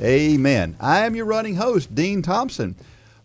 Amen. 0.00 0.76
I 0.80 1.00
am 1.00 1.14
your 1.14 1.26
running 1.26 1.56
host, 1.56 1.94
Dean 1.94 2.22
Thompson. 2.22 2.74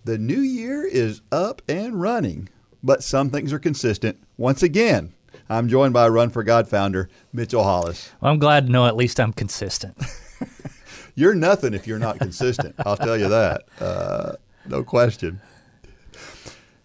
The 0.03 0.17
new 0.17 0.41
year 0.41 0.85
is 0.85 1.21
up 1.31 1.61
and 1.69 2.01
running, 2.01 2.49
but 2.83 3.01
some 3.01 3.29
things 3.29 3.53
are 3.53 3.59
consistent. 3.59 4.21
Once 4.37 4.61
again, 4.61 5.13
I'm 5.49 5.69
joined 5.69 5.93
by 5.93 6.09
Run 6.09 6.29
for 6.29 6.43
God 6.43 6.67
founder, 6.67 7.09
Mitchell 7.31 7.63
Hollis. 7.63 8.11
Well, 8.19 8.33
I'm 8.33 8.39
glad 8.39 8.65
to 8.65 8.71
know 8.71 8.87
at 8.87 8.97
least 8.97 9.21
I'm 9.21 9.31
consistent. 9.31 9.95
You're 11.15 11.33
nothing 11.33 11.73
if 11.73 11.87
you're 11.87 11.97
not 11.97 12.19
consistent. 12.19 12.75
I'll 12.85 12.97
tell 12.97 13.17
you 13.17 13.29
that. 13.29 13.63
Uh, 13.79 14.33
no 14.67 14.83
question. 14.83 15.39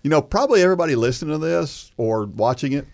You 0.02 0.10
know, 0.10 0.22
probably 0.22 0.62
everybody 0.62 0.94
listening 0.94 1.32
to 1.32 1.38
this 1.44 1.90
or 1.96 2.26
watching 2.26 2.72
it 2.72 2.86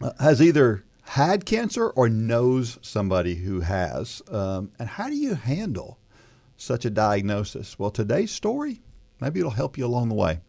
uh, 0.00 0.10
has 0.18 0.42
either 0.42 0.84
had 1.02 1.46
cancer 1.46 1.90
or 1.90 2.08
knows 2.08 2.78
somebody 2.82 3.36
who 3.36 3.60
has. 3.60 4.20
Um, 4.30 4.72
and 4.80 4.88
how 4.88 5.08
do 5.08 5.14
you 5.14 5.34
handle 5.34 5.97
such 6.58 6.84
a 6.84 6.90
diagnosis? 6.90 7.78
Well, 7.78 7.90
today's 7.90 8.30
story, 8.30 8.82
maybe 9.20 9.40
it'll 9.40 9.52
help 9.52 9.78
you 9.78 9.86
along 9.86 10.08
the 10.08 10.14
way. 10.14 10.40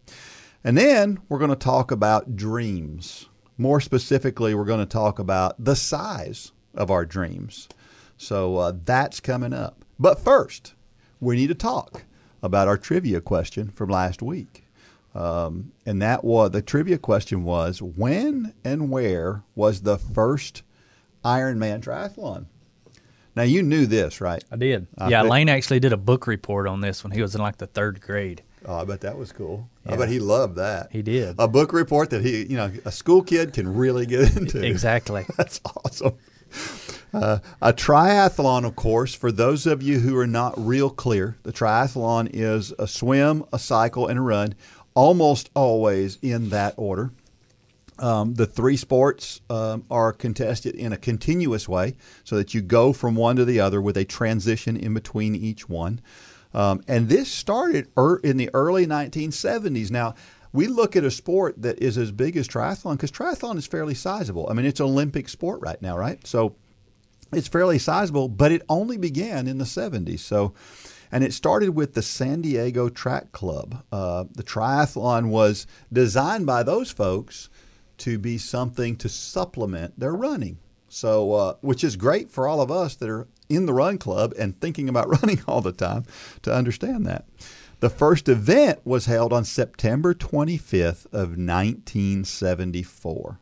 And 0.64 0.78
then 0.78 1.20
we're 1.30 1.40
going 1.40 1.52
to 1.52 1.56
talk 1.56 1.92
about 1.92 2.36
dreams. 2.36 3.30
More 3.58 3.80
specifically, 3.80 4.54
we're 4.54 4.66
going 4.66 4.80
to 4.80 4.86
talk 4.86 5.20
about 5.20 5.64
the 5.64 5.76
size 5.76 6.52
of 6.74 6.92
our 6.92 7.06
dreams. 7.06 7.70
So 8.18 8.58
uh, 8.58 8.74
that's 8.84 9.22
coming 9.22 9.54
up. 9.54 9.86
But 9.98 10.20
first, 10.20 10.74
we 11.22 11.38
need 11.38 11.48
to 11.48 11.56
talk 11.56 12.04
about 12.42 12.68
our 12.68 12.78
trivia 12.78 13.22
question 13.22 13.70
from 13.70 13.90
last 13.90 14.22
week. 14.22 14.66
Um, 15.16 15.72
and 15.86 16.02
that 16.02 16.24
was 16.24 16.52
the 16.52 16.62
trivia 16.62 16.98
question 16.98 17.44
was 17.44 17.82
when 17.82 18.54
and 18.64 18.92
where 18.92 19.44
was 19.56 19.82
the 19.82 19.98
first 19.98 20.64
Ironman 21.24 21.82
triathlon? 21.82 22.46
Now 23.40 23.46
you 23.46 23.64
knew 23.64 23.86
this, 23.86 24.20
right? 24.20 24.44
I 24.52 24.58
did. 24.58 24.88
I 24.98 25.08
yeah, 25.08 25.22
Lane 25.22 25.48
actually 25.48 25.80
did 25.80 25.94
a 25.94 25.98
book 25.98 26.28
report 26.28 26.68
on 26.68 26.82
this 26.82 27.06
when 27.06 27.12
he 27.14 27.22
was 27.22 27.36
in 27.36 27.42
like 27.42 27.56
the 27.56 27.68
third 27.68 28.02
grade. 28.02 28.44
Oh, 28.66 28.76
I 28.76 28.84
bet 28.84 29.00
that 29.00 29.18
was 29.18 29.32
cool. 29.32 29.70
I 29.86 29.96
bet 29.96 30.10
he 30.10 30.20
loved 30.20 30.58
that. 30.58 30.90
He 30.92 31.02
did. 31.02 31.38
A 31.40 31.48
book 31.48 31.72
report 31.72 32.10
that 32.10 32.22
he, 32.22 32.44
you 32.44 32.58
know, 32.58 32.70
a 32.84 32.92
school 32.92 33.22
kid 33.24 33.54
can 33.54 33.74
really 33.74 34.06
get 34.06 34.36
into. 34.36 34.62
Exactly. 34.62 35.26
That's 35.38 35.62
awesome. 35.66 36.18
Uh, 37.14 37.40
a 37.62 37.72
triathlon, 37.72 38.66
of 38.66 38.76
course, 38.76 39.16
for 39.16 39.32
those 39.32 39.66
of 39.66 39.82
you 39.82 40.00
who 40.00 40.18
are 40.18 40.28
not 40.28 40.54
real 40.58 40.90
clear, 40.90 41.38
the 41.44 41.54
triathlon 41.54 42.30
is 42.34 42.74
a 42.78 42.90
swim, 42.90 43.46
a 43.54 43.58
cycle, 43.58 44.06
and 44.08 44.20
a 44.20 44.22
run, 44.22 44.54
almost 44.96 45.50
always 45.56 46.18
in 46.22 46.50
that 46.50 46.74
order. 46.76 47.12
Um, 48.02 48.36
the 48.36 48.46
three 48.46 48.78
sports 48.78 49.42
um, 49.50 49.86
are 49.92 50.14
contested 50.14 50.76
in 50.76 50.94
a 50.94 50.98
continuous 50.98 51.68
way 51.68 51.96
so 52.24 52.38
that 52.38 52.54
you 52.54 52.62
go 52.62 52.94
from 52.94 53.16
one 53.16 53.36
to 53.36 53.46
the 53.46 53.60
other 53.60 53.82
with 53.82 53.98
a 53.98 54.06
transition 54.06 54.78
in 54.78 54.94
between 54.94 55.36
each 55.36 55.68
one. 55.68 56.02
Um, 56.54 56.82
and 56.88 57.10
this 57.10 57.32
started 57.32 57.90
er, 57.98 58.20
in 58.24 58.38
the 58.38 58.50
early 58.54 58.88
1970s. 58.88 59.92
Now, 59.92 60.16
we 60.52 60.68
look 60.68 60.96
at 60.96 61.04
a 61.04 61.12
sport 61.12 61.62
that 61.62 61.80
is 61.80 61.98
as 61.98 62.12
big 62.12 62.36
as 62.36 62.48
triathlon 62.48 62.94
because 62.94 63.12
triathlon 63.12 63.58
is 63.58 63.68
fairly 63.68 63.94
sizable. 63.94 64.48
I 64.50 64.54
mean, 64.54 64.66
it's 64.66 64.80
an 64.80 64.88
Olympic 64.88 65.30
sport 65.30 65.62
right 65.62 65.82
now, 65.82 65.98
right? 65.98 66.26
So 66.26 66.56
it's 67.32 67.48
fairly 67.48 67.78
sizable, 67.78 68.28
but 68.28 68.52
it 68.52 68.64
only 68.68 68.98
began 68.98 69.48
in 69.48 69.60
the 69.60 69.66
70s. 69.66 70.20
So, 70.20 70.54
and 71.12 71.24
it 71.24 71.34
started 71.34 71.76
with 71.76 71.94
the 71.94 72.02
San 72.02 72.42
Diego 72.42 72.90
Track 72.90 73.32
Club. 73.32 73.84
Uh, 73.92 74.26
the 74.32 74.44
triathlon 74.44 75.30
was 75.30 75.68
designed 75.94 76.46
by 76.48 76.64
those 76.64 76.92
folks 76.92 77.50
to 78.00 78.20
be 78.20 78.38
something 78.38 78.96
to 78.98 79.10
supplement 79.10 80.00
their 80.00 80.14
running. 80.14 80.60
So, 80.88 81.34
uh, 81.34 81.54
which 81.62 81.84
is 81.84 81.96
great 81.96 82.32
for 82.32 82.48
all 82.48 82.62
of 82.62 82.72
us 82.72 82.96
that 82.96 83.10
are 83.10 83.28
in 83.48 83.66
the 83.66 83.74
run 83.74 83.98
club 83.98 84.34
and 84.38 84.60
thinking 84.60 84.90
about 84.90 85.10
running 85.22 85.42
all 85.48 85.62
the 85.62 85.72
time 85.72 86.06
to 86.42 86.54
understand 86.54 87.06
that. 87.06 87.26
The 87.80 87.90
first 87.90 88.28
event 88.28 88.80
was 88.84 89.06
held 89.06 89.32
on 89.32 89.46
September 89.46 90.14
25th 90.14 91.06
of 91.14 91.38
1974 91.38 93.40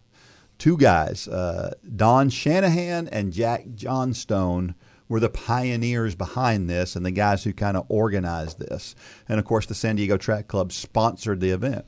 two 0.58 0.78
guys, 0.78 1.28
uh, 1.28 1.74
Don 1.96 2.30
Shanahan 2.30 3.08
and 3.10 3.34
Jack 3.34 3.66
Johnstone, 3.76 4.76
were 5.10 5.20
the 5.20 5.30
pioneers 5.30 6.16
behind 6.16 6.70
this 6.70 6.96
and 6.96 7.06
the 7.06 7.12
guys 7.12 7.44
who 7.44 7.54
kind 7.54 7.78
of 7.78 7.86
organized 7.88 8.60
this. 8.60 8.94
And 9.30 9.40
of 9.40 9.46
course, 9.46 9.66
the 9.66 9.76
San 9.76 9.96
Diego 9.96 10.18
Track 10.18 10.50
Club 10.50 10.74
sponsored 10.74 11.40
the 11.40 11.52
event. 11.52 11.86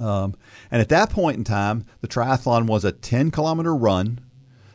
Um, 0.00 0.34
and 0.70 0.80
at 0.80 0.88
that 0.90 1.10
point 1.10 1.36
in 1.36 1.44
time, 1.44 1.84
the 2.00 2.08
triathlon 2.08 2.66
was 2.66 2.84
a 2.84 2.92
10 2.92 3.30
kilometer 3.30 3.74
run, 3.74 4.20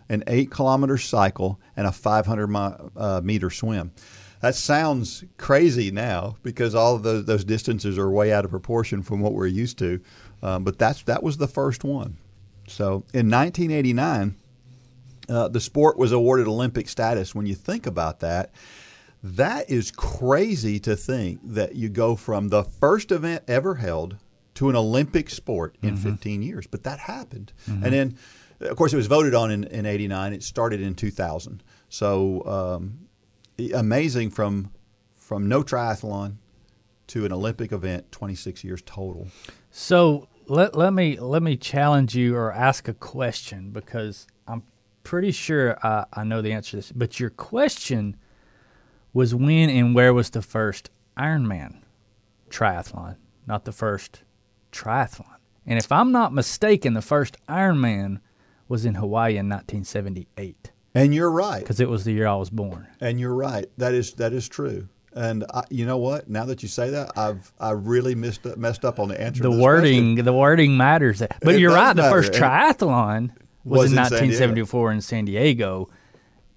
an 0.09 0.23
8 0.27 0.51
kilometer 0.51 0.97
cycle, 0.97 1.59
and 1.75 1.87
a 1.87 1.91
500 1.91 2.47
mi- 2.47 2.89
uh, 2.95 3.21
meter 3.23 3.49
swim. 3.49 3.91
That 4.41 4.55
sounds 4.55 5.23
crazy 5.37 5.89
now 5.89 6.35
because 6.43 6.75
all 6.75 6.95
of 6.95 7.03
those, 7.03 7.23
those 7.23 7.45
distances 7.45 7.97
are 7.97 8.09
way 8.11 8.33
out 8.33 8.43
of 8.43 8.51
proportion 8.51 9.01
from 9.01 9.21
what 9.21 9.33
we're 9.33 9.47
used 9.47 9.77
to. 9.79 10.01
Um, 10.41 10.65
but 10.65 10.77
that's 10.77 11.03
that 11.03 11.23
was 11.23 11.37
the 11.37 11.47
first 11.47 11.85
one. 11.85 12.17
So 12.67 13.05
in 13.13 13.29
1989, 13.29 14.35
uh, 15.29 15.47
the 15.47 15.61
sport 15.61 15.97
was 15.97 16.11
awarded 16.11 16.47
Olympic 16.47 16.89
status. 16.89 17.33
When 17.33 17.45
you 17.45 17.55
think 17.55 17.85
about 17.85 18.19
that, 18.19 18.51
that 19.23 19.69
is 19.69 19.91
crazy 19.91 20.79
to 20.81 20.97
think 20.97 21.39
that 21.43 21.75
you 21.75 21.87
go 21.87 22.17
from 22.17 22.49
the 22.49 22.63
first 22.63 23.11
event 23.11 23.43
ever 23.47 23.75
held 23.75 24.17
to 24.63 24.69
an 24.69 24.75
Olympic 24.75 25.29
sport 25.29 25.75
in 25.81 25.97
15 25.97 26.41
years. 26.41 26.67
But 26.67 26.83
that 26.83 26.99
happened. 26.99 27.51
And 27.67 27.93
then, 27.93 28.17
of 28.61 28.75
course, 28.77 28.93
it 28.93 28.97
was 28.97 29.07
voted 29.07 29.35
on 29.35 29.51
in, 29.51 29.65
in 29.65 29.85
89. 29.85 30.33
It 30.33 30.43
started 30.43 30.81
in 30.81 30.95
2000. 30.95 31.61
So 31.89 32.43
um, 32.45 33.07
amazing 33.73 34.31
from 34.31 34.71
from 35.15 35.47
no 35.47 35.63
triathlon 35.63 36.35
to 37.07 37.25
an 37.25 37.31
Olympic 37.31 37.71
event, 37.71 38.11
26 38.11 38.63
years 38.63 38.81
total. 38.85 39.27
So 39.71 40.27
let 40.47 40.75
let 40.75 40.93
me 40.93 41.19
let 41.19 41.43
me 41.43 41.55
challenge 41.57 42.15
you 42.15 42.35
or 42.35 42.51
ask 42.51 42.87
a 42.87 42.93
question 42.93 43.71
because 43.71 44.27
I'm 44.47 44.63
pretty 45.03 45.31
sure 45.31 45.77
I, 45.85 46.05
I 46.13 46.23
know 46.23 46.41
the 46.41 46.53
answer 46.53 46.71
to 46.71 46.75
this. 46.77 46.91
But 46.91 47.19
your 47.19 47.29
question 47.29 48.17
was 49.13 49.35
when 49.35 49.69
and 49.69 49.93
where 49.93 50.13
was 50.13 50.29
the 50.31 50.41
first 50.41 50.89
Ironman 51.17 51.83
triathlon, 52.49 53.17
not 53.45 53.65
the 53.65 53.71
first 53.71 54.23
triathlon. 54.73 55.27
And 55.65 55.79
if 55.79 55.91
I'm 55.91 56.11
not 56.11 56.33
mistaken, 56.33 56.93
the 56.93 57.01
first 57.01 57.37
Ironman 57.47 58.19
was 58.67 58.83
in 58.85 58.95
Hawaii 58.95 59.37
in 59.37 59.47
1978 59.47 60.71
And 60.95 61.13
you're 61.15 61.31
right. 61.31 61.59
because 61.61 61.79
it 61.79 61.87
was 61.89 62.03
the 62.03 62.11
year 62.13 62.27
I 62.27 62.35
was 62.35 62.49
born. 62.49 62.87
And 62.99 63.19
you're 63.19 63.35
right. 63.35 63.67
That 63.77 63.93
is 63.93 64.13
that 64.15 64.33
is 64.33 64.49
true. 64.49 64.89
And 65.15 65.45
I, 65.53 65.63
you 65.69 65.85
know 65.85 65.97
what? 65.99 66.27
Now 66.27 66.45
that 66.45 66.63
you 66.63 66.69
say 66.69 66.89
that, 66.89 67.11
I've 67.15 67.53
I 67.59 67.71
really 67.71 68.15
messed 68.15 68.45
up, 68.47 68.57
messed 68.57 68.83
up 68.83 68.99
on 68.99 69.09
the 69.09 69.21
answer. 69.21 69.43
the 69.43 69.51
wording 69.51 70.15
question. 70.15 70.25
the 70.25 70.33
wording 70.33 70.75
matters 70.75 71.21
but 71.43 71.55
It 71.55 71.59
you're 71.61 71.73
right 71.73 71.95
the 71.95 72.03
first 72.09 72.33
triathlon 72.33 73.29
was, 73.63 73.77
Was 73.83 73.91
in 73.93 73.99
in 73.99 74.05
San 74.05 74.19
1974 74.19 74.91
in 74.91 75.01
san 75.01 75.25
diego 75.25 75.87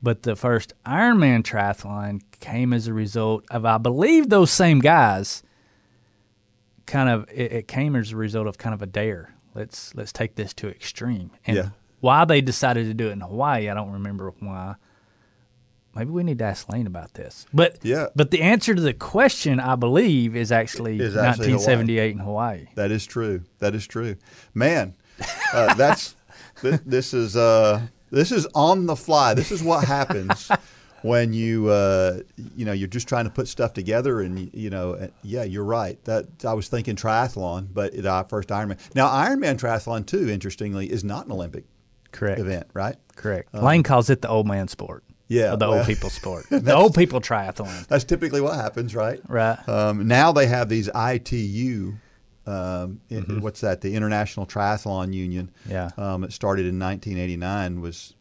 but 0.03 0.22
the 0.22 0.34
first 0.34 0.72
ironman 0.84 1.43
triathlon 1.43 2.21
came 2.41 2.72
as 2.72 2.87
a 2.88 2.93
result 2.94 3.44
of 3.50 3.65
i 3.65 3.78
believe 3.78 4.28
those 4.28 4.51
same 4.51 4.80
guys 4.80 5.42
kind 6.86 7.09
of 7.09 7.28
it, 7.30 7.53
it 7.53 7.68
came 7.68 7.97
as 7.97 8.12
a 8.12 8.16
result 8.16 8.47
of 8.47 8.59
kind 8.59 8.74
of 8.74 8.83
a 8.83 8.86
dare 8.86 9.34
let's 9.54 9.94
let's 9.94 10.12
take 10.12 10.34
this 10.36 10.53
to 10.54 10.68
extreme 10.68 11.30
and 11.47 11.56
Yeah. 11.56 11.68
why 12.00 12.24
they 12.24 12.41
decided 12.41 12.86
to 12.86 12.94
do 12.94 13.09
it 13.09 13.12
in 13.12 13.21
hawaii 13.21 13.68
i 13.68 13.74
don't 13.74 13.92
remember 13.92 14.33
why 14.41 14.74
maybe 15.94 16.10
we 16.10 16.22
need 16.22 16.38
to 16.38 16.44
ask 16.44 16.71
lane 16.72 16.86
about 16.86 17.15
this 17.15 17.47
but 17.53 17.78
Yeah. 17.83 18.06
but 18.15 18.30
the 18.30 18.42
answer 18.42 18.74
to 18.74 18.80
the 18.80 18.92
question 18.94 19.59
i 19.60 19.74
believe 19.77 20.36
is 20.36 20.53
actually, 20.53 21.00
Is 21.00 21.16
actually 21.16 21.53
1978 21.54 22.12
in 22.12 22.18
hawaii 22.18 22.66
That 22.77 22.91
is 22.91 23.04
true. 23.06 23.42
That 23.59 23.74
is 23.74 23.86
true. 23.86 24.16
Man, 24.54 24.94
uh, 25.53 25.74
that's 25.74 26.15
th- 26.62 26.80
this 26.84 27.12
is 27.15 27.36
uh, 27.36 27.80
this 28.10 28.30
is 28.30 28.47
on 28.54 28.86
the 28.86 28.94
fly. 28.97 29.34
This 29.34 29.50
is 29.50 29.62
what 29.62 29.84
happens 29.84 30.48
when 31.06 31.32
you 31.32 31.68
uh, 31.68 32.20
you 32.56 32.64
know 32.64 32.72
you're 32.72 32.88
just 32.88 33.08
trying 33.08 33.24
to 33.24 33.30
put 33.30 33.48
stuff 33.48 33.72
together, 33.72 34.20
and 34.20 34.53
you, 34.53 34.70
know, 34.70 34.94
uh, 34.94 35.08
yeah, 35.22 35.44
you're 35.44 35.64
right. 35.64 36.03
That 36.04 36.44
I 36.44 36.54
was 36.54 36.68
thinking 36.68 36.97
triathlon, 36.97 37.68
but 37.72 38.04
our 38.04 38.24
first 38.24 38.48
Ironman. 38.48 38.78
Now, 38.94 39.08
Ironman 39.08 39.58
triathlon 39.58 40.06
too, 40.06 40.28
interestingly, 40.28 40.91
is 40.91 41.04
not 41.04 41.26
an 41.26 41.32
Olympic 41.32 41.64
correct 42.12 42.41
event, 42.41 42.66
right? 42.74 42.97
Correct. 43.14 43.54
Lane 43.54 43.82
calls 43.82 44.10
it 44.10 44.22
the 44.22 44.28
old 44.28 44.47
man 44.47 44.68
sport. 44.68 45.04
Yeah, 45.28 45.56
the 45.56 45.68
well, 45.68 45.78
old 45.78 45.86
people 45.86 46.10
sport, 46.10 46.47
the 46.50 46.74
old 46.74 46.94
people 46.94 47.20
triathlon. 47.20 47.86
That's 47.88 48.04
typically 48.04 48.41
what 48.41 48.54
happens, 48.54 48.94
right? 48.94 49.20
Right. 49.28 49.59
Um, 49.68 50.06
now 50.06 50.32
they 50.32 50.47
have 50.47 50.68
these 50.68 50.88
ITU. 50.94 51.94
Um, 52.47 53.00
in- 53.09 53.41
What's 53.41 53.60
that? 53.62 53.80
The 53.80 53.94
International 53.97 54.47
Triathlon 54.47 55.12
Union. 55.12 55.50
Mm-hmm. 55.62 55.72
Yeah. 55.72 55.91
Um, 55.97 56.22
it 56.22 56.32
started 56.32 56.66
in 56.66 56.78
1989. 56.78 57.80
Was, 57.80 58.14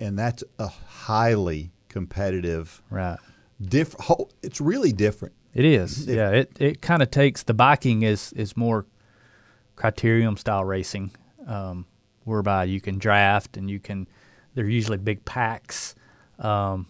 and 0.00 0.18
that's 0.18 0.44
a 0.58 0.68
highly 0.68 1.72
competitive. 1.88 2.82
Right. 2.90 3.18
Different. 3.60 4.32
It's 4.42 4.60
really 4.60 4.92
different. 4.92 5.34
It 5.54 5.64
is. 5.64 6.06
yeah. 6.06 6.30
It 6.30 6.52
it 6.60 6.82
kind 6.82 7.02
of 7.02 7.10
takes 7.10 7.42
the 7.42 7.54
biking 7.54 8.02
is 8.02 8.32
is 8.34 8.56
more 8.56 8.86
criterium 9.76 10.38
style 10.38 10.64
racing, 10.64 11.12
um, 11.46 11.86
whereby 12.24 12.64
you 12.64 12.80
can 12.80 12.98
draft 12.98 13.56
and 13.56 13.70
you 13.70 13.80
can. 13.80 14.06
They're 14.54 14.68
usually 14.68 14.98
big 14.98 15.24
packs. 15.24 15.94
Um, 16.38 16.86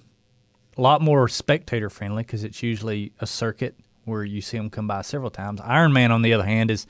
a 0.76 0.82
lot 0.82 1.00
more 1.00 1.28
spectator 1.28 1.88
friendly 1.88 2.22
because 2.22 2.44
it's 2.44 2.62
usually 2.62 3.12
a 3.20 3.26
circuit 3.26 3.76
where 4.04 4.24
you 4.24 4.40
see 4.40 4.56
them 4.56 4.70
come 4.70 4.86
by 4.86 5.02
several 5.02 5.30
times. 5.30 5.60
Ironman, 5.60 6.10
on 6.10 6.22
the 6.22 6.32
other 6.32 6.44
hand, 6.44 6.70
is 6.70 6.86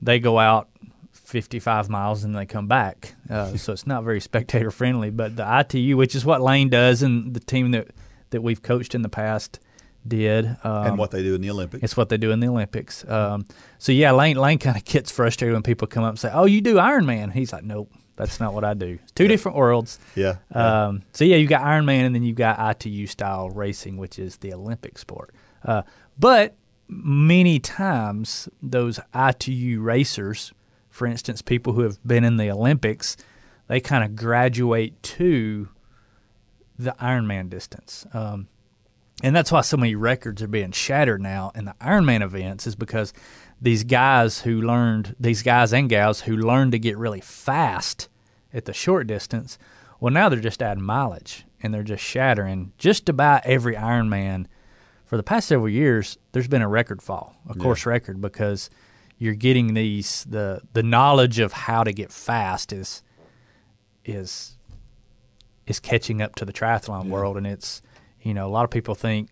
they 0.00 0.18
go 0.18 0.38
out 0.38 0.68
55 1.26 1.88
miles 1.88 2.24
and 2.24 2.36
they 2.36 2.46
come 2.46 2.68
back. 2.68 3.14
Uh, 3.28 3.56
so 3.56 3.72
it's 3.72 3.86
not 3.86 4.04
very 4.04 4.20
spectator 4.30 4.70
friendly. 4.70 5.10
But 5.10 5.36
the 5.36 5.60
ITU, 5.60 5.96
which 5.96 6.14
is 6.14 6.24
what 6.24 6.40
Lane 6.40 6.68
does 6.68 7.02
and 7.02 7.34
the 7.34 7.40
team 7.40 7.72
that, 7.72 7.88
that 8.30 8.42
we've 8.42 8.62
coached 8.62 8.94
in 8.94 9.02
the 9.02 9.08
past 9.08 9.58
did. 10.06 10.46
Um, 10.62 10.86
and 10.86 10.98
what 10.98 11.10
they 11.10 11.22
do 11.22 11.34
in 11.34 11.40
the 11.40 11.50
Olympics. 11.50 11.82
it's 11.82 11.96
what 11.96 12.08
they 12.08 12.16
do 12.16 12.30
in 12.30 12.40
the 12.40 12.46
Olympics. 12.46 13.04
Um, 13.08 13.46
so 13.78 13.92
yeah, 13.92 14.12
Lane 14.12 14.36
Lane 14.36 14.58
kind 14.58 14.76
of 14.76 14.84
gets 14.84 15.10
frustrated 15.10 15.52
when 15.52 15.62
people 15.62 15.88
come 15.88 16.04
up 16.04 16.10
and 16.10 16.18
say, 16.18 16.30
"Oh, 16.32 16.44
you 16.44 16.60
do 16.60 16.76
Ironman?" 16.76 17.32
He's 17.32 17.52
like, 17.52 17.64
"Nope, 17.64 17.92
that's 18.14 18.38
not 18.38 18.54
what 18.54 18.64
I 18.64 18.74
do. 18.74 18.98
It's 19.02 19.12
two 19.12 19.26
different 19.26 19.56
worlds." 19.56 19.98
Yeah. 20.14 20.36
yeah. 20.54 20.86
Um, 20.86 21.02
so 21.12 21.24
yeah, 21.24 21.36
you 21.36 21.48
got 21.48 21.62
Ironman, 21.62 22.06
and 22.06 22.14
then 22.14 22.22
you 22.22 22.34
got 22.34 22.86
ITU 22.86 23.06
style 23.06 23.50
racing, 23.50 23.96
which 23.96 24.18
is 24.18 24.36
the 24.36 24.52
Olympic 24.54 24.98
sport. 24.98 25.34
Uh, 25.64 25.82
but 26.18 26.54
many 26.88 27.58
times 27.58 28.48
those 28.62 29.00
ITU 29.14 29.80
racers, 29.80 30.52
for 30.96 31.06
instance, 31.06 31.42
people 31.42 31.74
who 31.74 31.82
have 31.82 32.02
been 32.06 32.24
in 32.24 32.38
the 32.38 32.50
Olympics, 32.50 33.18
they 33.68 33.80
kind 33.80 34.02
of 34.02 34.16
graduate 34.16 35.02
to 35.02 35.68
the 36.78 36.96
Ironman 36.98 37.50
distance. 37.50 38.06
Um, 38.14 38.48
and 39.22 39.36
that's 39.36 39.52
why 39.52 39.60
so 39.60 39.76
many 39.76 39.94
records 39.94 40.42
are 40.42 40.48
being 40.48 40.72
shattered 40.72 41.20
now 41.20 41.52
in 41.54 41.66
the 41.66 41.74
Ironman 41.82 42.22
events 42.22 42.66
is 42.66 42.74
because 42.74 43.12
these 43.60 43.84
guys 43.84 44.40
who 44.40 44.62
learned 44.62 45.14
these 45.20 45.42
guys 45.42 45.74
and 45.74 45.90
gals 45.90 46.22
who 46.22 46.34
learned 46.34 46.72
to 46.72 46.78
get 46.78 46.96
really 46.96 47.20
fast 47.20 48.08
at 48.54 48.64
the 48.64 48.72
short 48.72 49.06
distance, 49.06 49.58
well 50.00 50.12
now 50.12 50.30
they're 50.30 50.40
just 50.40 50.62
adding 50.62 50.82
mileage 50.82 51.44
and 51.62 51.74
they're 51.74 51.82
just 51.82 52.04
shattering 52.04 52.72
just 52.78 53.10
about 53.10 53.44
every 53.44 53.74
Ironman 53.74 54.46
for 55.04 55.18
the 55.18 55.22
past 55.22 55.48
several 55.48 55.68
years 55.68 56.16
there's 56.32 56.48
been 56.48 56.62
a 56.62 56.68
record 56.68 57.02
fall, 57.02 57.36
a 57.50 57.54
course 57.54 57.84
record 57.84 58.18
because 58.22 58.70
you're 59.18 59.34
getting 59.34 59.74
these 59.74 60.24
the 60.28 60.60
the 60.72 60.82
knowledge 60.82 61.38
of 61.38 61.52
how 61.52 61.82
to 61.84 61.92
get 61.92 62.12
fast 62.12 62.72
is 62.72 63.02
is 64.04 64.56
is 65.66 65.80
catching 65.80 66.22
up 66.22 66.34
to 66.36 66.44
the 66.44 66.52
triathlon 66.52 67.08
world 67.08 67.36
and 67.36 67.46
it's 67.46 67.82
you 68.20 68.34
know 68.34 68.46
a 68.46 68.50
lot 68.50 68.64
of 68.64 68.70
people 68.70 68.94
think 68.94 69.28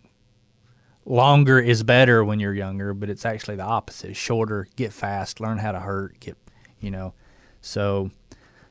longer 1.04 1.58
is 1.58 1.82
better 1.82 2.24
when 2.24 2.40
you're 2.40 2.54
younger 2.54 2.94
but 2.94 3.10
it's 3.10 3.26
actually 3.26 3.56
the 3.56 3.62
opposite 3.62 4.16
shorter 4.16 4.66
get 4.76 4.92
fast 4.92 5.38
learn 5.40 5.58
how 5.58 5.72
to 5.72 5.80
hurt 5.80 6.18
get 6.18 6.36
you 6.80 6.90
know 6.90 7.12
so 7.60 8.10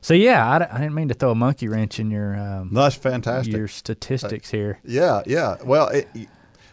so 0.00 0.14
yeah 0.14 0.46
i, 0.46 0.56
I 0.56 0.78
didn't 0.78 0.94
mean 0.94 1.08
to 1.08 1.14
throw 1.14 1.30
a 1.30 1.34
monkey 1.36 1.68
wrench 1.68 2.00
in 2.00 2.10
your 2.10 2.34
um, 2.36 2.70
no, 2.72 2.82
that's 2.82 2.96
fantastic. 2.96 3.54
your 3.54 3.68
statistics 3.68 4.50
here 4.50 4.80
Yeah, 4.84 5.22
yeah. 5.26 5.56
Well, 5.64 5.88
it, 5.88 6.08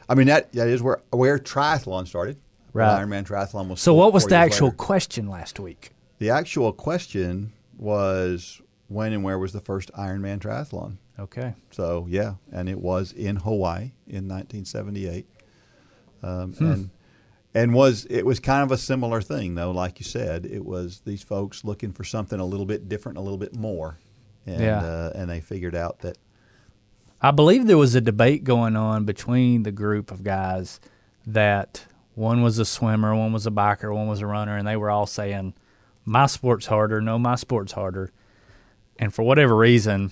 I 0.10 0.16
mean 0.16 0.28
that 0.28 0.52
that 0.54 0.68
is 0.68 0.82
where 0.82 1.02
where 1.12 1.38
triathlon 1.38 2.08
started. 2.08 2.38
Right. 2.74 3.02
Ironman 3.06 3.26
triathlon 3.28 3.68
was. 3.68 3.82
so 3.82 3.94
what 3.94 4.14
was 4.14 4.26
the 4.26 4.36
actual 4.36 4.68
later. 4.68 4.78
question 4.78 5.28
last 5.30 5.60
week 5.60 5.92
The 6.20 6.30
actual 6.30 6.72
question 6.74 7.52
was 7.78 8.62
when 8.88 9.12
and 9.14 9.24
where 9.24 9.38
was 9.40 9.52
the 9.54 9.60
first 9.62 9.92
Ironman 9.94 10.40
triathlon? 10.40 10.98
okay 11.20 11.54
So 11.72 12.06
yeah, 12.10 12.36
and 12.52 12.70
it 12.70 12.80
was 12.80 13.12
in 13.12 13.36
Hawaii 13.38 13.92
in 14.08 14.28
1978, 14.28 15.26
um, 16.24 16.54
Hmm. 16.54 16.66
and 16.66 16.90
and 17.54 17.74
was 17.74 18.06
it 18.10 18.26
was 18.26 18.40
kind 18.40 18.64
of 18.64 18.72
a 18.72 18.78
similar 18.78 19.22
thing 19.22 19.56
though. 19.56 19.72
Like 19.72 20.00
you 20.00 20.06
said, 20.06 20.46
it 20.46 20.64
was 20.66 21.02
these 21.06 21.22
folks 21.24 21.66
looking 21.66 21.92
for 21.92 22.04
something 22.06 22.40
a 22.40 22.46
little 22.46 22.66
bit 22.66 22.88
different, 22.88 23.18
a 23.18 23.22
little 23.22 23.38
bit 23.38 23.54
more, 23.56 23.98
and 24.46 24.62
Yeah. 24.62 24.80
uh, 24.80 25.12
and 25.16 25.30
they 25.30 25.42
figured 25.42 25.76
out 25.76 26.00
that 26.00 26.18
I 27.22 27.32
believe 27.32 27.68
there 27.68 27.78
was 27.78 27.94
a 27.94 28.02
debate 28.02 28.44
going 28.46 28.76
on 28.78 29.04
between 29.06 29.64
the 29.64 29.72
group 29.72 30.12
of 30.12 30.24
guys 30.24 30.80
that 31.28 31.86
one 32.16 32.42
was 32.42 32.60
a 32.60 32.66
swimmer, 32.66 33.16
one 33.16 33.34
was 33.34 33.48
a 33.48 33.52
biker, 33.52 33.94
one 33.94 34.08
was 34.08 34.22
a 34.22 34.28
runner, 34.28 34.58
and 34.58 34.68
they 34.68 34.76
were 34.76 34.90
all 34.90 35.06
saying, 35.06 35.54
My 36.06 36.26
sport's 36.26 36.66
harder, 36.66 37.02
no, 37.02 37.18
my 37.18 37.36
sport's 37.36 37.74
harder. 37.74 38.12
And 39.00 39.14
for 39.14 39.24
whatever 39.24 39.56
reason, 39.56 40.12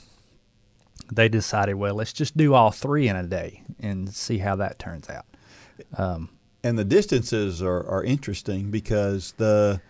they 1.11 1.29
decided, 1.29 1.75
well, 1.75 1.95
let's 1.95 2.13
just 2.13 2.35
do 2.35 2.53
all 2.53 2.71
three 2.71 3.07
in 3.07 3.15
a 3.15 3.23
day 3.23 3.63
and 3.79 4.13
see 4.13 4.39
how 4.39 4.55
that 4.57 4.79
turns 4.79 5.09
out. 5.09 5.25
Um, 5.97 6.29
and 6.63 6.77
the 6.77 6.85
distances 6.85 7.61
are, 7.61 7.87
are 7.87 8.03
interesting 8.03 8.71
because 8.71 9.33
the 9.37 9.81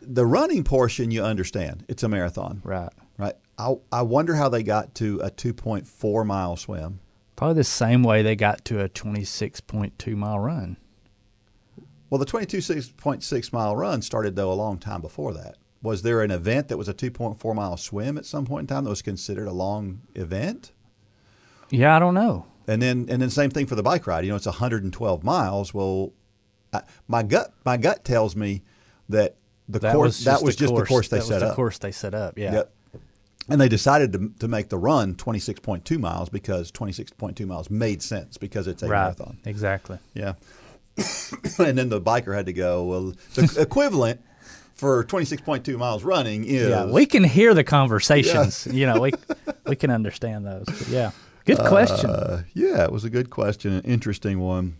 the 0.00 0.24
running 0.24 0.62
portion 0.62 1.10
you 1.10 1.22
understand 1.22 1.84
it's 1.88 2.02
a 2.02 2.08
marathon 2.08 2.62
Right. 2.64 2.92
right 3.18 3.34
I, 3.58 3.74
I 3.90 4.02
wonder 4.02 4.36
how 4.36 4.48
they 4.48 4.62
got 4.62 4.94
to 4.96 5.18
a 5.20 5.30
2.4 5.30 6.24
mile 6.24 6.56
swim 6.56 7.00
Probably 7.36 7.56
the 7.56 7.64
same 7.64 8.02
way 8.02 8.22
they 8.22 8.34
got 8.34 8.64
to 8.66 8.80
a 8.80 8.88
26.2 8.88 10.16
mile 10.16 10.38
run. 10.38 10.78
Well 12.10 12.18
the 12.18 12.26
22.6 12.26 13.52
mile 13.52 13.76
run 13.76 14.02
started 14.02 14.36
though 14.36 14.52
a 14.52 14.54
long 14.54 14.78
time 14.78 15.00
before 15.00 15.32
that 15.34 15.56
was 15.82 16.02
there 16.02 16.22
an 16.22 16.30
event 16.30 16.68
that 16.68 16.76
was 16.76 16.88
a 16.88 16.94
2.4 16.94 17.54
mile 17.54 17.76
swim 17.76 18.16
at 18.18 18.24
some 18.24 18.44
point 18.44 18.62
in 18.70 18.74
time 18.74 18.84
that 18.84 18.90
was 18.90 19.02
considered 19.02 19.46
a 19.46 19.52
long 19.52 20.00
event 20.14 20.72
Yeah, 21.70 21.94
I 21.96 21.98
don't 21.98 22.14
know. 22.14 22.46
and 22.66 22.80
then 22.82 23.06
and 23.08 23.20
then 23.22 23.30
same 23.30 23.50
thing 23.50 23.66
for 23.66 23.74
the 23.74 23.82
bike 23.82 24.06
ride 24.06 24.24
you 24.24 24.30
know 24.30 24.36
it's 24.36 24.46
112 24.46 25.24
miles 25.24 25.72
well 25.74 26.12
I, 26.72 26.82
my 27.08 27.22
gut 27.22 27.52
my 27.64 27.76
gut 27.76 28.04
tells 28.04 28.34
me 28.36 28.62
that 29.08 29.36
the 29.68 29.78
That 29.80 29.94
course 29.94 30.18
was 30.18 30.24
that 30.24 30.42
was 30.42 30.56
the, 30.56 30.60
just 30.60 30.72
course. 30.74 30.82
the 30.88 30.94
course 30.94 31.08
they 31.08 31.18
that 31.18 31.24
set 31.24 31.34
was 31.34 31.40
the 31.42 31.48
up 31.48 31.56
course 31.56 31.78
they 31.78 31.92
set 31.92 32.14
up. 32.14 32.38
Yeah. 32.38 32.52
Yep. 32.52 32.72
And 33.48 33.60
they 33.60 33.68
decided 33.68 34.12
to, 34.12 34.32
to 34.40 34.48
make 34.48 34.68
the 34.68 34.78
run 34.78 35.14
26.2 35.14 35.98
miles 36.00 36.28
because 36.28 36.70
26.2 36.72 37.46
miles 37.46 37.68
made 37.70 38.02
sense 38.02 38.36
because 38.36 38.66
it's 38.68 38.82
a 38.82 38.88
Right. 38.88 39.02
marathon. 39.02 39.38
Exactly. 39.44 39.98
Yeah. 40.14 40.34
and 41.58 41.76
then 41.76 41.88
the 41.88 42.00
biker 42.00 42.34
had 42.34 42.46
to 42.46 42.52
go, 42.52 42.84
well, 42.84 43.14
the 43.34 43.56
equivalent 43.60 44.20
for 44.74 45.04
26.2 45.04 45.76
miles 45.76 46.04
running 46.04 46.44
is. 46.44 46.68
Yeah, 46.68 46.86
we 46.86 47.06
can 47.06 47.24
hear 47.24 47.54
the 47.54 47.64
conversations. 47.64 48.66
You 48.70 48.86
know, 48.86 49.00
we 49.00 49.12
we 49.66 49.76
can 49.76 49.90
understand 49.90 50.46
those. 50.46 50.66
But 50.66 50.88
yeah, 50.88 51.10
good 51.44 51.58
question. 51.58 52.10
Uh, 52.10 52.42
yeah, 52.54 52.84
it 52.84 52.92
was 52.92 53.04
a 53.04 53.10
good 53.10 53.30
question, 53.30 53.72
an 53.72 53.82
interesting 53.82 54.40
one. 54.40 54.76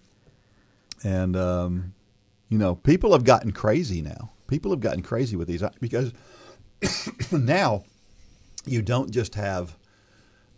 And, 1.03 1.37
um, 1.37 1.95
you 2.49 2.59
know, 2.59 2.75
people 2.75 3.13
have 3.13 3.25
gotten 3.25 3.53
crazy 3.53 4.03
now. 4.03 4.31
People 4.49 4.71
have 4.71 4.81
gotten 4.81 5.03
crazy 5.03 5.37
with 5.37 5.49
these 5.49 5.63
because 5.81 6.13
now 7.33 7.85
you 8.65 8.83
don't 8.83 9.11
just 9.11 9.35
have 9.35 9.77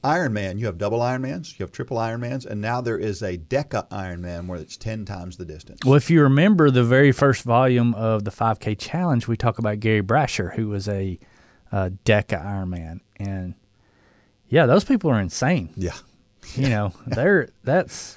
Ironman, 0.05 0.59
you 0.59 0.67
have 0.67 0.78
double 0.78 1.00
Ironmans, 1.00 1.59
you 1.59 1.64
have 1.64 1.73
triple 1.73 1.97
Ironmans, 1.97 2.47
and 2.47 2.61
now 2.61 2.81
there 2.81 2.99
is 2.99 3.23
a 3.23 3.37
Deca 3.37 3.88
Ironman 3.88 4.47
where 4.47 4.59
it's 4.59 4.76
10 4.76 5.05
times 5.05 5.37
the 5.37 5.45
distance. 5.45 5.81
well, 5.85 5.95
if 5.95 6.09
you 6.11 6.23
remember 6.23 6.71
the 6.71 6.85
very 6.85 7.12
first 7.12 7.43
volume 7.43 7.95
of 7.95 8.25
the 8.25 8.31
5K 8.31 8.78
challenge, 8.78 9.26
we 9.26 9.37
talk 9.37 9.59
about 9.59 9.81
Gary 9.81 10.02
Brasher, 10.02 10.55
who 10.55 10.69
was 10.69 10.88
a 10.88 11.19
uh, 11.73 11.90
Deca 12.05 12.45
Ironman, 12.45 13.00
and 13.17 13.55
yeah, 14.49 14.67
those 14.67 14.85
people 14.85 15.11
are 15.11 15.21
insane. 15.21 15.71
Yeah. 15.76 15.97
You 16.55 16.69
know, 16.69 16.93
they're 17.07 17.49
that's 17.64 18.17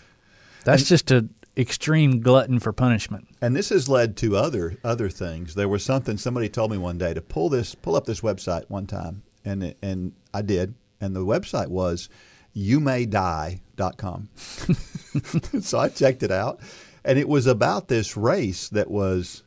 that's 0.63 0.87
just 0.87 1.11
a 1.11 1.27
extreme 1.57 2.21
glutton 2.21 2.59
for 2.59 2.71
punishment. 2.71 3.27
And 3.41 3.55
this 3.55 3.69
has 3.69 3.89
led 3.89 4.15
to 4.17 4.37
other 4.37 4.77
other 4.83 5.09
things. 5.09 5.55
There 5.55 5.67
was 5.67 5.83
something 5.83 6.17
somebody 6.17 6.49
told 6.49 6.71
me 6.71 6.77
one 6.77 6.97
day 6.97 7.13
to 7.13 7.21
pull 7.21 7.49
this 7.49 7.75
pull 7.75 7.95
up 7.95 8.05
this 8.05 8.21
website 8.21 8.69
one 8.69 8.87
time, 8.87 9.23
and 9.43 9.75
and 9.81 10.13
I 10.33 10.41
did. 10.41 10.73
And 11.01 11.15
the 11.15 11.25
website 11.25 11.67
was 11.67 12.07
youmaydie.com. 12.55 14.29
so 15.61 15.79
I 15.79 15.89
checked 15.89 16.23
it 16.23 16.31
out, 16.31 16.61
and 17.03 17.19
it 17.19 17.27
was 17.27 17.47
about 17.47 17.87
this 17.87 18.15
race 18.15 18.69
that 18.69 18.89
was 18.89 19.43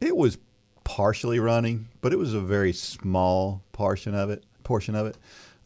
it 0.00 0.16
was 0.16 0.38
partially 0.84 1.38
running, 1.38 1.88
but 2.00 2.12
it 2.12 2.18
was 2.18 2.32
a 2.34 2.40
very 2.40 2.72
small 2.72 3.62
portion 3.72 4.14
of 4.14 4.30
it. 4.30 4.44
Portion 4.64 4.94
of 4.94 5.06
it. 5.06 5.16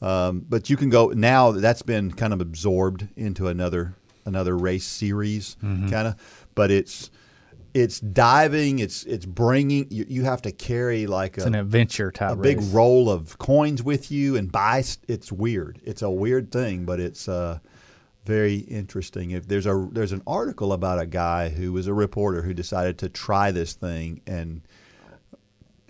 Um, 0.02 0.44
but 0.48 0.68
you 0.68 0.76
can 0.76 0.90
go 0.90 1.08
now. 1.08 1.52
That's 1.52 1.82
been 1.82 2.10
kind 2.12 2.32
of 2.32 2.40
absorbed 2.40 3.08
into 3.16 3.48
another 3.48 3.94
another 4.24 4.56
race 4.56 4.84
series, 4.86 5.56
kind 5.90 6.08
of. 6.08 6.16
But 6.54 6.70
it's 6.70 7.10
it's 7.74 7.98
diving. 7.98 8.78
It's 8.78 9.02
it's 9.04 9.26
bringing. 9.26 9.88
You, 9.90 10.06
you 10.08 10.22
have 10.24 10.40
to 10.42 10.52
carry 10.52 11.06
like 11.06 11.36
It's 11.36 11.44
a, 11.44 11.48
an 11.48 11.54
adventure 11.56 12.10
type 12.12 12.32
a 12.32 12.36
big 12.36 12.60
roll 12.72 13.10
of 13.10 13.36
coins 13.38 13.82
with 13.82 14.10
you 14.12 14.36
and 14.36 14.50
buy. 14.50 14.84
It's 15.08 15.32
weird. 15.32 15.80
It's 15.84 16.02
a 16.02 16.10
weird 16.10 16.52
thing, 16.52 16.84
but 16.84 17.00
it's 17.00 17.28
uh, 17.28 17.58
very 18.24 18.56
interesting. 18.58 19.32
If 19.32 19.48
there's 19.48 19.66
a 19.66 19.88
there's 19.92 20.12
an 20.12 20.22
article 20.26 20.72
about 20.72 21.00
a 21.00 21.06
guy 21.06 21.48
who 21.48 21.72
was 21.72 21.88
a 21.88 21.94
reporter 21.94 22.42
who 22.42 22.54
decided 22.54 22.96
to 22.98 23.08
try 23.08 23.50
this 23.50 23.74
thing 23.74 24.20
and 24.26 24.62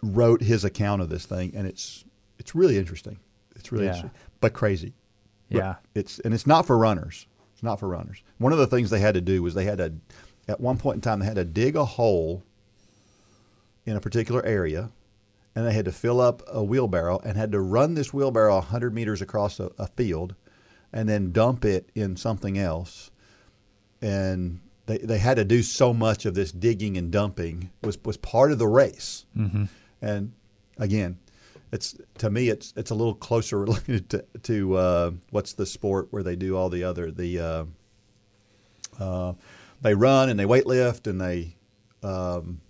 wrote 0.02 0.42
his 0.42 0.64
account 0.64 1.02
of 1.02 1.08
this 1.10 1.26
thing, 1.26 1.52
and 1.54 1.66
it's 1.66 2.04
it's 2.38 2.54
really 2.54 2.78
interesting. 2.78 3.18
It's 3.56 3.70
really 3.70 3.84
Yeah. 3.84 3.96
interesting, 3.96 4.20
but 4.40 4.52
crazy. 4.54 4.94
But 5.50 5.58
Yeah. 5.58 5.74
it's 5.94 6.18
and 6.20 6.32
it's 6.32 6.46
not 6.46 6.66
for 6.66 6.78
runners. 6.78 7.26
It's 7.52 7.62
not 7.62 7.78
for 7.78 7.88
runners. 7.88 8.22
One 8.38 8.52
of 8.52 8.58
the 8.58 8.66
things 8.66 8.90
they 8.90 9.00
had 9.00 9.14
to 9.14 9.20
do 9.20 9.42
was 9.42 9.54
they 9.54 9.64
had 9.64 9.78
to, 9.78 9.92
at 10.48 10.60
one 10.60 10.78
point 10.78 10.96
in 10.96 11.00
time, 11.00 11.20
they 11.20 11.26
had 11.26 11.36
to 11.36 11.44
dig 11.44 11.76
a 11.76 11.84
hole 11.84 12.42
in 13.86 13.96
a 13.96 14.00
particular 14.00 14.44
area, 14.44 14.90
and 15.54 15.66
they 15.66 15.72
had 15.72 15.84
to 15.84 15.92
fill 15.92 16.20
up 16.20 16.42
a 16.46 16.62
wheelbarrow 16.62 17.20
and 17.24 17.36
had 17.36 17.52
to 17.52 17.60
run 17.60 17.94
this 17.94 18.12
wheelbarrow 18.12 18.56
100 18.56 18.94
meters 18.94 19.22
across 19.22 19.60
a, 19.60 19.70
a 19.78 19.86
field, 19.88 20.34
and 20.92 21.08
then 21.08 21.32
dump 21.32 21.64
it 21.64 21.90
in 21.94 22.16
something 22.16 22.58
else, 22.58 23.10
and 24.00 24.60
they 24.86 24.98
they 24.98 25.18
had 25.18 25.36
to 25.36 25.44
do 25.44 25.62
so 25.62 25.94
much 25.94 26.26
of 26.26 26.34
this 26.34 26.52
digging 26.52 26.96
and 26.96 27.10
dumping 27.10 27.70
was 27.82 27.98
was 28.04 28.16
part 28.16 28.52
of 28.52 28.58
the 28.58 28.68
race, 28.68 29.26
mm-hmm. 29.36 29.64
and 30.00 30.32
again. 30.78 31.18
It's 31.72 31.96
to 32.18 32.30
me, 32.30 32.50
it's 32.50 32.72
it's 32.76 32.92
a 32.92 32.94
little 32.94 33.16
closer 33.16 33.58
related 33.64 34.08
to, 34.10 34.24
to 34.44 34.76
uh, 34.76 35.10
what's 35.30 35.54
the 35.54 35.66
sport 35.66 36.06
where 36.12 36.22
they 36.22 36.36
do 36.36 36.56
all 36.56 36.68
the 36.68 36.84
other 36.84 37.10
the 37.10 37.40
uh, 37.40 37.64
uh, 39.00 39.32
they 39.84 39.94
run 39.94 40.28
and 40.28 40.38
they 40.40 40.44
weightlift 40.44 41.06
and 41.06 41.20
they 41.20 41.56
um, 42.02 42.60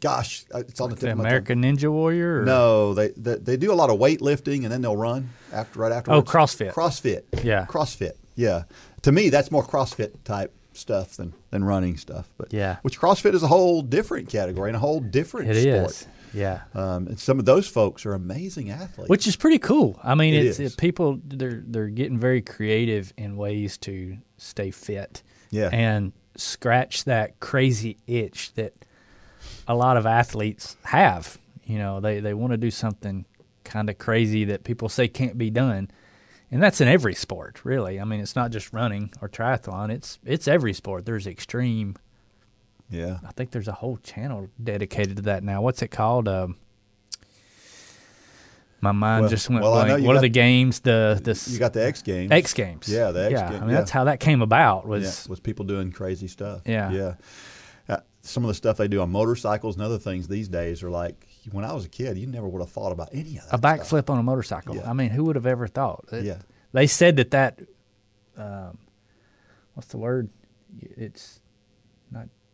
gosh 0.00 0.44
it's 0.54 0.80
on 0.80 0.90
the 0.90 0.94
the 0.96 1.00
tip 1.00 1.12
of 1.12 1.18
my. 1.18 1.24
American 1.24 1.62
Ninja 1.62 1.90
Warrior. 1.90 2.42
Or? 2.42 2.44
No, 2.44 2.94
they, 2.94 3.08
they 3.08 3.36
they 3.36 3.56
do 3.56 3.72
a 3.72 3.74
lot 3.74 3.90
of 3.90 3.98
weightlifting 3.98 4.62
and 4.62 4.70
then 4.72 4.82
they'll 4.82 4.96
run 4.96 5.30
after 5.52 5.80
right 5.80 5.92
afterwards. 5.92 6.28
Oh, 6.28 6.32
CrossFit. 6.32 6.72
CrossFit. 6.72 7.22
Yeah. 7.44 7.66
CrossFit. 7.68 8.12
Yeah. 8.36 8.64
To 9.02 9.12
me, 9.12 9.28
that's 9.30 9.50
more 9.50 9.64
CrossFit 9.64 10.12
type 10.24 10.52
stuff 10.74 11.16
than 11.16 11.34
than 11.50 11.64
running 11.64 11.96
stuff. 11.96 12.28
But 12.38 12.52
Yeah. 12.52 12.76
which 12.82 12.98
CrossFit 12.98 13.34
is 13.34 13.42
a 13.42 13.48
whole 13.48 13.82
different 13.82 14.28
category 14.28 14.70
and 14.70 14.76
a 14.76 14.80
whole 14.80 15.00
different 15.00 15.50
It 15.50 15.62
sport. 15.62 15.90
is. 15.90 16.06
Yeah. 16.34 16.62
Um, 16.74 17.08
and 17.08 17.20
some 17.20 17.38
of 17.38 17.44
those 17.44 17.68
folks 17.68 18.06
are 18.06 18.14
amazing 18.14 18.70
athletes. 18.70 19.10
Which 19.10 19.26
is 19.26 19.36
pretty 19.36 19.58
cool. 19.58 20.00
I 20.02 20.14
mean, 20.14 20.32
It 20.32 20.46
it's 20.46 20.58
it, 20.60 20.76
people 20.78 21.20
they're 21.22 21.62
they're 21.66 21.88
getting 21.88 22.18
very 22.18 22.40
creative 22.40 23.12
in 23.18 23.36
ways 23.36 23.76
to 23.78 24.16
stay 24.38 24.70
fit. 24.70 25.22
Yeah. 25.52 25.68
And 25.72 26.12
scratch 26.36 27.04
that 27.04 27.38
crazy 27.38 27.98
itch 28.08 28.52
that 28.54 28.72
a 29.68 29.74
lot 29.76 29.96
of 29.96 30.06
athletes 30.06 30.76
have. 30.82 31.38
You 31.64 31.78
know, 31.78 32.00
they 32.00 32.18
they 32.18 32.34
want 32.34 32.52
to 32.52 32.56
do 32.56 32.72
something 32.72 33.24
kind 33.62 33.88
of 33.88 33.98
crazy 33.98 34.44
that 34.46 34.64
people 34.64 34.88
say 34.88 35.06
can't 35.06 35.38
be 35.38 35.50
done. 35.50 35.90
And 36.50 36.60
that's 36.62 36.80
in 36.80 36.88
every 36.88 37.14
sport, 37.14 37.64
really. 37.64 38.00
I 38.00 38.04
mean, 38.04 38.20
it's 38.20 38.36
not 38.36 38.50
just 38.50 38.72
running 38.72 39.12
or 39.22 39.28
triathlon. 39.28 39.90
It's 39.90 40.18
it's 40.24 40.48
every 40.48 40.72
sport. 40.72 41.06
There's 41.06 41.28
extreme 41.28 41.96
yeah. 42.92 43.18
I 43.26 43.32
think 43.32 43.50
there's 43.50 43.68
a 43.68 43.72
whole 43.72 43.96
channel 43.96 44.50
dedicated 44.62 45.16
to 45.16 45.22
that 45.22 45.42
now. 45.42 45.62
What's 45.62 45.80
it 45.82 45.88
called? 45.88 46.28
Um, 46.28 46.56
my 48.82 48.92
mind 48.92 49.22
Well- 49.22 49.30
just 49.30 49.48
went 49.48 49.62
well, 49.62 49.74
I 49.74 49.82
know 49.82 49.86
blank. 49.86 50.00
you 50.02 50.06
What 50.08 50.16
are 50.16 50.20
the 50.20 50.28
games? 50.28 50.80
The 50.80 51.18
the 51.22 51.50
You 51.50 51.58
got 51.58 51.72
the 51.72 51.84
X 51.86 52.02
Games. 52.02 52.30
X 52.30 52.52
Games. 52.52 52.88
Yeah, 52.88 53.10
the 53.12 53.24
X 53.26 53.32
yeah. 53.32 53.48
Games, 53.48 53.56
I 53.56 53.60
mean, 53.64 53.70
yeah. 53.70 53.76
that's 53.78 53.90
how 53.90 54.04
that 54.04 54.20
came 54.20 54.42
about. 54.42 54.82
Yeah, 54.84 54.88
Was 54.90 55.28
was 55.28 55.40
people 55.40 55.64
doing 55.64 55.92
crazy 55.92 56.28
stuff. 56.28 56.62
Yeah. 56.66 56.90
Yeah. 56.90 57.14
Uh, 57.88 57.98
some 58.22 58.44
of 58.44 58.48
the 58.48 58.54
stuff 58.54 58.76
they 58.76 58.88
do 58.88 59.00
on 59.00 59.10
motorcycles 59.10 59.76
and 59.76 59.84
other 59.84 59.98
things 59.98 60.28
these 60.28 60.48
days 60.48 60.82
are 60.82 60.90
like 60.90 61.26
when 61.52 61.64
I 61.64 61.72
was 61.72 61.84
a 61.84 61.88
kid, 61.88 62.18
you 62.18 62.26
never 62.26 62.48
would 62.48 62.60
have 62.60 62.70
thought 62.70 62.92
about 62.92 63.08
any 63.12 63.38
of 63.38 63.48
that. 63.48 63.54
a 63.54 63.58
backflip 63.58 64.10
on 64.10 64.18
a 64.18 64.22
motorcycle. 64.22 64.76
Yeah. 64.76 64.90
I 64.90 64.92
mean, 64.92 65.10
who 65.10 65.24
would 65.24 65.36
have 65.36 65.46
ever 65.46 65.66
thought? 65.66 66.04
It- 66.12 66.24
Yeah. 66.24 66.38
They 66.72 66.86
said 66.86 67.16
that 67.16 67.30
that, 67.32 67.60
um, 68.36 68.78
what's 69.74 69.88
the 69.88 69.98
word? 69.98 70.30
It's 70.80 71.40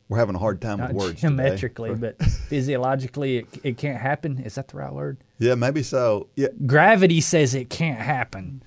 We're 0.08 0.18
having 0.18 0.34
a 0.34 0.38
hard 0.38 0.60
time 0.60 0.78
not 0.78 0.94
with 0.94 0.96
words. 0.96 1.20
geometrically, 1.20 1.90
today. 1.90 2.14
but 2.18 2.26
physiologically, 2.26 3.38
it, 3.38 3.46
it 3.62 3.78
can't 3.78 4.00
happen. 4.00 4.38
Is 4.38 4.54
that 4.54 4.68
the 4.68 4.78
right 4.78 4.92
word? 4.92 5.18
yeah, 5.38 5.54
maybe 5.54 5.82
so. 5.82 6.28
Yeah, 6.34 6.48
Gravity 6.66 7.20
says 7.20 7.54
it 7.54 7.68
can't 7.70 8.00
happen, 8.00 8.62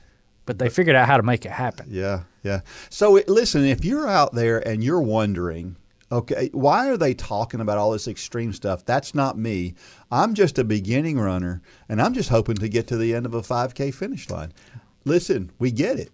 but 0.46 0.60
they 0.60 0.70
figured 0.70 0.96
out 0.96 1.08
how 1.08 1.18
to 1.18 1.24
make 1.24 1.46
it 1.46 1.52
happen. 1.52 1.88
yeah, 1.90 2.24
yeah. 2.44 2.62
So 2.90 3.16
it, 3.16 3.28
listen, 3.28 3.66
if 3.66 3.84
you're 3.84 4.08
out 4.08 4.34
there 4.34 4.66
and 4.68 4.84
you're 4.84 5.02
wondering, 5.02 5.78
okay, 6.12 6.50
why 6.54 6.90
are 6.90 6.98
they 6.98 7.14
talking 7.14 7.60
about 7.60 7.78
all 7.78 7.92
this 7.92 8.08
extreme 8.08 8.54
stuff? 8.54 8.86
That's 8.86 9.16
not 9.16 9.38
me. 9.38 9.74
I'm 10.12 10.34
just 10.36 10.60
a 10.60 10.64
beginning 10.64 11.20
runner, 11.20 11.62
and 11.90 12.02
I'm 12.02 12.14
just 12.14 12.30
hoping 12.30 12.56
to 12.58 12.70
get 12.70 12.88
to 12.88 12.98
the 12.98 13.16
end 13.16 13.26
of 13.26 13.34
a 13.34 13.42
5K 13.42 13.94
finish 13.94 14.30
line. 14.30 14.52
Listen, 15.06 15.52
we 15.58 15.72
get 15.72 15.98
it, 15.98 16.12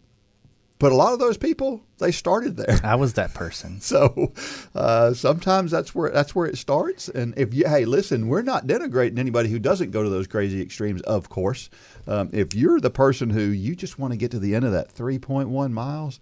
but 0.80 0.92
a 0.92 0.96
lot 0.96 1.14
of 1.14 1.20
those 1.20 1.38
people 1.38 1.82
they 2.00 2.12
started 2.12 2.58
there. 2.58 2.80
I 2.84 2.96
was 2.96 3.14
that 3.14 3.34
person. 3.34 3.80
So 3.88 4.34
uh, 4.76 5.14
sometimes 5.14 5.72
that's 5.72 5.96
where 5.96 6.10
that's 6.12 6.36
where 6.36 6.46
it 6.46 6.58
starts. 6.58 7.10
And 7.10 7.34
if 7.38 7.54
you 7.54 7.68
hey, 7.68 7.86
listen, 7.86 8.28
we're 8.28 8.42
not 8.42 8.68
denigrating 8.68 9.18
anybody 9.18 9.50
who 9.50 9.60
doesn't 9.60 9.92
go 9.92 10.04
to 10.04 10.10
those 10.10 10.28
crazy 10.28 10.62
extremes. 10.62 11.02
Of 11.04 11.30
course, 11.30 11.70
um, 12.08 12.30
if 12.34 12.54
you're 12.54 12.80
the 12.80 12.90
person 12.90 13.30
who 13.30 13.42
you 13.42 13.76
just 13.76 13.98
want 13.98 14.14
to 14.14 14.18
get 14.18 14.32
to 14.32 14.40
the 14.40 14.56
end 14.56 14.66
of 14.66 14.74
that 14.74 14.94
3.1 14.94 15.72
miles, 15.72 16.20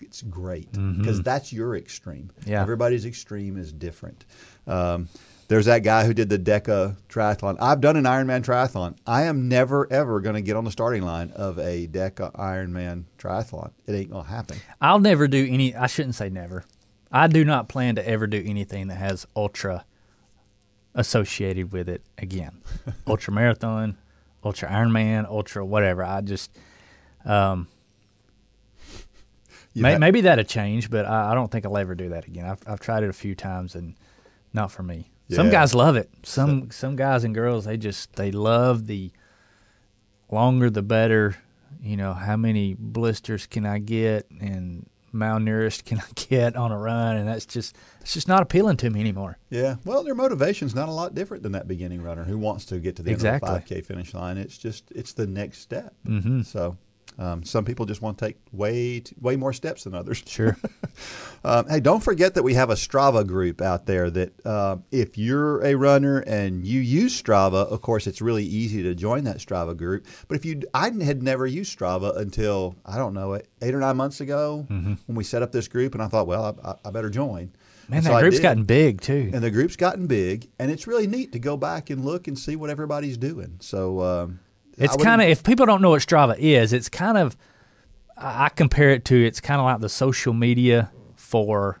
it's 0.00 0.22
great 0.22 0.70
because 0.72 1.22
that's 1.22 1.52
your 1.52 1.76
extreme. 1.76 2.30
Yeah. 2.46 2.60
everybody's 2.60 3.06
extreme 3.06 3.56
is 3.56 3.72
different. 3.72 4.24
Um, 4.66 5.08
there's 5.48 5.66
that 5.66 5.80
guy 5.80 6.04
who 6.04 6.14
did 6.14 6.28
the 6.28 6.38
DECA 6.38 6.96
triathlon. 7.08 7.56
I've 7.60 7.80
done 7.80 7.96
an 7.96 8.04
Ironman 8.04 8.42
triathlon. 8.44 8.96
I 9.06 9.22
am 9.24 9.48
never 9.48 9.90
ever 9.92 10.20
going 10.20 10.36
to 10.36 10.42
get 10.42 10.56
on 10.56 10.64
the 10.64 10.70
starting 10.70 11.02
line 11.02 11.30
of 11.32 11.58
a 11.58 11.86
DECA 11.86 12.32
Ironman 12.34 13.04
triathlon. 13.18 13.72
It 13.86 13.92
ain't 13.92 14.10
going 14.10 14.24
to 14.24 14.30
happen. 14.30 14.58
I'll 14.80 15.00
never 15.00 15.28
do 15.28 15.46
any. 15.48 15.74
I 15.74 15.86
shouldn't 15.86 16.14
say 16.14 16.28
never. 16.28 16.64
I 17.12 17.26
do 17.28 17.44
not 17.44 17.68
plan 17.68 17.94
to 17.96 18.08
ever 18.08 18.26
do 18.26 18.42
anything 18.44 18.88
that 18.88 18.96
has 18.96 19.26
ultra 19.36 19.84
associated 20.94 21.72
with 21.72 21.88
it 21.88 22.02
again. 22.18 22.62
ultra 23.06 23.32
marathon, 23.32 23.98
ultra 24.42 24.68
Ironman, 24.68 25.28
ultra 25.28 25.64
whatever. 25.64 26.04
I 26.04 26.22
just 26.22 26.56
um, 27.24 27.68
may, 29.74 29.98
maybe 29.98 30.22
that'll 30.22 30.44
change, 30.44 30.90
but 30.90 31.04
I, 31.04 31.32
I 31.32 31.34
don't 31.34 31.50
think 31.50 31.66
I'll 31.66 31.76
ever 31.76 31.94
do 31.94 32.08
that 32.10 32.26
again. 32.26 32.46
I've 32.46 32.60
I've 32.66 32.80
tried 32.80 33.02
it 33.02 33.10
a 33.10 33.14
few 33.14 33.34
times 33.34 33.74
and 33.74 33.94
not 34.52 34.72
for 34.72 34.82
me. 34.82 35.10
Some 35.30 35.50
guys 35.50 35.74
love 35.74 35.96
it. 35.96 36.10
Some 36.22 36.70
some 36.70 36.96
guys 36.96 37.24
and 37.24 37.34
girls 37.34 37.64
they 37.64 37.76
just 37.76 38.14
they 38.14 38.30
love 38.30 38.86
the 38.86 39.10
longer 40.30 40.70
the 40.70 40.82
better. 40.82 41.36
You 41.82 41.96
know, 41.96 42.14
how 42.14 42.36
many 42.36 42.74
blisters 42.78 43.46
can 43.46 43.66
I 43.66 43.78
get 43.78 44.26
and 44.40 44.88
malnourished 45.14 45.84
can 45.84 45.98
I 45.98 46.04
get 46.28 46.56
on 46.56 46.72
a 46.72 46.78
run? 46.78 47.16
And 47.16 47.28
that's 47.28 47.46
just 47.46 47.76
it's 48.00 48.14
just 48.14 48.28
not 48.28 48.42
appealing 48.42 48.76
to 48.78 48.90
me 48.90 49.00
anymore. 49.00 49.38
Yeah, 49.50 49.76
well, 49.84 50.02
their 50.02 50.14
motivation's 50.14 50.74
not 50.74 50.88
a 50.88 50.92
lot 50.92 51.14
different 51.14 51.42
than 51.42 51.52
that 51.52 51.68
beginning 51.68 52.02
runner 52.02 52.24
who 52.24 52.38
wants 52.38 52.64
to 52.66 52.78
get 52.78 52.96
to 52.96 53.02
the 53.02 53.10
Exactly. 53.10 53.48
end 53.48 53.58
of 53.62 53.68
the 53.68 53.74
5K 53.74 53.84
finish 53.86 54.14
line. 54.14 54.38
It's 54.38 54.56
just 54.58 54.90
it's 54.92 55.12
the 55.12 55.26
next 55.26 55.58
step. 55.60 55.94
Mm-hmm. 56.06 56.42
So 56.42 56.76
um, 57.18 57.44
some 57.44 57.64
people 57.64 57.86
just 57.86 58.02
want 58.02 58.18
to 58.18 58.26
take 58.26 58.36
way 58.52 59.00
t- 59.00 59.14
way 59.20 59.36
more 59.36 59.52
steps 59.52 59.84
than 59.84 59.94
others. 59.94 60.22
Sure. 60.26 60.56
Um, 61.46 61.68
hey, 61.68 61.80
don't 61.80 62.02
forget 62.02 62.34
that 62.34 62.42
we 62.42 62.54
have 62.54 62.70
a 62.70 62.74
Strava 62.74 63.26
group 63.26 63.60
out 63.60 63.84
there. 63.84 64.08
That 64.10 64.46
uh, 64.46 64.76
if 64.90 65.18
you're 65.18 65.62
a 65.62 65.74
runner 65.74 66.20
and 66.20 66.66
you 66.66 66.80
use 66.80 67.20
Strava, 67.20 67.66
of 67.70 67.82
course, 67.82 68.06
it's 68.06 68.22
really 68.22 68.44
easy 68.44 68.82
to 68.84 68.94
join 68.94 69.24
that 69.24 69.38
Strava 69.38 69.76
group. 69.76 70.06
But 70.26 70.36
if 70.38 70.46
you, 70.46 70.62
I 70.72 70.84
had 71.02 71.22
never 71.22 71.46
used 71.46 71.76
Strava 71.78 72.16
until 72.16 72.76
I 72.86 72.96
don't 72.96 73.12
know 73.12 73.34
eight 73.60 73.74
or 73.74 73.80
nine 73.80 73.96
months 73.96 74.22
ago 74.22 74.64
when 74.68 74.98
we 75.16 75.22
set 75.24 75.42
up 75.42 75.52
this 75.52 75.68
group, 75.68 75.92
and 75.94 76.02
I 76.02 76.08
thought, 76.08 76.26
well, 76.26 76.58
I, 76.64 76.88
I- 76.88 76.90
better 76.90 77.10
join. 77.10 77.52
Man, 77.88 77.98
And 77.98 78.06
that 78.06 78.20
group's 78.20 78.40
gotten 78.40 78.64
big 78.64 79.02
too. 79.02 79.30
And 79.34 79.44
the 79.44 79.50
group's 79.50 79.76
gotten 79.76 80.06
big, 80.06 80.48
and 80.58 80.70
it's 80.70 80.86
really 80.86 81.06
neat 81.06 81.32
to 81.32 81.38
go 81.38 81.58
back 81.58 81.90
and 81.90 82.04
look 82.06 82.26
and 82.28 82.38
see 82.38 82.56
what 82.56 82.70
everybody's 82.70 83.18
doing. 83.18 83.58
So 83.60 84.00
um, 84.00 84.40
It's 84.76 84.96
kind 84.96 85.22
of 85.22 85.28
if 85.28 85.42
people 85.42 85.66
don't 85.66 85.82
know 85.82 85.90
what 85.90 86.02
Strava 86.02 86.36
is, 86.38 86.72
it's 86.72 86.88
kind 86.88 87.16
of 87.18 87.36
I 88.16 88.48
compare 88.48 88.90
it 88.90 89.04
to 89.06 89.24
it's 89.24 89.40
kind 89.40 89.60
of 89.60 89.64
like 89.64 89.80
the 89.80 89.88
social 89.88 90.32
media 90.32 90.90
for 91.16 91.80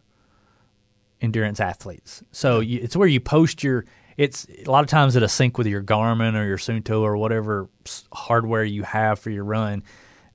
endurance 1.20 1.60
athletes. 1.60 2.22
So 2.32 2.60
you, 2.60 2.80
it's 2.82 2.96
where 2.96 3.08
you 3.08 3.20
post 3.20 3.62
your. 3.62 3.84
It's 4.16 4.46
a 4.64 4.70
lot 4.70 4.84
of 4.84 4.90
times 4.90 5.16
it'll 5.16 5.28
sync 5.28 5.58
with 5.58 5.66
your 5.66 5.82
Garmin 5.82 6.36
or 6.36 6.46
your 6.46 6.58
Suunto 6.58 7.00
or 7.00 7.16
whatever 7.16 7.68
hardware 8.12 8.62
you 8.62 8.84
have 8.84 9.18
for 9.18 9.30
your 9.30 9.44
run, 9.44 9.82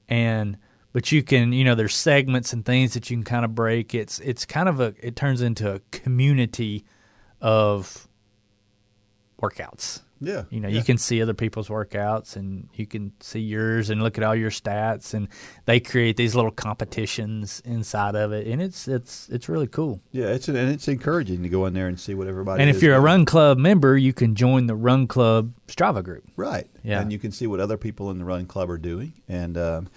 and 0.09 0.57
but 0.91 1.11
you 1.13 1.23
can 1.23 1.53
you 1.53 1.63
know 1.63 1.75
there's 1.75 1.95
segments 1.95 2.51
and 2.51 2.65
things 2.65 2.93
that 2.93 3.09
you 3.09 3.15
can 3.15 3.23
kind 3.23 3.45
of 3.45 3.55
break. 3.55 3.95
It's 3.95 4.19
it's 4.19 4.45
kind 4.45 4.67
of 4.67 4.81
a 4.81 4.93
it 4.99 5.15
turns 5.15 5.41
into 5.41 5.73
a 5.73 5.79
community 5.91 6.83
of 7.39 8.07
workouts. 9.41 10.01
Yeah, 10.21 10.43
You 10.49 10.59
know, 10.59 10.67
yeah. 10.67 10.77
you 10.77 10.83
can 10.83 10.97
see 10.97 11.21
other 11.21 11.33
people's 11.33 11.69
workouts 11.69 12.35
and 12.35 12.67
you 12.73 12.85
can 12.85 13.13
see 13.21 13.39
yours 13.39 13.89
and 13.89 14.03
look 14.03 14.17
at 14.17 14.23
all 14.23 14.35
your 14.35 14.49
stats 14.51 15.13
and 15.13 15.27
they 15.65 15.79
create 15.79 16.17
these 16.17 16.35
little 16.35 16.51
competitions 16.51 17.61
inside 17.65 18.15
of 18.15 18.31
it 18.31 18.47
and 18.47 18.61
it's 18.61 18.87
it's 18.87 19.29
it's 19.29 19.47
really 19.49 19.67
cool. 19.67 20.01
Yeah, 20.11 20.27
it's 20.27 20.47
and 20.47 20.57
it's 20.57 20.87
encouraging 20.87 21.43
to 21.43 21.49
go 21.49 21.65
in 21.65 21.73
there 21.73 21.87
and 21.87 21.99
see 21.99 22.13
what 22.15 22.27
everybody. 22.27 22.61
And 22.61 22.69
if 22.69 22.81
you're 22.83 22.95
a. 22.95 22.99
Run 22.99 23.25
Club 23.25 23.57
member, 23.57 23.97
you 23.97 24.13
can 24.13 24.35
join 24.35 24.67
the 24.67 24.75
Run 24.75 25.07
Club 25.07 25.53
Strava 25.67 26.03
group. 26.03 26.23
right, 26.35 26.67
Yeah. 26.83 27.01
and 27.01 27.11
you 27.11 27.17
can 27.19 27.31
see 27.31 27.47
what 27.47 27.59
other 27.59 27.77
people 27.77 28.11
in 28.11 28.19
the 28.19 28.25
Run 28.25 28.45
Club 28.45 28.69
are 28.69 28.77
doing. 28.77 29.13
And 29.27 29.57
um, 29.57 29.87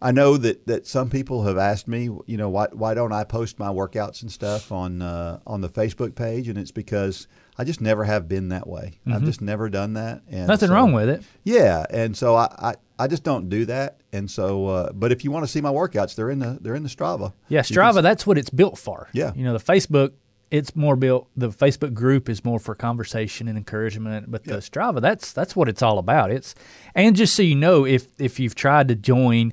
I 0.00 0.12
know 0.12 0.36
that, 0.36 0.66
that 0.66 0.86
some 0.86 1.10
people 1.10 1.42
have 1.44 1.58
asked 1.58 1.88
me, 1.88 2.04
you 2.26 2.36
know, 2.36 2.48
why 2.48 2.68
why 2.72 2.94
don't 2.94 3.12
I 3.12 3.24
post 3.24 3.58
my 3.58 3.68
workouts 3.68 4.22
and 4.22 4.30
stuff 4.30 4.70
on 4.72 5.02
uh, 5.02 5.40
on 5.46 5.60
the 5.60 5.68
Facebook 5.68 6.14
page? 6.14 6.48
And 6.48 6.56
it's 6.56 6.70
because 6.70 7.26
I 7.58 7.64
just 7.64 7.80
never 7.80 8.04
have 8.04 8.28
been 8.28 8.48
that 8.50 8.66
way. 8.66 8.98
I've 9.06 9.24
just 9.24 9.40
never 9.40 9.68
done 9.70 9.94
that. 9.94 10.22
And 10.28 10.36
Mm-hmm. 10.40 10.46
Nothing 10.48 10.68
so- 10.68 10.74
wrong 10.74 10.92
with 10.92 11.08
it. 11.08 11.22
Yeah, 11.44 11.84
and 11.90 12.16
so 12.16 12.34
I, 12.34 12.44
I, 12.58 12.74
I 12.98 13.06
just 13.06 13.22
don't 13.24 13.48
do 13.48 13.64
that. 13.66 14.00
And 14.12 14.30
so, 14.30 14.66
uh, 14.66 14.92
but 14.92 15.12
if 15.12 15.24
you 15.24 15.30
want 15.30 15.44
to 15.44 15.50
see 15.50 15.60
my 15.60 15.70
workouts, 15.70 16.14
they're 16.14 16.30
in 16.30 16.38
the 16.38 16.58
they're 16.60 16.74
in 16.74 16.82
the 16.82 16.88
Strava. 16.88 17.32
Yeah, 17.48 17.62
can 17.62 17.76
Strava, 17.76 18.02
that's 18.02 18.26
what 18.26 18.38
it's 18.38 18.50
built 18.50 18.78
for. 18.78 19.08
Yeah. 19.12 19.32
You 19.34 19.44
know, 19.44 19.52
the 19.56 19.64
Facebook, 19.64 20.12
it's 20.50 20.76
more 20.76 20.96
built, 20.96 21.28
the 21.36 21.48
Facebook 21.50 21.92
group 21.92 22.28
is 22.28 22.44
more 22.44 22.58
for 22.58 22.74
conversation 22.74 23.48
and 23.48 23.58
encouragement, 23.58 24.30
but 24.30 24.44
the 24.44 24.58
Strava, 24.58 25.00
that's 25.00 25.32
that's 25.32 25.56
what 25.56 25.68
it's 25.68 25.82
all 25.82 25.98
about. 25.98 26.30
It's 26.30 26.54
And 26.94 27.16
just 27.16 27.34
so 27.34 27.42
you 27.42 27.54
know, 27.56 27.84
if 27.84 28.06
if 28.18 28.38
you've 28.40 28.54
tried 28.54 28.88
to 28.88 28.94
join 28.94 29.52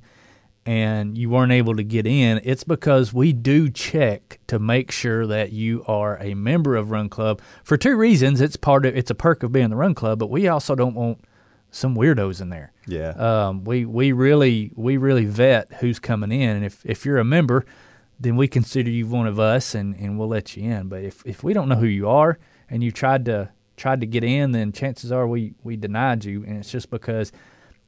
and 0.66 1.18
you 1.18 1.30
weren't 1.30 1.52
able 1.52 1.76
to 1.76 1.84
get 1.84 2.08
in, 2.08 2.40
it's 2.44 2.64
because 2.64 3.14
we 3.14 3.34
do 3.34 3.70
check 3.70 4.40
to 4.48 4.60
make 4.60 4.92
sure 4.92 5.28
that 5.28 5.52
you 5.52 5.84
are 5.88 6.18
a 6.22 6.34
member 6.34 6.76
of 6.76 6.92
Run 6.92 7.10
Club 7.10 7.42
for 7.64 7.76
two 7.76 7.96
reasons. 7.96 8.40
It's 8.40 8.56
part 8.56 8.86
of 8.86 8.96
it's 8.96 9.12
a 9.12 9.16
perk 9.16 9.44
of 9.44 9.52
being 9.52 9.70
the 9.70 9.76
Run 9.76 9.94
Club, 9.94 10.20
but 10.20 10.30
we 10.30 10.48
also 10.48 10.76
don't 10.76 10.96
want 10.96 11.20
some 11.72 11.96
weirdos 11.96 12.40
in 12.40 12.50
there. 12.50 12.72
Yeah. 12.88 13.10
Um, 13.10 13.64
we 13.64 13.84
we 13.86 14.12
really 14.12 14.72
we 14.76 14.98
really 14.98 15.26
vet 15.26 15.74
who's 15.74 16.00
coming 16.00 16.32
in, 16.32 16.50
and 16.50 16.66
if 16.66 16.86
if 16.86 17.06
you're 17.06 17.18
a 17.18 17.26
member, 17.26 17.66
then 18.20 18.38
we 18.38 18.48
consider 18.48 18.90
you 18.90 19.08
one 19.08 19.28
of 19.28 19.40
us, 19.40 19.76
and, 19.76 19.96
and 19.96 20.18
we'll 20.18 20.30
let 20.30 20.56
you 20.56 20.72
in. 20.72 20.88
But 20.88 21.04
if 21.04 21.26
if 21.26 21.44
we 21.44 21.54
don't 21.54 21.68
know 21.68 21.76
who 21.76 21.88
you 21.88 22.08
are 22.08 22.40
and 22.70 22.84
you 22.84 22.92
tried 22.92 23.26
to 23.26 23.50
tried 23.76 24.00
to 24.02 24.08
get 24.08 24.24
in, 24.24 24.52
then 24.52 24.72
chances 24.72 25.12
are 25.12 25.28
we 25.28 25.56
we 25.64 25.76
denied 25.76 26.24
you, 26.24 26.44
and 26.46 26.58
it's 26.58 26.72
just 26.72 26.90
because 26.90 27.32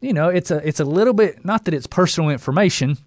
you 0.06 0.14
know 0.14 0.30
it's 0.30 0.52
a 0.52 0.58
it's 0.68 0.80
a 0.80 0.86
little 0.86 1.14
bit 1.14 1.44
not 1.44 1.66
that 1.66 1.74
it's 1.74 1.88
personal 1.88 2.30
information, 2.30 2.98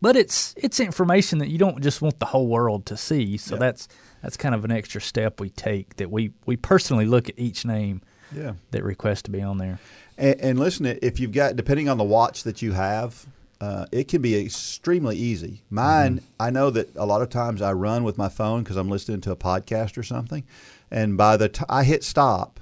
but 0.00 0.16
it's 0.16 0.54
it's 0.56 0.80
information 0.80 1.38
that 1.38 1.48
you 1.48 1.58
don't 1.58 1.80
just 1.82 2.02
want 2.02 2.18
the 2.18 2.26
whole 2.26 2.46
world 2.48 2.86
to 2.86 2.96
see. 2.96 3.36
So 3.36 3.54
Yeah. 3.54 3.60
that's 3.60 3.88
that's 4.22 4.36
kind 4.36 4.54
of 4.54 4.64
an 4.64 4.72
extra 4.72 5.00
step 5.00 5.40
we 5.40 5.50
take 5.50 5.96
that 5.96 6.10
we 6.10 6.32
we 6.46 6.56
personally 6.56 7.06
look 7.06 7.28
at 7.28 7.38
each 7.38 7.64
name 7.64 8.02
yeah. 8.34 8.52
that 8.72 8.82
requests 8.84 9.22
to 9.22 9.30
be 9.30 9.40
on 9.40 9.58
there. 9.58 9.78
And, 10.18 10.40
and 10.40 10.58
listen, 10.60 10.84
if 10.86 11.18
you've 11.20 11.32
got, 11.32 11.56
depending 11.56 11.88
on 11.88 11.96
the 11.96 12.04
watch 12.04 12.42
that 12.42 12.60
you 12.60 12.72
have, 12.72 13.24
uh, 13.60 13.86
it 13.90 14.06
can 14.08 14.20
be 14.20 14.34
extremely 14.36 15.16
easy. 15.16 15.62
Mine, 15.70 16.16
Mm-hmm. 16.16 16.26
I 16.38 16.50
know 16.50 16.70
that 16.70 16.94
a 16.96 17.06
lot 17.06 17.22
of 17.22 17.30
times 17.30 17.62
I 17.62 17.72
run 17.72 18.04
with 18.04 18.18
my 18.18 18.28
phone 18.28 18.62
because 18.62 18.76
I'm 18.76 18.90
listening 18.90 19.20
to 19.22 19.30
a 19.32 19.36
podcast 19.36 19.96
or 19.96 20.02
something, 20.02 20.44
and 20.90 21.16
by 21.16 21.36
the 21.38 21.48
time 21.48 21.66
I 21.70 21.84
hit 21.84 22.04
stop 22.04 22.60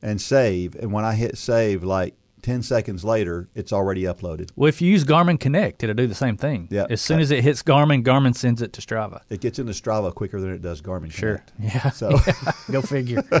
and 0.00 0.20
save, 0.20 0.74
and 0.76 0.92
when 0.92 1.04
I 1.04 1.14
hit 1.14 1.36
save, 1.36 1.82
like 1.84 2.14
ten 2.48 2.62
seconds 2.62 3.04
later, 3.04 3.50
it's 3.54 3.74
already 3.74 4.04
uploaded. 4.04 4.50
Well, 4.56 4.68
if 4.68 4.80
you 4.80 4.90
use 4.90 5.04
Garmin 5.04 5.38
Connect, 5.38 5.84
it'll 5.84 5.94
do 5.94 6.06
the 6.06 6.14
same 6.14 6.38
thing. 6.38 6.66
Yeah. 6.70 6.86
As 6.88 7.02
soon 7.02 7.20
as 7.20 7.30
it 7.30 7.44
hits 7.44 7.62
Garmin, 7.62 8.02
Garmin 8.02 8.34
sends 8.34 8.62
it 8.62 8.72
to 8.72 8.80
Strava. 8.80 9.20
It 9.28 9.42
gets 9.42 9.58
into 9.58 9.72
Strava 9.72 10.14
quicker 10.14 10.40
than 10.40 10.52
it 10.52 10.62
does 10.62 10.80
Garmin. 10.80 11.12
Sure. 11.12 11.42
Connect. 11.56 11.74
Yeah. 11.74 11.90
So. 11.90 12.18
Go 12.70 12.82
figure. 12.82 13.22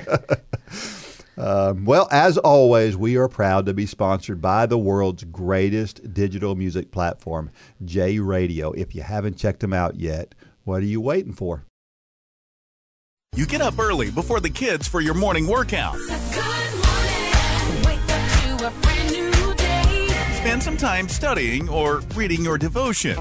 Um, 1.38 1.84
well, 1.84 2.08
as 2.10 2.36
always, 2.36 2.96
we 2.96 3.16
are 3.16 3.28
proud 3.28 3.66
to 3.66 3.72
be 3.72 3.86
sponsored 3.86 4.42
by 4.42 4.66
the 4.66 4.76
world's 4.76 5.22
greatest 5.22 6.12
digital 6.12 6.56
music 6.56 6.90
platform, 6.90 7.52
J 7.84 8.18
Radio. 8.18 8.72
If 8.72 8.92
you 8.96 9.02
haven't 9.02 9.38
checked 9.38 9.60
them 9.60 9.72
out 9.72 9.94
yet, 9.94 10.34
what 10.64 10.82
are 10.82 10.86
you 10.86 11.00
waiting 11.00 11.32
for? 11.32 11.64
You 13.36 13.46
get 13.46 13.60
up 13.60 13.78
early 13.78 14.10
before 14.10 14.40
the 14.40 14.50
kids 14.50 14.88
for 14.88 15.00
your 15.00 15.14
morning 15.14 15.46
workout. 15.46 15.96
Spend 20.58 20.80
some 20.80 20.88
time 20.88 21.08
studying 21.08 21.68
or 21.68 22.00
reading 22.16 22.42
your 22.42 22.58
devotion. 22.58 23.16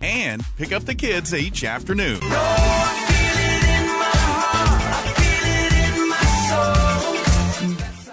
And 0.00 0.42
pick 0.56 0.72
up 0.72 0.84
the 0.84 0.94
kids 0.94 1.34
each 1.34 1.64
afternoon. 1.64 2.20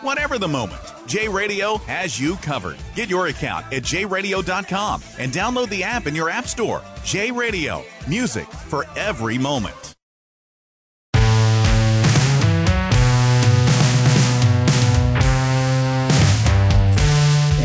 Whatever 0.02 0.38
the 0.38 0.50
moment, 0.50 0.82
J 1.08 1.30
Radio 1.30 1.78
has 1.78 2.20
you 2.20 2.36
covered. 2.38 2.76
Get 2.94 3.10
your 3.10 3.28
account 3.28 3.68
at 3.68 3.84
jradio.com 3.84 5.04
and 5.18 5.32
download 5.32 5.70
the 5.70 5.86
app 5.86 6.06
in 6.06 6.16
your 6.16 6.30
app 6.30 6.48
store. 6.48 6.82
J 7.06 7.32
Radio, 7.32 7.86
music 8.10 8.48
for 8.48 8.86
every 8.98 9.38
moment. 9.38 9.96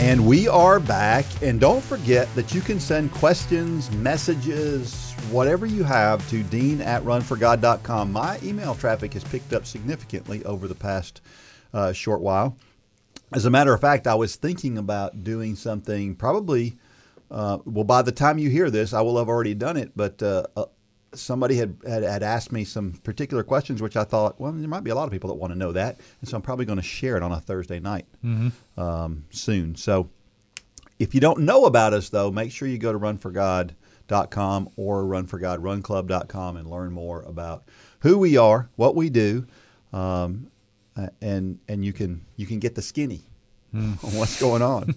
And 0.06 0.24
we 0.24 0.46
are 0.46 0.78
back. 0.78 1.24
And 1.42 1.58
don't 1.58 1.82
forget 1.82 2.32
that 2.36 2.54
you 2.54 2.60
can 2.60 2.78
send 2.78 3.10
questions, 3.10 3.90
messages, 3.90 5.12
whatever 5.32 5.66
you 5.66 5.82
have 5.82 6.30
to 6.30 6.44
dean 6.44 6.80
at 6.80 7.02
runforgod.com. 7.02 8.12
My 8.12 8.38
email 8.40 8.76
traffic 8.76 9.14
has 9.14 9.24
picked 9.24 9.52
up 9.52 9.66
significantly 9.66 10.44
over 10.44 10.68
the 10.68 10.76
past 10.76 11.22
uh, 11.74 11.92
short 11.92 12.20
while. 12.20 12.56
As 13.32 13.46
a 13.46 13.50
matter 13.50 13.74
of 13.74 13.80
fact, 13.80 14.06
I 14.06 14.14
was 14.14 14.36
thinking 14.36 14.78
about 14.78 15.24
doing 15.24 15.56
something 15.56 16.14
probably, 16.14 16.76
uh, 17.28 17.58
well, 17.64 17.82
by 17.82 18.02
the 18.02 18.12
time 18.12 18.38
you 18.38 18.48
hear 18.48 18.70
this, 18.70 18.92
I 18.92 19.00
will 19.00 19.18
have 19.18 19.28
already 19.28 19.54
done 19.54 19.76
it, 19.76 19.90
but 19.96 20.22
uh, 20.22 20.44
uh, 20.56 20.66
somebody 21.18 21.56
had, 21.56 21.76
had, 21.86 22.02
had 22.02 22.22
asked 22.22 22.52
me 22.52 22.64
some 22.64 22.92
particular 23.04 23.42
questions, 23.42 23.82
which 23.82 23.96
I 23.96 24.04
thought, 24.04 24.40
well, 24.40 24.52
there 24.52 24.68
might 24.68 24.84
be 24.84 24.90
a 24.90 24.94
lot 24.94 25.04
of 25.04 25.10
people 25.10 25.28
that 25.28 25.36
want 25.36 25.52
to 25.52 25.58
know 25.58 25.72
that. 25.72 25.98
And 26.20 26.28
so 26.28 26.36
I'm 26.36 26.42
probably 26.42 26.64
going 26.64 26.78
to 26.78 26.82
share 26.84 27.16
it 27.16 27.22
on 27.22 27.32
a 27.32 27.40
Thursday 27.40 27.80
night 27.80 28.06
um, 28.76 29.24
soon. 29.30 29.74
So 29.76 30.10
if 30.98 31.14
you 31.14 31.20
don't 31.20 31.40
know 31.40 31.64
about 31.64 31.92
us, 31.92 32.08
though, 32.08 32.30
make 32.30 32.52
sure 32.52 32.68
you 32.68 32.78
go 32.78 32.92
to 32.92 32.98
runforgod.com 32.98 34.70
or 34.76 35.04
runforgodrunclub.com 35.04 36.56
and 36.56 36.70
learn 36.70 36.92
more 36.92 37.22
about 37.22 37.64
who 38.00 38.18
we 38.18 38.36
are, 38.36 38.68
what 38.76 38.94
we 38.94 39.10
do, 39.10 39.46
um, 39.92 40.50
and 41.20 41.58
and 41.68 41.84
you 41.84 41.92
can 41.92 42.24
you 42.36 42.46
can 42.46 42.58
get 42.58 42.74
the 42.74 42.82
skinny 42.82 43.22
on 43.74 44.14
what's 44.14 44.40
going 44.40 44.62
on. 44.62 44.94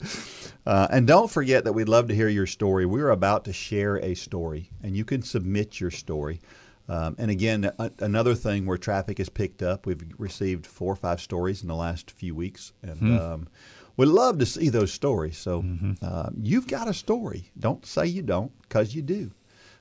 Uh, 0.66 0.88
and 0.90 1.06
don't 1.06 1.30
forget 1.30 1.64
that 1.64 1.74
we'd 1.74 1.88
love 1.88 2.08
to 2.08 2.14
hear 2.14 2.28
your 2.28 2.46
story. 2.46 2.86
We're 2.86 3.10
about 3.10 3.44
to 3.44 3.52
share 3.52 3.96
a 3.96 4.14
story, 4.14 4.70
and 4.82 4.96
you 4.96 5.04
can 5.04 5.22
submit 5.22 5.80
your 5.80 5.90
story. 5.90 6.40
Um, 6.88 7.16
and 7.18 7.30
again, 7.30 7.70
a, 7.78 7.90
another 8.00 8.34
thing 8.34 8.66
where 8.66 8.78
traffic 8.78 9.18
has 9.18 9.28
picked 9.28 9.62
up, 9.62 9.86
we've 9.86 10.02
received 10.18 10.66
four 10.66 10.92
or 10.92 10.96
five 10.96 11.20
stories 11.20 11.62
in 11.62 11.68
the 11.68 11.74
last 11.74 12.10
few 12.10 12.34
weeks, 12.34 12.72
and 12.82 12.98
um, 13.20 13.48
we'd 13.96 14.06
love 14.06 14.38
to 14.38 14.46
see 14.46 14.68
those 14.70 14.92
stories. 14.92 15.36
So 15.38 15.60
um, 16.02 16.34
you've 16.40 16.66
got 16.66 16.88
a 16.88 16.94
story. 16.94 17.50
Don't 17.58 17.84
say 17.86 18.06
you 18.06 18.22
don't, 18.22 18.52
because 18.62 18.94
you 18.94 19.02
do. 19.02 19.32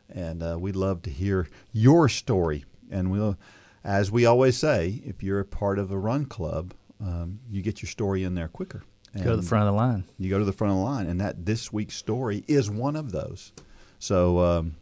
And 0.09 0.43
uh, 0.43 0.57
we'd 0.59 0.75
love 0.75 1.01
to 1.03 1.09
hear 1.09 1.47
your 1.71 2.07
story. 2.09 2.65
And 2.91 3.09
we'll, 3.09 3.37
as 3.83 4.11
we 4.11 4.25
always 4.25 4.57
say, 4.57 5.01
if 5.05 5.23
you're 5.23 5.39
a 5.39 5.45
part 5.45 5.79
of 5.79 5.91
a 5.91 5.97
run 5.97 6.25
club, 6.25 6.73
um, 7.01 7.39
you 7.49 7.61
get 7.61 7.81
your 7.81 7.89
story 7.89 8.23
in 8.23 8.35
there 8.35 8.47
quicker. 8.49 8.83
Go 9.15 9.31
to 9.31 9.37
the 9.37 9.43
front 9.43 9.67
of 9.67 9.73
the 9.73 9.77
line. 9.77 10.05
you 10.17 10.29
go 10.29 10.39
to 10.39 10.45
the 10.45 10.51
front 10.51 10.71
of 10.71 10.77
the 10.77 10.83
line, 10.83 11.07
and 11.07 11.21
that 11.21 11.45
this 11.45 11.71
week's 11.71 11.95
story 11.95 12.43
is 12.47 12.69
one 12.69 12.95
of 12.95 13.11
those. 13.11 13.51
So 13.99 14.39
um, 14.39 14.75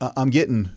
I'm 0.00 0.30
getting 0.30 0.70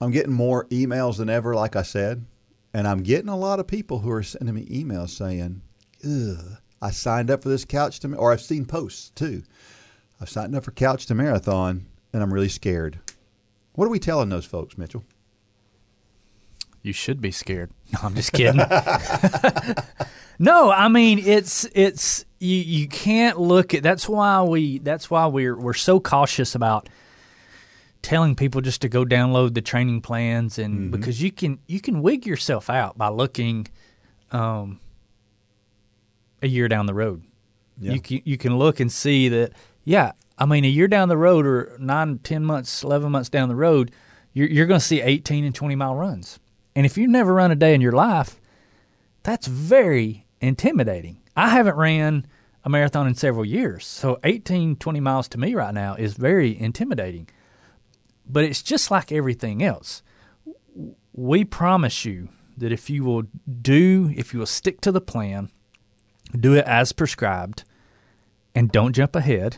I'm 0.00 0.12
getting 0.12 0.32
more 0.32 0.66
emails 0.66 1.16
than 1.16 1.28
ever, 1.28 1.54
like 1.54 1.74
I 1.74 1.82
said, 1.82 2.24
and 2.72 2.86
I'm 2.86 3.02
getting 3.02 3.28
a 3.28 3.36
lot 3.36 3.58
of 3.58 3.66
people 3.66 3.98
who 3.98 4.10
are 4.10 4.22
sending 4.22 4.54
me 4.54 4.66
emails 4.66 5.10
saying, 5.10 5.62
"Ugh, 6.04 6.58
I 6.80 6.92
signed 6.92 7.30
up 7.30 7.42
for 7.42 7.48
this 7.48 7.64
couch 7.64 7.98
to," 8.00 8.14
or 8.14 8.32
I've 8.32 8.40
seen 8.40 8.66
posts 8.66 9.10
too. 9.10 9.42
I've 10.20 10.30
signed 10.30 10.54
up 10.54 10.64
for 10.64 10.70
couch 10.70 11.06
to 11.06 11.14
marathon, 11.14 11.86
and 12.12 12.22
I'm 12.22 12.32
really 12.32 12.48
scared. 12.48 13.00
What 13.72 13.86
are 13.86 13.90
we 13.90 13.98
telling 13.98 14.28
those 14.28 14.44
folks, 14.44 14.78
Mitchell? 14.78 15.04
You 16.82 16.92
should 16.92 17.20
be 17.20 17.30
scared. 17.30 17.70
No, 17.90 18.00
I'm 18.02 18.14
just 18.14 18.34
kidding. 18.34 18.60
no, 20.38 20.70
I 20.70 20.88
mean 20.88 21.18
it's 21.20 21.64
it's 21.72 22.26
you 22.38 22.56
you 22.56 22.86
can't 22.86 23.40
look 23.40 23.72
at 23.72 23.82
that's 23.82 24.06
why 24.06 24.42
we 24.42 24.78
that's 24.80 25.10
why 25.10 25.26
we're 25.26 25.56
we're 25.56 25.72
so 25.72 25.98
cautious 25.98 26.54
about 26.54 26.90
telling 28.02 28.36
people 28.36 28.60
just 28.60 28.82
to 28.82 28.90
go 28.90 29.06
download 29.06 29.54
the 29.54 29.62
training 29.62 30.02
plans 30.02 30.58
and 30.58 30.90
because 30.90 31.22
you 31.22 31.32
can 31.32 31.58
you 31.66 31.80
can 31.80 32.02
wig 32.02 32.26
yourself 32.26 32.68
out 32.68 32.98
by 32.98 33.08
looking 33.08 33.66
um 34.32 34.78
a 36.42 36.46
year 36.46 36.68
down 36.68 36.84
the 36.84 36.94
road. 36.94 37.22
Yeah. 37.80 37.94
You 37.94 38.00
can 38.00 38.20
you 38.24 38.36
can 38.36 38.58
look 38.58 38.80
and 38.80 38.92
see 38.92 39.30
that 39.30 39.52
yeah, 39.84 40.12
I 40.36 40.44
mean, 40.44 40.66
a 40.66 40.68
year 40.68 40.86
down 40.86 41.08
the 41.08 41.16
road, 41.16 41.46
or 41.46 41.74
nine, 41.80 42.18
ten 42.18 42.44
months, 42.44 42.84
eleven 42.84 43.10
months 43.10 43.30
down 43.30 43.48
the 43.48 43.56
road, 43.56 43.90
you're 44.34 44.46
you're 44.48 44.66
going 44.66 44.80
to 44.80 44.84
see 44.84 45.00
eighteen 45.00 45.44
and 45.44 45.54
twenty 45.54 45.74
mile 45.74 45.94
runs. 45.94 46.38
And 46.78 46.86
if 46.86 46.96
you've 46.96 47.10
never 47.10 47.34
run 47.34 47.50
a 47.50 47.56
day 47.56 47.74
in 47.74 47.80
your 47.80 47.90
life, 47.90 48.40
that's 49.24 49.48
very 49.48 50.28
intimidating. 50.40 51.20
I 51.36 51.48
haven't 51.48 51.74
ran 51.74 52.24
a 52.62 52.68
marathon 52.68 53.08
in 53.08 53.16
several 53.16 53.44
years, 53.44 53.84
so 53.84 54.20
18, 54.22 54.76
20 54.76 55.00
miles 55.00 55.26
to 55.30 55.40
me 55.40 55.56
right 55.56 55.74
now 55.74 55.96
is 55.96 56.14
very 56.14 56.56
intimidating. 56.56 57.28
But 58.24 58.44
it's 58.44 58.62
just 58.62 58.92
like 58.92 59.10
everything 59.10 59.60
else. 59.60 60.04
We 61.12 61.44
promise 61.44 62.04
you 62.04 62.28
that 62.56 62.70
if 62.70 62.88
you 62.88 63.02
will 63.02 63.24
do, 63.60 64.12
if 64.16 64.32
you 64.32 64.38
will 64.38 64.46
stick 64.46 64.80
to 64.82 64.92
the 64.92 65.00
plan, 65.00 65.50
do 66.38 66.54
it 66.54 66.64
as 66.64 66.92
prescribed, 66.92 67.64
and 68.54 68.70
don't 68.70 68.92
jump 68.92 69.16
ahead. 69.16 69.56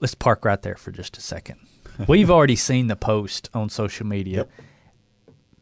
Let's 0.00 0.16
park 0.16 0.44
right 0.44 0.60
there 0.60 0.74
for 0.74 0.90
just 0.90 1.16
a 1.18 1.20
second. 1.20 1.60
We've 2.08 2.32
already 2.32 2.56
seen 2.56 2.88
the 2.88 2.96
post 2.96 3.48
on 3.54 3.68
social 3.68 4.08
media. 4.08 4.48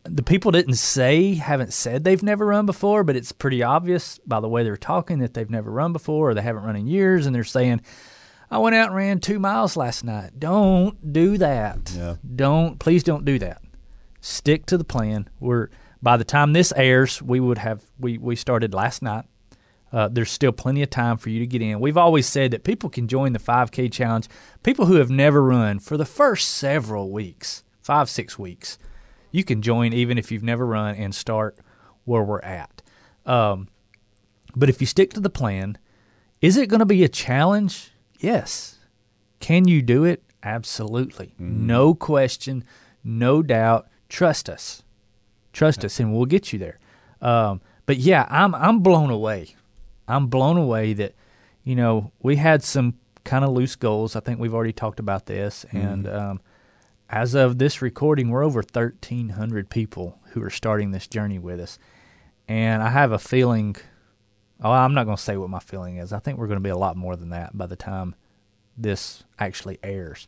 The 0.04 0.22
people 0.22 0.50
didn't 0.50 0.74
say, 0.74 1.34
haven't 1.34 1.72
said 1.72 2.02
they've 2.02 2.22
never 2.22 2.46
run 2.46 2.66
before, 2.66 3.04
but 3.04 3.14
it's 3.14 3.30
pretty 3.30 3.62
obvious 3.62 4.18
by 4.26 4.40
the 4.40 4.48
way 4.48 4.64
they're 4.64 4.76
talking 4.76 5.20
that 5.20 5.34
they've 5.34 5.48
never 5.48 5.70
run 5.70 5.92
before 5.92 6.30
or 6.30 6.34
they 6.34 6.42
haven't 6.42 6.64
run 6.64 6.76
in 6.76 6.86
years. 6.88 7.26
And 7.26 7.34
they're 7.34 7.44
saying, 7.44 7.82
I 8.50 8.58
went 8.58 8.74
out 8.74 8.88
and 8.88 8.96
ran 8.96 9.20
two 9.20 9.38
miles 9.38 9.76
last 9.76 10.04
night. 10.04 10.38
Don't 10.38 11.12
do 11.12 11.38
that. 11.38 11.92
Yeah. 11.96 12.16
Don't, 12.34 12.78
please 12.78 13.02
don't 13.02 13.24
do 13.24 13.38
that. 13.38 13.62
Stick 14.20 14.66
to 14.66 14.76
the 14.76 14.84
plan. 14.84 15.28
We're, 15.40 15.68
by 16.02 16.16
the 16.16 16.24
time 16.24 16.52
this 16.52 16.72
airs, 16.76 17.22
we 17.22 17.38
would 17.40 17.58
have, 17.58 17.82
we, 17.98 18.18
we 18.18 18.34
started 18.36 18.74
last 18.74 19.02
night. 19.02 19.24
Uh, 19.92 20.08
there's 20.08 20.30
still 20.30 20.52
plenty 20.52 20.82
of 20.82 20.90
time 20.90 21.16
for 21.16 21.28
you 21.30 21.38
to 21.40 21.46
get 21.46 21.62
in. 21.62 21.78
We've 21.78 21.96
always 21.96 22.26
said 22.26 22.50
that 22.50 22.64
people 22.64 22.90
can 22.90 23.08
join 23.08 23.34
the 23.34 23.38
5K 23.38 23.92
challenge. 23.92 24.26
People 24.62 24.86
who 24.86 24.96
have 24.96 25.10
never 25.10 25.42
run 25.42 25.78
for 25.78 25.96
the 25.96 26.06
first 26.06 26.48
several 26.48 27.10
weeks, 27.10 27.62
five, 27.82 28.08
six 28.08 28.38
weeks, 28.38 28.78
you 29.32 29.42
can 29.42 29.62
join 29.62 29.92
even 29.92 30.18
if 30.18 30.30
you've 30.30 30.42
never 30.42 30.64
run 30.64 30.94
and 30.94 31.14
start 31.14 31.56
where 32.04 32.22
we're 32.22 32.40
at. 32.40 32.82
Um, 33.26 33.68
but 34.54 34.68
if 34.68 34.80
you 34.80 34.86
stick 34.86 35.12
to 35.14 35.20
the 35.20 35.30
plan, 35.30 35.78
is 36.40 36.56
it 36.56 36.68
going 36.68 36.80
to 36.80 36.86
be 36.86 37.02
a 37.02 37.08
challenge? 37.08 37.92
Yes. 38.20 38.78
Can 39.40 39.66
you 39.66 39.82
do 39.82 40.04
it? 40.04 40.22
Absolutely. 40.42 41.34
No 41.38 41.94
question, 41.94 42.64
no 43.02 43.42
doubt. 43.42 43.88
Trust 44.08 44.48
us. 44.48 44.82
Trust 45.52 45.84
us, 45.84 46.00
and 46.00 46.14
we'll 46.14 46.26
get 46.26 46.52
you 46.52 46.58
there. 46.58 46.78
Um, 47.20 47.60
but 47.86 47.98
yeah, 47.98 48.26
I'm 48.30 48.54
I'm 48.54 48.80
blown 48.80 49.10
away. 49.10 49.54
I'm 50.08 50.26
blown 50.26 50.56
away 50.56 50.92
that 50.94 51.14
you 51.64 51.76
know 51.76 52.10
we 52.20 52.36
had 52.36 52.62
some 52.62 52.94
kind 53.24 53.44
of 53.44 53.52
loose 53.52 53.76
goals. 53.76 54.16
I 54.16 54.20
think 54.20 54.40
we've 54.40 54.54
already 54.54 54.72
talked 54.72 54.98
about 54.98 55.26
this, 55.26 55.64
and 55.70 56.08
um, 56.08 56.40
as 57.12 57.34
of 57.34 57.58
this 57.58 57.82
recording, 57.82 58.30
we're 58.30 58.42
over 58.42 58.60
1,300 58.60 59.68
people 59.68 60.18
who 60.30 60.42
are 60.42 60.50
starting 60.50 60.90
this 60.90 61.06
journey 61.06 61.38
with 61.38 61.60
us. 61.60 61.78
And 62.48 62.82
I 62.82 62.88
have 62.88 63.12
a 63.12 63.18
feeling. 63.18 63.76
Oh, 64.62 64.70
I'm 64.70 64.94
not 64.94 65.04
going 65.04 65.18
to 65.18 65.22
say 65.22 65.36
what 65.36 65.50
my 65.50 65.58
feeling 65.58 65.98
is. 65.98 66.14
I 66.14 66.20
think 66.20 66.38
we're 66.38 66.46
going 66.46 66.58
to 66.58 66.62
be 66.62 66.70
a 66.70 66.76
lot 66.76 66.96
more 66.96 67.14
than 67.14 67.28
that 67.28 67.56
by 67.56 67.66
the 67.66 67.76
time 67.76 68.14
this 68.78 69.24
actually 69.38 69.78
airs. 69.82 70.26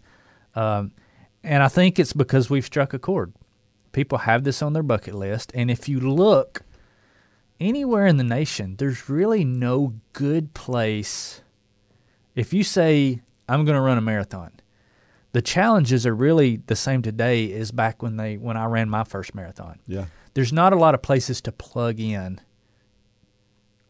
Um, 0.55 0.92
and 1.42 1.62
I 1.62 1.68
think 1.68 1.99
it's 1.99 2.12
because 2.12 2.51
we've 2.51 2.66
struck 2.66 2.92
a 2.92 2.99
chord. 2.99 3.33
People 3.92 4.18
have 4.18 4.44
this 4.44 4.61
on 4.61 4.75
their 4.75 4.83
bucket 4.83 5.14
list, 5.14 5.53
and 5.55 5.70
if 5.70 5.88
you 5.88 6.01
look 6.01 6.62
anywhere 7.61 8.07
in 8.07 8.16
the 8.16 8.25
nation, 8.25 8.77
there's 8.77 9.09
really 9.09 9.44
no 9.44 9.94
good 10.12 10.53
place. 10.53 11.42
If 12.35 12.53
you 12.53 12.64
say, 12.64 13.23
I'm 13.49 13.64
going 13.64 13.77
to 13.77 13.81
run 13.81 13.99
a 13.99 14.03
marathon, 14.03 14.53
the 15.35 15.42
challenges 15.42 16.07
are 16.07 16.14
really 16.14 16.62
the 16.68 16.77
same 16.77 17.03
today 17.03 17.53
as 17.55 17.73
back 17.73 18.03
when 18.03 18.16
they 18.16 18.37
when 18.37 18.57
I 18.57 18.66
ran 18.66 18.88
my 18.88 19.03
first 19.03 19.35
marathon. 19.35 19.81
Yeah. 19.85 20.07
There's 20.35 20.53
not 20.53 20.73
a 20.73 20.77
lot 20.77 20.94
of 20.94 21.03
places 21.03 21.40
to 21.42 21.53
plug 21.53 21.99
in 21.99 22.40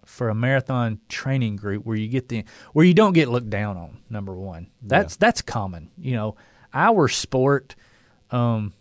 for 0.06 0.30
a 0.30 0.34
marathon 0.34 1.00
training 1.10 1.56
group 1.56 1.84
where 1.84 1.98
you 1.98 2.08
get 2.08 2.30
the 2.30 2.44
where 2.72 2.86
you 2.86 2.94
don't 2.94 3.12
get 3.12 3.28
looked 3.28 3.50
down 3.50 3.76
on. 3.76 3.98
Number 4.08 4.34
one, 4.34 4.70
that's 4.80 5.16
that's 5.16 5.42
common. 5.42 5.90
You 5.98 6.14
know, 6.14 6.36
our 6.72 7.08
sport, 7.08 7.76
um, 8.30 8.72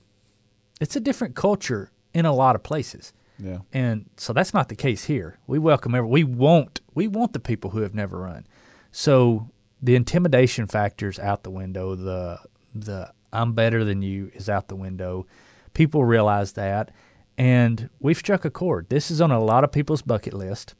it's 0.79 0.95
a 0.95 1.01
different 1.01 1.35
culture 1.35 1.91
in 2.13 2.25
a 2.25 2.33
lot 2.33 2.55
of 2.55 2.63
places. 2.63 3.11
Yeah. 3.39 3.57
And 3.73 4.09
so 4.15 4.31
that's 4.31 4.53
not 4.53 4.69
the 4.69 4.75
case 4.75 5.03
here. 5.03 5.37
We 5.47 5.59
welcome 5.59 5.95
every 5.95 6.09
we 6.09 6.23
want 6.23 6.79
we 6.93 7.09
want 7.09 7.33
the 7.33 7.41
people 7.41 7.71
who 7.71 7.81
have 7.81 7.93
never 7.93 8.19
run. 8.19 8.47
So 8.93 9.49
the 9.81 9.97
intimidation 9.97 10.65
factor's 10.65 11.19
out 11.19 11.43
the 11.43 11.51
window. 11.51 11.95
The 11.95 12.39
the 12.73 13.11
I'm 13.31 13.53
better 13.53 13.83
than 13.83 14.01
you 14.01 14.31
is 14.33 14.49
out 14.49 14.67
the 14.67 14.75
window. 14.75 15.25
People 15.73 16.05
realize 16.05 16.53
that, 16.53 16.91
and 17.37 17.89
we've 17.99 18.17
struck 18.17 18.45
a 18.45 18.51
chord. 18.51 18.89
This 18.89 19.09
is 19.09 19.21
on 19.21 19.31
a 19.31 19.39
lot 19.43 19.63
of 19.63 19.71
people's 19.71 20.01
bucket 20.03 20.33
list. 20.33 20.75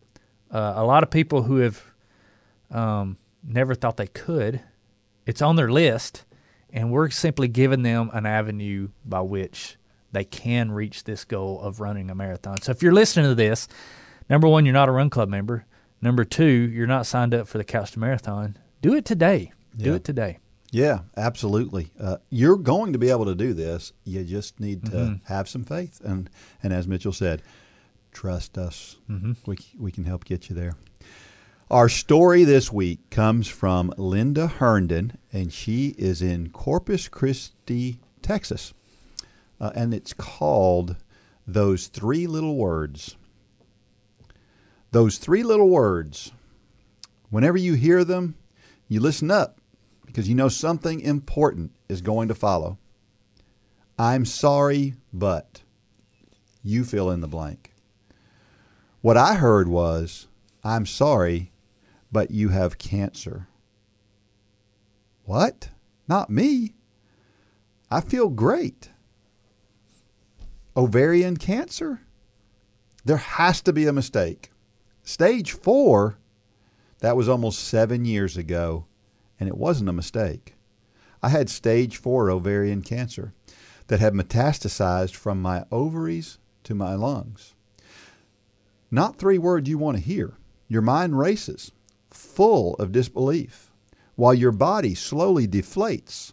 Uh, 0.52 0.74
a 0.76 0.86
lot 0.86 1.02
of 1.02 1.10
people 1.10 1.44
who 1.44 1.58
have 1.58 1.84
um, 2.72 3.18
never 3.44 3.74
thought 3.74 3.98
they 3.98 4.08
could. 4.08 4.62
It's 5.26 5.42
on 5.42 5.56
their 5.56 5.72
list, 5.72 6.26
and 6.72 6.92
we're 6.92 7.10
simply 7.10 7.48
giving 7.48 7.82
them 7.82 8.12
an 8.14 8.26
avenue 8.26 8.90
by 9.04 9.22
which 9.22 9.78
they 10.12 10.24
can 10.24 10.72
reach 10.72 11.06
this 11.06 11.26
goal 11.26 11.60
of 11.62 11.80
running 11.80 12.10
a 12.12 12.16
marathon. 12.16 12.62
So 12.62 12.72
if 12.72 12.84
you're 12.84 12.94
listening 12.94 13.26
to 13.32 13.36
this, 13.36 13.68
number 14.30 14.48
one, 14.48 14.64
you're 14.66 14.74
not 14.74 14.90
a 14.90 14.92
run 14.92 15.10
club 15.10 15.28
member. 15.30 15.66
Number 16.02 16.24
two, 16.24 16.44
you're 16.46 16.86
not 16.86 17.08
signed 17.08 17.34
up 17.34 17.48
for 17.48 17.58
the 17.58 17.64
Couch 17.64 17.94
to 17.94 18.00
Marathon. 18.00 18.58
Do 18.82 18.94
it 18.94 19.06
today. 19.06 19.54
Do 19.76 19.92
Yeah. 19.92 19.96
it 19.96 20.04
today. 20.04 20.38
Yeah, 20.74 21.02
absolutely. 21.16 21.92
Uh, 22.00 22.18
you're 22.32 22.58
going 22.58 22.94
to 22.94 23.00
be 23.00 23.12
able 23.12 23.26
to 23.26 23.36
do 23.36 23.54
this. 23.54 23.94
You 24.06 24.24
just 24.24 24.60
need 24.60 24.84
to 24.88 25.20
have 25.26 25.48
some 25.48 25.64
faith, 25.64 26.02
and 26.04 26.32
and 26.64 26.74
as 26.74 26.88
Mitchell 26.88 27.14
said, 27.14 27.44
trust 28.12 28.58
us. 28.58 28.98
Mm-hmm. 29.08 29.34
We 29.46 29.58
we 29.78 29.92
can 29.92 30.06
help 30.06 30.26
get 30.26 30.50
you 30.50 30.56
there. 30.56 30.74
Our 31.70 31.90
story 31.90 32.44
this 32.44 32.74
week 32.74 33.12
comes 33.12 33.48
from 33.48 33.94
Linda 33.98 34.48
Herndon, 34.48 35.20
and 35.32 35.54
she 35.54 35.90
is 35.90 36.24
in 36.24 36.50
Corpus 36.50 37.08
Christi, 37.08 38.00
Texas, 38.24 38.74
uh, 39.62 39.72
and 39.76 39.94
it's 39.94 40.14
called 40.14 40.96
"Those 41.46 41.86
Three 41.86 42.26
Little 42.26 42.56
Words." 42.56 43.16
Those 44.90 45.20
three 45.20 45.44
little 45.44 45.70
words. 45.70 46.32
Whenever 47.30 47.60
you 47.60 47.76
hear 47.76 48.04
them, 48.04 48.34
you 48.88 49.00
listen 49.00 49.30
up 49.30 49.60
because 50.14 50.30
you 50.30 50.36
know 50.36 50.48
something 50.48 51.00
important 51.00 51.72
is 51.90 52.02
going 52.02 52.28
to 52.28 52.36
follow. 52.36 52.78
I'm 53.98 54.26
sorry, 54.26 54.94
but 55.12 55.64
you 56.62 56.84
fill 56.84 57.10
in 57.10 57.20
the 57.20 57.28
blank. 57.28 57.74
What 59.02 59.18
I 59.18 59.34
heard 59.34 59.68
was, 59.68 60.28
I'm 60.64 60.86
sorry, 60.86 61.52
but 62.12 62.30
you 62.30 62.50
have 62.50 62.78
cancer. 62.78 63.48
What? 65.26 65.70
Not 66.08 66.30
me. 66.30 66.76
I 67.90 68.00
feel 68.00 68.30
great. 68.30 68.92
Ovarian 70.78 71.38
cancer? 71.38 72.02
There 73.04 73.18
has 73.18 73.62
to 73.64 73.74
be 73.74 73.88
a 73.88 73.94
mistake. 73.94 74.52
Stage 75.02 75.54
four, 75.54 76.20
that 77.00 77.18
was 77.18 77.28
almost 77.28 77.64
seven 77.64 78.06
years 78.06 78.38
ago 78.38 78.86
and 79.44 79.50
it 79.50 79.58
wasn't 79.58 79.90
a 79.90 79.94
mistake. 79.94 80.56
I 81.22 81.28
had 81.28 81.50
stage 81.50 81.98
four 81.98 82.32
ovarian 82.32 82.82
cancer 82.82 83.34
that 83.88 84.00
had 84.00 84.14
metastasized 84.14 85.16
from 85.16 85.42
my 85.42 85.66
ovaries 85.70 86.38
to 86.64 86.74
my 86.74 86.96
lungs. 86.96 87.56
Not 88.90 89.18
three 89.18 89.38
words 89.38 89.68
you 89.68 89.78
want 89.78 89.98
to 89.98 90.04
hear. 90.04 90.38
Your 90.70 90.82
mind 90.82 91.20
races, 91.20 91.74
full 92.10 92.76
of 92.76 92.94
disbelief, 92.94 93.70
while 94.16 94.34
your 94.34 94.54
body 94.54 94.96
slowly 94.96 95.46
deflates. 95.46 96.32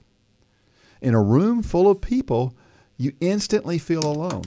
In 1.01 1.13
a 1.13 1.21
room 1.21 1.65
full 1.65 1.91
of 1.91 2.01
people, 2.01 2.55
you 2.97 3.13
instantly 3.21 3.79
feel 3.79 4.07
alone. 4.07 4.45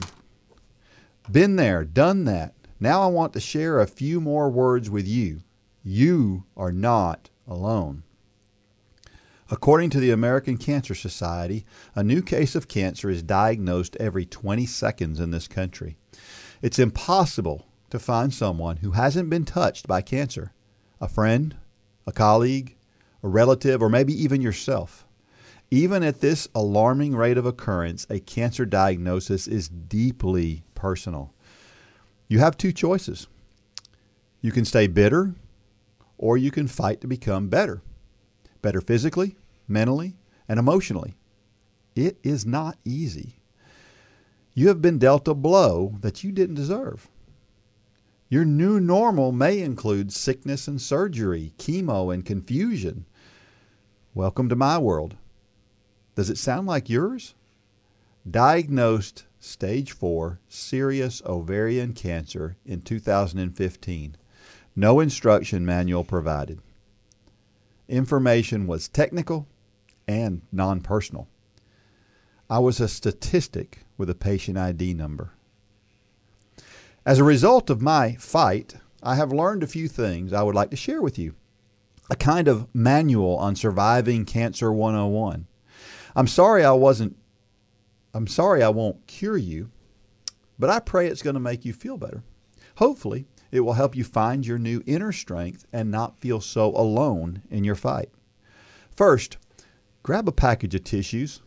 Been 1.30 1.56
there, 1.56 1.84
done 1.84 2.24
that. 2.24 2.54
Now 2.80 3.02
I 3.02 3.08
want 3.08 3.34
to 3.34 3.40
share 3.40 3.78
a 3.78 3.86
few 3.86 4.22
more 4.22 4.48
words 4.48 4.88
with 4.88 5.06
you. 5.06 5.42
You 5.82 6.44
are 6.56 6.72
not 6.72 7.28
alone. 7.46 8.04
According 9.50 9.90
to 9.90 10.00
the 10.00 10.10
American 10.10 10.56
Cancer 10.56 10.94
Society, 10.94 11.66
a 11.94 12.02
new 12.02 12.22
case 12.22 12.54
of 12.54 12.66
cancer 12.66 13.10
is 13.10 13.22
diagnosed 13.22 13.94
every 13.96 14.24
20 14.24 14.64
seconds 14.64 15.20
in 15.20 15.32
this 15.32 15.48
country. 15.48 15.98
It's 16.62 16.78
impossible 16.78 17.66
to 17.90 17.98
find 17.98 18.32
someone 18.32 18.78
who 18.78 18.92
hasn't 18.92 19.28
been 19.28 19.44
touched 19.44 19.86
by 19.86 20.00
cancer 20.00 20.52
a 21.00 21.08
friend, 21.08 21.56
a 22.06 22.12
colleague, 22.12 22.76
a 23.22 23.28
relative, 23.28 23.82
or 23.82 23.90
maybe 23.90 24.14
even 24.14 24.40
yourself. 24.40 25.04
Even 25.70 26.02
at 26.02 26.20
this 26.20 26.48
alarming 26.54 27.14
rate 27.14 27.36
of 27.36 27.44
occurrence, 27.44 28.06
a 28.08 28.20
cancer 28.20 28.64
diagnosis 28.64 29.46
is 29.46 29.68
deeply 29.68 30.62
personal. 30.74 31.34
You 32.28 32.38
have 32.38 32.56
two 32.56 32.72
choices. 32.72 33.26
You 34.40 34.52
can 34.52 34.64
stay 34.64 34.86
bitter, 34.86 35.34
or 36.16 36.38
you 36.38 36.50
can 36.50 36.68
fight 36.68 37.02
to 37.02 37.06
become 37.06 37.48
better. 37.48 37.82
Better 38.64 38.80
physically, 38.80 39.36
mentally, 39.68 40.16
and 40.48 40.58
emotionally. 40.58 41.16
It 41.94 42.16
is 42.22 42.46
not 42.46 42.78
easy. 42.82 43.40
You 44.54 44.68
have 44.68 44.80
been 44.80 44.98
dealt 44.98 45.28
a 45.28 45.34
blow 45.34 45.98
that 46.00 46.24
you 46.24 46.32
didn't 46.32 46.54
deserve. 46.54 47.10
Your 48.30 48.46
new 48.46 48.80
normal 48.80 49.32
may 49.32 49.60
include 49.60 50.14
sickness 50.14 50.66
and 50.66 50.80
surgery, 50.80 51.52
chemo 51.58 52.12
and 52.12 52.24
confusion. 52.24 53.04
Welcome 54.14 54.48
to 54.48 54.56
my 54.56 54.78
world. 54.78 55.16
Does 56.14 56.30
it 56.30 56.38
sound 56.38 56.66
like 56.66 56.88
yours? 56.88 57.34
Diagnosed 58.28 59.26
stage 59.38 59.92
4 59.92 60.40
serous 60.48 61.22
ovarian 61.26 61.92
cancer 61.92 62.56
in 62.64 62.80
2015. 62.80 64.16
No 64.74 65.00
instruction 65.00 65.66
manual 65.66 66.02
provided. 66.02 66.62
Information 67.88 68.66
was 68.66 68.88
technical 68.88 69.46
and 70.08 70.42
non 70.52 70.80
personal. 70.80 71.28
I 72.48 72.58
was 72.58 72.80
a 72.80 72.88
statistic 72.88 73.84
with 73.96 74.10
a 74.10 74.14
patient 74.14 74.58
ID 74.58 74.94
number. 74.94 75.32
As 77.06 77.18
a 77.18 77.24
result 77.24 77.68
of 77.70 77.82
my 77.82 78.14
fight, 78.14 78.76
I 79.02 79.16
have 79.16 79.32
learned 79.32 79.62
a 79.62 79.68
few 79.68 79.88
things 79.88 80.32
I 80.32 80.42
would 80.42 80.54
like 80.54 80.70
to 80.70 80.76
share 80.76 81.02
with 81.02 81.18
you. 81.18 81.34
A 82.10 82.16
kind 82.16 82.48
of 82.48 82.66
manual 82.74 83.36
on 83.36 83.56
surviving 83.56 84.24
cancer 84.24 84.72
101. 84.72 85.46
I'm 86.16 86.26
sorry 86.26 86.64
I 86.64 86.72
wasn't 86.72 87.16
I'm 88.14 88.28
sorry 88.28 88.62
I 88.62 88.68
won't 88.68 89.06
cure 89.08 89.36
you, 89.36 89.70
but 90.58 90.70
I 90.70 90.78
pray 90.78 91.08
it's 91.08 91.22
going 91.22 91.34
to 91.34 91.40
make 91.40 91.64
you 91.64 91.72
feel 91.72 91.98
better. 91.98 92.22
Hopefully, 92.76 93.26
it 93.54 93.60
will 93.60 93.74
help 93.74 93.94
you 93.94 94.02
find 94.02 94.44
your 94.44 94.58
new 94.58 94.82
inner 94.84 95.12
strength 95.12 95.64
and 95.72 95.88
not 95.88 96.18
feel 96.18 96.40
so 96.40 96.74
alone 96.76 97.40
in 97.48 97.62
your 97.62 97.76
fight. 97.76 98.10
First, 98.96 99.36
grab 100.02 100.26
a 100.26 100.32
package 100.32 100.74
of 100.74 100.82
tissues. 100.82 101.40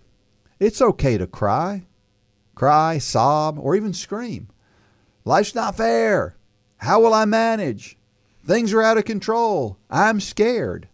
It's 0.58 0.82
okay 0.82 1.18
to 1.18 1.28
cry, 1.28 1.86
cry, 2.56 2.98
sob, 2.98 3.60
or 3.60 3.76
even 3.76 3.92
scream. 3.92 4.48
Life's 5.26 5.54
not 5.54 5.76
fair. 5.76 6.38
How 6.78 7.02
will 7.02 7.14
I 7.14 7.26
manage? 7.26 7.98
Things 8.46 8.72
are 8.72 8.82
out 8.82 8.98
of 8.98 9.04
control. 9.04 9.78
I'm 9.90 10.22
scared. 10.22 10.88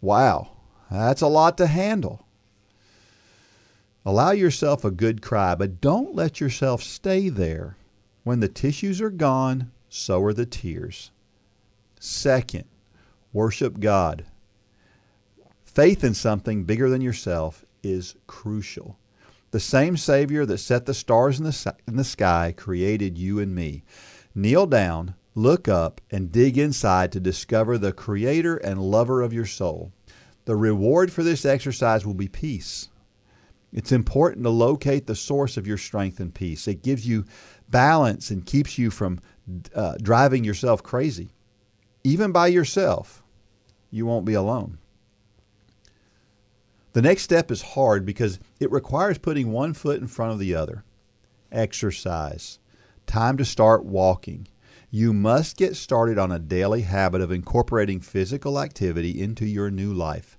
Wow, 0.00 0.52
that's 0.90 1.20
a 1.20 1.26
lot 1.26 1.58
to 1.58 1.66
handle. 1.66 2.24
Allow 4.06 4.30
yourself 4.30 4.86
a 4.86 4.90
good 4.90 5.20
cry, 5.20 5.54
but 5.54 5.82
don't 5.82 6.14
let 6.14 6.40
yourself 6.40 6.82
stay 6.82 7.28
there. 7.28 7.76
When 8.24 8.40
the 8.40 8.48
tissues 8.48 9.02
are 9.02 9.10
gone, 9.10 9.70
so 9.88 10.22
are 10.22 10.32
the 10.32 10.46
tears. 10.46 11.10
Second, 12.00 12.64
worship 13.32 13.80
God. 13.80 14.24
Faith 15.64 16.02
in 16.02 16.14
something 16.14 16.64
bigger 16.64 16.90
than 16.90 17.00
yourself 17.00 17.64
is 17.82 18.16
crucial. 18.26 18.98
The 19.50 19.60
same 19.60 19.96
Savior 19.96 20.44
that 20.44 20.58
set 20.58 20.86
the 20.86 20.94
stars 20.94 21.38
in 21.38 21.44
the, 21.44 21.76
in 21.86 21.96
the 21.96 22.04
sky 22.04 22.52
created 22.56 23.16
you 23.16 23.38
and 23.38 23.54
me. 23.54 23.82
Kneel 24.34 24.66
down, 24.66 25.14
look 25.34 25.68
up, 25.68 26.00
and 26.10 26.30
dig 26.30 26.58
inside 26.58 27.12
to 27.12 27.20
discover 27.20 27.78
the 27.78 27.92
Creator 27.92 28.56
and 28.58 28.82
lover 28.82 29.22
of 29.22 29.32
your 29.32 29.46
soul. 29.46 29.92
The 30.44 30.56
reward 30.56 31.12
for 31.12 31.22
this 31.22 31.44
exercise 31.44 32.04
will 32.04 32.14
be 32.14 32.28
peace. 32.28 32.88
It's 33.72 33.92
important 33.92 34.44
to 34.44 34.50
locate 34.50 35.06
the 35.06 35.14
source 35.14 35.56
of 35.56 35.66
your 35.66 35.76
strength 35.76 36.20
and 36.20 36.34
peace. 36.34 36.66
It 36.66 36.82
gives 36.82 37.06
you 37.06 37.24
balance 37.70 38.30
and 38.30 38.46
keeps 38.46 38.78
you 38.78 38.90
from 38.90 39.20
uh, 39.74 39.96
driving 40.00 40.44
yourself 40.44 40.82
crazy. 40.82 41.30
Even 42.04 42.32
by 42.32 42.46
yourself, 42.46 43.22
you 43.90 44.06
won't 44.06 44.24
be 44.24 44.34
alone. 44.34 44.78
The 46.92 47.02
next 47.02 47.22
step 47.22 47.50
is 47.50 47.62
hard 47.62 48.04
because 48.04 48.40
it 48.58 48.72
requires 48.72 49.18
putting 49.18 49.52
one 49.52 49.74
foot 49.74 50.00
in 50.00 50.08
front 50.08 50.32
of 50.32 50.38
the 50.38 50.54
other. 50.54 50.84
Exercise. 51.52 52.58
Time 53.06 53.36
to 53.36 53.44
start 53.44 53.84
walking. 53.84 54.48
You 54.90 55.12
must 55.12 55.56
get 55.56 55.76
started 55.76 56.18
on 56.18 56.32
a 56.32 56.38
daily 56.38 56.82
habit 56.82 57.20
of 57.20 57.30
incorporating 57.30 58.00
physical 58.00 58.58
activity 58.58 59.20
into 59.20 59.44
your 59.44 59.70
new 59.70 59.92
life. 59.92 60.38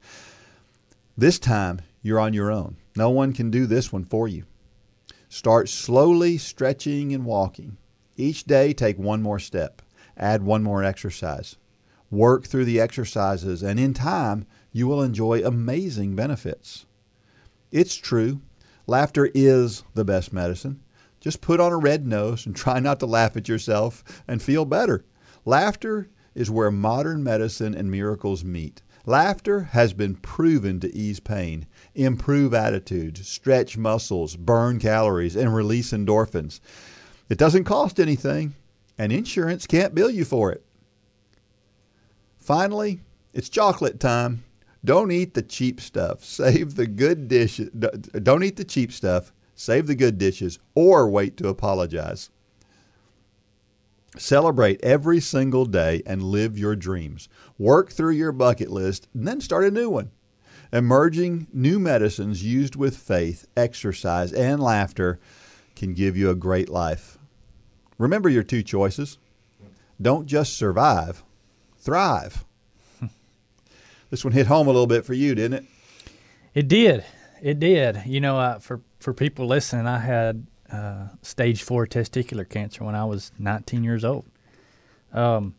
This 1.16 1.38
time, 1.38 1.82
you're 2.02 2.20
on 2.20 2.34
your 2.34 2.52
own. 2.52 2.78
No 2.96 3.10
one 3.10 3.34
can 3.34 3.52
do 3.52 3.66
this 3.66 3.94
one 3.94 4.06
for 4.06 4.28
you. 4.28 4.46
Start 5.32 5.70
slowly 5.70 6.40
stretching 6.40 7.14
and 7.14 7.24
walking. 7.24 7.78
Each 8.18 8.44
day, 8.44 8.74
take 8.74 8.98
one 8.98 9.22
more 9.22 9.38
step. 9.38 9.84
Add 10.18 10.42
one 10.42 10.64
more 10.64 10.84
exercise. 10.84 11.56
Work 12.10 12.48
through 12.48 12.66
the 12.66 12.80
exercises, 12.80 13.62
and 13.62 13.80
in 13.80 13.94
time, 13.94 14.48
you 14.72 14.88
will 14.88 15.04
enjoy 15.04 15.46
amazing 15.46 16.16
benefits. 16.16 16.88
It's 17.72 17.96
true, 17.96 18.42
laughter 18.88 19.30
is 19.36 19.84
the 19.94 20.04
best 20.04 20.34
medicine. 20.34 20.82
Just 21.20 21.42
put 21.42 21.60
on 21.60 21.72
a 21.72 21.78
red 21.78 22.08
nose 22.08 22.48
and 22.48 22.56
try 22.56 22.80
not 22.80 23.00
to 23.02 23.06
laugh 23.06 23.38
at 23.38 23.48
yourself 23.48 24.04
and 24.28 24.42
feel 24.42 24.66
better. 24.66 25.06
Laughter 25.46 26.10
is 26.34 26.50
where 26.50 26.72
modern 26.72 27.24
medicine 27.24 27.76
and 27.76 27.92
miracles 27.92 28.44
meet. 28.44 28.82
Laughter 29.10 29.62
has 29.72 29.92
been 29.92 30.14
proven 30.14 30.80
to 30.80 30.96
ease 30.96 31.20
pain, 31.20 31.66
improve 31.96 32.54
attitudes, 32.54 33.28
stretch 33.28 33.76
muscles, 33.76 34.36
burn 34.36 34.78
calories, 34.78 35.36
and 35.36 35.56
release 35.56 35.94
endorphins. 35.94 36.60
It 37.28 37.40
doesn't 37.40 37.64
cost 37.64 38.00
anything, 38.00 38.54
and 39.00 39.12
insurance 39.12 39.66
can't 39.66 39.96
bill 39.96 40.12
you 40.12 40.26
for 40.26 40.52
it. 40.52 40.64
Finally, 42.38 43.00
it's 43.34 43.50
chocolate 43.50 44.00
time. 44.00 44.44
Don't 44.86 45.12
eat 45.12 45.34
the 45.34 45.42
cheap 45.42 45.82
stuff. 45.82 46.24
Save 46.24 46.76
the 46.76 46.86
good 46.86 47.28
dishes. 47.28 47.72
Don't 47.72 48.44
eat 48.44 48.58
the 48.58 48.64
cheap 48.64 48.92
stuff. 48.92 49.34
Save 49.56 49.88
the 49.88 49.96
good 49.96 50.20
dishes 50.20 50.60
or 50.76 51.10
wait 51.10 51.36
to 51.38 51.48
apologize. 51.48 52.30
Celebrate 54.18 54.84
every 54.84 55.20
single 55.20 55.66
day 55.66 56.02
and 56.06 56.24
live 56.24 56.58
your 56.58 56.76
dreams. 56.76 57.30
Work 57.60 57.92
through 57.92 58.14
your 58.14 58.32
bucket 58.32 58.72
list 58.72 59.08
and 59.14 59.28
then 59.28 59.42
start 59.42 59.66
a 59.66 59.72
new 59.72 59.90
one. 59.90 60.12
Emerging 60.72 61.48
new 61.52 61.78
medicines 61.78 62.44
used 62.44 62.76
with 62.78 62.96
faith, 62.96 63.46
exercise, 63.58 64.32
and 64.32 64.62
laughter 64.62 65.20
can 65.76 65.94
give 65.94 66.16
you 66.16 66.30
a 66.30 66.36
great 66.36 66.70
life. 66.70 67.18
Remember 67.98 68.30
your 68.30 68.44
two 68.44 68.64
choices. 68.64 69.18
Don't 70.02 70.26
just 70.26 70.56
survive, 70.56 71.24
thrive. 71.78 72.46
this 74.10 74.24
one 74.24 74.32
hit 74.32 74.48
home 74.48 74.68
a 74.68 74.72
little 74.72 74.88
bit 74.88 75.06
for 75.06 75.14
you, 75.14 75.36
didn't 75.36 75.66
it? 75.66 75.66
It 76.54 76.68
did. 76.70 77.04
It 77.42 77.60
did. 77.60 78.04
You 78.06 78.22
know, 78.22 78.40
uh, 78.40 78.60
for 78.60 78.82
for 79.00 79.14
people 79.14 79.48
listening, 79.48 79.86
I 79.86 80.00
had 80.00 80.48
uh, 80.72 81.08
stage 81.22 81.64
four 81.64 81.86
testicular 81.88 82.48
cancer 82.48 82.84
when 82.84 82.96
I 82.96 83.06
was 83.06 83.32
19 83.38 83.84
years 83.84 84.06
old. 84.06 84.26
Um, 85.12 85.56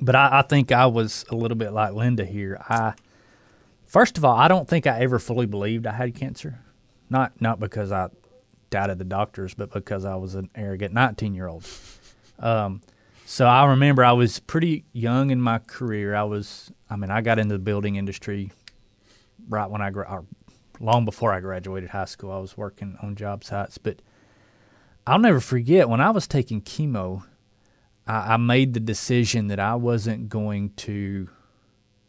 but 0.00 0.14
I, 0.14 0.40
I 0.40 0.42
think 0.42 0.72
I 0.72 0.86
was 0.86 1.24
a 1.30 1.36
little 1.36 1.56
bit 1.56 1.72
like 1.72 1.92
Linda 1.94 2.24
here. 2.24 2.58
I 2.68 2.94
first 3.86 4.18
of 4.18 4.24
all, 4.24 4.36
I 4.36 4.48
don't 4.48 4.68
think 4.68 4.86
I 4.86 5.00
ever 5.00 5.18
fully 5.18 5.46
believed 5.46 5.86
I 5.86 5.92
had 5.92 6.14
cancer. 6.14 6.60
Not 7.10 7.40
not 7.40 7.60
because 7.60 7.92
I 7.92 8.08
doubted 8.70 8.98
the 8.98 9.04
doctors, 9.04 9.54
but 9.54 9.72
because 9.72 10.04
I 10.04 10.16
was 10.16 10.34
an 10.34 10.50
arrogant 10.54 10.92
19 10.92 11.34
year 11.34 11.46
old. 11.46 11.64
Um, 12.40 12.82
so 13.24 13.46
I 13.46 13.66
remember 13.66 14.04
I 14.04 14.12
was 14.12 14.40
pretty 14.40 14.84
young 14.92 15.30
in 15.30 15.40
my 15.40 15.58
career. 15.58 16.14
I 16.14 16.24
was, 16.24 16.70
I 16.90 16.96
mean, 16.96 17.10
I 17.10 17.20
got 17.20 17.38
into 17.38 17.54
the 17.54 17.60
building 17.60 17.96
industry 17.96 18.52
right 19.48 19.70
when 19.70 19.80
I, 19.80 19.90
gra- 19.90 20.24
long 20.80 21.04
before 21.04 21.32
I 21.32 21.40
graduated 21.40 21.90
high 21.90 22.04
school. 22.04 22.32
I 22.32 22.38
was 22.38 22.56
working 22.56 22.98
on 23.00 23.14
job 23.14 23.44
sites, 23.44 23.78
but 23.78 24.02
I'll 25.06 25.18
never 25.18 25.40
forget 25.40 25.88
when 25.88 26.00
I 26.00 26.10
was 26.10 26.26
taking 26.26 26.60
chemo. 26.60 27.24
I, 28.06 28.34
I 28.34 28.36
made 28.36 28.74
the 28.74 28.80
decision 28.80 29.48
that 29.48 29.60
I 29.60 29.74
wasn't 29.74 30.28
going 30.28 30.70
to 30.76 31.28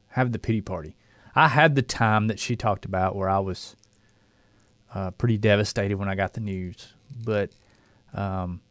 have 0.10 0.31
the 0.31 0.39
pity 0.39 0.62
party. 0.62 0.95
I 1.36 1.49
had 1.49 1.75
the 1.75 1.81
time 1.81 2.27
that 2.27 2.39
she 2.39 2.55
talked 2.55 2.86
about 2.86 3.15
where 3.15 3.29
I 3.29 3.39
was 3.39 3.75
uh, 4.93 5.12
pretty 5.12 5.38
devastated 5.38 5.95
when 5.95 6.08
I 6.08 6.15
got 6.15 6.34
the 6.34 6.39
news, 6.39 6.93
but 7.23 7.51
um, 8.13 8.62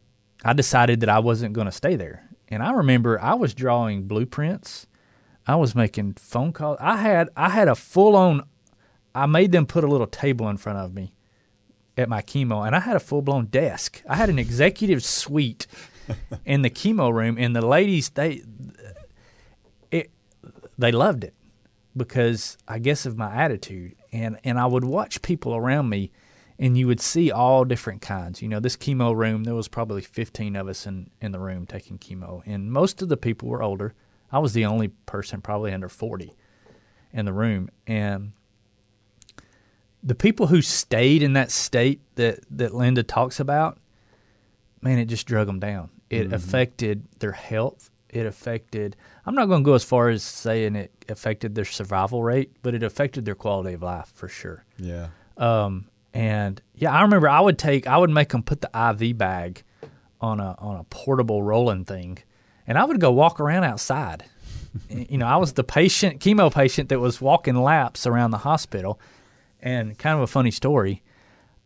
I 0.43 0.53
decided 0.53 1.01
that 1.01 1.09
I 1.09 1.19
wasn't 1.19 1.53
going 1.53 1.65
to 1.65 1.71
stay 1.71 1.95
there. 1.95 2.27
And 2.49 2.63
I 2.63 2.71
remember 2.71 3.21
I 3.21 3.35
was 3.35 3.53
drawing 3.53 4.07
blueprints. 4.07 4.87
I 5.47 5.55
was 5.55 5.75
making 5.75 6.13
phone 6.13 6.53
calls. 6.53 6.77
I 6.79 6.97
had 6.97 7.29
I 7.35 7.49
had 7.49 7.67
a 7.67 7.75
full 7.75 8.15
on. 8.15 8.47
I 9.13 9.27
made 9.27 9.51
them 9.51 9.65
put 9.65 9.83
a 9.83 9.87
little 9.87 10.07
table 10.07 10.49
in 10.49 10.57
front 10.57 10.79
of 10.79 10.93
me 10.93 11.13
at 11.97 12.09
my 12.09 12.21
chemo, 12.21 12.65
and 12.65 12.75
I 12.75 12.79
had 12.79 12.95
a 12.95 12.99
full 12.99 13.21
blown 13.21 13.45
desk. 13.45 14.01
I 14.09 14.15
had 14.15 14.29
an 14.29 14.39
executive 14.39 15.03
suite 15.03 15.67
in 16.45 16.61
the 16.61 16.69
chemo 16.69 17.13
room, 17.13 17.37
and 17.37 17.55
the 17.55 17.65
ladies 17.65 18.09
they 18.09 18.43
it 19.91 20.11
they 20.77 20.91
loved 20.91 21.23
it 21.23 21.33
because 21.97 22.57
I 22.67 22.79
guess 22.79 23.05
of 23.05 23.17
my 23.17 23.33
attitude, 23.33 23.95
and 24.11 24.39
and 24.43 24.59
I 24.59 24.65
would 24.65 24.83
watch 24.83 25.21
people 25.21 25.55
around 25.55 25.89
me, 25.89 26.11
and 26.59 26.77
you 26.77 26.87
would 26.87 27.01
see 27.01 27.31
all 27.31 27.65
different 27.65 28.01
kinds. 28.01 28.41
You 28.41 28.49
know, 28.49 28.59
this 28.59 28.77
chemo 28.77 29.15
room 29.15 29.43
there 29.43 29.55
was 29.55 29.67
probably 29.67 30.01
fifteen 30.01 30.55
of 30.55 30.67
us 30.67 30.85
in 30.85 31.09
in 31.21 31.31
the 31.31 31.39
room 31.39 31.65
taking 31.65 31.97
chemo, 31.97 32.41
and 32.45 32.71
most 32.71 33.01
of 33.01 33.09
the 33.09 33.17
people 33.17 33.49
were 33.49 33.63
older. 33.63 33.93
I 34.31 34.39
was 34.39 34.53
the 34.53 34.65
only 34.65 34.89
person 34.89 35.41
probably 35.41 35.71
under 35.71 35.89
forty 35.89 36.33
in 37.13 37.25
the 37.25 37.33
room, 37.33 37.69
and 37.87 38.33
the 40.03 40.15
people 40.15 40.47
who 40.47 40.61
stayed 40.61 41.23
in 41.23 41.33
that 41.33 41.51
state 41.51 42.01
that 42.15 42.39
that 42.51 42.75
Linda 42.75 43.03
talks 43.03 43.39
about, 43.39 43.79
man, 44.81 44.99
it 44.99 45.05
just 45.05 45.25
drug 45.25 45.47
them 45.47 45.59
down. 45.59 45.89
It 46.09 46.31
affected 46.31 47.03
their 47.19 47.31
health. 47.31 47.89
It 48.09 48.25
affected. 48.25 48.95
I'm 49.25 49.35
not 49.35 49.47
going 49.47 49.63
to 49.63 49.65
go 49.65 49.73
as 49.73 49.83
far 49.83 50.09
as 50.09 50.23
saying 50.23 50.75
it 50.75 50.91
affected 51.09 51.55
their 51.55 51.65
survival 51.65 52.23
rate, 52.23 52.51
but 52.61 52.73
it 52.73 52.83
affected 52.83 53.25
their 53.25 53.35
quality 53.35 53.73
of 53.73 53.81
life 53.81 54.11
for 54.15 54.27
sure. 54.27 54.63
Yeah. 54.77 55.07
Um, 55.37 55.87
and 56.13 56.61
yeah, 56.75 56.93
I 56.93 57.01
remember 57.01 57.27
I 57.27 57.41
would 57.41 57.57
take, 57.57 57.87
I 57.87 57.97
would 57.97 58.09
make 58.09 58.29
them 58.29 58.43
put 58.43 58.61
the 58.61 58.69
IV 58.73 59.17
bag 59.17 59.63
on 60.21 60.39
a 60.39 60.55
on 60.59 60.77
a 60.77 60.83
portable 60.85 61.43
rolling 61.43 61.85
thing, 61.85 62.19
and 62.67 62.77
I 62.77 62.85
would 62.85 62.99
go 62.99 63.11
walk 63.11 63.39
around 63.39 63.63
outside. 63.63 64.23
you 64.89 65.17
know, 65.17 65.27
I 65.27 65.37
was 65.37 65.53
the 65.53 65.63
patient, 65.63 66.19
chemo 66.19 66.53
patient 66.53 66.89
that 66.89 66.99
was 66.99 67.21
walking 67.21 67.55
laps 67.55 68.07
around 68.07 68.31
the 68.31 68.39
hospital, 68.39 68.99
and 69.61 69.97
kind 69.97 70.15
of 70.15 70.21
a 70.21 70.27
funny 70.27 70.51
story. 70.51 71.01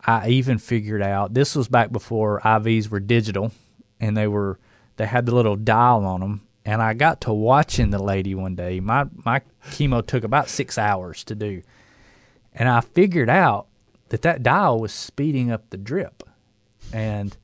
I 0.01 0.29
even 0.29 0.57
figured 0.59 1.01
out 1.01 1.33
this 1.33 1.55
was 1.55 1.67
back 1.67 1.91
before 1.91 2.39
IVs 2.41 2.89
were 2.89 3.01
digital, 3.01 3.51
and 3.99 4.15
they 4.15 4.27
were 4.27 4.59
they 4.99 5.05
had 5.05 5.25
the 5.25 5.33
little 5.33 5.55
dial 5.55 6.05
on 6.05 6.19
them. 6.19 6.41
And 6.65 6.81
I 6.81 6.93
got 6.93 7.21
to 7.21 7.33
watching 7.33 7.89
the 7.89 8.03
lady 8.03 8.35
one 8.35 8.55
day. 8.55 8.79
My 8.79 9.05
my 9.25 9.41
chemo 9.67 10.05
took 10.05 10.23
about 10.23 10.49
six 10.49 10.77
hours 10.77 11.23
to 11.23 11.35
do, 11.35 11.61
and 12.53 12.67
I 12.67 12.81
figured 12.81 13.29
out 13.29 13.67
that 14.09 14.23
that 14.23 14.43
dial 14.43 14.79
was 14.79 14.91
speeding 14.91 15.51
up 15.51 15.69
the 15.69 15.77
drip, 15.77 16.21
and 16.91 17.35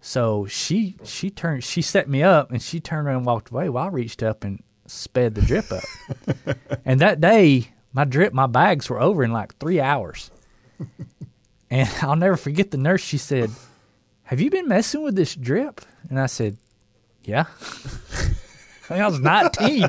so 0.00 0.46
she 0.46 0.96
she 1.04 1.30
turned 1.30 1.64
she 1.64 1.80
set 1.80 2.08
me 2.08 2.22
up 2.22 2.50
and 2.50 2.60
she 2.60 2.80
turned 2.80 3.06
around 3.06 3.18
and 3.18 3.26
walked 3.26 3.50
away. 3.50 3.68
Well, 3.68 3.84
I 3.84 3.88
reached 3.88 4.22
up 4.22 4.42
and 4.44 4.62
sped 4.86 5.34
the 5.34 5.42
drip 5.42 5.70
up, 5.72 6.56
and 6.84 7.00
that 7.00 7.20
day 7.20 7.68
my 7.92 8.04
drip 8.04 8.32
my 8.34 8.46
bags 8.46 8.90
were 8.90 9.00
over 9.00 9.22
in 9.22 9.32
like 9.32 9.56
three 9.58 9.80
hours, 9.80 10.32
and 11.70 11.88
I'll 12.02 12.16
never 12.16 12.36
forget 12.36 12.72
the 12.72 12.76
nurse. 12.76 13.02
She 13.02 13.18
said, 13.18 13.50
"Have 14.24 14.40
you 14.40 14.50
been 14.50 14.68
messing 14.68 15.02
with 15.02 15.14
this 15.14 15.36
drip?" 15.36 15.80
And 16.08 16.20
I 16.20 16.26
said, 16.26 16.56
"Yeah." 17.24 17.46
I, 18.90 19.06
was 19.06 19.20
nineteen. 19.20 19.88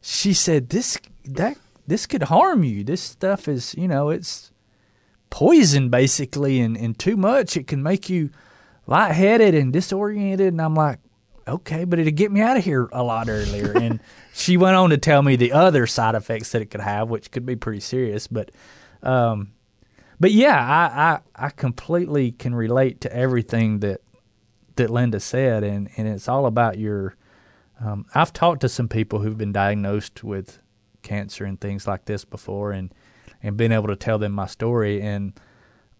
she 0.00 0.32
said, 0.34 0.70
"This 0.70 0.98
that 1.24 1.56
this 1.86 2.06
could 2.06 2.24
harm 2.24 2.64
you. 2.64 2.84
This 2.84 3.02
stuff 3.02 3.48
is 3.48 3.74
you 3.76 3.88
know 3.88 4.10
it's." 4.10 4.52
poison 5.30 5.90
basically 5.90 6.60
and, 6.60 6.76
and 6.76 6.98
too 6.98 7.16
much 7.16 7.56
it 7.56 7.66
can 7.66 7.82
make 7.82 8.08
you 8.08 8.30
lightheaded 8.86 9.54
and 9.54 9.72
disoriented 9.72 10.48
and 10.48 10.60
I'm 10.60 10.74
like 10.74 10.98
okay 11.46 11.84
but 11.84 11.98
it'd 11.98 12.16
get 12.16 12.32
me 12.32 12.40
out 12.40 12.56
of 12.56 12.64
here 12.64 12.88
a 12.92 13.02
lot 13.02 13.28
earlier 13.28 13.76
and 13.76 14.00
she 14.34 14.56
went 14.56 14.76
on 14.76 14.90
to 14.90 14.98
tell 14.98 15.22
me 15.22 15.36
the 15.36 15.52
other 15.52 15.86
side 15.86 16.14
effects 16.14 16.52
that 16.52 16.62
it 16.62 16.66
could 16.70 16.80
have 16.80 17.08
which 17.08 17.30
could 17.30 17.44
be 17.44 17.56
pretty 17.56 17.80
serious 17.80 18.26
but 18.26 18.50
um 19.02 19.52
but 20.18 20.32
yeah 20.32 20.56
I, 20.56 21.12
I 21.42 21.46
I 21.46 21.50
completely 21.50 22.32
can 22.32 22.54
relate 22.54 23.02
to 23.02 23.14
everything 23.14 23.80
that 23.80 24.00
that 24.78 24.90
Linda 24.90 25.20
said 25.20 25.62
and 25.62 25.88
and 25.96 26.08
it's 26.08 26.28
all 26.28 26.46
about 26.46 26.78
your 26.78 27.14
um, 27.80 28.06
I've 28.14 28.32
talked 28.32 28.62
to 28.62 28.68
some 28.68 28.88
people 28.88 29.20
who've 29.20 29.38
been 29.38 29.52
diagnosed 29.52 30.24
with 30.24 30.58
cancer 31.02 31.44
and 31.44 31.60
things 31.60 31.86
like 31.86 32.06
this 32.06 32.24
before 32.24 32.72
and 32.72 32.92
and 33.40 33.56
been 33.56 33.70
able 33.70 33.86
to 33.86 33.94
tell 33.96 34.18
them 34.18 34.32
my 34.32 34.46
story. 34.46 35.00
And 35.00 35.32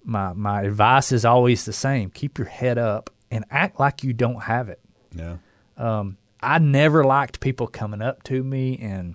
my 0.03 0.33
my 0.33 0.62
advice 0.62 1.12
is 1.12 1.25
always 1.25 1.64
the 1.64 1.73
same: 1.73 2.11
keep 2.11 2.37
your 2.38 2.49
head 2.49 2.79
up 2.79 3.11
and 3.31 3.45
act 3.51 3.79
like 3.79 4.03
you 4.03 4.12
don't 4.12 4.43
have 4.43 4.69
it. 4.69 4.81
Yeah. 5.14 5.37
Um, 5.77 6.17
I 6.41 6.59
never 6.59 7.05
liked 7.05 7.38
people 7.38 7.69
coming 7.69 8.03
up 8.03 8.25
to 8.25 8.43
me 8.43 8.77
and 8.79 9.14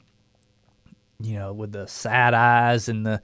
you 1.19 1.35
know 1.35 1.51
with 1.53 1.71
the 1.73 1.87
sad 1.87 2.33
eyes 2.33 2.87
and 2.89 3.05
the 3.05 3.21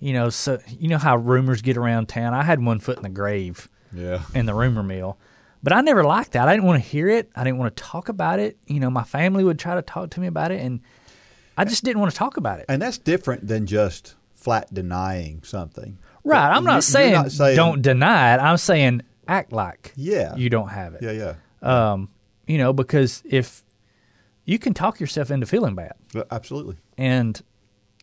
you 0.00 0.12
know 0.12 0.30
so 0.30 0.58
you 0.68 0.88
know 0.88 0.98
how 0.98 1.16
rumors 1.16 1.60
get 1.62 1.76
around 1.76 2.08
town. 2.08 2.32
I 2.34 2.42
had 2.42 2.62
one 2.64 2.78
foot 2.80 2.96
in 2.96 3.02
the 3.02 3.08
grave 3.10 3.68
Yeah. 3.92 4.22
in 4.34 4.46
the 4.46 4.54
rumor 4.54 4.82
mill. 4.82 5.18
But 5.62 5.72
I 5.72 5.80
never 5.80 6.04
liked 6.04 6.32
that. 6.32 6.46
I 6.48 6.52
didn't 6.54 6.66
want 6.66 6.82
to 6.82 6.88
hear 6.88 7.08
it. 7.08 7.30
I 7.34 7.42
didn't 7.44 7.58
want 7.58 7.76
to 7.76 7.82
talk 7.82 8.08
about 8.08 8.38
it. 8.38 8.56
You 8.66 8.78
know, 8.80 8.90
my 8.90 9.02
family 9.04 9.42
would 9.44 9.58
try 9.58 9.74
to 9.74 9.82
talk 9.82 10.10
to 10.10 10.20
me 10.20 10.26
about 10.28 10.50
it, 10.52 10.60
and 10.60 10.80
I 11.56 11.64
just 11.64 11.82
didn't 11.84 12.00
want 12.00 12.12
to 12.12 12.18
talk 12.18 12.36
about 12.36 12.60
it. 12.60 12.66
And 12.68 12.80
that's 12.80 12.98
different 12.98 13.46
than 13.48 13.66
just 13.66 14.14
flat 14.34 14.72
denying 14.72 15.42
something. 15.42 15.98
Right. 16.22 16.48
I'm 16.54 16.62
not, 16.64 16.74
you're 16.74 16.82
saying, 16.82 17.12
not 17.14 17.32
saying- 17.32 17.56
don't 17.56 17.82
deny 17.82 18.34
it. 18.34 18.38
I'm 18.38 18.56
saying 18.56 19.02
act 19.26 19.52
like 19.52 19.92
Yeah. 19.96 20.36
you 20.36 20.48
don't 20.48 20.68
have 20.68 20.94
it. 20.94 21.02
Yeah, 21.02 21.10
yeah. 21.10 21.34
Um, 21.92 22.08
you 22.46 22.56
know, 22.58 22.72
because 22.72 23.22
if 23.26 23.64
you 24.44 24.58
can 24.58 24.74
talk 24.74 25.00
yourself 25.00 25.30
into 25.30 25.44
feeling 25.44 25.74
bad, 25.74 25.92
Absolutely. 26.30 26.76
and 26.96 27.40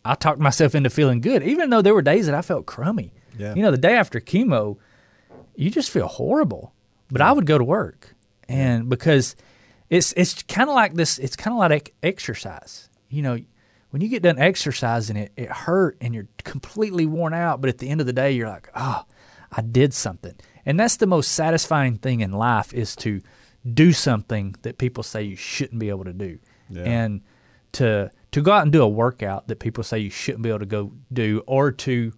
I 0.03 0.13
talked 0.15 0.39
myself 0.39 0.75
into 0.75 0.89
feeling 0.89 1.21
good, 1.21 1.41
even 1.41 1.69
though 1.71 1.81
there 1.81 1.93
were 1.95 2.01
days 2.03 2.25
that 2.27 2.35
I 2.35 2.41
felt 2.43 2.65
crummy. 2.67 3.13
Yeah. 3.39 3.55
You 3.55 3.63
know, 3.63 3.71
the 3.71 3.77
day 3.77 3.95
after 3.95 4.19
chemo, 4.19 4.77
you 5.55 5.69
just 5.71 5.89
feel 5.89 6.07
horrible. 6.07 6.73
But 7.11 7.21
I 7.21 7.31
would 7.31 7.45
go 7.45 7.57
to 7.57 7.63
work, 7.63 8.15
and 8.49 8.89
because 8.89 9.35
it's 9.89 10.11
it's 10.13 10.41
kind 10.43 10.69
of 10.69 10.75
like 10.75 10.93
this, 10.95 11.17
it's 11.19 11.35
kind 11.35 11.53
of 11.53 11.59
like 11.59 11.93
exercise. 12.01 12.89
You 13.09 13.21
know, 13.21 13.37
when 13.91 14.01
you 14.01 14.07
get 14.09 14.23
done 14.23 14.39
exercising, 14.39 15.15
it 15.17 15.31
it 15.37 15.49
hurt 15.51 15.97
and 16.01 16.13
you're 16.15 16.27
completely 16.43 17.05
worn 17.05 17.33
out. 17.33 17.61
But 17.61 17.69
at 17.69 17.77
the 17.77 17.89
end 17.89 18.01
of 18.01 18.07
the 18.07 18.13
day, 18.13 18.31
you're 18.31 18.47
like, 18.49 18.69
oh, 18.75 19.03
I 19.51 19.61
did 19.61 19.93
something, 19.93 20.33
and 20.65 20.79
that's 20.79 20.97
the 20.97 21.05
most 21.07 21.31
satisfying 21.33 21.97
thing 21.97 22.21
in 22.21 22.31
life 22.31 22.73
is 22.73 22.95
to 22.97 23.21
do 23.71 23.93
something 23.93 24.55
that 24.63 24.77
people 24.77 25.03
say 25.03 25.23
you 25.23 25.35
shouldn't 25.35 25.79
be 25.79 25.89
able 25.89 26.05
to 26.05 26.13
do, 26.13 26.39
Yeah. 26.69 26.83
and 26.83 27.21
to 27.73 28.09
to 28.31 28.41
go 28.41 28.51
out 28.51 28.63
and 28.63 28.71
do 28.71 28.81
a 28.81 28.89
workout 28.89 29.47
that 29.47 29.59
people 29.59 29.83
say 29.83 29.99
you 29.99 30.09
shouldn't 30.09 30.41
be 30.43 30.49
able 30.49 30.59
to 30.59 30.65
go 30.65 30.91
do, 31.13 31.43
or 31.45 31.71
to 31.71 32.13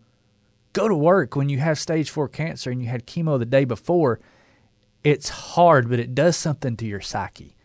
go 0.73 0.87
to 0.87 0.95
work 0.95 1.35
when 1.35 1.49
you 1.49 1.57
have 1.59 1.77
stage 1.77 2.09
four 2.09 2.27
cancer 2.29 2.71
and 2.71 2.81
you 2.81 2.87
had 2.87 3.05
chemo 3.05 3.37
the 3.37 3.45
day 3.45 3.65
before. 3.65 4.19
It's 5.03 5.29
hard, 5.29 5.89
but 5.89 5.99
it 5.99 6.13
does 6.15 6.35
something 6.35 6.75
to 6.77 6.85
your 6.85 7.01
psyche. 7.01 7.55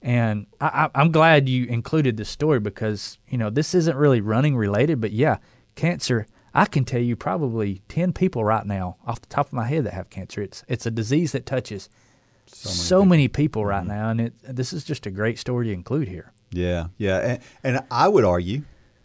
And 0.00 0.46
I, 0.60 0.88
I'm 0.94 1.10
glad 1.10 1.48
you 1.48 1.66
included 1.66 2.16
this 2.16 2.28
story 2.28 2.60
because 2.60 3.18
you 3.28 3.36
know 3.36 3.50
this 3.50 3.74
isn't 3.74 3.96
really 3.96 4.20
running 4.20 4.56
related, 4.56 5.00
but 5.00 5.12
yeah, 5.12 5.38
cancer. 5.74 6.26
I 6.54 6.64
can 6.64 6.84
tell 6.84 7.00
you 7.00 7.16
probably 7.16 7.82
ten 7.88 8.12
people 8.12 8.44
right 8.44 8.64
now 8.64 8.96
off 9.06 9.20
the 9.20 9.26
top 9.26 9.48
of 9.48 9.52
my 9.52 9.66
head 9.66 9.84
that 9.84 9.94
have 9.94 10.08
cancer. 10.08 10.40
It's 10.40 10.64
it's 10.68 10.86
a 10.86 10.90
disease 10.90 11.32
that 11.32 11.46
touches 11.46 11.88
so 12.46 13.04
many 13.04 13.28
people, 13.28 13.64
right 13.64 13.80
mm-hmm. 13.80 13.88
now, 13.88 14.10
and 14.10 14.20
it, 14.20 14.34
this 14.42 14.72
is 14.72 14.84
just 14.84 15.04
a 15.06 15.10
great 15.10 15.38
story 15.38 15.66
to 15.66 15.72
include 15.72 16.08
here. 16.08 16.32
Yeah, 16.50 16.88
yeah, 16.96 17.18
and, 17.18 17.42
and 17.62 17.84
I 17.90 18.08
would 18.08 18.24
argue 18.24 18.62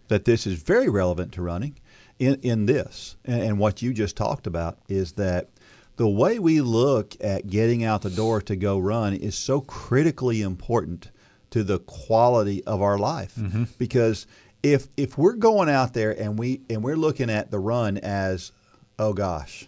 that 0.07 0.25
this 0.25 0.47
is 0.47 0.61
very 0.61 0.89
relevant 0.89 1.33
to 1.33 1.41
running. 1.41 1.79
In 2.19 2.39
in 2.41 2.67
this, 2.67 3.17
and, 3.25 3.41
and 3.41 3.59
what 3.59 3.81
you 3.81 3.93
just 3.93 4.15
talked 4.15 4.45
about 4.45 4.77
is 4.87 5.13
that 5.13 5.49
the 5.95 6.07
way 6.07 6.39
we 6.39 6.61
look 6.61 7.15
at 7.21 7.47
getting 7.47 7.83
out 7.83 8.01
the 8.01 8.09
door 8.09 8.41
to 8.41 8.55
go 8.55 8.79
run 8.79 9.13
is 9.13 9.35
so 9.35 9.61
critically 9.61 10.41
important 10.41 11.11
to 11.51 11.63
the 11.63 11.79
quality 11.79 12.63
of 12.65 12.81
our 12.81 12.97
life 12.97 13.35
mm-hmm. 13.35 13.65
because 13.77 14.25
if 14.63 14.87
if 14.97 15.17
we're 15.17 15.33
going 15.33 15.69
out 15.69 15.93
there 15.93 16.11
and 16.11 16.39
we 16.39 16.61
and 16.69 16.83
we're 16.83 16.95
looking 16.95 17.29
at 17.29 17.51
the 17.51 17.59
run 17.59 17.97
as 17.97 18.51
oh 18.97 19.13
gosh 19.13 19.67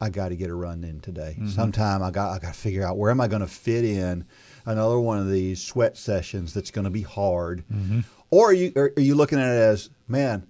I 0.00 0.10
got 0.10 0.28
to 0.28 0.36
get 0.36 0.50
a 0.50 0.54
run 0.54 0.84
in 0.84 1.00
today. 1.00 1.36
Mm-hmm. 1.38 1.48
Sometime 1.48 2.02
I 2.02 2.10
got 2.10 2.30
I 2.32 2.38
got 2.38 2.54
to 2.54 2.60
figure 2.60 2.86
out 2.86 2.98
where 2.98 3.10
am 3.10 3.20
I 3.20 3.28
going 3.28 3.40
to 3.40 3.46
fit 3.46 3.84
in 3.84 4.26
another 4.66 4.98
one 4.98 5.18
of 5.18 5.30
these 5.30 5.62
sweat 5.62 5.96
sessions 5.96 6.52
that's 6.52 6.70
going 6.70 6.84
to 6.84 6.90
be 6.90 7.02
hard. 7.02 7.64
Mm-hmm. 7.72 8.00
Or 8.30 8.50
are 8.50 8.52
you 8.52 8.72
are, 8.76 8.92
are 8.96 9.00
you 9.00 9.14
looking 9.14 9.38
at 9.38 9.48
it 9.48 9.60
as 9.60 9.90
man, 10.06 10.46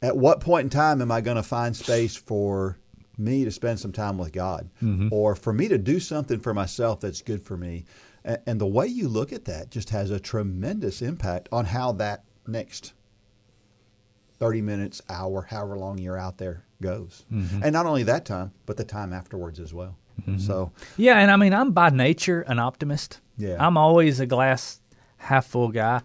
at 0.00 0.16
what 0.16 0.40
point 0.40 0.64
in 0.64 0.70
time 0.70 1.00
am 1.00 1.12
I 1.12 1.20
going 1.20 1.36
to 1.36 1.42
find 1.42 1.76
space 1.76 2.16
for 2.16 2.78
me 3.18 3.44
to 3.44 3.50
spend 3.50 3.78
some 3.78 3.92
time 3.92 4.18
with 4.18 4.32
God, 4.32 4.70
mm-hmm. 4.82 5.08
or 5.10 5.34
for 5.34 5.52
me 5.52 5.68
to 5.68 5.78
do 5.78 6.00
something 6.00 6.40
for 6.40 6.54
myself 6.54 7.00
that's 7.00 7.22
good 7.22 7.42
for 7.42 7.56
me? 7.56 7.84
And, 8.24 8.60
the 8.60 8.66
way 8.66 8.86
you 8.86 9.08
look 9.08 9.32
at 9.32 9.46
that 9.46 9.70
just 9.70 9.90
has 9.90 10.12
a 10.12 10.20
tremendous 10.20 11.02
impact 11.02 11.48
on 11.50 11.64
how 11.64 11.92
that 11.92 12.22
next 12.46 12.92
30 14.38 14.62
minutes, 14.62 15.02
hour, 15.08 15.42
however 15.42 15.76
long 15.76 15.98
you're 15.98 16.18
out 16.18 16.38
there 16.38 16.64
goes. 16.80 17.24
Mm-hmm. 17.32 17.62
And 17.64 17.72
not 17.72 17.86
only 17.86 18.04
that 18.04 18.24
time, 18.24 18.52
but 18.66 18.76
the 18.76 18.84
time 18.84 19.12
afterwards 19.12 19.58
as 19.58 19.74
well. 19.74 19.96
Mm-hmm. 20.20 20.38
So, 20.38 20.72
Yeah, 20.96 21.18
and 21.18 21.30
I 21.30 21.36
mean, 21.36 21.52
I'm 21.52 21.72
by 21.72 21.90
nature 21.90 22.42
an 22.42 22.58
optimist. 22.58 23.20
Yeah. 23.36 23.56
I'm 23.58 23.76
always 23.76 24.20
a 24.20 24.26
glass 24.26 24.80
half 25.16 25.46
full 25.46 25.68
guy, 25.68 26.02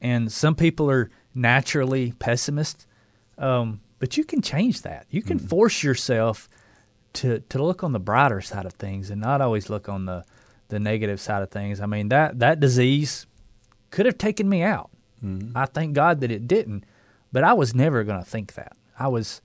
and 0.00 0.30
some 0.30 0.54
people 0.54 0.90
are 0.90 1.10
naturally 1.34 2.12
pessimist. 2.18 2.86
Um, 3.36 3.80
but 3.98 4.16
you 4.16 4.24
can 4.24 4.42
change 4.42 4.82
that. 4.82 5.06
You 5.10 5.22
can 5.22 5.38
mm-hmm. 5.38 5.48
force 5.48 5.82
yourself 5.82 6.48
to 7.14 7.40
to 7.40 7.62
look 7.62 7.82
on 7.82 7.92
the 7.92 7.98
brighter 8.00 8.40
side 8.40 8.66
of 8.66 8.74
things 8.74 9.10
and 9.10 9.20
not 9.20 9.40
always 9.40 9.70
look 9.70 9.88
on 9.88 10.06
the 10.06 10.24
the 10.68 10.78
negative 10.78 11.20
side 11.20 11.42
of 11.42 11.50
things. 11.50 11.80
I 11.80 11.86
mean 11.86 12.08
that 12.08 12.38
that 12.38 12.60
disease 12.60 13.26
could 13.90 14.06
have 14.06 14.18
taken 14.18 14.48
me 14.48 14.62
out. 14.62 14.90
Mm-hmm. 15.24 15.56
I 15.56 15.66
thank 15.66 15.94
God 15.94 16.20
that 16.20 16.30
it 16.30 16.46
didn't, 16.46 16.84
but 17.32 17.42
I 17.44 17.54
was 17.54 17.74
never 17.74 18.04
going 18.04 18.22
to 18.22 18.28
think 18.28 18.54
that. 18.54 18.76
I 18.98 19.08
was 19.08 19.40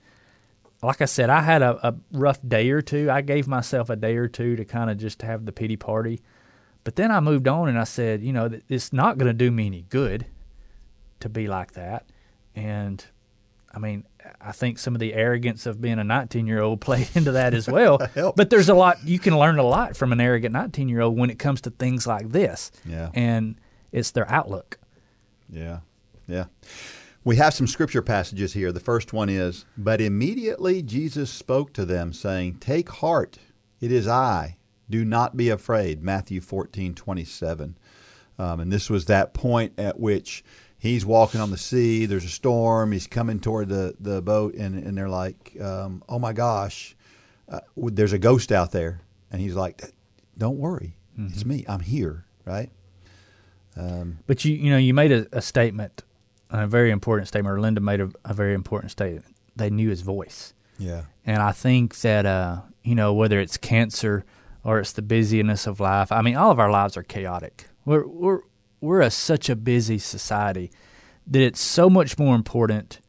like 0.82 1.00
I 1.00 1.06
said, 1.06 1.30
I 1.30 1.40
had 1.40 1.62
a, 1.62 1.88
a 1.88 1.94
rough 2.12 2.40
day 2.46 2.70
or 2.70 2.82
two. 2.82 3.10
I 3.10 3.22
gave 3.22 3.48
myself 3.48 3.88
a 3.88 3.96
day 3.96 4.16
or 4.16 4.28
two 4.28 4.56
to 4.56 4.64
kind 4.64 4.90
of 4.90 4.98
just 4.98 5.22
have 5.22 5.46
the 5.46 5.52
pity 5.52 5.76
party. 5.76 6.20
But 6.84 6.96
then 6.96 7.10
I 7.10 7.20
moved 7.20 7.48
on 7.48 7.70
and 7.70 7.78
I 7.78 7.84
said, 7.84 8.22
you 8.22 8.34
know, 8.34 8.50
it's 8.68 8.92
not 8.92 9.16
going 9.16 9.28
to 9.28 9.32
do 9.32 9.50
me 9.50 9.66
any 9.66 9.86
good 9.88 10.26
to 11.20 11.30
be 11.30 11.46
like 11.48 11.72
that. 11.72 12.04
and 12.54 13.04
I 13.74 13.78
mean, 13.78 14.04
I 14.40 14.52
think 14.52 14.78
some 14.78 14.94
of 14.94 15.00
the 15.00 15.14
arrogance 15.14 15.66
of 15.66 15.80
being 15.80 15.98
a 15.98 16.04
19 16.04 16.46
year 16.46 16.60
old 16.60 16.80
played 16.82 17.08
into 17.14 17.32
that 17.32 17.54
as 17.54 17.68
well. 17.68 17.98
But 18.36 18.50
there's 18.50 18.68
a 18.68 18.74
lot 18.74 18.98
you 19.04 19.18
can 19.18 19.38
learn 19.38 19.58
a 19.58 19.62
lot 19.64 19.96
from 19.96 20.12
an 20.12 20.20
arrogant 20.20 20.52
19 20.52 20.88
year 20.88 21.00
old 21.00 21.16
when 21.18 21.30
it 21.30 21.38
comes 21.38 21.60
to 21.62 21.70
things 21.70 22.06
like 22.06 22.30
this. 22.30 22.70
Yeah. 22.86 23.10
and 23.14 23.56
it's 23.92 24.10
their 24.10 24.28
outlook. 24.30 24.78
Yeah, 25.48 25.80
yeah. 26.26 26.46
We 27.22 27.36
have 27.36 27.54
some 27.54 27.66
scripture 27.66 28.02
passages 28.02 28.52
here. 28.52 28.72
The 28.72 28.80
first 28.80 29.12
one 29.12 29.28
is, 29.28 29.64
But 29.78 30.00
immediately 30.00 30.82
Jesus 30.82 31.30
spoke 31.30 31.72
to 31.74 31.84
them, 31.84 32.12
saying, 32.12 32.56
Take 32.58 32.88
heart, 32.90 33.38
it 33.80 33.92
is 33.92 34.06
I. 34.08 34.56
Do 34.90 35.04
not 35.04 35.36
be 35.36 35.48
afraid. 35.48 36.02
Matthew 36.02 36.40
fourteen 36.42 36.94
twenty 36.94 37.24
seven. 37.24 37.78
Um, 38.38 38.58
and 38.60 38.72
this 38.72 38.90
was 38.90 39.04
that 39.06 39.32
point 39.32 39.72
at 39.78 39.98
which 40.00 40.44
he's 40.84 41.06
walking 41.06 41.40
on 41.40 41.50
the 41.50 41.58
sea. 41.58 42.06
There's 42.06 42.24
a 42.24 42.28
storm. 42.28 42.92
He's 42.92 43.06
coming 43.06 43.40
toward 43.40 43.68
the, 43.68 43.96
the 43.98 44.20
boat, 44.22 44.54
and, 44.54 44.76
and 44.76 44.96
they're 44.96 45.08
like, 45.08 45.56
um, 45.60 46.02
Oh 46.08 46.18
my 46.18 46.32
gosh, 46.32 46.94
uh, 47.48 47.60
there's 47.76 48.12
a 48.12 48.18
ghost 48.18 48.52
out 48.52 48.70
there. 48.70 49.00
And 49.30 49.40
he's 49.40 49.54
like, 49.54 49.82
Don't 50.38 50.58
worry. 50.58 50.96
It's 51.16 51.44
me. 51.44 51.64
I'm 51.68 51.80
here, 51.80 52.24
right? 52.44 52.70
But 54.26 54.44
you, 54.44 54.54
you 54.54 54.70
know, 54.70 54.78
you 54.78 54.94
made 54.94 55.12
a, 55.12 55.26
a 55.32 55.40
statement, 55.40 56.02
a 56.50 56.66
very 56.66 56.90
important 56.90 57.28
statement, 57.28 57.56
or 57.56 57.60
Linda 57.60 57.80
made 57.80 58.00
a, 58.00 58.10
a 58.24 58.34
very 58.34 58.54
important 58.54 58.90
statement. 58.90 59.24
They 59.56 59.70
knew 59.70 59.88
his 59.90 60.02
voice. 60.02 60.54
Yeah. 60.78 61.02
And 61.24 61.40
I 61.40 61.52
think 61.52 62.00
that, 62.00 62.26
uh, 62.26 62.60
you 62.82 62.94
know, 62.94 63.14
whether 63.14 63.40
it's 63.40 63.56
cancer 63.56 64.24
or 64.64 64.80
it's 64.80 64.92
the 64.92 65.02
busyness 65.02 65.66
of 65.66 65.80
life, 65.80 66.10
I 66.10 66.20
mean, 66.20 66.36
all 66.36 66.50
of 66.50 66.58
our 66.58 66.70
lives 66.70 66.96
are 66.96 67.02
chaotic. 67.02 67.66
We're, 67.84 68.06
we're, 68.06 68.40
we're 68.84 69.00
a, 69.00 69.10
such 69.10 69.48
a 69.48 69.56
busy 69.56 69.98
society 69.98 70.70
that 71.26 71.40
it's 71.40 71.60
so 71.60 71.88
much 71.88 72.18
more 72.18 72.34
important 72.34 73.00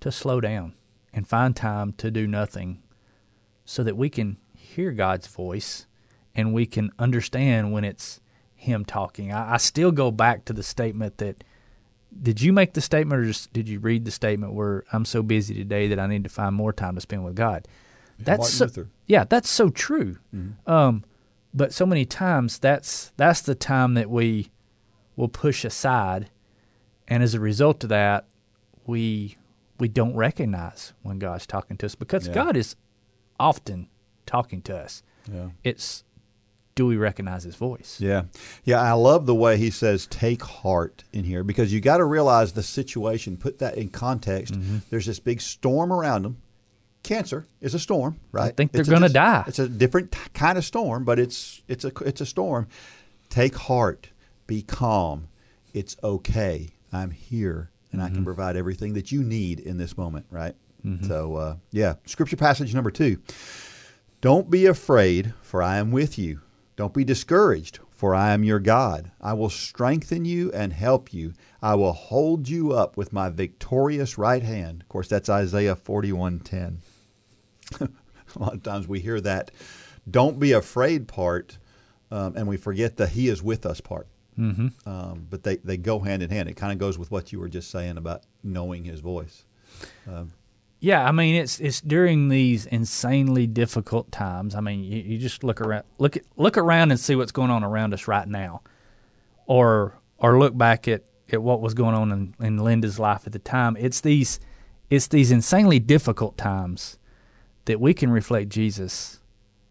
to 0.00 0.10
slow 0.10 0.40
down 0.40 0.74
and 1.12 1.26
find 1.26 1.54
time 1.56 1.92
to 1.92 2.10
do 2.10 2.26
nothing 2.26 2.82
so 3.64 3.82
that 3.82 3.96
we 3.96 4.10
can 4.10 4.36
hear 4.54 4.92
God's 4.92 5.26
voice 5.26 5.86
and 6.34 6.52
we 6.52 6.66
can 6.66 6.90
understand 6.98 7.72
when 7.72 7.84
it's 7.84 8.20
Him 8.54 8.84
talking. 8.84 9.32
I, 9.32 9.54
I 9.54 9.56
still 9.58 9.92
go 9.92 10.10
back 10.10 10.44
to 10.46 10.52
the 10.52 10.62
statement 10.62 11.18
that 11.18 11.42
did 12.20 12.40
you 12.40 12.52
make 12.52 12.74
the 12.74 12.80
statement 12.80 13.20
or 13.20 13.24
just 13.24 13.52
did 13.52 13.68
you 13.68 13.78
read 13.78 14.04
the 14.04 14.10
statement 14.10 14.54
where 14.54 14.84
I'm 14.92 15.04
so 15.04 15.22
busy 15.22 15.54
today 15.54 15.88
that 15.88 15.98
I 15.98 16.06
need 16.06 16.24
to 16.24 16.30
find 16.30 16.54
more 16.54 16.72
time 16.72 16.94
to 16.96 17.00
spend 17.00 17.24
with 17.24 17.36
God? 17.36 17.66
That's 18.18 18.52
so, 18.52 18.64
yeah, 19.06 19.24
that's 19.24 19.50
so 19.50 19.70
true. 19.70 20.18
Um, 20.66 21.04
but 21.54 21.72
so 21.72 21.86
many 21.86 22.04
times 22.04 22.58
that's 22.58 23.12
that's 23.16 23.42
the 23.42 23.54
time 23.54 23.94
that 23.94 24.10
we 24.10 24.50
will 25.16 25.28
push 25.28 25.64
aside, 25.64 26.28
and 27.08 27.22
as 27.22 27.34
a 27.34 27.40
result 27.40 27.82
of 27.84 27.90
that, 27.90 28.26
we 28.86 29.36
we 29.78 29.88
don't 29.88 30.14
recognize 30.14 30.92
when 31.02 31.18
God's 31.18 31.46
talking 31.46 31.76
to 31.78 31.86
us 31.86 31.94
because 31.94 32.26
Yeah. 32.28 32.34
God 32.34 32.56
is 32.56 32.76
often 33.38 33.88
talking 34.24 34.62
to 34.62 34.76
us. 34.76 35.02
Yeah. 35.32 35.50
It's 35.64 36.02
do 36.74 36.86
we 36.86 36.96
recognize 36.96 37.44
His 37.44 37.56
voice? 37.56 37.98
Yeah. 38.00 38.24
Yeah, 38.64 38.80
I 38.80 38.92
love 38.92 39.24
the 39.26 39.34
way 39.34 39.56
he 39.56 39.70
says 39.70 40.06
take 40.06 40.42
heart 40.42 41.04
in 41.12 41.24
here 41.24 41.42
because 41.42 41.72
you 41.72 41.80
got 41.80 41.96
to 41.98 42.04
realize 42.04 42.52
the 42.52 42.62
situation, 42.62 43.36
put 43.38 43.58
that 43.60 43.76
in 43.78 43.88
context. 43.88 44.52
Mm-hmm. 44.54 44.78
There's 44.90 45.06
this 45.06 45.18
big 45.18 45.40
storm 45.40 45.90
around 45.92 46.22
them. 46.22 46.36
Cancer 47.02 47.46
is 47.60 47.72
a 47.74 47.78
storm, 47.78 48.18
right? 48.32 48.48
I 48.48 48.50
think 48.50 48.72
they're 48.72 48.82
gonna 48.84 49.08
die. 49.08 49.44
It's 49.46 49.58
a 49.60 49.68
different 49.68 50.10
t- 50.12 50.18
kind 50.34 50.58
of 50.58 50.64
storm, 50.64 51.04
but 51.04 51.18
it's 51.18 51.62
it's 51.68 51.84
a 51.84 51.92
it's 52.04 52.20
a 52.20 52.26
storm. 52.26 52.66
Take 53.30 53.54
heart, 53.54 54.08
be 54.46 54.62
calm. 54.62 55.28
It's 55.74 55.96
okay. 56.02 56.70
I'm 56.92 57.10
here 57.10 57.70
and 57.92 58.00
I 58.02 58.06
can 58.08 58.16
Mm-hmm. 58.16 58.24
provide 58.24 58.56
everything 58.56 58.94
that 58.94 59.10
you 59.12 59.22
need 59.22 59.60
in 59.60 59.76
this 59.78 59.96
moment, 59.96 60.26
right? 60.30 60.54
So, 61.02 61.34
uh, 61.34 61.56
yeah, 61.72 61.94
scripture 62.04 62.36
passage 62.36 62.72
number 62.72 62.92
2. 62.92 63.18
Don't 64.20 64.48
be 64.48 64.66
afraid, 64.66 65.34
for 65.42 65.60
I 65.60 65.78
am 65.78 65.90
with 65.90 66.16
you. 66.16 66.42
Don't 66.76 66.94
be 66.94 67.02
discouraged, 67.02 67.80
for 67.90 68.14
I 68.14 68.32
am 68.32 68.44
your 68.44 68.60
God. 68.60 69.10
I 69.20 69.32
will 69.32 69.50
strengthen 69.50 70.24
you 70.24 70.52
and 70.52 70.72
help 70.72 71.12
you. 71.12 71.32
I 71.60 71.74
will 71.74 71.92
hold 71.92 72.48
you 72.48 72.72
up 72.72 72.96
with 72.96 73.12
my 73.12 73.30
victorious 73.30 74.16
right 74.16 74.44
hand. 74.44 74.82
Of 74.82 74.88
course, 74.88 75.08
that's 75.08 75.28
Isaiah 75.28 75.74
41:10. 75.74 76.76
A 77.80 77.88
lot 78.38 78.54
of 78.54 78.62
times 78.62 78.86
we 78.86 79.00
hear 79.00 79.20
that 79.22 79.50
don't 80.08 80.38
be 80.38 80.52
afraid 80.52 81.08
part, 81.08 81.58
um, 82.12 82.36
and 82.36 82.46
we 82.46 82.56
forget 82.56 82.96
the 82.96 83.06
He 83.08 83.28
is 83.28 83.42
with 83.42 83.66
us 83.66 83.80
part. 83.80 84.06
Mm-hmm. 84.38 84.88
Um, 84.88 85.26
but 85.30 85.42
they, 85.42 85.56
they 85.56 85.76
go 85.76 85.98
hand 85.98 86.22
in 86.22 86.30
hand. 86.30 86.48
It 86.48 86.56
kind 86.56 86.72
of 86.72 86.78
goes 86.78 86.98
with 86.98 87.10
what 87.10 87.32
you 87.32 87.40
were 87.40 87.48
just 87.48 87.70
saying 87.70 87.96
about 87.96 88.22
knowing 88.42 88.84
His 88.84 89.00
voice. 89.00 89.44
Yeah, 90.78 91.04
I 91.04 91.10
mean 91.10 91.34
it's 91.34 91.58
it's 91.58 91.80
during 91.80 92.28
these 92.28 92.66
insanely 92.66 93.46
difficult 93.46 94.12
times. 94.12 94.54
I 94.54 94.60
mean, 94.60 94.84
you, 94.84 94.98
you 94.98 95.18
just 95.18 95.42
look 95.42 95.60
around, 95.60 95.84
look 95.98 96.16
at, 96.18 96.24
look 96.36 96.58
around 96.58 96.90
and 96.90 97.00
see 97.00 97.16
what's 97.16 97.32
going 97.32 97.50
on 97.50 97.64
around 97.64 97.94
us 97.94 98.06
right 98.06 98.28
now, 98.28 98.60
or 99.46 99.98
or 100.18 100.38
look 100.38 100.56
back 100.56 100.86
at, 100.86 101.02
at 101.32 101.42
what 101.42 101.60
was 101.62 101.74
going 101.74 101.94
on 101.94 102.12
in, 102.12 102.34
in 102.46 102.58
Linda's 102.58 102.98
life 102.98 103.26
at 103.26 103.32
the 103.32 103.38
time. 103.38 103.76
It's 103.78 104.02
these 104.02 104.38
it's 104.90 105.08
these 105.08 105.30
insanely 105.32 105.78
difficult 105.78 106.36
times 106.36 106.98
that 107.64 107.80
we 107.80 107.94
can 107.94 108.10
reflect 108.10 108.50
Jesus 108.50 109.20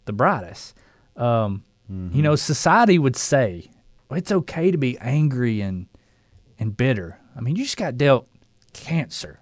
the 0.05 0.13
brightest. 0.13 0.75
Um, 1.15 1.63
You 1.87 2.23
know, 2.23 2.35
society 2.35 2.97
would 2.97 3.15
say 3.15 3.69
"Well, 3.73 3.74
it's 4.11 4.31
okay 4.31 4.71
to 4.71 4.77
be 4.77 4.97
angry 4.99 5.61
and 5.61 5.87
and 6.57 6.75
bitter. 6.77 7.19
I 7.35 7.41
mean, 7.41 7.55
you 7.55 7.63
just 7.63 7.77
got 7.77 7.97
dealt 7.97 8.27
cancer. 8.73 9.41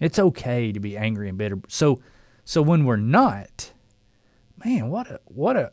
It's 0.00 0.18
okay 0.18 0.72
to 0.72 0.80
be 0.80 0.96
angry 0.96 1.28
and 1.28 1.38
bitter. 1.38 1.58
So, 1.68 2.00
so 2.44 2.60
when 2.60 2.84
we're 2.84 2.96
not, 2.96 3.72
man, 4.62 4.90
what 4.90 5.10
a 5.10 5.20
what 5.24 5.56
a 5.56 5.72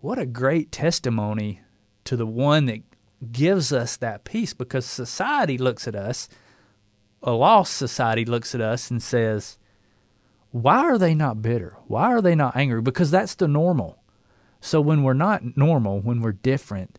what 0.00 0.18
a 0.18 0.26
great 0.26 0.72
testimony 0.72 1.60
to 2.04 2.16
the 2.16 2.26
one 2.26 2.66
that 2.66 2.80
gives 3.30 3.72
us 3.72 3.96
that 3.98 4.24
peace. 4.24 4.54
Because 4.54 4.86
society 4.86 5.58
looks 5.58 5.86
at 5.86 5.94
us, 5.94 6.28
a 7.22 7.32
lost 7.32 7.76
society 7.76 8.24
looks 8.24 8.54
at 8.54 8.60
us 8.60 8.90
and 8.90 9.02
says, 9.02 9.58
"Why 10.50 10.78
are 10.78 10.98
they 10.98 11.14
not 11.14 11.42
bitter? 11.42 11.76
Why 11.86 12.12
are 12.12 12.22
they 12.22 12.34
not 12.34 12.56
angry?" 12.56 12.80
Because 12.80 13.10
that's 13.10 13.34
the 13.34 13.46
normal. 13.46 13.98
So 14.60 14.80
when 14.80 15.02
we're 15.02 15.12
not 15.12 15.56
normal, 15.56 16.00
when 16.00 16.20
we're 16.20 16.32
different, 16.32 16.98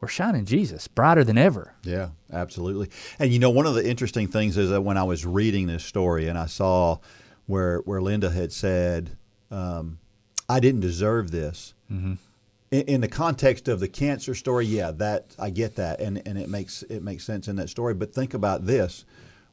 we're 0.00 0.08
shining 0.08 0.46
Jesus 0.46 0.88
brighter 0.88 1.24
than 1.24 1.36
ever. 1.36 1.74
Yeah, 1.82 2.10
absolutely. 2.32 2.90
And 3.18 3.32
you 3.32 3.38
know, 3.38 3.50
one 3.50 3.66
of 3.66 3.74
the 3.74 3.86
interesting 3.86 4.28
things 4.28 4.56
is 4.56 4.70
that 4.70 4.80
when 4.80 4.96
I 4.96 5.02
was 5.02 5.26
reading 5.26 5.66
this 5.66 5.84
story 5.84 6.26
and 6.28 6.38
I 6.38 6.46
saw 6.46 6.98
where 7.46 7.78
where 7.80 8.00
Linda 8.00 8.30
had 8.30 8.52
said, 8.52 9.16
um, 9.50 9.98
"I 10.48 10.60
didn't 10.60 10.80
deserve 10.80 11.30
this." 11.30 11.74
Mm-hmm. 11.92 12.14
In, 12.70 12.82
in 12.82 13.00
the 13.00 13.08
context 13.08 13.68
of 13.68 13.80
the 13.80 13.88
cancer 13.88 14.34
story, 14.34 14.64
yeah, 14.64 14.90
that 14.92 15.34
I 15.38 15.50
get 15.50 15.76
that, 15.76 16.00
and 16.00 16.22
and 16.26 16.38
it 16.38 16.48
makes 16.48 16.82
it 16.84 17.02
makes 17.02 17.24
sense 17.24 17.46
in 17.48 17.56
that 17.56 17.68
story. 17.68 17.92
But 17.92 18.14
think 18.14 18.32
about 18.32 18.64
this: 18.64 19.04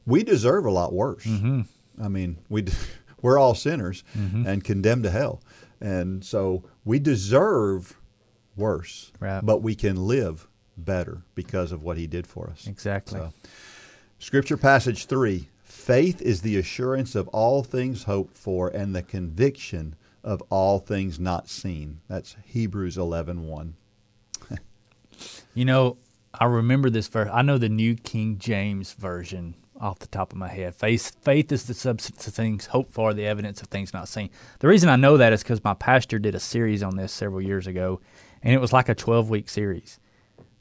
we 0.06 0.22
deserve 0.22 0.64
a 0.64 0.70
lot 0.70 0.94
worse. 0.94 1.24
Mm-hmm. 1.24 1.62
I 2.02 2.08
mean, 2.08 2.38
we 2.48 2.64
we're 3.22 3.38
all 3.38 3.54
sinners 3.54 4.02
and 4.46 4.64
condemned 4.64 5.02
to 5.02 5.10
hell, 5.10 5.42
and 5.80 6.24
so 6.24 6.64
we 6.86 6.98
deserve 6.98 7.97
worse, 8.58 9.12
Right. 9.20 9.40
but 9.44 9.62
we 9.62 9.74
can 9.74 9.96
live 9.96 10.48
better 10.76 11.22
because 11.34 11.72
of 11.72 11.82
what 11.82 11.96
he 11.96 12.06
did 12.06 12.26
for 12.26 12.48
us. 12.50 12.66
Exactly. 12.66 13.18
So, 13.20 13.32
scripture 14.18 14.56
passage 14.56 15.06
3 15.06 15.48
Faith 15.62 16.20
is 16.20 16.42
the 16.42 16.56
assurance 16.58 17.14
of 17.14 17.28
all 17.28 17.62
things 17.62 18.04
hoped 18.04 18.36
for 18.36 18.68
and 18.68 18.94
the 18.94 19.02
conviction 19.02 19.94
of 20.24 20.42
all 20.50 20.78
things 20.78 21.18
not 21.18 21.48
seen. 21.48 22.00
That's 22.08 22.36
Hebrews 22.44 22.96
11:1. 22.96 23.72
You 25.54 25.64
know, 25.64 25.96
I 26.32 26.44
remember 26.44 26.90
this 26.90 27.08
verse. 27.08 27.28
I 27.32 27.42
know 27.42 27.58
the 27.58 27.68
New 27.68 27.96
King 27.96 28.38
James 28.38 28.92
Version 28.92 29.54
off 29.80 29.98
the 29.98 30.06
top 30.06 30.32
of 30.32 30.38
my 30.38 30.48
head. 30.48 30.74
Faith, 30.74 31.16
faith 31.22 31.50
is 31.52 31.66
the 31.66 31.74
substance 31.74 32.26
of 32.26 32.34
things 32.34 32.66
hoped 32.66 32.92
for, 32.92 33.14
the 33.14 33.26
evidence 33.26 33.60
of 33.62 33.68
things 33.68 33.92
not 33.92 34.08
seen. 34.08 34.30
The 34.60 34.68
reason 34.68 34.88
I 34.88 34.96
know 34.96 35.16
that 35.16 35.32
is 35.32 35.42
because 35.42 35.62
my 35.64 35.74
pastor 35.74 36.18
did 36.18 36.34
a 36.34 36.40
series 36.40 36.82
on 36.82 36.96
this 36.96 37.12
several 37.12 37.40
years 37.40 37.66
ago, 37.66 38.00
and 38.42 38.54
it 38.54 38.60
was 38.60 38.72
like 38.72 38.88
a 38.88 38.94
12 38.94 39.30
week 39.30 39.48
series. 39.48 39.98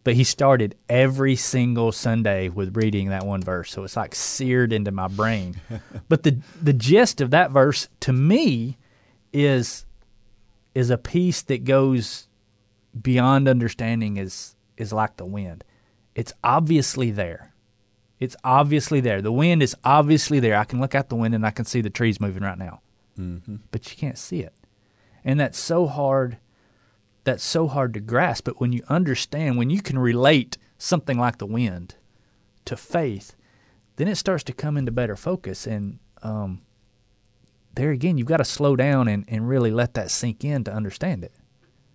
But 0.04 0.16
he 0.16 0.24
started 0.24 0.76
every 0.88 1.36
single 1.36 1.92
Sunday 1.92 2.48
with 2.48 2.78
reading 2.78 3.10
that 3.10 3.26
one 3.26 3.42
verse, 3.42 3.72
so 3.72 3.84
it's 3.84 3.98
like 3.98 4.16
seared 4.16 4.72
into 4.72 4.92
my 4.92 5.10
brain. 5.10 5.60
but 6.10 6.24
the 6.24 6.40
the 6.62 6.74
gist 6.74 7.20
of 7.20 7.32
that 7.32 7.52
verse 7.52 7.90
to 8.02 8.14
me 8.14 8.78
is 9.34 9.86
is 10.74 10.90
a 10.90 10.98
peace 10.98 11.42
that 11.44 11.66
goes 11.66 12.28
beyond 13.02 13.50
understanding 13.50 14.18
is 14.18 14.56
is 14.78 14.94
like 14.94 15.18
the 15.18 15.26
wind. 15.26 15.64
It's 16.16 16.34
obviously 16.44 17.12
there. 17.12 17.54
It's 18.20 18.36
obviously 18.44 19.02
there. 19.02 19.22
The 19.22 19.32
wind 19.32 19.62
is 19.62 19.76
obviously 19.84 20.40
there. 20.40 20.58
I 20.58 20.64
can 20.64 20.80
look 20.80 20.96
out 20.96 21.10
the 21.10 21.16
window 21.16 21.36
and 21.36 21.46
I 21.46 21.52
can 21.52 21.66
see 21.66 21.82
the 21.82 21.90
trees 21.90 22.20
moving 22.20 22.44
right 22.44 22.58
now. 22.58 22.82
Mm-hmm. 23.20 23.58
But 23.72 23.90
you 23.92 23.98
can't 23.98 24.18
see 24.18 24.40
it. 24.40 24.54
And 25.24 25.40
that's 25.40 25.60
so 25.60 25.86
hard 25.86 26.38
that's 27.28 27.44
so 27.44 27.68
hard 27.68 27.94
to 27.94 28.00
grasp, 28.00 28.46
but 28.46 28.60
when 28.62 28.72
you 28.72 28.82
understand, 28.88 29.58
when 29.58 29.70
you 29.70 29.82
can 29.82 30.00
relate 30.00 30.58
something 30.78 31.20
like 31.20 31.38
the 31.40 31.46
wind 31.46 31.96
to 32.64 32.78
faith, 32.78 33.36
then 33.98 34.08
it 34.08 34.16
starts 34.16 34.46
to 34.46 34.54
come 34.54 34.78
into 34.78 34.92
better 34.94 35.18
focus. 35.18 35.68
And 35.68 36.00
um, 36.24 36.62
there 37.76 37.92
again, 37.92 38.18
you've 38.18 38.28
got 38.28 38.38
to 38.38 38.46
slow 38.46 38.78
down 38.78 39.10
and, 39.10 39.26
and 39.28 39.50
really 39.50 39.72
let 39.72 39.94
that 39.96 40.10
sink 40.10 40.46
in 40.46 40.64
to 40.64 40.74
understand 40.74 41.26
it. 41.26 41.34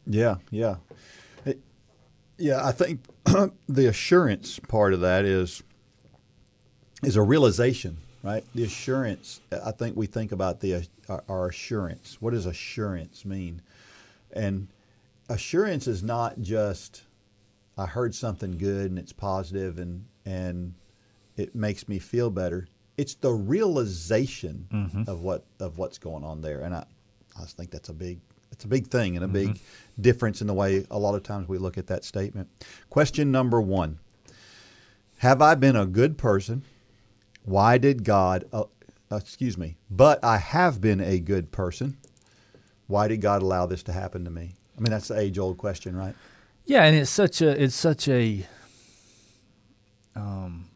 Yeah, 0.07 0.37
yeah, 0.51 0.77
It- 1.47 1.61
yeah. 2.37 2.63
I 2.63 2.73
think 2.73 3.01
the 3.69 3.87
assurance 3.87 4.59
part 4.59 4.93
of 4.93 5.01
that 5.01 5.25
is 5.25 5.63
is 7.03 7.17
a 7.17 7.23
realization, 7.23 7.97
right? 8.23 8.45
The 8.55 8.65
assurance. 8.65 9.41
I 9.65 9.71
think 9.73 9.97
we 9.97 10.07
think 10.07 10.31
about 10.33 10.61
the 10.61 10.87
our, 11.09 11.25
our 11.29 11.49
assurance. 11.49 12.19
What 12.21 12.33
does 12.35 12.45
assurance 12.45 13.25
mean? 13.25 13.63
And 14.33 14.69
assurance 15.33 15.87
is 15.87 16.03
not 16.03 16.41
just 16.41 17.03
I 17.77 17.87
heard 17.87 18.15
something 18.15 18.59
good 18.59 18.91
and 18.91 18.99
it's 18.99 19.13
positive 19.13 19.79
and 19.79 20.05
and 20.25 20.75
it 21.37 21.55
makes 21.55 21.89
me 21.89 21.99
feel 21.99 22.31
better. 22.31 22.69
It's 22.99 23.15
the 23.15 23.33
realization 23.33 24.67
of 25.09 25.23
what 25.23 25.45
of 25.59 25.79
what's 25.79 25.99
going 25.99 26.25
on 26.25 26.43
there, 26.43 26.61
and 26.61 26.75
I 26.75 26.85
I 27.41 27.45
think 27.45 27.71
that's 27.71 27.89
a 27.89 27.95
big 27.95 28.21
it's 28.53 28.65
a 28.65 28.69
big 28.69 28.89
thing 28.89 29.17
and 29.17 29.25
a 29.25 29.29
big 29.29 29.59
difference 30.01 30.43
in 30.43 30.47
the 30.47 30.55
way 30.55 30.87
a 30.91 30.99
lot 30.99 31.15
of 31.15 31.23
times 31.23 31.49
we 31.49 31.57
look 31.59 31.79
at 31.79 31.87
that 31.87 32.05
statement. 32.05 32.49
Question 32.91 33.33
number 33.33 33.61
one: 33.61 33.99
Have 35.19 35.41
I 35.41 35.55
been 35.55 35.77
a 35.77 35.87
good 35.87 36.19
person? 36.19 36.63
Why 37.45 37.79
did 37.79 38.05
God? 38.05 38.45
Uh, 38.53 38.65
excuse 39.11 39.57
me, 39.57 39.77
but 39.91 40.23
I 40.23 40.37
have 40.37 40.81
been 40.81 41.01
a 41.01 41.19
good 41.19 41.51
person. 41.51 41.97
Why 42.87 43.09
did 43.09 43.23
God 43.23 43.41
allow 43.41 43.65
this 43.65 43.83
to 43.85 43.93
happen 43.93 44.25
to 44.25 44.31
me? 44.31 44.55
I 44.77 44.81
mean, 44.81 44.91
that's 44.91 45.09
the 45.09 45.19
age 45.19 45.39
old 45.39 45.59
question, 45.59 45.97
right? 45.97 46.15
Yeah, 46.65 46.85
and 46.85 46.97
it's 46.97 47.11
such 47.11 47.41
a 47.43 47.63
it's 47.63 47.75
such 47.75 48.09
a 48.09 48.47
um 50.15 50.69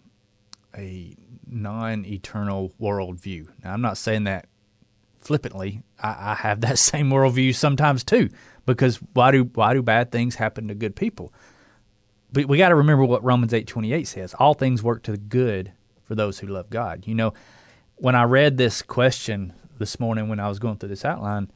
a 0.76 1.16
non-eternal 1.46 2.72
worldview. 2.80 3.48
Now, 3.64 3.72
I'm 3.72 3.80
not 3.80 3.96
saying 3.96 4.24
that 4.24 4.46
flippantly. 5.20 5.82
I, 6.02 6.32
I 6.32 6.34
have 6.34 6.60
that 6.62 6.78
same 6.78 7.10
worldview 7.10 7.54
sometimes 7.54 8.04
too, 8.04 8.30
because 8.64 8.96
why 9.12 9.30
do 9.30 9.44
why 9.54 9.74
do 9.74 9.82
bad 9.82 10.10
things 10.10 10.36
happen 10.36 10.68
to 10.68 10.74
good 10.74 10.96
people? 10.96 11.32
But 12.32 12.46
we 12.46 12.58
got 12.58 12.70
to 12.70 12.74
remember 12.74 13.04
what 13.04 13.24
Romans 13.24 13.54
eight 13.54 13.66
twenty 13.66 13.92
eight 13.92 14.08
says: 14.08 14.34
all 14.34 14.54
things 14.54 14.82
work 14.82 15.02
to 15.04 15.12
the 15.12 15.18
good 15.18 15.72
for 16.04 16.14
those 16.14 16.38
who 16.38 16.46
love 16.46 16.70
God. 16.70 17.06
You 17.06 17.14
know, 17.14 17.34
when 17.96 18.14
I 18.14 18.24
read 18.24 18.56
this 18.56 18.82
question 18.82 19.52
this 19.78 20.00
morning 20.00 20.28
when 20.28 20.40
I 20.40 20.48
was 20.48 20.58
going 20.58 20.76
through 20.76 20.88
this 20.90 21.04
outline, 21.04 21.50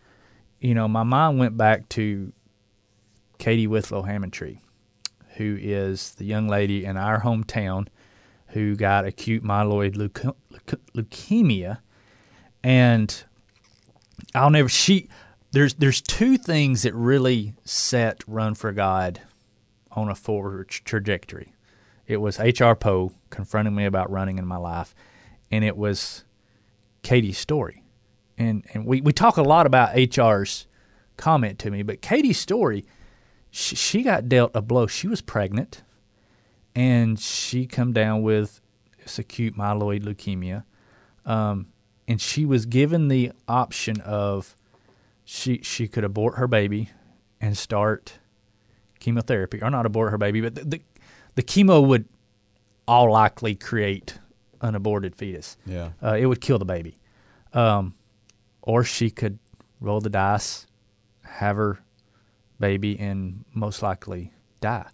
you 0.61 0.75
know, 0.75 0.87
my 0.89 1.03
mind 1.03 1.39
went 1.39 1.57
back 1.57 1.89
to 1.91 2.33
Katie 3.39 3.67
Withlow 3.67 4.03
Hammondtree, 4.03 4.59
who 5.37 5.57
is 5.61 6.15
the 6.17 6.25
young 6.25 6.49
lady 6.49 6.85
in 6.85 6.97
our 6.97 7.23
hometown 7.23 7.89
who 8.49 8.75
got 8.77 9.07
acute 9.07 9.43
myeloid 9.43 9.95
leuke- 9.95 10.35
leuke- 10.53 10.81
leukemia, 10.95 11.79
and 12.63 13.25
I'll 14.35 14.51
never 14.51 14.69
she. 14.69 15.09
There's 15.53 15.75
there's 15.75 16.01
two 16.01 16.37
things 16.37 16.83
that 16.83 16.95
really 16.95 17.55
set 17.65 18.23
Run 18.27 18.55
for 18.55 18.73
God 18.73 19.21
on 19.93 20.09
a 20.09 20.15
forward 20.15 20.69
tra- 20.69 20.85
trajectory. 20.85 21.53
It 22.07 22.19
was 22.19 22.39
H.R. 22.41 22.75
Poe 22.75 23.13
confronting 23.31 23.75
me 23.75 23.85
about 23.85 24.11
running 24.11 24.39
in 24.39 24.47
my 24.47 24.57
life, 24.57 24.95
and 25.51 25.65
it 25.65 25.77
was 25.77 26.25
Katie's 27.03 27.39
story. 27.39 27.85
And 28.41 28.65
and 28.73 28.87
we, 28.87 29.03
we 29.03 29.13
talk 29.13 29.37
a 29.37 29.43
lot 29.43 29.67
about 29.67 29.91
HR's 29.95 30.67
comment 31.19 31.59
to 31.59 31.71
me, 31.71 31.83
but 31.83 32.01
Katie's 32.01 32.41
story, 32.41 32.87
she, 33.51 33.77
she 33.77 34.03
got 34.03 34.31
dealt 34.31 34.53
a 34.55 34.63
blow. 34.63 34.87
She 34.87 35.07
was 35.07 35.21
pregnant, 35.21 35.83
and 36.75 37.21
she 37.21 37.67
come 37.67 37.93
down 37.93 38.23
with 38.23 38.63
acute 39.19 39.57
myeloid 39.57 40.05
leukemia, 40.05 40.65
um, 41.27 41.67
and 42.09 42.19
she 42.19 42.47
was 42.47 42.65
given 42.65 43.09
the 43.09 43.33
option 43.47 44.01
of 44.01 44.57
she 45.23 45.61
she 45.63 45.87
could 45.87 46.05
abort 46.05 46.37
her 46.37 46.49
baby 46.49 46.89
and 47.43 47.59
start 47.59 48.21
chemotherapy, 49.01 49.61
or 49.61 49.69
not 49.69 49.85
abort 49.85 50.11
her 50.13 50.19
baby, 50.19 50.41
but 50.41 50.55
the 50.55 50.65
the, 50.65 50.83
the 51.35 51.43
chemo 51.43 51.87
would 51.87 52.09
all 52.89 53.13
likely 53.13 53.55
create 53.55 54.19
an 54.63 54.75
aborted 54.75 55.15
fetus. 55.15 55.59
Yeah. 55.67 55.91
Uh, 56.03 56.17
it 56.19 56.25
would 56.25 56.41
kill 56.41 56.59
the 56.59 56.65
baby. 56.65 56.97
Um, 57.53 57.95
or 58.63 58.85
she 58.85 59.11
could 59.11 59.39
roll 59.81 60.01
the 60.01 60.11
dice, 60.11 60.67
have 61.23 61.57
her 61.57 61.81
baby, 62.59 62.99
and 62.99 63.45
most 63.55 63.83
likely 63.83 64.33
die. 64.61 64.89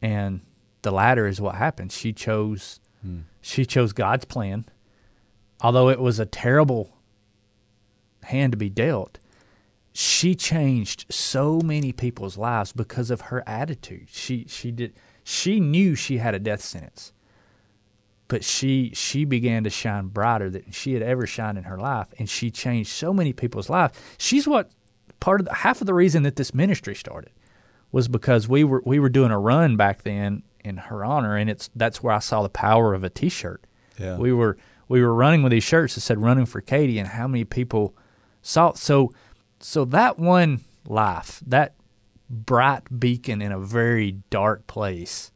And 0.00 0.40
the 0.82 0.90
latter 0.90 1.26
is 1.26 1.40
what 1.40 1.56
happened. 1.56 1.92
She 1.92 2.12
chose 2.12 2.80
hmm. 3.02 3.20
she 3.40 3.64
chose 3.66 3.92
God's 3.92 4.24
plan. 4.24 4.64
Although 5.60 5.88
it 5.88 6.00
was 6.00 6.20
a 6.20 6.26
terrible 6.26 6.96
hand 8.22 8.52
to 8.52 8.56
be 8.56 8.70
dealt, 8.70 9.18
she 9.92 10.34
changed 10.34 11.06
so 11.10 11.60
many 11.64 11.92
people's 11.92 12.38
lives 12.38 12.72
because 12.72 13.10
of 13.10 13.22
her 13.22 13.42
attitude. 13.46 14.08
She 14.10 14.46
she 14.48 14.70
did 14.70 14.94
she 15.24 15.60
knew 15.60 15.94
she 15.94 16.18
had 16.18 16.34
a 16.34 16.38
death 16.38 16.62
sentence 16.62 17.12
but 18.28 18.44
she 18.44 18.92
she 18.94 19.24
began 19.24 19.64
to 19.64 19.70
shine 19.70 20.06
brighter 20.06 20.50
than 20.50 20.70
she 20.70 20.92
had 20.92 21.02
ever 21.02 21.26
shined 21.26 21.58
in 21.58 21.64
her 21.64 21.78
life 21.78 22.08
and 22.18 22.28
she 22.28 22.50
changed 22.50 22.90
so 22.90 23.12
many 23.12 23.32
people's 23.32 23.68
lives. 23.70 23.98
She's 24.18 24.46
what 24.46 24.70
part 25.18 25.40
of 25.40 25.46
the, 25.46 25.54
half 25.54 25.80
of 25.80 25.86
the 25.86 25.94
reason 25.94 26.22
that 26.22 26.36
this 26.36 26.54
ministry 26.54 26.94
started 26.94 27.32
was 27.90 28.06
because 28.06 28.46
we 28.46 28.64
were 28.64 28.82
we 28.84 28.98
were 28.98 29.08
doing 29.08 29.30
a 29.30 29.38
run 29.38 29.76
back 29.76 30.02
then 30.02 30.42
in 30.62 30.76
her 30.76 31.04
honor 31.04 31.36
and 31.36 31.48
it's 31.48 31.70
that's 31.74 32.02
where 32.02 32.14
I 32.14 32.18
saw 32.18 32.42
the 32.42 32.48
power 32.50 32.94
of 32.94 33.02
a 33.02 33.10
t-shirt. 33.10 33.64
Yeah. 33.98 34.16
we 34.16 34.32
were 34.32 34.58
we 34.88 35.02
were 35.02 35.14
running 35.14 35.42
with 35.42 35.50
these 35.50 35.64
shirts 35.64 35.94
that 35.94 36.02
said 36.02 36.22
running 36.22 36.46
for 36.46 36.60
Katie 36.60 36.98
and 36.98 37.08
how 37.08 37.26
many 37.26 37.44
people 37.44 37.96
saw 38.42 38.74
so 38.74 39.12
so 39.58 39.84
that 39.86 40.18
one 40.18 40.60
life 40.86 41.42
that 41.46 41.74
bright 42.30 43.00
beacon 43.00 43.40
in 43.40 43.52
a 43.52 43.58
very 43.58 44.12
dark 44.30 44.66
place 44.66 45.32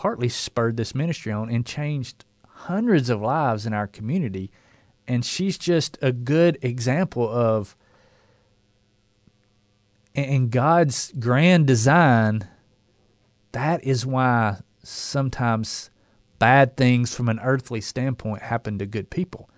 partly 0.00 0.30
spurred 0.30 0.78
this 0.78 0.94
ministry 0.94 1.30
on 1.30 1.50
and 1.50 1.66
changed 1.66 2.24
hundreds 2.46 3.10
of 3.10 3.20
lives 3.20 3.66
in 3.66 3.74
our 3.74 3.86
community. 3.86 4.50
And 5.06 5.22
she's 5.22 5.58
just 5.58 5.98
a 6.00 6.10
good 6.10 6.56
example 6.62 7.28
of, 7.28 7.76
in 10.14 10.48
God's 10.48 11.12
grand 11.18 11.66
design, 11.66 12.48
that 13.52 13.84
is 13.84 14.06
why 14.06 14.60
sometimes 14.82 15.90
bad 16.38 16.78
things 16.78 17.14
from 17.14 17.28
an 17.28 17.38
earthly 17.42 17.82
standpoint 17.82 18.40
happen 18.40 18.78
to 18.78 18.86
good 18.86 19.10
people. 19.10 19.50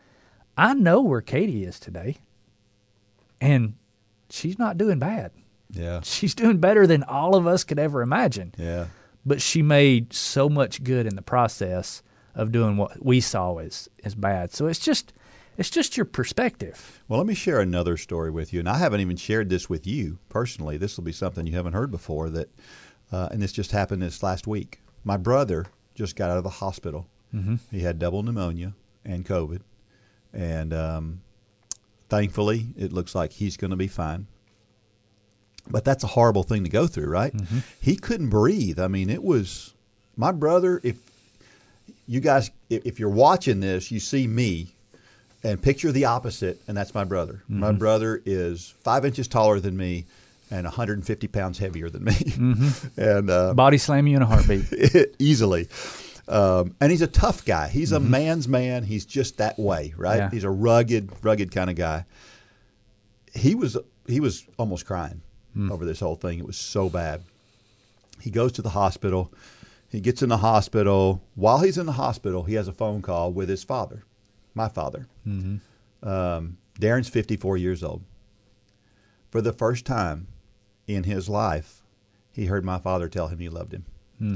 I 0.57 0.75
know 0.75 1.03
where 1.03 1.21
Katie 1.21 1.63
is 1.63 1.79
today, 1.79 2.17
and 3.41 3.75
she's 4.29 4.59
not 4.59 4.77
doing 4.77 4.99
bad. 4.99 5.31
Yeah. 5.71 6.01
She's 6.03 6.35
doing 6.35 6.59
better 6.59 6.85
than 6.89 7.05
all 7.05 7.37
of 7.37 7.47
us 7.47 7.63
could 7.63 7.79
ever 7.79 8.03
imagine 8.03 8.55
Yeah. 8.59 8.87
But 9.25 9.41
she 9.41 9.63
made 9.63 10.13
so 10.13 10.49
much 10.49 10.83
good 10.83 11.07
in 11.07 11.17
the 11.17 11.23
process 11.23 12.03
of 12.35 12.53
doing 12.53 12.77
what 12.77 13.05
we 13.05 13.21
saw 13.21 13.57
as 13.59 13.89
as 14.05 14.15
bad. 14.15 14.53
So 14.53 14.67
it's 14.67 14.79
just 14.79 15.13
it's 15.59 15.71
just 15.71 15.97
your 15.97 16.07
perspective. 16.07 17.03
Well, 17.09 17.19
let 17.19 17.27
me 17.27 17.35
share 17.35 17.61
another 17.61 17.97
story 17.97 18.31
with 18.31 18.53
you, 18.53 18.61
and 18.61 18.69
I 18.69 18.79
haven't 18.79 19.01
even 19.01 19.17
shared 19.17 19.51
this 19.51 19.69
with 19.69 19.87
you 19.87 20.19
personally. 20.29 20.77
This 20.77 20.97
will 20.97 21.05
be 21.05 21.13
something 21.13 21.47
you 21.47 21.57
haven't 21.57 21.75
heard 21.75 21.91
before. 21.91 22.31
That, 22.31 22.51
uh, 23.11 23.29
and 23.31 23.43
this 23.43 23.53
just 23.53 23.73
happened 23.73 24.03
this 24.03 24.23
last 24.23 24.47
week. 24.47 24.81
My 25.05 25.17
brother 25.17 25.67
just 25.95 26.17
got 26.17 26.31
out 26.31 26.39
of 26.39 26.45
the 26.45 26.51
hospital. 26.51 27.07
Mm-hmm. 27.35 27.57
He 27.71 27.81
had 27.81 27.99
double 27.99 28.23
pneumonia 28.23 28.75
and 29.05 29.27
COVID, 29.27 29.61
and 30.33 30.73
um, 30.73 31.21
thankfully, 32.09 32.69
it 32.77 32.93
looks 32.93 33.15
like 33.15 33.33
he's 33.33 33.57
going 33.57 33.71
to 33.73 33.77
be 33.77 33.89
fine. 33.89 34.27
But 35.69 35.85
that's 35.85 36.05
a 36.05 36.09
horrible 36.09 36.43
thing 36.43 36.65
to 36.65 36.71
go 36.71 36.87
through, 36.87 37.09
right? 37.09 37.33
He 37.81 37.97
couldn't 37.97 38.31
breathe. 38.31 38.81
I 38.81 38.89
mean, 38.89 39.09
it 39.11 39.23
was 39.23 39.73
my 40.17 40.33
brother. 40.33 40.81
If 40.83 40.97
you 42.07 42.21
guys, 42.21 42.51
if, 42.69 42.99
you're 42.99 43.09
watching 43.09 43.61
this, 43.61 43.91
you 43.91 44.01
see 44.01 44.27
me 44.27 44.69
and 45.45 45.61
picture 45.61 45.93
the 45.93 46.05
opposite, 46.05 46.61
and 46.69 46.77
that's 46.77 46.95
my 46.95 47.05
brother. 47.05 47.43
My 47.49 47.73
brother 47.73 48.23
is 48.25 48.75
five 48.83 49.05
inches 49.05 49.29
taller 49.29 49.61
than 49.61 49.77
me 49.77 50.05
and 50.51 50.65
150 50.65 51.29
pounds 51.29 51.59
heavier 51.59 51.89
than 51.89 52.05
me, 52.05 52.15
and 52.97 53.31
uh, 53.31 53.55
Body 53.55 53.79
slam 53.79 54.07
you 54.07 54.17
in 54.17 54.23
a 54.23 54.27
heartbeat. 54.27 54.67
easily. 55.19 55.69
Um, 56.29 56.77
and 56.81 56.91
he's 56.91 57.03
a 57.03 57.07
tough 57.07 57.45
guy. 57.45 57.69
He's 57.69 57.93
a 57.93 57.99
man's 57.99 58.47
man. 58.47 58.85
He's 58.85 59.05
just 59.05 59.39
that 59.39 59.59
way, 59.59 59.95
right? 59.97 60.19
Yeah. 60.19 60.31
He's 60.31 60.45
a 60.45 60.51
rugged, 60.51 61.11
rugged 61.23 61.51
kind 61.51 61.69
of 61.69 61.77
guy. 61.77 62.05
He 63.35 63.55
was 63.55 63.77
he 64.07 64.21
was 64.21 64.45
almost 64.59 64.85
crying 64.87 65.23
Hmm. 65.55 65.71
over 65.71 65.85
this 65.85 66.01
whole 66.01 66.17
thing. 66.17 66.39
It 66.39 66.47
was 66.47 66.57
so 66.57 66.89
bad. 66.89 67.23
He 68.21 68.31
goes 68.31 68.53
to 68.53 68.63
the 68.63 68.71
hospital. 68.71 69.33
He 69.89 70.01
gets 70.01 70.23
in 70.23 70.29
the 70.29 70.39
hospital. 70.39 71.23
While 71.35 71.59
he's 71.59 71.77
in 71.77 71.87
the 71.87 71.93
hospital, 71.93 72.45
he 72.45 72.55
has 72.55 72.69
a 72.69 72.73
phone 72.73 73.03
call 73.03 73.33
with 73.33 73.49
his 73.49 73.65
father, 73.65 74.05
my 74.55 74.69
father. 74.69 75.07
Mm-hmm. 75.27 76.09
Um, 76.09 76.57
Darren's 76.81 77.09
54 77.09 77.59
years 77.59 77.83
old. 77.83 78.03
For 79.31 79.41
the 79.41 79.53
first 79.53 79.85
time 79.85 80.29
in 80.87 81.05
his 81.05 81.29
life, 81.29 81.83
he 82.33 82.47
heard 82.47 82.65
my 82.65 82.79
father 82.79 83.09
tell 83.09 83.29
him 83.29 83.39
he 83.39 83.49
loved 83.49 83.75
him. 83.75 83.85
Hmm. 84.19 84.35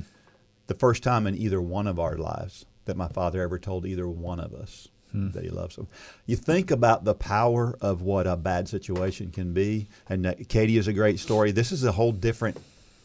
The 0.66 0.74
first 0.74 1.02
time 1.02 1.26
in 1.26 1.36
either 1.36 1.60
one 1.60 1.86
of 1.86 1.98
our 1.98 2.16
lives 2.16 2.66
that 2.84 2.96
my 2.96 3.08
father 3.08 3.40
ever 3.40 3.58
told 3.58 3.86
either 3.86 4.08
one 4.08 4.40
of 4.40 4.52
us 4.52 4.88
Mm-hmm. 5.16 5.30
that 5.30 5.44
he 5.44 5.50
loves 5.50 5.76
them. 5.76 5.88
You 6.26 6.36
think 6.36 6.70
about 6.70 7.04
the 7.04 7.14
power 7.14 7.76
of 7.80 8.02
what 8.02 8.26
a 8.26 8.36
bad 8.36 8.68
situation 8.68 9.30
can 9.30 9.54
be, 9.54 9.88
and 10.08 10.34
Katie 10.48 10.76
is 10.76 10.88
a 10.88 10.92
great 10.92 11.18
story. 11.18 11.52
This 11.52 11.72
is 11.72 11.84
a 11.84 11.92
whole 11.92 12.12
different, 12.12 12.60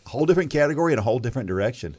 whole 0.06 0.26
different 0.26 0.52
category 0.52 0.92
and 0.92 1.00
a 1.00 1.04
whole 1.04 1.20
different 1.20 1.48
direction. 1.48 1.96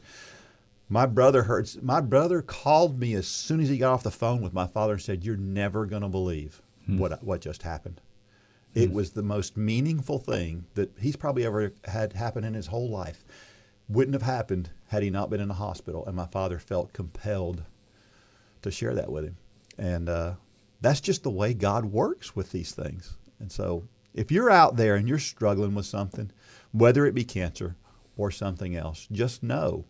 My 0.87 1.07
brother 1.07 1.43
heard. 1.43 1.67
My 1.81 1.99
brother 1.99 2.43
called 2.43 2.99
me 2.99 3.15
as 3.15 3.25
soon 3.25 3.59
as 3.59 3.69
he 3.69 3.77
got 3.77 3.93
off 3.93 4.03
the 4.03 4.11
phone 4.11 4.41
with 4.41 4.53
my 4.53 4.67
father 4.67 4.93
and 4.93 5.01
said, 5.01 5.23
"You're 5.23 5.35
never 5.35 5.87
going 5.87 6.03
to 6.03 6.09
believe 6.09 6.61
hmm. 6.85 6.99
what 6.99 7.23
what 7.23 7.41
just 7.41 7.63
happened." 7.63 7.99
Hmm. 8.73 8.79
It 8.79 8.91
was 8.91 9.11
the 9.11 9.23
most 9.23 9.57
meaningful 9.57 10.19
thing 10.19 10.65
that 10.75 10.91
he's 10.99 11.15
probably 11.15 11.45
ever 11.45 11.73
had 11.85 12.13
happen 12.13 12.43
in 12.43 12.53
his 12.53 12.67
whole 12.67 12.89
life. 12.89 13.23
Wouldn't 13.89 14.13
have 14.13 14.21
happened 14.21 14.69
had 14.89 15.01
he 15.01 15.09
not 15.09 15.31
been 15.31 15.41
in 15.41 15.47
the 15.47 15.55
hospital, 15.55 16.05
and 16.05 16.15
my 16.15 16.27
father 16.27 16.59
felt 16.59 16.93
compelled 16.93 17.63
to 18.61 18.69
share 18.69 18.93
that 18.93 19.11
with 19.11 19.23
him. 19.23 19.37
And 19.77 20.09
uh, 20.09 20.33
that's 20.81 21.01
just 21.01 21.23
the 21.23 21.31
way 21.31 21.53
God 21.53 21.85
works 21.85 22.35
with 22.35 22.51
these 22.51 22.71
things. 22.71 23.17
And 23.39 23.51
so, 23.51 23.87
if 24.13 24.31
you're 24.31 24.51
out 24.51 24.75
there 24.75 24.95
and 24.95 25.07
you're 25.09 25.19
struggling 25.19 25.73
with 25.73 25.85
something, 25.85 26.31
whether 26.71 27.05
it 27.05 27.15
be 27.15 27.23
cancer 27.23 27.75
or 28.15 28.29
something 28.31 28.75
else, 28.75 29.07
just 29.11 29.41
know 29.43 29.85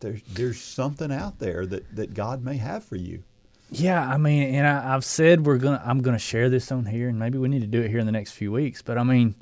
there's 0.00 0.22
there's 0.22 0.60
something 0.60 1.12
out 1.12 1.38
there 1.38 1.66
that, 1.66 1.94
that 1.94 2.14
God 2.14 2.44
may 2.44 2.56
have 2.56 2.84
for 2.84 2.96
you. 2.96 3.22
Yeah, 3.70 4.06
I 4.06 4.16
mean, 4.16 4.54
and 4.54 4.66
I, 4.66 4.94
I've 4.94 5.04
said 5.04 5.44
we're 5.44 5.58
gonna 5.58 5.82
I'm 5.84 6.00
gonna 6.00 6.18
share 6.18 6.48
this 6.48 6.72
on 6.72 6.86
here, 6.86 7.08
and 7.08 7.18
maybe 7.18 7.38
we 7.38 7.48
need 7.48 7.60
to 7.60 7.66
do 7.66 7.82
it 7.82 7.90
here 7.90 7.98
in 7.98 8.06
the 8.06 8.12
next 8.12 8.32
few 8.32 8.50
weeks. 8.50 8.80
But 8.82 8.96
I 8.98 9.02
mean, 9.02 9.34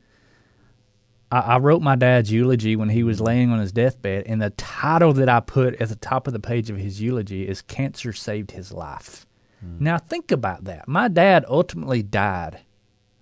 I, 1.30 1.38
I 1.38 1.58
wrote 1.58 1.82
my 1.82 1.96
dad's 1.96 2.32
eulogy 2.32 2.74
when 2.76 2.88
he 2.88 3.02
was 3.04 3.20
laying 3.20 3.50
on 3.50 3.60
his 3.60 3.72
deathbed, 3.72 4.24
and 4.26 4.42
the 4.42 4.50
title 4.50 5.12
that 5.14 5.28
I 5.28 5.40
put 5.40 5.80
at 5.80 5.88
the 5.88 5.96
top 5.96 6.26
of 6.26 6.32
the 6.32 6.40
page 6.40 6.70
of 6.70 6.76
his 6.76 7.00
eulogy 7.00 7.46
is 7.46 7.62
"Cancer 7.62 8.12
Saved 8.12 8.50
His 8.50 8.72
Life." 8.72 9.26
Mm. 9.64 9.80
Now 9.80 9.98
think 9.98 10.30
about 10.32 10.64
that. 10.64 10.86
My 10.88 11.08
dad 11.08 11.44
ultimately 11.48 12.02
died 12.02 12.60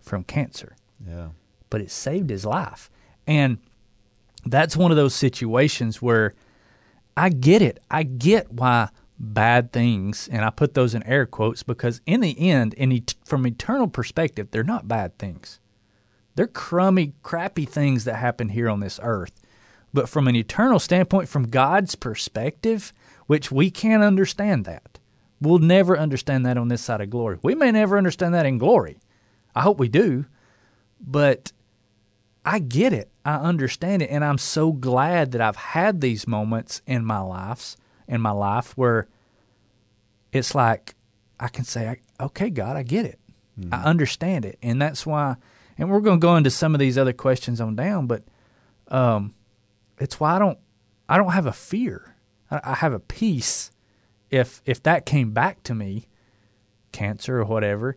from 0.01 0.25
cancer 0.25 0.77
Yeah. 1.07 1.29
but 1.71 1.81
it 1.81 1.91
saved 1.91 2.31
his 2.31 2.45
life. 2.45 2.91
And 3.27 3.59
that's 4.45 4.77
one 4.77 4.91
of 4.91 4.97
those 4.97 5.15
situations 5.15 6.03
where 6.03 6.35
I 7.17 7.29
get 7.31 7.63
it. 7.63 7.79
I 7.91 8.03
get 8.03 8.53
why 8.53 8.89
bad 9.19 9.73
things, 9.73 10.29
and 10.31 10.45
I 10.45 10.51
put 10.51 10.75
those 10.75 10.95
in 10.95 11.03
air 11.05 11.25
quotes 11.25 11.63
because 11.63 12.01
in 12.05 12.21
the 12.21 12.39
end, 12.51 12.75
in 12.75 12.93
et- 12.93 13.15
from 13.25 13.47
eternal 13.47 13.87
perspective, 13.89 14.49
they're 14.51 14.65
not 14.65 14.89
bad 14.89 15.17
things. 15.19 15.61
They're 16.35 16.49
crummy, 16.49 17.15
crappy 17.23 17.65
things 17.65 18.05
that 18.05 18.17
happen 18.17 18.49
here 18.51 18.69
on 18.69 18.81
this 18.81 18.99
earth. 19.03 19.33
But 19.95 20.09
from 20.09 20.27
an 20.27 20.35
eternal 20.35 20.81
standpoint, 20.81 21.29
from 21.29 21.47
God's 21.49 21.95
perspective, 21.95 22.93
which 23.29 23.53
we 23.53 23.71
can't 23.71 24.03
understand 24.03 24.65
that. 24.65 24.99
We'll 25.41 25.59
never 25.59 25.99
understand 25.99 26.47
that 26.47 26.57
on 26.57 26.69
this 26.69 26.83
side 26.83 27.01
of 27.01 27.11
glory. 27.11 27.39
We 27.43 27.55
may 27.55 27.71
never 27.71 27.99
understand 27.99 28.35
that 28.35 28.47
in 28.47 28.59
glory. 28.59 28.99
I 29.55 29.61
hope 29.61 29.79
we 29.79 29.89
do. 29.89 30.27
But 31.01 31.53
I 32.45 32.59
get 32.59 32.93
it. 32.93 33.11
I 33.25 33.37
understand 33.37 34.03
it. 34.03 34.11
And 34.11 34.25
I'm 34.25 34.39
so 34.39 34.73
glad 34.73 35.33
that 35.33 35.41
I've 35.41 35.57
had 35.57 36.01
these 36.01 36.27
moments 36.27 36.83
in 36.87 37.05
my 37.05 37.21
lives 37.21 37.77
in 38.07 38.21
my 38.21 38.31
life 38.31 38.77
where 38.77 39.09
it's 40.33 40.55
like 40.55 40.95
I 41.41 41.49
can 41.49 41.65
say, 41.65 42.01
okay, 42.21 42.51
God, 42.51 42.77
I 42.77 42.83
get 42.83 43.07
it. 43.07 43.19
I 43.71 43.85
understand 43.85 44.45
it. 44.45 44.59
And 44.63 44.83
that's 44.83 45.07
why 45.07 45.37
and 45.79 45.91
we're 45.91 46.01
gonna 46.01 46.19
go 46.19 46.37
into 46.37 46.51
some 46.51 46.75
of 46.75 46.81
these 46.81 46.99
other 46.99 47.13
questions 47.13 47.61
on 47.61 47.77
down, 47.77 48.07
but 48.07 48.25
um 48.89 49.33
it's 49.99 50.19
why 50.19 50.35
I 50.35 50.39
don't 50.39 50.59
I 51.09 51.17
don't 51.17 51.33
have 51.33 51.47
a 51.47 51.53
fear. 51.53 52.17
I, 52.51 52.61
I 52.65 52.75
have 52.75 52.93
a 52.93 52.99
peace 52.99 53.71
if 54.35 54.61
if 54.65 54.83
that 54.83 55.07
came 55.07 55.31
back 55.33 55.63
to 55.65 55.75
me, 55.75 56.09
cancer 56.93 57.41
or 57.41 57.45
whatever, 57.45 57.97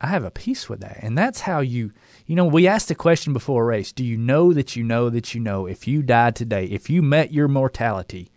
I 0.00 0.06
have 0.08 0.24
a 0.24 0.30
peace 0.30 0.68
with 0.68 0.80
that. 0.80 0.98
And 1.00 1.16
that's 1.16 1.42
how 1.42 1.60
you, 1.60 1.92
you 2.26 2.34
know, 2.34 2.44
we 2.46 2.66
asked 2.66 2.88
the 2.88 2.94
question 2.94 3.32
before 3.32 3.62
a 3.62 3.66
race 3.66 3.92
do 3.92 4.04
you 4.04 4.16
know 4.16 4.52
that 4.52 4.74
you 4.76 4.82
know 4.82 5.10
that 5.10 5.34
you 5.34 5.40
know 5.40 5.66
if 5.66 5.86
you 5.86 6.02
died 6.02 6.34
today, 6.36 6.64
if 6.66 6.90
you 6.90 7.02
met 7.02 7.32
your 7.32 7.48
mortality, 7.48 8.30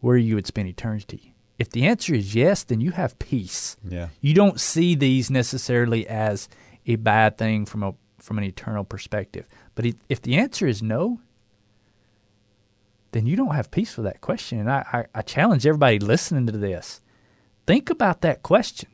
where 0.00 0.16
you 0.16 0.34
would 0.34 0.46
spend 0.46 0.68
eternity? 0.68 1.34
If 1.58 1.70
the 1.70 1.86
answer 1.86 2.14
is 2.14 2.34
yes, 2.34 2.64
then 2.64 2.80
you 2.82 2.90
have 2.92 3.18
peace. 3.18 3.76
Yeah. 3.88 4.08
You 4.20 4.34
don't 4.34 4.60
see 4.60 4.94
these 4.94 5.30
necessarily 5.30 6.06
as 6.06 6.48
a 6.86 6.96
bad 6.96 7.38
thing 7.38 7.64
from 7.66 7.82
a 7.82 7.94
from 8.18 8.38
an 8.38 8.44
eternal 8.44 8.84
perspective. 8.84 9.46
But 9.74 9.86
if- 9.86 9.94
if 10.08 10.20
the 10.22 10.36
answer 10.36 10.66
is 10.66 10.82
no, 10.82 11.20
then 13.16 13.26
you 13.26 13.34
don't 13.34 13.54
have 13.54 13.70
peace 13.70 13.96
with 13.96 14.04
that 14.04 14.20
question. 14.20 14.60
And 14.60 14.70
I, 14.70 14.84
I, 14.92 15.18
I 15.18 15.22
challenge 15.22 15.66
everybody 15.66 15.98
listening 15.98 16.46
to 16.46 16.52
this 16.52 17.00
think 17.66 17.90
about 17.90 18.20
that 18.20 18.42
question. 18.42 18.90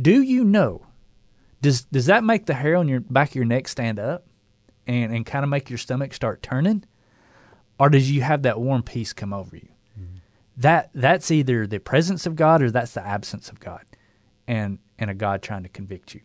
Do 0.00 0.20
you 0.20 0.44
know? 0.44 0.86
Does 1.60 1.84
does 1.84 2.06
that 2.06 2.24
make 2.24 2.46
the 2.46 2.54
hair 2.54 2.76
on 2.76 2.88
your 2.88 3.00
back 3.00 3.30
of 3.30 3.36
your 3.36 3.44
neck 3.44 3.68
stand 3.68 3.98
up 3.98 4.26
and, 4.86 5.14
and 5.14 5.24
kind 5.24 5.44
of 5.44 5.48
make 5.48 5.70
your 5.70 5.78
stomach 5.78 6.12
start 6.12 6.42
turning? 6.42 6.84
Or 7.78 7.88
does 7.88 8.10
you 8.10 8.22
have 8.22 8.42
that 8.42 8.60
warm 8.60 8.82
peace 8.82 9.12
come 9.12 9.32
over 9.32 9.56
you? 9.56 9.68
Mm-hmm. 9.98 10.16
That 10.56 10.90
that's 10.92 11.30
either 11.30 11.66
the 11.66 11.78
presence 11.78 12.26
of 12.26 12.36
God 12.36 12.62
or 12.62 12.70
that's 12.70 12.94
the 12.94 13.06
absence 13.06 13.48
of 13.48 13.60
God 13.60 13.84
and 14.48 14.78
and 14.98 15.08
a 15.08 15.14
God 15.14 15.40
trying 15.40 15.62
to 15.62 15.68
convict 15.68 16.14
you. 16.14 16.20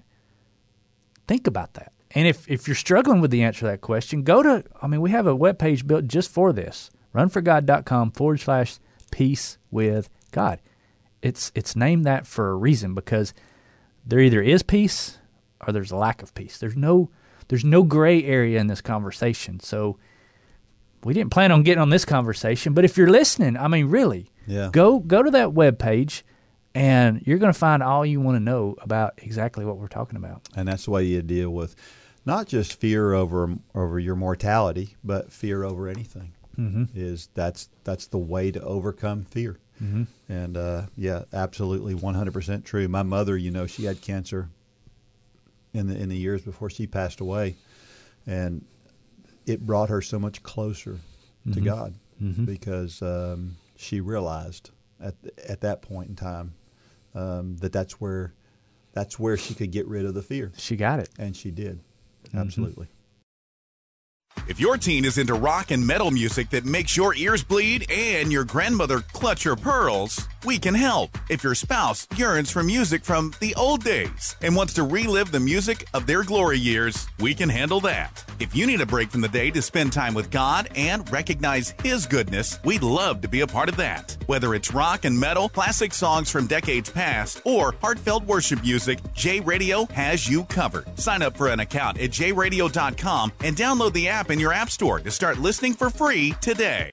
Think 1.27 1.45
about 1.45 1.75
that. 1.75 1.93
And 2.11 2.25
if, 2.25 2.49
if 2.49 2.67
you're 2.67 2.75
struggling 2.75 3.19
with 3.19 3.31
the 3.31 3.43
answer 3.43 3.61
to 3.61 3.65
that 3.65 3.81
question, 3.81 4.23
go 4.23 4.41
to, 4.41 4.63
I 4.81 4.88
mean, 4.88 5.01
we 5.01 5.11
have 5.11 5.27
a 5.27 5.35
webpage 5.35 5.85
built 5.85 6.07
just 6.07 6.31
for 6.31 6.53
this 6.53 6.89
runforgod.com 7.14 8.12
forward 8.12 8.39
slash 8.39 8.78
peace 9.12 9.58
with 9.72 10.10
God. 10.32 10.60
It's, 11.22 11.51
it's 11.55 11.76
named 11.76 12.05
that 12.05 12.28
for 12.28 12.49
a 12.51 12.55
reason 12.55 12.93
because 12.93 13.34
there 14.05 14.20
either 14.20 14.41
is 14.41 14.64
peace 14.64 15.18
or 15.66 15.74
there's 15.74 15.91
a 15.91 15.95
lack 15.97 16.22
of 16.22 16.34
peace. 16.36 16.58
There's 16.58 16.78
no, 16.78 17.10
there's 17.47 17.66
no 17.66 17.84
gray 17.84 18.24
area 18.24 18.60
in 18.60 18.68
this 18.68 18.82
conversation. 18.82 19.60
So 19.60 19.97
we 21.03 21.14
didn't 21.14 21.32
plan 21.32 21.51
on 21.51 21.64
getting 21.64 21.82
on 21.82 21.89
this 21.89 22.05
conversation, 22.05 22.74
but 22.74 22.86
if 22.86 22.97
you're 22.97 23.10
listening, 23.10 23.58
I 23.58 23.68
mean, 23.68 23.88
really, 23.88 24.32
Yeah. 24.45 24.70
go, 24.72 24.99
go 24.99 25.24
to 25.24 25.32
that 25.32 25.49
webpage 25.49 26.22
and 26.76 27.22
you're 27.26 27.39
going 27.39 27.51
to 27.53 27.58
find 27.58 27.82
all 27.82 28.05
you 28.05 28.22
want 28.22 28.36
to 28.36 28.39
know 28.39 28.76
about 28.82 29.14
exactly 29.18 29.66
what 29.66 29.78
we're 29.78 29.88
talking 29.88 30.18
about. 30.18 30.41
And 30.55 30.68
that's 30.68 30.86
the 30.86 30.91
way 30.91 31.03
you 31.05 31.22
deal 31.24 31.49
with 31.49 31.76
not 32.26 32.45
just 32.47 32.80
fear 32.80 33.14
over 33.14 33.55
over 33.74 33.97
your 33.99 34.16
mortality, 34.16 34.95
but 35.03 35.32
fear 35.32 35.64
over 35.64 35.88
anything. 35.88 36.34
Mm-hmm. 36.60 36.86
Is 36.95 37.30
that's 37.34 37.70
that's 37.84 38.08
the 38.08 38.18
way 38.18 38.51
to 38.51 38.62
overcome 38.62 39.26
fear. 39.26 39.60
Mm-hmm. 39.82 40.03
And 40.28 40.58
uh, 40.58 40.84
yeah, 40.95 41.24
absolutely, 41.34 41.93
one 41.93 42.16
hundred 42.16 42.34
percent 42.34 42.66
true. 42.66 42.88
My 42.88 43.03
mother, 43.03 43.38
you 43.38 43.51
know, 43.51 43.68
she 43.68 43.84
had 43.86 44.01
cancer 44.01 44.49
in 45.74 45.88
the 45.88 45.95
in 45.95 46.10
the 46.10 46.18
years 46.18 46.41
before 46.41 46.70
she 46.70 46.88
passed 46.88 47.20
away, 47.20 47.55
and 48.26 48.66
it 49.45 49.66
brought 49.66 49.89
her 49.89 50.01
so 50.01 50.18
much 50.20 50.41
closer 50.43 50.97
to 51.53 51.62
God 51.62 51.93
because 52.45 53.01
um, 53.03 53.55
she 53.76 54.01
realized 54.01 54.72
at 54.99 55.14
at 55.47 55.62
that 55.62 55.82
point 55.84 56.10
in 56.10 56.16
time 56.16 56.55
um, 57.14 57.55
that 57.58 57.72
that's 57.72 58.01
where 58.01 58.34
that's 58.93 59.20
where 59.20 59.38
she 59.38 59.53
could 59.53 59.72
get 59.72 59.88
rid 59.88 60.05
of 60.05 60.16
the 60.16 60.24
fear, 60.24 60.51
She 60.58 60.76
got 60.76 60.99
it. 60.99 61.10
and 61.20 61.36
she 61.36 61.51
did. 61.51 61.80
Absolutely. 62.36 62.88
If 64.47 64.59
your 64.59 64.77
teen 64.77 65.05
is 65.05 65.17
into 65.17 65.33
rock 65.33 65.71
and 65.71 65.85
metal 65.85 66.11
music 66.11 66.49
that 66.51 66.65
makes 66.65 66.95
your 66.95 67.15
ears 67.15 67.43
bleed 67.43 67.89
and 67.91 68.31
your 68.31 68.43
grandmother 68.43 68.99
clutch 68.99 69.43
her 69.43 69.55
pearls, 69.55 70.27
we 70.45 70.57
can 70.57 70.73
help. 70.73 71.17
If 71.29 71.43
your 71.43 71.55
spouse 71.55 72.07
yearns 72.15 72.49
for 72.49 72.63
music 72.63 73.03
from 73.03 73.33
the 73.39 73.53
old 73.55 73.83
days 73.83 74.35
and 74.41 74.55
wants 74.55 74.73
to 74.75 74.83
relive 74.83 75.31
the 75.31 75.39
music 75.39 75.88
of 75.93 76.05
their 76.05 76.23
glory 76.23 76.57
years, 76.57 77.07
we 77.19 77.33
can 77.33 77.49
handle 77.49 77.81
that. 77.81 78.23
If 78.39 78.55
you 78.55 78.67
need 78.67 78.81
a 78.81 78.85
break 78.85 79.09
from 79.09 79.21
the 79.21 79.27
day 79.27 79.51
to 79.51 79.61
spend 79.61 79.91
time 79.91 80.13
with 80.13 80.31
God 80.31 80.69
and 80.75 81.09
recognize 81.11 81.73
His 81.83 82.05
goodness, 82.05 82.59
we'd 82.63 82.83
love 82.83 83.21
to 83.21 83.27
be 83.27 83.41
a 83.41 83.47
part 83.47 83.67
of 83.67 83.77
that. 83.77 84.15
Whether 84.27 84.53
it's 84.53 84.73
rock 84.73 85.05
and 85.05 85.19
metal, 85.19 85.49
classic 85.49 85.93
songs 85.93 86.29
from 86.29 86.47
decades 86.47 86.89
past, 86.89 87.41
or 87.43 87.75
heartfelt 87.81 88.23
worship 88.25 88.61
music, 88.61 88.99
J 89.13 89.39
Radio 89.39 89.85
has 89.88 90.29
you 90.29 90.43
covered. 90.45 90.85
Sign 90.99 91.21
up 91.21 91.35
for 91.35 91.47
an 91.47 91.59
account 91.59 91.99
at 91.99 92.11
jradio.com 92.11 93.31
and 93.43 93.55
download 93.55 93.93
the 93.93 94.07
app 94.07 94.26
in 94.30 94.39
your 94.39 94.53
app 94.53 94.69
store 94.69 94.99
to 94.99 95.11
start 95.11 95.38
listening 95.38 95.73
for 95.73 95.89
free 95.89 96.34
today. 96.41 96.91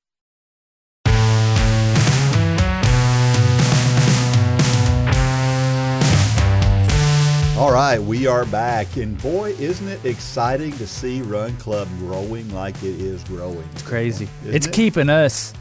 All 7.57 7.73
right, 7.73 8.03
we 8.03 8.27
are 8.27 8.45
back, 8.47 8.97
and 8.97 9.17
boy, 9.23 9.53
isn't 9.53 9.87
it 9.87 10.05
exciting 10.05 10.73
to 10.73 10.89
see 10.89 11.23
Run 11.23 11.57
Club 11.59 11.87
growing 11.99 12.53
like 12.53 12.75
it 12.83 13.01
is 13.01 13.23
growing. 13.25 13.67
It's 13.73 13.83
crazy. 13.83 14.29
Isn't 14.43 14.55
it's 14.55 14.67
it? 14.67 14.73
keeping 14.73 15.09
us. 15.09 15.55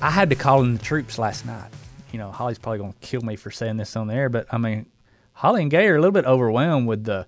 I 0.00 0.10
had 0.10 0.30
to 0.30 0.36
call 0.36 0.62
in 0.62 0.72
the 0.72 0.82
troops 0.82 1.18
last 1.18 1.44
night. 1.44 1.70
You 2.10 2.18
know, 2.18 2.30
Holly's 2.30 2.58
probably 2.58 2.78
going 2.78 2.94
to 2.94 2.98
kill 3.00 3.20
me 3.20 3.36
for 3.36 3.50
saying 3.50 3.76
this 3.76 3.96
on 3.96 4.06
the 4.06 4.14
air, 4.14 4.30
but 4.30 4.46
I 4.50 4.56
mean, 4.56 4.86
Holly 5.34 5.60
and 5.60 5.70
Gay 5.70 5.86
are 5.88 5.96
a 5.96 6.00
little 6.00 6.10
bit 6.10 6.24
overwhelmed 6.24 6.86
with 6.86 7.04
the 7.04 7.26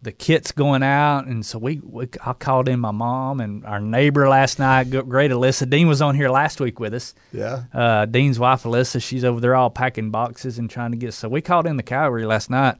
the 0.00 0.12
kit's 0.12 0.52
going 0.52 0.82
out, 0.82 1.26
and 1.26 1.44
so 1.44 1.58
we, 1.58 1.80
we 1.82 2.08
I 2.24 2.32
called 2.32 2.68
in 2.68 2.78
my 2.78 2.92
mom 2.92 3.40
and 3.40 3.64
our 3.64 3.80
neighbor 3.80 4.28
last 4.28 4.58
night. 4.58 4.90
Great 4.90 5.30
Alyssa 5.30 5.68
Dean 5.68 5.88
was 5.88 6.00
on 6.00 6.14
here 6.14 6.30
last 6.30 6.60
week 6.60 6.78
with 6.78 6.94
us. 6.94 7.14
Yeah. 7.32 7.64
Uh, 7.74 8.06
Dean's 8.06 8.38
wife 8.38 8.62
Alyssa, 8.62 9.02
she's 9.02 9.24
over 9.24 9.40
there 9.40 9.56
all 9.56 9.70
packing 9.70 10.10
boxes 10.10 10.58
and 10.58 10.70
trying 10.70 10.92
to 10.92 10.96
get. 10.96 11.14
So 11.14 11.28
we 11.28 11.40
called 11.40 11.66
in 11.66 11.76
the 11.76 11.82
cavalry 11.82 12.26
last 12.26 12.48
night 12.48 12.76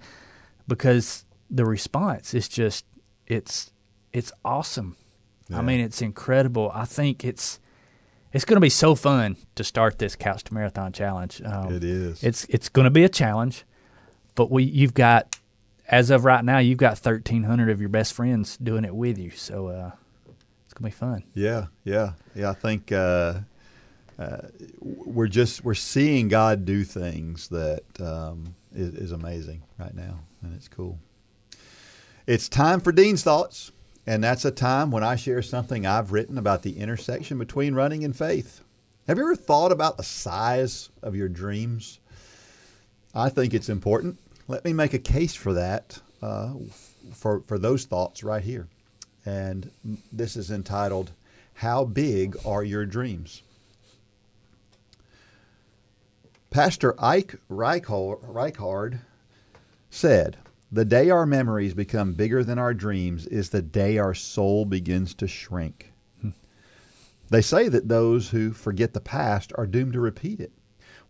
because 0.68 1.24
the 1.50 1.64
response 1.64 2.34
is 2.34 2.48
just 2.48 2.84
it's 3.26 3.72
it's 4.12 4.32
awesome. 4.44 4.96
I 5.52 5.62
mean, 5.62 5.80
it's 5.80 6.02
incredible. 6.02 6.70
I 6.74 6.84
think 6.84 7.24
it's 7.24 7.58
it's 8.32 8.44
going 8.44 8.56
to 8.56 8.60
be 8.60 8.68
so 8.68 8.94
fun 8.94 9.36
to 9.54 9.64
start 9.64 9.98
this 9.98 10.14
couch 10.14 10.44
to 10.44 10.54
marathon 10.54 10.92
challenge. 10.92 11.40
Um, 11.42 11.72
It 11.74 11.82
is. 11.82 12.22
It's 12.22 12.44
it's 12.44 12.68
going 12.68 12.84
to 12.84 12.90
be 12.90 13.02
a 13.04 13.08
challenge, 13.08 13.64
but 14.34 14.50
we 14.50 14.62
you've 14.64 14.94
got 14.94 15.37
as 15.88 16.10
of 16.10 16.24
right 16.24 16.44
now 16.44 16.58
you've 16.58 16.78
got 16.78 16.98
thirteen 16.98 17.42
hundred 17.42 17.70
of 17.70 17.80
your 17.80 17.88
best 17.88 18.12
friends 18.12 18.56
doing 18.58 18.84
it 18.84 18.94
with 18.94 19.18
you. 19.18 19.30
So 19.30 19.68
uh, 19.68 19.90
it's 20.64 20.74
to 20.74 20.82
be 20.82 20.90
fun. 20.90 21.24
Yeah, 21.34 21.66
yeah, 21.84 22.12
yeah. 22.34 22.50
I 22.50 22.54
think 22.54 22.92
uh, 22.92 23.40
uh, 24.18 24.38
we're 24.80 25.28
just 25.28 25.64
we're 25.64 25.74
seeing 25.74 26.28
God 26.28 26.64
do 26.64 26.84
things 26.84 27.48
that 27.48 27.82
um, 28.00 28.54
is, 28.74 28.94
is 28.94 29.12
amazing 29.12 29.62
right 29.78 29.94
now, 29.94 30.20
and 30.42 30.54
it's 30.54 30.68
cool. 30.68 30.98
It's 32.26 32.48
time 32.48 32.80
for 32.80 32.92
Dean's 32.92 33.22
thoughts, 33.22 33.72
and 34.06 34.22
that's 34.22 34.44
a 34.44 34.50
time 34.50 34.90
when 34.90 35.02
I 35.02 35.16
share 35.16 35.42
something 35.42 35.86
I've 35.86 36.12
written 36.12 36.38
about 36.38 36.62
the 36.62 36.78
intersection 36.78 37.38
between 37.38 37.74
running 37.74 38.04
and 38.04 38.14
faith. 38.14 38.62
Have 39.06 39.16
you 39.16 39.24
ever 39.24 39.36
thought 39.36 39.72
about 39.72 39.96
the 39.96 40.02
size 40.02 40.90
of 41.02 41.16
your 41.16 41.28
dreams? 41.28 41.98
I 43.14 43.30
think 43.30 43.54
it's 43.54 43.70
important. 43.70 44.18
Let 44.48 44.64
me 44.64 44.72
make 44.72 44.94
a 44.94 44.98
case 44.98 45.34
for 45.34 45.52
that, 45.52 46.00
uh, 46.20 46.54
for 47.12 47.42
for 47.46 47.58
those 47.58 47.84
thoughts 47.84 48.24
right 48.24 48.42
here 48.42 48.68
and 49.28 49.70
this 50.10 50.36
is 50.36 50.50
entitled 50.50 51.12
How 51.54 51.84
Big 51.84 52.34
Are 52.46 52.64
Your 52.64 52.86
Dreams? 52.86 53.42
Pastor 56.50 56.94
Ike 56.98 57.34
Reighard, 57.50 58.24
Reighard 58.24 59.00
said, 59.90 60.38
The 60.72 60.86
day 60.86 61.10
our 61.10 61.26
memories 61.26 61.74
become 61.74 62.14
bigger 62.14 62.42
than 62.42 62.58
our 62.58 62.72
dreams 62.72 63.26
is 63.26 63.50
the 63.50 63.60
day 63.60 63.98
our 63.98 64.14
soul 64.14 64.64
begins 64.64 65.12
to 65.14 65.28
shrink. 65.28 65.92
They 67.30 67.42
say 67.42 67.68
that 67.68 67.88
those 67.88 68.30
who 68.30 68.52
forget 68.52 68.94
the 68.94 69.00
past 69.00 69.52
are 69.56 69.66
doomed 69.66 69.92
to 69.92 70.00
repeat 70.00 70.40
it. 70.40 70.52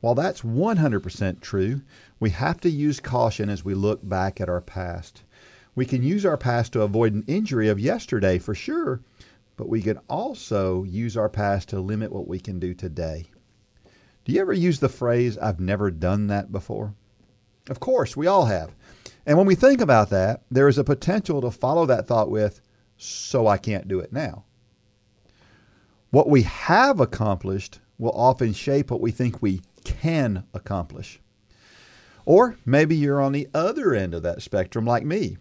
While 0.01 0.15
that's 0.15 0.43
100% 0.43 1.41
true, 1.41 1.83
we 2.21 2.31
have 2.31 2.61
to 2.61 2.71
use 2.71 3.01
caution 3.01 3.51
as 3.51 3.65
we 3.65 3.75
look 3.75 4.07
back 4.09 4.41
at 4.41 4.49
our 4.49 4.61
past. 4.61 5.23
We 5.75 5.87
can 5.87 6.03
use 6.03 6.25
our 6.25 6.37
past 6.37 6.73
to 6.73 6.83
avoid 6.83 7.15
an 7.15 7.25
injury 7.27 7.69
of 7.69 7.81
yesterday 7.81 8.39
for 8.39 8.55
sure, 8.55 9.01
but 9.57 9.69
we 9.69 9.83
can 9.83 9.99
also 10.09 10.85
use 10.85 11.17
our 11.17 11.29
past 11.29 11.69
to 11.71 11.81
limit 11.81 12.13
what 12.13 12.29
we 12.29 12.39
can 12.39 12.61
do 12.61 12.75
today. 12.75 13.27
Do 14.25 14.33
you 14.33 14.41
ever 14.41 14.53
use 14.53 14.79
the 14.79 14.89
phrase, 14.89 15.37
I've 15.39 15.59
never 15.61 15.91
done 15.91 16.29
that 16.29 16.53
before? 16.53 16.95
Of 17.69 17.81
course, 17.81 18.17
we 18.17 18.27
all 18.27 18.45
have. 18.45 18.75
And 19.27 19.37
when 19.37 19.47
we 19.47 19.55
think 19.55 19.81
about 19.81 20.11
that, 20.11 20.43
there 20.51 20.69
is 20.69 20.79
a 20.79 20.85
potential 20.85 21.41
to 21.41 21.51
follow 21.51 21.87
that 21.87 22.07
thought 22.07 22.31
with, 22.31 22.61
so 22.97 23.47
I 23.47 23.59
can't 23.59 23.89
do 23.89 23.99
it 23.99 24.13
now. 24.13 24.45
What 26.11 26.29
we 26.29 26.43
have 26.43 27.01
accomplished 27.01 27.81
will 27.99 28.13
often 28.13 28.53
shape 28.53 28.91
what 28.91 29.01
we 29.01 29.11
think 29.11 29.43
we 29.43 29.61
can 29.85 30.45
accomplish. 30.55 31.21
Or 32.25 32.57
maybe 32.67 32.95
you're 32.95 33.21
on 33.21 33.33
the 33.33 33.49
other 33.55 33.95
end 33.95 34.15
of 34.15 34.23
that 34.23 34.43
spectrum 34.43 34.85
like 34.85 35.05
me. 35.05 35.39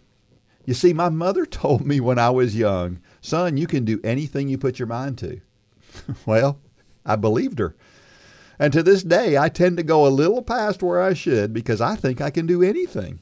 You 0.64 0.74
see, 0.74 0.92
my 0.92 1.08
mother 1.08 1.46
told 1.46 1.86
me 1.86 2.00
when 2.00 2.18
I 2.18 2.30
was 2.30 2.56
young, 2.56 3.00
son, 3.20 3.56
you 3.56 3.66
can 3.66 3.84
do 3.84 4.00
anything 4.02 4.48
you 4.48 4.58
put 4.58 4.78
your 4.78 4.88
mind 4.88 5.18
to. 5.18 5.40
well, 6.26 6.58
I 7.04 7.16
believed 7.16 7.58
her. 7.58 7.74
And 8.58 8.72
to 8.72 8.82
this 8.82 9.02
day, 9.02 9.38
I 9.38 9.48
tend 9.48 9.76
to 9.76 9.82
go 9.82 10.06
a 10.06 10.08
little 10.08 10.42
past 10.42 10.82
where 10.82 11.00
I 11.00 11.14
should 11.14 11.52
because 11.52 11.80
I 11.80 11.94
think 11.94 12.20
I 12.20 12.30
can 12.30 12.46
do 12.46 12.62
anything. 12.62 13.20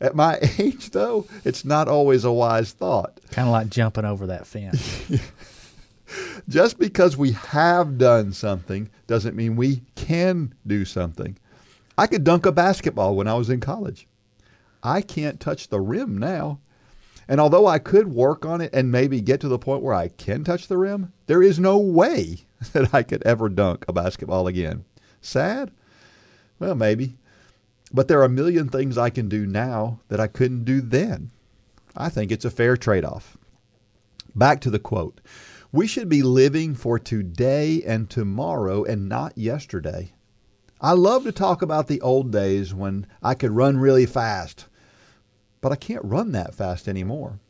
At 0.00 0.14
my 0.14 0.38
age, 0.58 0.90
though, 0.90 1.26
it's 1.44 1.64
not 1.64 1.88
always 1.88 2.24
a 2.24 2.32
wise 2.32 2.72
thought. 2.72 3.20
Kind 3.30 3.48
of 3.48 3.52
like 3.52 3.70
jumping 3.70 4.04
over 4.04 4.26
that 4.26 4.46
fence. 4.46 5.20
Just 6.48 6.78
because 6.78 7.16
we 7.16 7.32
have 7.32 7.98
done 7.98 8.32
something 8.32 8.90
doesn't 9.06 9.36
mean 9.36 9.56
we 9.56 9.82
can 9.94 10.54
do 10.66 10.84
something. 10.84 11.36
I 11.98 12.06
could 12.06 12.24
dunk 12.24 12.46
a 12.46 12.52
basketball 12.52 13.16
when 13.16 13.28
I 13.28 13.34
was 13.34 13.50
in 13.50 13.60
college. 13.60 14.06
I 14.82 15.00
can't 15.00 15.40
touch 15.40 15.68
the 15.68 15.80
rim 15.80 16.18
now. 16.18 16.60
And 17.28 17.40
although 17.40 17.66
I 17.66 17.78
could 17.78 18.08
work 18.12 18.44
on 18.46 18.60
it 18.60 18.70
and 18.72 18.92
maybe 18.92 19.20
get 19.20 19.40
to 19.40 19.48
the 19.48 19.58
point 19.58 19.82
where 19.82 19.94
I 19.94 20.08
can 20.08 20.44
touch 20.44 20.68
the 20.68 20.78
rim, 20.78 21.12
there 21.26 21.42
is 21.42 21.58
no 21.58 21.78
way 21.78 22.38
that 22.72 22.94
I 22.94 23.02
could 23.02 23.22
ever 23.24 23.48
dunk 23.48 23.84
a 23.88 23.92
basketball 23.92 24.46
again. 24.46 24.84
Sad? 25.20 25.72
Well, 26.58 26.74
maybe. 26.74 27.16
But 27.92 28.08
there 28.08 28.20
are 28.20 28.24
a 28.24 28.28
million 28.28 28.68
things 28.68 28.96
I 28.96 29.10
can 29.10 29.28
do 29.28 29.46
now 29.46 30.00
that 30.08 30.20
I 30.20 30.26
couldn't 30.26 30.64
do 30.64 30.80
then. 30.80 31.30
I 31.96 32.08
think 32.08 32.30
it's 32.30 32.44
a 32.44 32.50
fair 32.50 32.76
trade 32.76 33.04
off. 33.04 33.36
Back 34.34 34.60
to 34.62 34.70
the 34.70 34.78
quote 34.78 35.20
We 35.76 35.86
should 35.86 36.08
be 36.08 36.22
living 36.22 36.74
for 36.74 36.98
today 36.98 37.82
and 37.82 38.08
tomorrow 38.08 38.82
and 38.84 39.10
not 39.10 39.36
yesterday. 39.36 40.14
I 40.80 40.92
love 40.92 41.24
to 41.24 41.32
talk 41.32 41.60
about 41.60 41.86
the 41.86 42.00
old 42.00 42.32
days 42.32 42.72
when 42.72 43.06
I 43.22 43.34
could 43.34 43.50
run 43.50 43.76
really 43.76 44.06
fast, 44.06 44.68
but 45.60 45.72
I 45.72 45.76
can't 45.76 46.02
run 46.02 46.32
that 46.32 46.54
fast 46.54 46.88
anymore. 46.88 47.40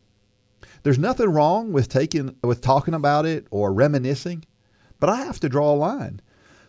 There's 0.83 0.99
nothing 0.99 1.29
wrong 1.29 1.71
with 1.71 1.89
taking 1.89 2.35
with 2.43 2.63
talking 2.63 2.95
about 2.95 3.27
it 3.27 3.47
or 3.53 3.73
reminiscing, 3.73 4.45
but 4.99 5.09
I 5.09 5.23
have 5.23 5.39
to 5.39 5.49
draw 5.49 5.73
a 5.73 5.77
line. 5.77 6.21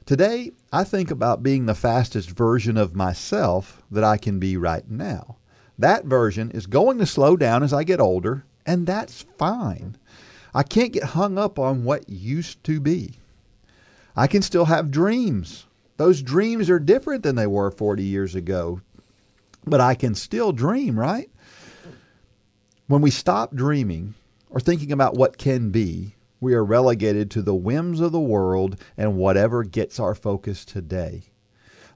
Today, 0.06 0.52
I 0.72 0.84
think 0.84 1.10
about 1.10 1.42
being 1.42 1.66
the 1.66 1.74
fastest 1.74 2.30
version 2.30 2.78
of 2.78 2.96
myself 2.96 3.82
that 3.90 4.04
I 4.04 4.18
can 4.18 4.38
be 4.38 4.58
right 4.58 4.88
now. 4.88 5.38
That 5.80 6.06
version 6.06 6.52
is 6.52 6.68
going 6.68 7.00
to 7.00 7.08
slow 7.08 7.36
down 7.36 7.64
as 7.64 7.74
I 7.74 7.84
get 7.84 8.00
older, 8.00 8.46
and 8.64 8.86
that's 8.86 9.24
fine. 9.40 9.98
I 10.54 10.64
can't 10.64 10.94
get 10.94 11.04
hung 11.04 11.38
up 11.38 11.60
on 11.60 11.84
what 11.84 12.10
used 12.10 12.64
to 12.66 12.80
be. 12.80 13.16
I 14.16 14.28
can 14.28 14.42
still 14.42 14.66
have 14.66 14.92
dreams. 14.92 15.66
Those 15.98 16.22
dreams 16.22 16.70
are 16.70 16.80
different 16.80 17.24
than 17.24 17.36
they 17.36 17.48
were 17.48 17.72
40 17.72 18.04
years 18.04 18.36
ago, 18.36 18.82
but 19.66 19.82
I 19.82 19.96
can 19.96 20.16
still 20.16 20.52
dream, 20.52 21.00
right? 21.00 21.30
When 22.88 23.02
we 23.02 23.12
stop 23.12 23.54
dreaming 23.54 24.14
or 24.50 24.60
thinking 24.60 24.92
about 24.92 25.16
what 25.16 25.38
can 25.38 25.72
be, 25.72 26.16
we 26.40 26.54
are 26.54 26.64
relegated 26.64 27.32
to 27.32 27.42
the 27.42 27.56
whims 27.56 28.00
of 28.00 28.12
the 28.12 28.20
world 28.20 28.80
and 28.96 29.18
whatever 29.18 29.64
gets 29.64 30.00
our 30.00 30.16
focus 30.16 30.64
today. 30.64 31.24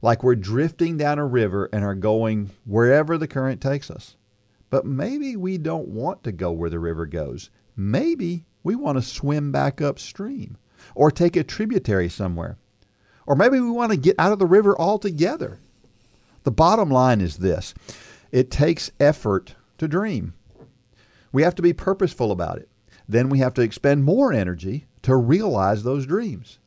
Like 0.02 0.24
we're 0.24 0.36
drifting 0.36 0.98
down 0.98 1.20
a 1.20 1.26
river 1.26 1.70
and 1.72 1.84
are 1.84 1.96
going 1.96 2.50
wherever 2.66 3.18
the 3.18 3.28
current 3.28 3.62
takes 3.62 3.92
us. 3.92 4.16
But 4.72 4.86
maybe 4.86 5.36
we 5.36 5.58
don't 5.58 5.90
want 5.90 6.24
to 6.24 6.32
go 6.32 6.52
where 6.52 6.70
the 6.70 6.80
river 6.80 7.06
goes. 7.06 7.52
Maybe 7.76 8.46
we 8.64 8.76
want 8.76 8.98
to 8.98 9.02
swim 9.02 9.52
back 9.52 9.82
upstream 9.82 10.58
or 10.96 11.12
take 11.12 11.36
a 11.36 11.44
tributary 11.44 12.10
somewhere. 12.10 12.58
Or 13.26 13.36
maybe 13.36 13.60
we 13.60 13.70
want 13.70 13.92
to 13.92 13.98
get 13.98 14.16
out 14.20 14.32
of 14.32 14.40
the 14.40 14.46
river 14.46 14.80
altogether. 14.80 15.60
The 16.44 16.52
bottom 16.52 16.90
line 16.90 17.22
is 17.22 17.38
this 17.38 17.74
it 18.32 18.50
takes 18.50 18.92
effort 19.00 19.56
to 19.78 19.88
dream. 19.88 20.34
We 21.32 21.44
have 21.44 21.56
to 21.56 21.62
be 21.62 21.74
purposeful 21.74 22.32
about 22.32 22.58
it. 22.58 22.70
Then 23.08 23.30
we 23.30 23.40
have 23.40 23.54
to 23.56 23.62
expend 23.62 24.04
more 24.04 24.34
energy 24.34 24.88
to 25.04 25.16
realize 25.16 25.84
those 25.84 26.06
dreams. 26.06 26.60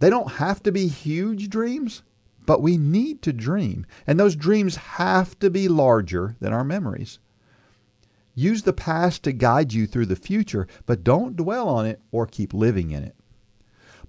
They 0.00 0.10
don't 0.10 0.32
have 0.32 0.62
to 0.62 0.72
be 0.72 0.86
huge 0.86 1.48
dreams, 1.48 2.02
but 2.46 2.62
we 2.62 2.76
need 2.76 3.22
to 3.22 3.32
dream. 3.32 3.86
And 4.06 4.18
those 4.18 4.36
dreams 4.36 4.76
have 4.76 5.38
to 5.40 5.50
be 5.50 5.68
larger 5.68 6.36
than 6.40 6.52
our 6.52 6.64
memories. 6.64 7.18
Use 8.38 8.62
the 8.62 8.72
past 8.72 9.24
to 9.24 9.32
guide 9.32 9.72
you 9.72 9.84
through 9.84 10.06
the 10.06 10.14
future, 10.14 10.68
but 10.86 11.02
don't 11.02 11.34
dwell 11.34 11.68
on 11.68 11.86
it 11.86 12.00
or 12.12 12.24
keep 12.24 12.54
living 12.54 12.92
in 12.92 13.02
it. 13.02 13.16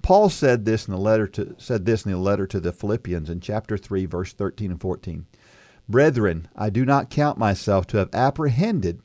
Paul 0.03 0.30
said 0.30 0.65
this 0.65 0.88
in 0.88 0.93
the 0.93 0.99
letter 0.99 1.25
to 1.30 1.55
said 1.57 1.88
this 1.88 2.05
in 2.05 2.11
the 2.11 2.17
letter 2.19 2.45
to 2.45 2.59
the 2.59 2.71
Philippians 2.71 3.27
in 3.27 3.39
chapter 3.39 3.75
3 3.75 4.05
verse 4.05 4.32
13 4.32 4.69
and 4.69 4.80
14. 4.80 5.25
Brethren, 5.89 6.47
I 6.55 6.69
do 6.69 6.86
not 6.86 7.09
count 7.09 7.39
myself 7.39 7.88
to 7.88 7.97
have 7.97 8.13
apprehended, 8.13 9.01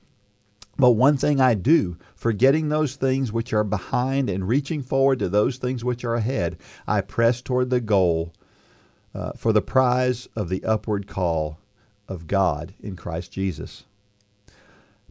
but 0.77 0.91
one 0.91 1.17
thing 1.17 1.41
I 1.41 1.55
do, 1.55 1.97
forgetting 2.15 2.69
those 2.69 2.97
things 2.97 3.33
which 3.33 3.55
are 3.55 3.65
behind 3.65 4.29
and 4.29 4.47
reaching 4.47 4.83
forward 4.83 5.21
to 5.21 5.31
those 5.31 5.57
things 5.57 5.83
which 5.83 6.05
are 6.05 6.17
ahead, 6.17 6.59
I 6.87 7.01
press 7.01 7.41
toward 7.41 7.71
the 7.71 7.81
goal 7.81 8.35
uh, 9.15 9.33
for 9.39 9.55
the 9.55 9.63
prize 9.63 10.29
of 10.37 10.51
the 10.51 10.65
upward 10.65 11.07
call 11.07 11.61
of 12.09 12.27
God 12.27 12.75
in 12.79 12.95
Christ 12.95 13.33
Jesus. 13.33 13.85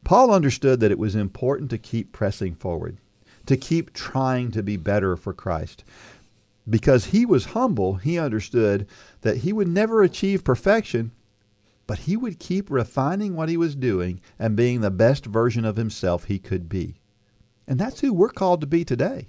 Paul 0.03 0.31
understood 0.31 0.79
that 0.79 0.91
it 0.91 0.99
was 0.99 1.15
important 1.15 1.69
to 1.69 1.77
keep 1.77 2.11
pressing 2.11 2.55
forward, 2.55 2.97
to 3.45 3.57
keep 3.57 3.93
trying 3.93 4.51
to 4.51 4.63
be 4.63 4.77
better 4.77 5.15
for 5.15 5.33
Christ. 5.33 5.83
Because 6.69 7.07
he 7.07 7.25
was 7.25 7.45
humble, 7.45 7.95
he 7.95 8.17
understood 8.17 8.87
that 9.21 9.37
he 9.37 9.53
would 9.53 9.67
never 9.67 10.01
achieve 10.01 10.43
perfection, 10.43 11.11
but 11.87 11.99
he 11.99 12.15
would 12.15 12.39
keep 12.39 12.69
refining 12.69 13.35
what 13.35 13.49
he 13.49 13.57
was 13.57 13.75
doing 13.75 14.21
and 14.39 14.55
being 14.55 14.81
the 14.81 14.91
best 14.91 15.25
version 15.25 15.65
of 15.65 15.75
himself 15.75 16.25
he 16.25 16.39
could 16.39 16.69
be. 16.69 16.95
And 17.67 17.79
that's 17.79 17.99
who 17.99 18.13
we're 18.13 18.29
called 18.29 18.61
to 18.61 18.67
be 18.67 18.85
today. 18.85 19.27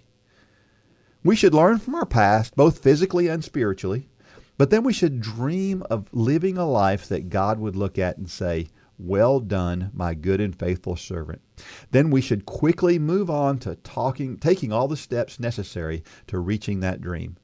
We 1.25 1.37
should 1.37 1.55
learn 1.55 1.79
from 1.79 1.95
our 1.95 2.07
past, 2.07 2.55
both 2.55 2.79
physically 2.79 3.29
and 3.29 3.43
spiritually, 3.43 4.09
but 4.57 4.71
then 4.71 4.85
we 4.85 4.93
should 4.93 5.21
dream 5.21 5.83
of 5.91 6.09
living 6.13 6.59
a 6.59 6.69
life 6.69 7.09
that 7.09 7.31
God 7.31 7.59
would 7.59 7.75
look 7.75 7.99
at 7.99 8.19
and 8.19 8.31
say, 8.31 8.69
Well 8.99 9.41
done, 9.41 9.91
my 9.93 10.15
good 10.15 10.41
and 10.41 10.55
faithful 10.55 10.97
servant. 10.97 11.43
Then 11.91 12.11
we 12.11 12.21
should 12.21 12.47
quickly 12.47 12.99
move 12.99 13.29
on 13.29 13.59
to 13.61 13.75
talking, 13.77 14.37
taking 14.39 14.73
all 14.73 14.87
the 14.87 14.97
steps 14.97 15.41
necessary 15.41 16.05
to 16.29 16.39
reaching 16.39 16.81
that 16.81 17.01
dream. 17.01 17.37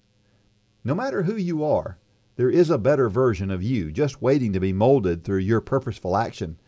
No 0.85 0.95
matter 0.95 1.25
who 1.25 1.37
you 1.37 1.65
are, 1.65 1.99
there 2.37 2.51
is 2.51 2.71
a 2.71 2.79
better 2.79 3.09
version 3.09 3.51
of 3.51 3.63
you 3.63 3.91
just 3.91 4.23
waiting 4.23 4.53
to 4.53 4.61
be 4.61 4.73
molded 4.73 5.25
through 5.25 5.39
your 5.39 5.61
purposeful 5.61 6.17
action. 6.17 6.59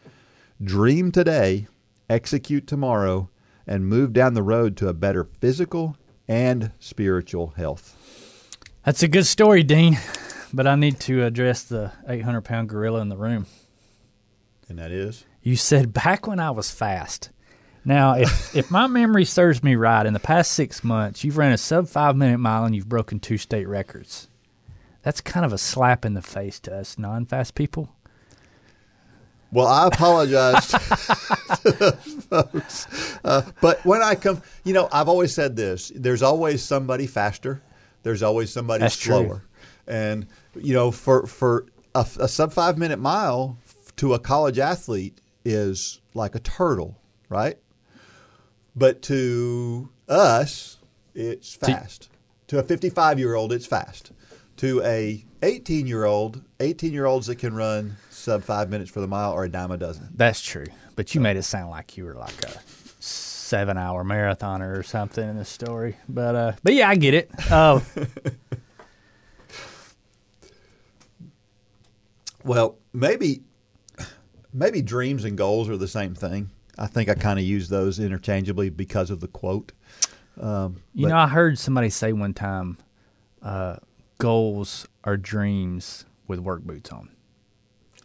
Dream 0.63 1.13
today, 1.13 1.69
execute 2.11 2.67
tomorrow, 2.67 3.31
and 3.67 3.87
move 3.87 4.13
down 4.13 4.35
the 4.35 4.43
road 4.43 4.77
to 4.77 4.89
a 4.89 4.95
better 4.95 5.25
physical 5.25 5.97
and 6.29 6.73
spiritual 6.79 7.55
health. 7.57 7.97
That's 8.85 9.03
a 9.03 9.09
good 9.09 9.27
story, 9.27 9.63
Dean. 9.63 9.99
But 10.53 10.67
I 10.67 10.75
need 10.75 11.01
to 11.01 11.25
address 11.25 11.63
the 11.63 11.93
800 12.07 12.43
pound 12.43 12.69
gorilla 12.69 13.01
in 13.01 13.09
the 13.09 13.17
room. 13.17 13.47
And 14.69 14.79
that 14.79 14.91
is? 14.91 15.25
You 15.43 15.57
said 15.57 15.93
back 15.93 16.27
when 16.27 16.41
I 16.41 16.51
was 16.51 16.71
fast. 16.71 17.31
Now, 17.85 18.15
if, 18.15 18.57
if 18.57 18.71
my 18.71 18.87
memory 18.87 19.25
serves 19.25 19.63
me 19.63 19.75
right, 19.75 20.07
in 20.07 20.13
the 20.13 20.21
past 20.21 20.53
six 20.53 20.85
months, 20.85 21.25
you've 21.25 21.37
ran 21.37 21.53
a 21.53 21.59
sub 21.59 21.89
five 21.89 22.17
minute 22.17 22.39
mile 22.39 22.65
and 22.65 22.75
you've 22.75 22.89
broken 22.89 23.21
two 23.21 23.39
state 23.39 23.67
records. 23.67 24.29
That's 25.03 25.21
kind 25.21 25.45
of 25.45 25.53
a 25.53 25.59
slap 25.59 26.05
in 26.05 26.15
the 26.15 26.23
face 26.23 26.61
to 26.61 26.77
us 26.77 26.99
non 26.99 27.27
fast 27.27 27.55
people. 27.55 27.93
Well, 29.51 29.67
I 29.67 29.87
apologize 29.89 30.69
to 30.69 31.93
folks. 32.31 33.19
Uh, 33.23 33.43
but 33.61 33.85
when 33.85 34.03
I 34.03 34.15
come, 34.15 34.41
you 34.65 34.73
know, 34.73 34.89
I've 34.91 35.09
always 35.09 35.35
said 35.35 35.57
this 35.57 35.93
there's 35.95 36.23
always 36.23 36.63
somebody 36.63 37.07
faster, 37.07 37.61
there's 38.03 38.23
always 38.23 38.51
somebody 38.51 38.81
That's 38.81 38.97
true. 38.97 39.15
slower. 39.15 39.45
And, 39.87 40.27
you 40.55 40.73
know, 40.73 40.91
for, 40.91 41.27
for 41.27 41.67
a, 41.95 42.07
a 42.19 42.29
sub 42.29 42.53
five 42.53 42.79
minute 42.79 42.99
mile 42.99 43.59
to 43.97 44.15
a 44.15 44.19
college 44.19 44.59
athlete 44.59 45.21
is 45.45 46.01
like 46.15 46.35
a 46.35 46.41
turtle, 46.41 47.01
right? 47.29 47.59
But 48.75 49.03
to 49.03 49.91
us, 50.09 50.79
it's 51.15 51.55
fast. 51.55 52.09
To 52.49 52.59
a 52.59 52.63
55 52.63 53.19
year 53.19 53.35
old, 53.35 53.53
it's 53.53 53.67
fast. 53.67 54.13
To 54.59 54.83
a 54.83 55.25
18 55.43 55.87
year 55.87 56.05
old, 56.05 56.43
18 56.61 56.93
year 56.93 57.07
olds 57.07 57.27
that 57.27 57.37
can 57.37 57.55
run 57.55 57.97
sub 58.11 58.43
five 58.45 58.71
minutes 58.71 58.91
for 58.91 59.01
the 59.01 59.09
mile 59.09 59.33
are 59.33 59.45
a 59.45 59.49
dime 59.49 59.71
a 59.71 59.77
dozen. 59.77 60.09
That's 60.15 60.41
true. 60.41 60.67
But 60.95 61.15
you 61.15 61.21
made 61.21 61.37
it 61.37 61.43
sound 61.43 61.71
like 61.71 61.97
you 61.97 62.05
were 62.05 62.15
like 62.15 62.45
a 62.45 62.61
seven 63.01 63.77
hour 63.77 64.05
marathoner 64.05 64.79
or 64.79 64.83
something 64.83 65.29
in 65.29 65.37
the 65.37 65.45
story. 65.45 65.97
But 66.09 66.35
uh, 66.35 66.53
but 66.63 66.75
yeah, 66.75 66.89
I 66.89 66.95
get 66.95 67.15
it. 67.15 67.31
Uh, 67.51 67.81
Well, 72.45 72.79
maybe 72.93 73.43
maybe 74.53 74.83
dreams 74.83 75.25
and 75.25 75.37
goals 75.37 75.69
are 75.69 75.77
the 75.77 75.89
same 75.89 76.15
thing. 76.15 76.51
I 76.79 76.87
think 76.87 77.09
I 77.09 77.15
kind 77.15 77.39
of 77.39 77.45
use 77.45 77.69
those 77.69 77.99
interchangeably 77.99 78.71
because 78.71 79.11
of 79.11 79.21
the 79.21 79.29
quote. 79.29 79.73
Um, 80.41 80.83
you 80.95 81.09
know, 81.09 81.17
I 81.17 81.29
heard 81.29 81.59
somebody 81.59 81.91
say 81.91 82.13
one 82.13 82.33
time, 82.33 82.79
uh, 83.43 83.77
goals 84.19 84.87
are 85.05 85.17
dreams 85.17 86.07
with 86.27 86.39
work 86.39 86.63
boots 86.63 86.91
on. 86.91 87.11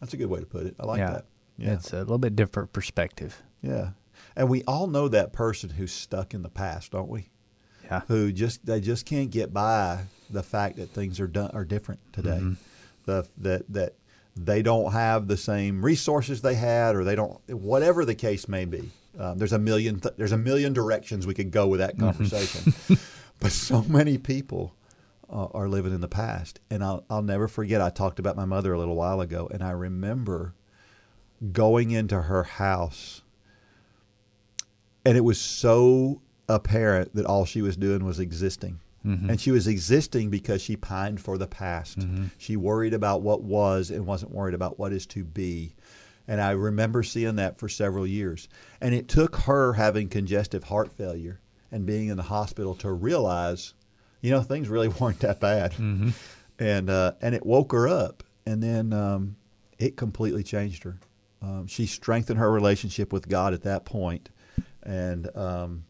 that's 0.01 0.13
a 0.13 0.17
good 0.17 0.29
way 0.29 0.39
to 0.39 0.45
put 0.45 0.65
it. 0.65 0.75
I 0.79 0.85
like 0.85 0.99
yeah. 0.99 1.11
that. 1.11 1.25
Yeah, 1.57 1.73
It's 1.73 1.93
a 1.93 1.99
little 1.99 2.17
bit 2.17 2.35
different 2.35 2.73
perspective. 2.73 3.41
yeah. 3.61 3.91
And 4.35 4.49
we 4.49 4.63
all 4.65 4.87
know 4.87 5.07
that 5.07 5.33
person 5.33 5.69
who's 5.71 5.91
stuck 5.91 6.33
in 6.33 6.43
the 6.43 6.49
past, 6.49 6.91
don't 6.91 7.09
we? 7.09 7.29
Yeah. 7.85 8.01
Who 8.07 8.31
just 8.31 8.65
they 8.65 8.81
just 8.81 9.05
can't 9.05 9.31
get 9.31 9.53
by 9.53 10.05
the 10.29 10.43
fact 10.43 10.75
that 10.77 10.89
things 10.89 11.19
are 11.19 11.27
done 11.27 11.49
are 11.53 11.65
different 11.65 12.01
today. 12.13 12.37
Mm-hmm. 12.41 12.53
The 13.05 13.27
that 13.37 13.71
that 13.73 13.93
they 14.45 14.61
don't 14.61 14.91
have 14.91 15.27
the 15.27 15.37
same 15.37 15.83
resources 15.83 16.41
they 16.41 16.55
had, 16.55 16.95
or 16.95 17.03
they 17.03 17.15
don't 17.15 17.39
whatever 17.49 18.05
the 18.05 18.15
case 18.15 18.47
may 18.47 18.65
be. 18.65 18.89
Um, 19.19 19.37
there's 19.37 19.53
a 19.53 19.59
million 19.59 19.99
th- 19.99 20.15
there's 20.17 20.31
a 20.31 20.37
million 20.37 20.73
directions 20.73 21.25
we 21.25 21.33
could 21.33 21.51
go 21.51 21.67
with 21.67 21.79
that 21.79 21.97
conversation, 21.97 22.73
but 23.39 23.51
so 23.51 23.83
many 23.83 24.17
people 24.17 24.75
uh, 25.29 25.47
are 25.53 25.67
living 25.67 25.93
in 25.93 26.01
the 26.01 26.07
past. 26.07 26.59
And 26.69 26.83
I'll 26.83 27.03
I'll 27.09 27.23
never 27.23 27.47
forget. 27.47 27.81
I 27.81 27.89
talked 27.89 28.19
about 28.19 28.35
my 28.35 28.45
mother 28.45 28.73
a 28.73 28.79
little 28.79 28.95
while 28.95 29.21
ago, 29.21 29.49
and 29.51 29.63
I 29.63 29.71
remember 29.71 30.53
going 31.51 31.91
into 31.91 32.23
her 32.23 32.43
house 32.43 33.21
and 35.07 35.15
it 35.15 35.21
was 35.21 35.39
so 35.39 36.21
apparent 36.49 37.15
that 37.15 37.25
all 37.25 37.45
she 37.45 37.61
was 37.61 37.77
doing 37.77 38.03
was 38.03 38.19
existing. 38.19 38.81
And 39.29 39.39
she 39.39 39.51
was 39.51 39.67
existing 39.67 40.29
because 40.29 40.61
she 40.61 40.75
pined 40.75 41.21
for 41.21 41.37
the 41.37 41.47
past. 41.47 41.97
She 42.37 42.57
worried 42.57 42.93
about 42.93 43.21
what 43.21 43.41
was 43.41 43.89
and 43.89 44.05
wasn't 44.05 44.31
worried 44.33 44.53
about 44.53 44.77
what 44.77 44.91
is 44.91 45.05
to 45.07 45.23
be. 45.23 45.75
And 46.27 46.41
I 46.41 46.51
remember 46.51 47.03
seeing 47.03 47.37
that 47.37 47.57
for 47.57 47.69
several 47.69 48.05
years. 48.05 48.49
And 48.81 48.93
it 48.93 49.07
took 49.07 49.35
her 49.37 49.73
having 49.73 50.09
congestive 50.09 50.65
heart 50.65 50.91
failure 50.91 51.39
and 51.71 51.85
being 51.85 52.09
in 52.09 52.17
the 52.17 52.23
hospital 52.23 52.75
to 52.75 52.91
realize, 52.91 53.73
you 54.21 54.31
know, 54.31 54.41
things 54.41 54.67
really 54.67 54.87
weren't 54.99 55.19
that 55.19 55.39
bad. 55.39 55.73
And 56.59 56.89
uh, 56.89 57.13
and 57.21 57.33
it 57.33 57.45
woke 57.45 57.71
her 57.71 57.87
up. 57.87 58.23
And 58.45 58.61
then 58.61 58.91
um, 58.93 59.35
it 59.79 59.95
completely 59.95 60.43
changed 60.43 60.83
her. 60.83 60.99
Um, 61.41 61.67
she 61.67 61.85
strengthened 61.85 62.39
her 62.39 62.51
relationship 62.51 63.13
with 63.13 63.29
God 63.29 63.53
at 63.53 63.61
that 63.63 63.85
point, 63.85 64.29
and 64.83 65.29
um, 65.35 65.83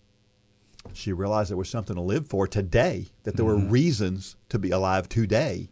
she 0.97 1.13
realized 1.13 1.49
there 1.49 1.57
was 1.57 1.69
something 1.69 1.95
to 1.95 2.01
live 2.01 2.27
for 2.27 2.47
today. 2.47 3.07
That 3.23 3.35
there 3.35 3.45
were 3.45 3.55
mm-hmm. 3.55 3.69
reasons 3.71 4.35
to 4.49 4.59
be 4.59 4.71
alive 4.71 5.07
today, 5.07 5.69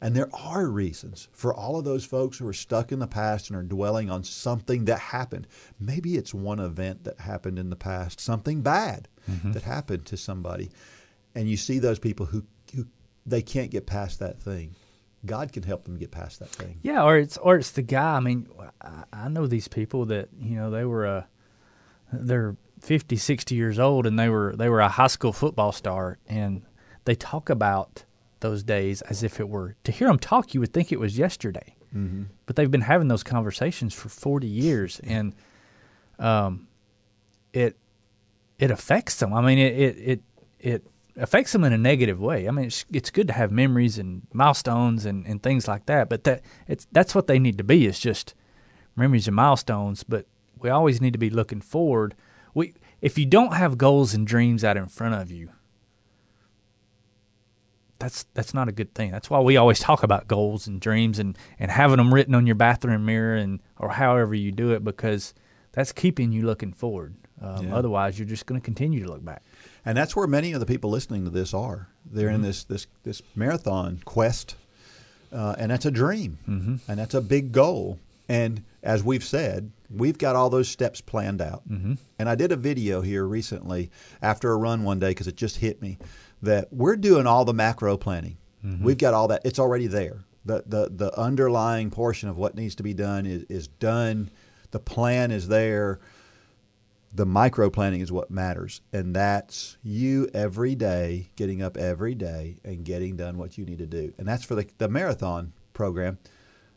and 0.00 0.14
there 0.14 0.28
are 0.34 0.66
reasons 0.66 1.28
for 1.32 1.54
all 1.54 1.78
of 1.78 1.84
those 1.84 2.04
folks 2.04 2.38
who 2.38 2.46
are 2.46 2.52
stuck 2.52 2.92
in 2.92 2.98
the 2.98 3.06
past 3.06 3.48
and 3.48 3.58
are 3.58 3.62
dwelling 3.62 4.10
on 4.10 4.24
something 4.24 4.84
that 4.84 4.98
happened. 4.98 5.46
Maybe 5.80 6.16
it's 6.16 6.34
one 6.34 6.60
event 6.60 7.04
that 7.04 7.20
happened 7.20 7.58
in 7.58 7.70
the 7.70 7.76
past, 7.76 8.20
something 8.20 8.62
bad 8.62 9.08
mm-hmm. 9.30 9.52
that 9.52 9.62
happened 9.62 10.06
to 10.06 10.16
somebody, 10.16 10.70
and 11.34 11.48
you 11.48 11.56
see 11.56 11.78
those 11.78 11.98
people 11.98 12.26
who 12.26 12.44
who 12.74 12.86
they 13.24 13.42
can't 13.42 13.70
get 13.70 13.86
past 13.86 14.18
that 14.20 14.40
thing. 14.40 14.74
God 15.24 15.52
can 15.52 15.62
help 15.62 15.84
them 15.84 15.96
get 15.96 16.12
past 16.12 16.38
that 16.38 16.50
thing. 16.50 16.78
Yeah, 16.82 17.02
or 17.02 17.18
it's 17.18 17.36
or 17.38 17.56
it's 17.56 17.72
the 17.72 17.82
guy. 17.82 18.16
I 18.16 18.20
mean, 18.20 18.48
I, 18.80 19.04
I 19.12 19.28
know 19.28 19.46
these 19.46 19.68
people 19.68 20.04
that 20.06 20.28
you 20.38 20.56
know 20.56 20.70
they 20.70 20.84
were 20.84 21.06
a 21.06 21.28
they're 22.12 22.56
50, 22.80 23.16
60 23.16 23.54
years 23.54 23.78
old, 23.78 24.06
and 24.06 24.18
they 24.18 24.28
were 24.28 24.54
they 24.56 24.68
were 24.68 24.80
a 24.80 24.88
high 24.88 25.06
school 25.06 25.32
football 25.32 25.72
star, 25.72 26.18
and 26.28 26.62
they 27.04 27.14
talk 27.14 27.50
about 27.50 28.04
those 28.40 28.62
days 28.62 29.02
as 29.02 29.22
if 29.22 29.40
it 29.40 29.48
were 29.48 29.76
to 29.84 29.92
hear 29.92 30.08
them 30.08 30.18
talk. 30.18 30.54
You 30.54 30.60
would 30.60 30.72
think 30.72 30.92
it 30.92 31.00
was 31.00 31.18
yesterday, 31.18 31.74
mm-hmm. 31.94 32.24
but 32.44 32.56
they've 32.56 32.70
been 32.70 32.82
having 32.82 33.08
those 33.08 33.22
conversations 33.22 33.94
for 33.94 34.08
forty 34.08 34.46
years, 34.46 35.00
and 35.04 35.34
um, 36.18 36.68
it 37.52 37.76
it 38.58 38.70
affects 38.70 39.16
them. 39.18 39.32
I 39.32 39.40
mean, 39.40 39.58
it 39.58 39.74
it 39.76 39.96
it, 39.98 40.22
it 40.60 40.86
affects 41.16 41.52
them 41.52 41.64
in 41.64 41.72
a 41.72 41.78
negative 41.78 42.20
way. 42.20 42.46
I 42.48 42.50
mean, 42.50 42.66
it's 42.66 42.84
it's 42.92 43.10
good 43.10 43.26
to 43.28 43.32
have 43.32 43.50
memories 43.50 43.98
and 43.98 44.26
milestones 44.32 45.06
and, 45.06 45.26
and 45.26 45.42
things 45.42 45.66
like 45.66 45.86
that, 45.86 46.08
but 46.08 46.24
that 46.24 46.42
it's 46.68 46.86
that's 46.92 47.14
what 47.14 47.26
they 47.26 47.38
need 47.38 47.58
to 47.58 47.64
be. 47.64 47.86
Is 47.86 47.98
just 47.98 48.34
memories 48.94 49.26
and 49.26 49.36
milestones. 49.36 50.04
But 50.04 50.26
we 50.58 50.70
always 50.70 51.00
need 51.00 51.12
to 51.12 51.18
be 51.18 51.30
looking 51.30 51.60
forward. 51.60 52.14
We 52.56 52.72
if 53.02 53.18
you 53.18 53.26
don't 53.26 53.52
have 53.52 53.76
goals 53.76 54.14
and 54.14 54.26
dreams 54.26 54.64
out 54.64 54.78
in 54.78 54.86
front 54.86 55.14
of 55.14 55.30
you, 55.30 55.50
that's 57.98 58.24
that's 58.32 58.54
not 58.54 58.66
a 58.66 58.72
good 58.72 58.94
thing. 58.94 59.10
That's 59.10 59.28
why 59.28 59.40
we 59.40 59.58
always 59.58 59.78
talk 59.78 60.02
about 60.02 60.26
goals 60.26 60.66
and 60.66 60.80
dreams 60.80 61.18
and, 61.18 61.36
and 61.58 61.70
having 61.70 61.98
them 61.98 62.12
written 62.12 62.34
on 62.34 62.46
your 62.46 62.54
bathroom 62.54 63.04
mirror 63.04 63.36
and 63.36 63.60
or 63.78 63.90
however 63.90 64.34
you 64.34 64.52
do 64.52 64.72
it 64.72 64.82
because 64.82 65.34
that's 65.72 65.92
keeping 65.92 66.32
you 66.32 66.46
looking 66.46 66.72
forward. 66.72 67.14
Um, 67.42 67.68
Yeah. 67.68 67.76
Otherwise, 67.76 68.18
you're 68.18 68.26
just 68.26 68.46
going 68.46 68.58
to 68.58 68.64
continue 68.64 69.04
to 69.04 69.10
look 69.10 69.22
back. 69.22 69.42
And 69.84 69.96
that's 69.96 70.16
where 70.16 70.26
many 70.26 70.52
of 70.52 70.60
the 70.60 70.66
people 70.66 70.88
listening 70.88 71.24
to 71.24 71.30
this 71.30 71.52
are. 71.52 71.88
They're 72.10 72.30
in 72.30 72.40
this 72.40 72.64
this 72.64 72.86
this 73.02 73.20
marathon 73.34 74.00
quest, 74.06 74.56
uh, 75.30 75.56
and 75.58 75.70
that's 75.70 75.84
a 75.84 75.90
dream, 75.90 76.38
mm-hmm. 76.48 76.76
and 76.90 76.98
that's 76.98 77.12
a 77.12 77.20
big 77.20 77.52
goal. 77.52 77.98
And 78.28 78.62
as 78.82 79.04
we've 79.04 79.22
said, 79.22 79.70
we've 79.90 80.18
got 80.18 80.36
all 80.36 80.50
those 80.50 80.68
steps 80.68 81.00
planned 81.00 81.40
out. 81.40 81.68
Mm-hmm. 81.68 81.94
And 82.18 82.28
I 82.28 82.34
did 82.34 82.52
a 82.52 82.56
video 82.56 83.00
here 83.00 83.26
recently 83.26 83.90
after 84.22 84.52
a 84.52 84.56
run 84.56 84.84
one 84.84 84.98
day 84.98 85.10
because 85.10 85.28
it 85.28 85.36
just 85.36 85.56
hit 85.56 85.80
me 85.82 85.98
that 86.42 86.72
we're 86.72 86.96
doing 86.96 87.26
all 87.26 87.44
the 87.44 87.54
macro 87.54 87.96
planning. 87.96 88.38
We've 88.82 88.98
got 88.98 89.14
all 89.14 89.28
that; 89.28 89.42
it's 89.44 89.58
already 89.58 89.86
there. 89.86 90.24
The 90.44 90.64
the 90.66 90.90
the 90.90 91.18
underlying 91.18 91.90
portion 91.90 92.28
of 92.28 92.36
what 92.36 92.54
needs 92.54 92.74
to 92.76 92.82
be 92.82 92.94
done 92.94 93.26
is 93.26 93.44
is 93.48 93.68
done. 93.68 94.30
The 94.72 94.80
plan 94.80 95.30
is 95.30 95.48
there 95.48 96.00
the 97.14 97.24
micro 97.24 97.70
planning 97.70 98.02
is 98.02 98.12
what 98.12 98.30
matters 98.30 98.82
and 98.92 99.16
that's 99.16 99.78
you 99.82 100.28
every 100.34 100.74
day 100.74 101.30
getting 101.36 101.62
up 101.62 101.78
every 101.78 102.14
day 102.14 102.58
and 102.62 102.84
getting 102.84 103.16
done 103.16 103.38
what 103.38 103.56
you 103.56 103.64
need 103.64 103.78
to 103.78 103.86
do 103.86 104.12
and 104.18 104.28
that's 104.28 104.44
for 104.44 104.54
the, 104.54 104.66
the 104.76 104.88
marathon 104.88 105.50
program 105.72 106.18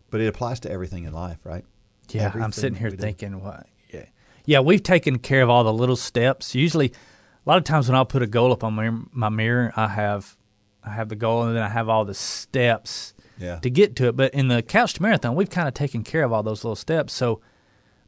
but 0.09 0.21
it 0.21 0.27
applies 0.27 0.59
to 0.61 0.71
everything 0.71 1.05
in 1.05 1.13
life, 1.13 1.39
right? 1.43 1.65
Yeah, 2.09 2.31
I'm 2.35 2.51
sitting 2.51 2.77
here 2.77 2.91
thinking, 2.91 3.41
what? 3.41 3.67
Yeah, 3.93 4.05
yeah, 4.45 4.59
we've 4.59 4.83
taken 4.83 5.19
care 5.19 5.41
of 5.41 5.49
all 5.49 5.63
the 5.63 5.73
little 5.73 5.95
steps. 5.95 6.55
Usually, 6.55 6.87
a 6.87 7.49
lot 7.49 7.57
of 7.57 7.63
times 7.63 7.87
when 7.87 7.95
I'll 7.95 8.05
put 8.05 8.21
a 8.21 8.27
goal 8.27 8.51
up 8.51 8.63
on 8.63 8.73
my, 8.73 8.91
my 9.11 9.29
mirror, 9.29 9.71
I 9.75 9.87
have, 9.87 10.35
I 10.83 10.91
have 10.91 11.09
the 11.09 11.15
goal, 11.15 11.43
and 11.43 11.55
then 11.55 11.63
I 11.63 11.69
have 11.69 11.89
all 11.89 12.05
the 12.05 12.13
steps 12.13 13.13
Yeah. 13.37 13.59
to 13.59 13.69
get 13.69 13.95
to 13.97 14.07
it. 14.07 14.15
But 14.15 14.33
in 14.33 14.47
the 14.47 14.61
couch 14.61 14.93
to 14.95 15.01
marathon, 15.01 15.35
we've 15.35 15.49
kind 15.49 15.67
of 15.67 15.73
taken 15.73 16.03
care 16.03 16.23
of 16.23 16.31
all 16.33 16.43
those 16.43 16.63
little 16.63 16.75
steps. 16.75 17.13
So 17.13 17.41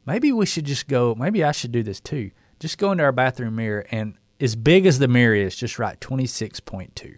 maybe 0.06 0.32
we 0.32 0.46
should 0.46 0.64
just 0.66 0.88
go. 0.88 1.14
Maybe 1.14 1.44
I 1.44 1.52
should 1.52 1.72
do 1.72 1.82
this 1.82 2.00
too. 2.00 2.30
Just 2.60 2.78
go 2.78 2.92
into 2.92 3.02
our 3.04 3.12
bathroom 3.12 3.56
mirror, 3.56 3.86
and 3.90 4.14
as 4.40 4.56
big 4.56 4.86
as 4.86 4.98
the 4.98 5.08
mirror 5.08 5.34
is, 5.34 5.54
just 5.56 5.78
write 5.78 6.00
twenty 6.00 6.26
six 6.26 6.60
point 6.60 6.94
two. 6.96 7.14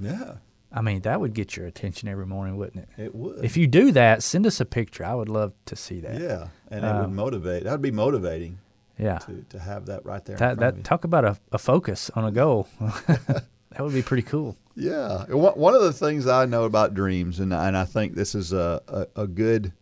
Yeah, 0.00 0.36
I 0.76 0.80
mean, 0.80 1.02
that 1.02 1.20
would 1.20 1.34
get 1.34 1.56
your 1.56 1.66
attention 1.66 2.08
every 2.08 2.26
morning, 2.26 2.56
wouldn't 2.56 2.88
it? 2.98 3.02
it 3.04 3.14
would. 3.14 3.44
If 3.44 3.56
you 3.56 3.66
do 3.68 3.92
that, 3.92 4.22
send 4.24 4.44
us 4.44 4.60
a 4.60 4.64
picture. 4.64 5.04
I 5.04 5.14
would 5.14 5.28
love 5.28 5.52
to 5.66 5.76
see 5.76 6.00
that. 6.00 6.20
yeah, 6.20 6.48
and 6.68 6.84
it 6.84 6.88
would 6.92 7.04
um, 7.04 7.14
motivate. 7.14 7.62
That 7.64 7.70
would 7.72 7.82
be 7.82 7.92
motivating 7.92 8.58
Yeah. 8.98 9.18
to, 9.18 9.44
to 9.50 9.58
have 9.60 9.86
that 9.86 10.04
right 10.04 10.24
there. 10.24 10.36
That 10.36 10.58
that 10.58 10.82
talk 10.82 11.04
about 11.04 11.24
a, 11.24 11.38
a 11.52 11.58
focus 11.58 12.10
on 12.16 12.24
a 12.24 12.32
goal. 12.32 12.66
that 12.80 13.80
would 13.80 13.94
be 13.94 14.02
pretty 14.02 14.24
cool. 14.24 14.56
Yeah, 14.76 15.26
one 15.26 15.52
one 15.54 15.74
of 15.76 15.82
the 15.82 15.92
things 15.92 16.26
I 16.26 16.44
know 16.46 16.64
about 16.64 16.94
dreams, 16.94 17.38
and 17.38 17.54
and 17.54 17.76
I 17.76 17.84
think 17.84 18.14
this 18.16 18.34
is 18.34 18.52
a, 18.52 18.82
a, 18.88 19.22
a 19.22 19.26
good 19.28 19.72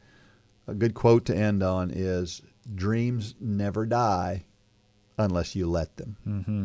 a 0.67 0.75
good 0.75 0.93
quote 0.93 1.25
to 1.27 1.35
end 1.35 1.63
on 1.63 1.91
is 1.91 2.43
dreams 2.75 3.35
never 3.41 3.87
die 3.87 4.45
unless 5.17 5.57
you 5.57 5.67
let 5.67 5.97
them. 5.97 6.17
Mm-hmm. 6.29 6.65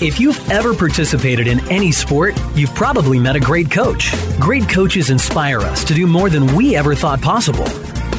If 0.00 0.18
you've 0.18 0.50
ever 0.50 0.74
participated 0.74 1.46
in 1.46 1.60
any 1.70 1.92
sport, 1.92 2.34
you've 2.56 2.74
probably 2.74 3.20
met 3.20 3.36
a 3.36 3.40
great 3.40 3.70
coach. 3.70 4.12
Great 4.40 4.68
coaches 4.68 5.08
inspire 5.08 5.60
us 5.60 5.84
to 5.84 5.94
do 5.94 6.08
more 6.08 6.28
than 6.28 6.52
we 6.56 6.74
ever 6.74 6.96
thought 6.96 7.22
possible. 7.22 7.68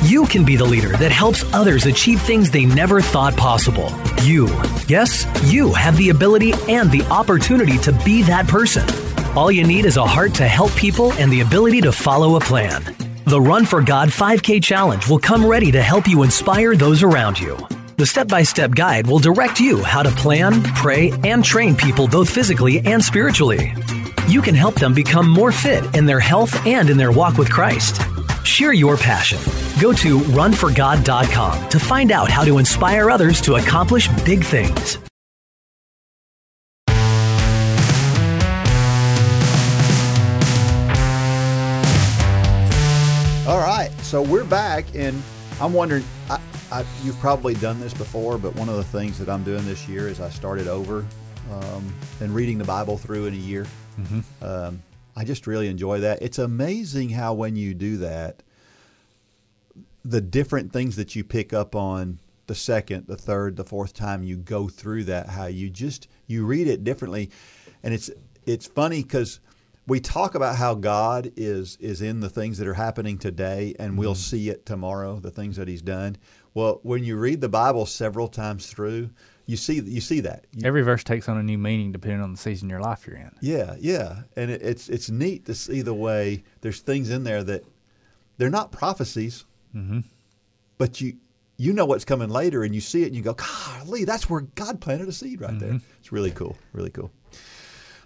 You 0.02 0.26
can 0.26 0.46
be 0.46 0.56
the 0.56 0.64
leader 0.64 0.96
that 0.96 1.12
helps 1.12 1.44
others 1.54 1.86
achieve 1.86 2.22
things 2.22 2.50
they 2.50 2.66
never 2.66 3.02
thought 3.02 3.36
possible. 3.36 3.92
You, 4.24 4.48
yes, 4.88 5.28
you 5.52 5.74
have 5.74 5.98
the 5.98 6.12
ability 6.12 6.54
and 6.70 6.90
the 6.90 7.04
opportunity 7.12 7.78
to 7.80 7.92
be 8.06 8.22
that 8.22 8.48
person. 8.48 8.88
All 9.36 9.52
you 9.52 9.68
need 9.68 9.84
is 9.84 9.98
a 9.98 10.06
heart 10.06 10.34
to 10.36 10.48
help 10.48 10.74
people 10.78 11.12
and 11.14 11.30
the 11.30 11.42
ability 11.42 11.82
to 11.82 11.92
follow 11.92 12.38
a 12.38 12.40
plan. 12.40 12.96
The 13.26 13.42
Run 13.42 13.66
for 13.66 13.82
God 13.82 14.08
5K 14.08 14.64
Challenge 14.64 15.10
will 15.10 15.20
come 15.20 15.46
ready 15.46 15.74
to 15.74 15.82
help 15.82 16.08
you 16.08 16.24
inspire 16.24 16.78
those 16.78 17.04
around 17.04 17.38
you. 17.38 17.58
The 17.98 18.06
step 18.06 18.28
by 18.28 18.44
step 18.44 18.72
guide 18.76 19.08
will 19.08 19.20
direct 19.20 19.62
you 19.62 19.82
how 19.82 20.04
to 20.04 20.12
plan, 20.12 20.62
pray, 20.76 21.14
and 21.24 21.42
train 21.42 21.78
people 21.78 22.10
both 22.10 22.30
physically 22.30 22.82
and 22.82 23.02
spiritually. 23.02 23.74
You 24.28 24.42
can 24.42 24.54
help 24.54 24.76
them 24.76 24.94
become 24.94 25.30
more 25.30 25.54
fit 25.54 25.96
in 25.96 26.06
their 26.06 26.20
health 26.20 26.66
and 26.68 26.90
in 26.90 26.98
their 26.98 27.14
walk 27.14 27.38
with 27.38 27.50
Christ. 27.50 28.02
Share 28.44 28.74
your 28.74 28.98
passion. 28.98 29.40
Go 29.80 29.94
to 29.94 30.20
runforgod.com 30.20 31.70
to 31.70 31.80
find 31.80 32.12
out 32.12 32.30
how 32.30 32.44
to 32.44 32.58
inspire 32.58 33.10
others 33.10 33.40
to 33.40 33.56
accomplish 33.56 34.10
big 34.26 34.44
things. 34.44 34.98
All 43.48 43.62
right, 43.62 43.90
so 44.02 44.22
we're 44.22 44.44
back, 44.44 44.84
and 44.96 45.24
I'm 45.62 45.72
wondering. 45.72 46.04
I, 46.76 46.84
you've 47.04 47.18
probably 47.22 47.54
done 47.54 47.80
this 47.80 47.94
before, 47.94 48.38
but 48.38 48.54
one 48.58 48.68
of 48.68 48.76
the 48.76 48.84
things 48.84 49.18
that 49.20 49.30
I'm 49.30 49.46
doing 49.46 49.64
this 49.64 49.88
year 49.88 50.10
is 50.10 50.20
I 50.20 50.30
started 50.30 50.68
over 50.68 51.06
um, 51.50 51.96
and 52.20 52.36
reading 52.36 52.58
the 52.58 52.66
Bible 52.66 52.98
through 52.98 53.28
in 53.28 53.34
a 53.34 53.38
year. 53.38 53.66
Um, 54.42 54.84
I 55.16 55.24
just 55.24 55.48
really 55.48 55.70
enjoy 55.70 56.02
that. 56.02 56.22
It's 56.22 56.38
amazing 56.38 57.12
how 57.12 57.34
when 57.34 57.56
you 57.56 57.74
do 57.74 57.96
that, 58.00 58.44
the 60.04 60.20
different 60.20 60.74
things 60.74 60.98
that 60.98 61.16
you 61.16 61.24
pick 61.24 61.54
up 61.54 61.76
on 61.76 62.20
the 62.48 62.56
second, 62.56 63.08
the 63.08 63.16
third, 63.16 63.56
the 63.56 63.64
fourth 63.64 63.94
time 63.94 64.26
you 64.26 64.36
go 64.36 64.68
through 64.68 65.06
that, 65.06 65.30
how 65.30 65.46
you 65.46 65.70
just 65.70 66.10
you 66.28 66.46
read 66.46 66.68
it 66.68 66.84
differently, 66.84 67.32
and 67.84 67.94
it's 67.94 68.12
it's 68.46 68.68
funny 68.68 69.02
because 69.02 69.40
we 69.88 70.00
talk 70.00 70.36
about 70.36 70.56
how 70.58 70.74
God 70.74 71.32
is 71.38 71.78
is 71.80 72.02
in 72.02 72.20
the 72.20 72.30
things 72.30 72.58
that 72.58 72.68
are 72.68 72.74
happening 72.74 73.18
today, 73.18 73.76
and 73.80 73.98
we'll 73.98 74.14
see 74.14 74.50
it 74.50 74.66
tomorrow, 74.66 75.16
the 75.20 75.32
things 75.32 75.56
that 75.56 75.70
He's 75.70 75.82
done. 75.82 76.18
Well, 76.56 76.80
when 76.82 77.04
you 77.04 77.18
read 77.18 77.42
the 77.42 77.50
Bible 77.50 77.86
several 77.86 78.28
times 78.28 78.66
through, 78.68 79.12
you 79.46 79.58
see 79.58 79.80
you 79.82 80.02
see 80.02 80.22
that. 80.22 80.46
You- 80.54 80.66
Every 80.66 80.82
verse 80.82 81.04
takes 81.04 81.30
on 81.30 81.38
a 81.38 81.44
new 81.44 81.58
meaning 81.60 81.92
depending 81.92 82.22
on 82.22 82.32
the 82.32 82.38
season 82.38 82.68
of 82.68 82.72
your 82.72 82.80
life 82.82 83.06
you're 83.06 83.18
in. 83.18 83.30
yeah, 83.42 83.76
yeah, 83.80 84.22
and 84.36 84.50
it, 84.50 84.62
it's 84.64 84.90
it's 84.90 85.10
neat 85.12 85.46
to 85.46 85.54
see 85.54 85.82
the 85.84 85.94
way 85.94 86.44
there's 86.62 86.80
things 86.80 87.12
in 87.12 87.24
there 87.24 87.44
that 87.44 87.64
they're 88.38 88.50
not 88.50 88.72
prophecies, 88.72 89.46
mm-hmm. 89.76 90.00
but 90.80 91.00
you 91.02 91.18
you 91.58 91.72
know 91.74 91.86
what's 91.86 92.06
coming 92.06 92.30
later, 92.30 92.64
and 92.64 92.74
you 92.74 92.82
see 92.82 93.04
it, 93.04 93.08
and 93.08 93.16
you 93.16 93.22
go, 93.22 93.34
"Golly, 93.36 94.04
that's 94.06 94.30
where 94.30 94.42
God 94.42 94.82
planted 94.82 95.08
a 95.08 95.12
seed 95.14 95.42
right 95.42 95.60
there." 95.60 95.70
Mm-hmm. 95.74 95.86
It's 96.00 96.12
really 96.12 96.32
cool, 96.32 96.58
really 96.74 96.90
cool. 96.90 97.12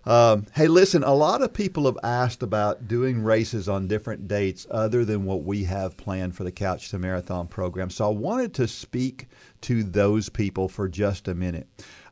Um, 0.09 0.47
hey, 0.55 0.67
listen, 0.67 1.03
a 1.03 1.13
lot 1.13 1.43
of 1.43 1.53
people 1.53 1.85
have 1.85 1.99
asked 2.01 2.41
about 2.41 2.87
doing 2.87 3.23
races 3.23 3.69
on 3.69 3.87
different 3.87 4.27
dates 4.27 4.65
other 4.71 5.05
than 5.05 5.23
what 5.23 5.43
we 5.43 5.65
have 5.65 5.97
planned 5.97 6.35
for 6.35 6.43
the 6.43 6.51
Couch 6.51 6.89
to 6.89 6.97
Marathon 6.97 7.47
program. 7.47 7.91
So 7.91 8.07
I 8.07 8.11
wanted 8.11 8.55
to 8.55 8.67
speak 8.67 9.27
to 9.61 9.83
those 9.83 10.27
people 10.27 10.67
for 10.67 10.89
just 10.89 11.27
a 11.27 11.35
minute. 11.35 11.67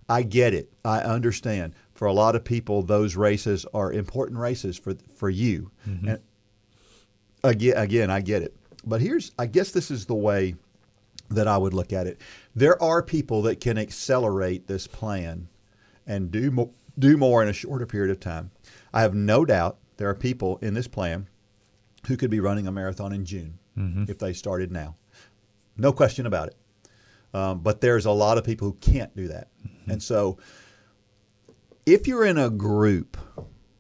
I 0.08 0.22
get 0.22 0.54
it. 0.54 0.72
I 0.86 1.00
understand. 1.00 1.74
For 1.96 2.06
a 2.06 2.14
lot 2.14 2.36
of 2.36 2.44
people, 2.44 2.84
those 2.84 3.16
races 3.16 3.66
are 3.74 3.92
important 3.92 4.40
races 4.40 4.78
for 4.78 4.94
for 5.16 5.32
you. 5.32 5.72
And 6.10 6.20
again, 7.44 7.78
again, 7.78 8.12
I 8.12 8.22
get 8.22 8.44
it. 8.44 8.56
But 8.86 9.02
here's, 9.02 9.32
I 9.40 9.48
guess, 9.48 9.72
this 9.72 9.90
is 9.90 10.06
the 10.06 10.14
way 10.14 10.54
that 11.32 11.48
I 11.48 11.58
would 11.58 11.74
look 11.74 11.92
at 11.92 12.06
it. 12.06 12.22
There 12.56 12.80
are 12.82 13.02
people 13.02 13.42
that 13.42 13.60
can 13.60 13.80
accelerate 13.80 14.68
this 14.68 14.86
plan 14.86 15.48
and 16.06 16.30
do 16.32 16.52
more, 16.52 16.70
do 16.98 17.18
more 17.18 17.42
in 17.44 17.50
a 17.50 17.54
shorter 17.54 17.86
period 17.86 18.12
of 18.12 18.20
time. 18.20 18.52
I 18.94 19.02
have 19.02 19.14
no 19.14 19.46
doubt 19.46 19.78
there 19.98 20.10
are 20.10 20.16
people 20.16 20.58
in 20.62 20.74
this 20.74 20.88
plan 20.88 21.28
who 22.08 22.18
could 22.18 22.30
be 22.32 22.40
running 22.40 22.68
a 22.68 22.72
marathon 22.72 23.12
in 23.14 23.26
June 23.26 23.60
if 24.10 24.18
they 24.18 24.34
started 24.34 24.72
now. 24.72 24.96
No 25.78 25.92
question 25.94 26.26
about 26.26 26.48
it. 26.48 26.56
Um, 27.34 27.60
but 27.60 27.82
there's 27.82 28.06
a 28.08 28.12
lot 28.12 28.38
of 28.40 28.44
people 28.44 28.68
who 28.70 28.74
can't 28.82 29.16
do 29.16 29.28
that. 29.28 29.50
And 29.88 30.02
so 30.02 30.38
if 31.86 32.08
you're 32.08 32.26
in 32.26 32.38
a 32.40 32.50
group 32.50 33.18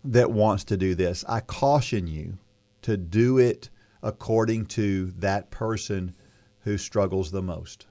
that 0.04 0.30
wants 0.32 0.64
to 0.66 0.78
do 0.78 0.94
this, 0.94 1.26
I 1.28 1.40
caution 1.40 2.06
you 2.08 2.38
to 2.84 2.96
do 2.98 3.38
it 3.40 3.70
according 4.04 4.68
to 4.68 5.12
that 5.18 5.50
person 5.50 6.14
who 6.60 6.78
struggles 6.78 7.32
the 7.32 7.42
most. 7.42 7.88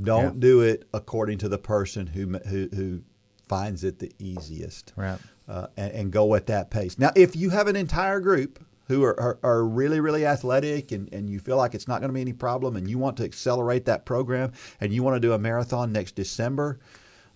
Don't 0.00 0.34
Yeah. 0.34 0.40
do 0.40 0.60
it 0.60 0.86
according 0.92 1.38
to 1.38 1.48
the 1.48 1.58
person 1.58 2.08
who 2.08 2.26
who, 2.46 2.68
who 2.74 3.02
finds 3.48 3.84
it 3.84 3.98
the 3.98 4.12
easiest. 4.18 4.92
Right. 4.96 5.18
Uh, 5.48 5.68
and, 5.76 5.92
and 5.92 6.12
go 6.12 6.34
at 6.34 6.46
that 6.46 6.70
pace. 6.70 6.98
Now, 6.98 7.10
if 7.16 7.34
you 7.34 7.50
have 7.50 7.68
an 7.68 7.76
entire 7.76 8.20
group 8.20 8.62
who 8.88 9.04
are, 9.04 9.18
are, 9.20 9.38
are 9.42 9.64
really, 9.64 10.00
really 10.00 10.26
athletic 10.26 10.92
and, 10.92 11.12
and 11.12 11.30
you 11.30 11.38
feel 11.38 11.56
like 11.56 11.74
it's 11.74 11.86
not 11.86 12.00
going 12.00 12.08
to 12.08 12.14
be 12.14 12.20
any 12.20 12.32
problem 12.32 12.76
and 12.76 12.88
you 12.88 12.98
want 12.98 13.16
to 13.18 13.24
accelerate 13.24 13.84
that 13.84 14.04
program 14.04 14.52
and 14.80 14.92
you 14.92 15.02
want 15.02 15.14
to 15.16 15.20
do 15.20 15.32
a 15.32 15.38
marathon 15.38 15.92
next 15.92 16.16
December, 16.16 16.80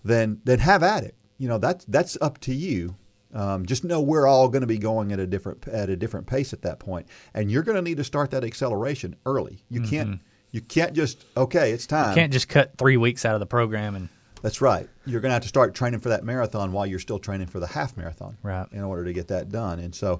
then 0.03 0.41
then 0.43 0.59
have 0.59 0.83
at 0.83 1.03
it. 1.03 1.15
You 1.37 1.47
know 1.47 1.57
that's 1.57 1.85
that's 1.85 2.17
up 2.21 2.39
to 2.41 2.53
you. 2.53 2.95
Um, 3.33 3.65
just 3.65 3.83
know 3.83 3.99
we're 4.01 4.27
all 4.27 4.47
going 4.47 4.61
to 4.61 4.67
be 4.67 4.77
going 4.77 5.11
at 5.11 5.19
a 5.19 5.25
different 5.25 5.67
at 5.67 5.89
a 5.89 5.95
different 5.95 6.27
pace 6.27 6.53
at 6.53 6.61
that 6.63 6.79
point, 6.79 7.07
and 7.33 7.49
you're 7.51 7.63
going 7.63 7.75
to 7.75 7.81
need 7.81 7.97
to 7.97 8.03
start 8.03 8.31
that 8.31 8.43
acceleration 8.43 9.15
early. 9.25 9.63
You 9.69 9.81
can't 9.81 10.19
you 10.51 10.61
can't 10.61 10.93
just 10.93 11.25
okay, 11.35 11.71
it's 11.71 11.87
time. 11.87 12.09
You 12.09 12.15
can't 12.15 12.33
just 12.33 12.47
cut 12.47 12.77
three 12.77 12.97
weeks 12.97 13.25
out 13.25 13.33
of 13.33 13.39
the 13.39 13.47
program 13.47 13.95
and 13.95 14.09
That's 14.43 14.59
right. 14.59 14.89
You're 15.05 15.21
going 15.21 15.29
to 15.29 15.35
have 15.35 15.43
to 15.43 15.47
start 15.47 15.73
training 15.73 16.01
for 16.01 16.09
that 16.09 16.25
marathon 16.25 16.73
while 16.73 16.85
you're 16.85 16.99
still 16.99 17.17
training 17.17 17.47
for 17.47 17.61
the 17.61 17.65
half 17.65 17.95
marathon, 17.95 18.37
Right. 18.43 18.67
In 18.73 18.83
order 18.83 19.05
to 19.05 19.13
get 19.13 19.29
that 19.29 19.49
done. 19.49 19.79
And 19.79 19.95
so, 19.95 20.19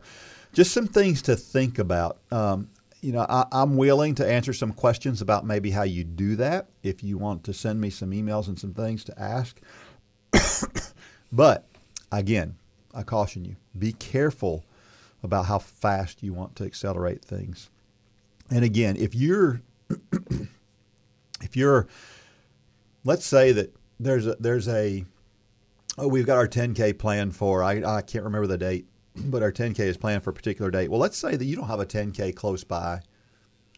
just 0.54 0.72
some 0.72 0.88
things 0.88 1.22
to 1.24 1.36
think 1.36 1.78
about. 1.78 2.20
Um, 2.32 2.70
you 3.02 3.12
know, 3.12 3.26
I, 3.28 3.46
I'm 3.52 3.76
willing 3.76 4.16
to 4.16 4.26
answer 4.26 4.54
some 4.54 4.72
questions 4.72 5.22
about 5.22 5.46
maybe 5.46 5.72
how 5.72 5.84
you 5.84 6.06
do 6.06 6.38
that. 6.38 6.70
If 6.84 7.04
you 7.04 7.18
want 7.18 7.44
to 7.44 7.54
send 7.54 7.82
me 7.82 7.90
some 7.90 8.12
emails 8.12 8.48
and 8.48 8.58
some 8.58 8.74
things 8.74 9.04
to 9.04 9.22
ask, 9.22 9.60
but 11.34 11.68
again, 12.10 12.56
I 12.94 13.04
caution 13.04 13.44
you: 13.44 13.58
be 13.78 13.92
careful 13.92 14.64
about 15.22 15.48
how 15.48 15.60
fast 15.60 16.24
you 16.24 16.34
want 16.34 16.56
to 16.56 16.64
accelerate 16.64 17.26
things. 17.26 17.70
And 18.50 18.64
again, 18.64 18.96
if 18.96 19.14
you're 19.14 19.62
if 21.42 21.58
you're 21.58 21.88
let's 23.04 23.26
say 23.26 23.52
that 23.52 23.76
there's 24.04 24.28
a 24.28 24.36
there's 24.40 24.68
a 24.68 25.06
oh 25.98 26.08
we've 26.08 26.26
got 26.26 26.38
our 26.38 26.48
10k 26.48 26.98
planned 26.98 27.36
for 27.36 27.64
I, 27.64 27.84
I 27.84 28.02
can't 28.02 28.24
remember 28.24 28.48
the 28.48 28.58
date 28.58 28.86
but 29.16 29.44
our 29.44 29.52
10k 29.52 29.80
is 29.80 29.98
planned 29.98 30.24
for 30.24 30.30
a 30.32 30.34
particular 30.34 30.72
date. 30.72 30.90
Well 30.90 31.00
let's 31.00 31.18
say 31.18 31.36
that 31.36 31.46
you 31.46 31.56
don't 31.56 31.68
have 31.68 31.80
a 31.80 31.86
10k 31.86 32.36
close 32.36 32.64
by 32.64 33.02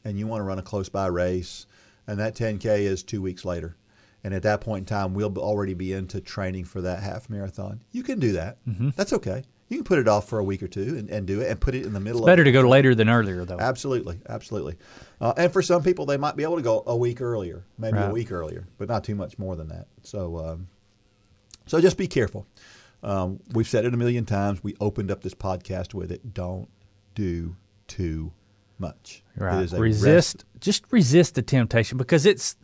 and 0.03 0.19
you 0.19 0.27
want 0.27 0.41
to 0.41 0.45
run 0.45 0.59
a 0.59 0.63
close 0.63 0.89
by 0.89 1.07
race 1.07 1.65
and 2.07 2.19
that 2.19 2.35
10k 2.35 2.65
is 2.79 3.03
two 3.03 3.21
weeks 3.21 3.45
later. 3.45 3.75
And 4.23 4.33
at 4.33 4.43
that 4.43 4.61
point 4.61 4.81
in 4.81 4.85
time 4.85 5.13
we'll 5.13 5.37
already 5.37 5.73
be 5.73 5.93
into 5.93 6.19
training 6.19 6.65
for 6.65 6.81
that 6.81 7.03
half 7.03 7.29
marathon. 7.29 7.81
You 7.91 8.03
can 8.03 8.19
do 8.19 8.31
that. 8.33 8.57
Mm-hmm. 8.65 8.89
That's 8.95 9.13
okay 9.13 9.43
you 9.67 9.77
can 9.77 9.83
put 9.83 9.99
it 9.99 10.07
off 10.07 10.27
for 10.29 10.39
a 10.39 10.43
week 10.43 10.61
or 10.61 10.67
two 10.67 10.95
and, 10.97 11.09
and 11.09 11.25
do 11.25 11.41
it 11.41 11.49
and 11.49 11.59
put 11.59 11.73
it 11.75 11.85
in 11.85 11.93
the 11.93 11.99
middle 11.99 12.21
of 12.21 12.27
Better 12.27 12.43
to 12.43 12.51
go 12.51 12.61
later 12.61 12.93
than 12.93 13.09
earlier, 13.09 13.45
though. 13.45 13.59
Absolutely, 13.59 14.19
absolutely. 14.29 14.77
Uh, 15.19 15.33
and 15.37 15.51
for 15.51 15.61
some 15.61 15.81
people, 15.83 16.05
they 16.05 16.17
might 16.17 16.35
be 16.35 16.43
able 16.43 16.57
to 16.57 16.61
go 16.61 16.83
a 16.85 16.95
week 16.95 17.21
earlier, 17.21 17.63
maybe 17.77 17.97
a 17.97 18.09
week 18.11 18.31
earlier, 18.31 18.67
but 18.77 18.87
not 18.87 19.03
too 19.03 19.15
much 19.15 19.39
more 19.39 19.55
than 19.55 19.69
that. 19.69 19.87
So, 20.03 20.37
um, 20.37 20.67
so 21.65 21.81
just 21.81 21.97
be 21.97 22.07
careful. 22.07 22.45
Um, 23.01 23.39
we've 23.53 23.67
said 23.67 23.85
it 23.85 23.93
a 23.93 23.97
million 23.97 24.25
times. 24.25 24.63
We 24.63 24.75
opened 24.79 25.11
up 25.11 25.21
this 25.21 25.33
podcast 25.33 25.93
with 25.93 26.11
it. 26.11 26.33
Don't 26.33 26.69
do 27.15 27.55
too 27.87 28.33
much. 28.77 29.23
Right. 29.37 29.69
Resist. 29.71 30.05
rest- 30.05 30.45
Just 30.59 30.83
resist 30.91 31.35
the 31.35 31.41
temptation 31.41 31.97
because 31.97 32.25
it's 32.25 32.55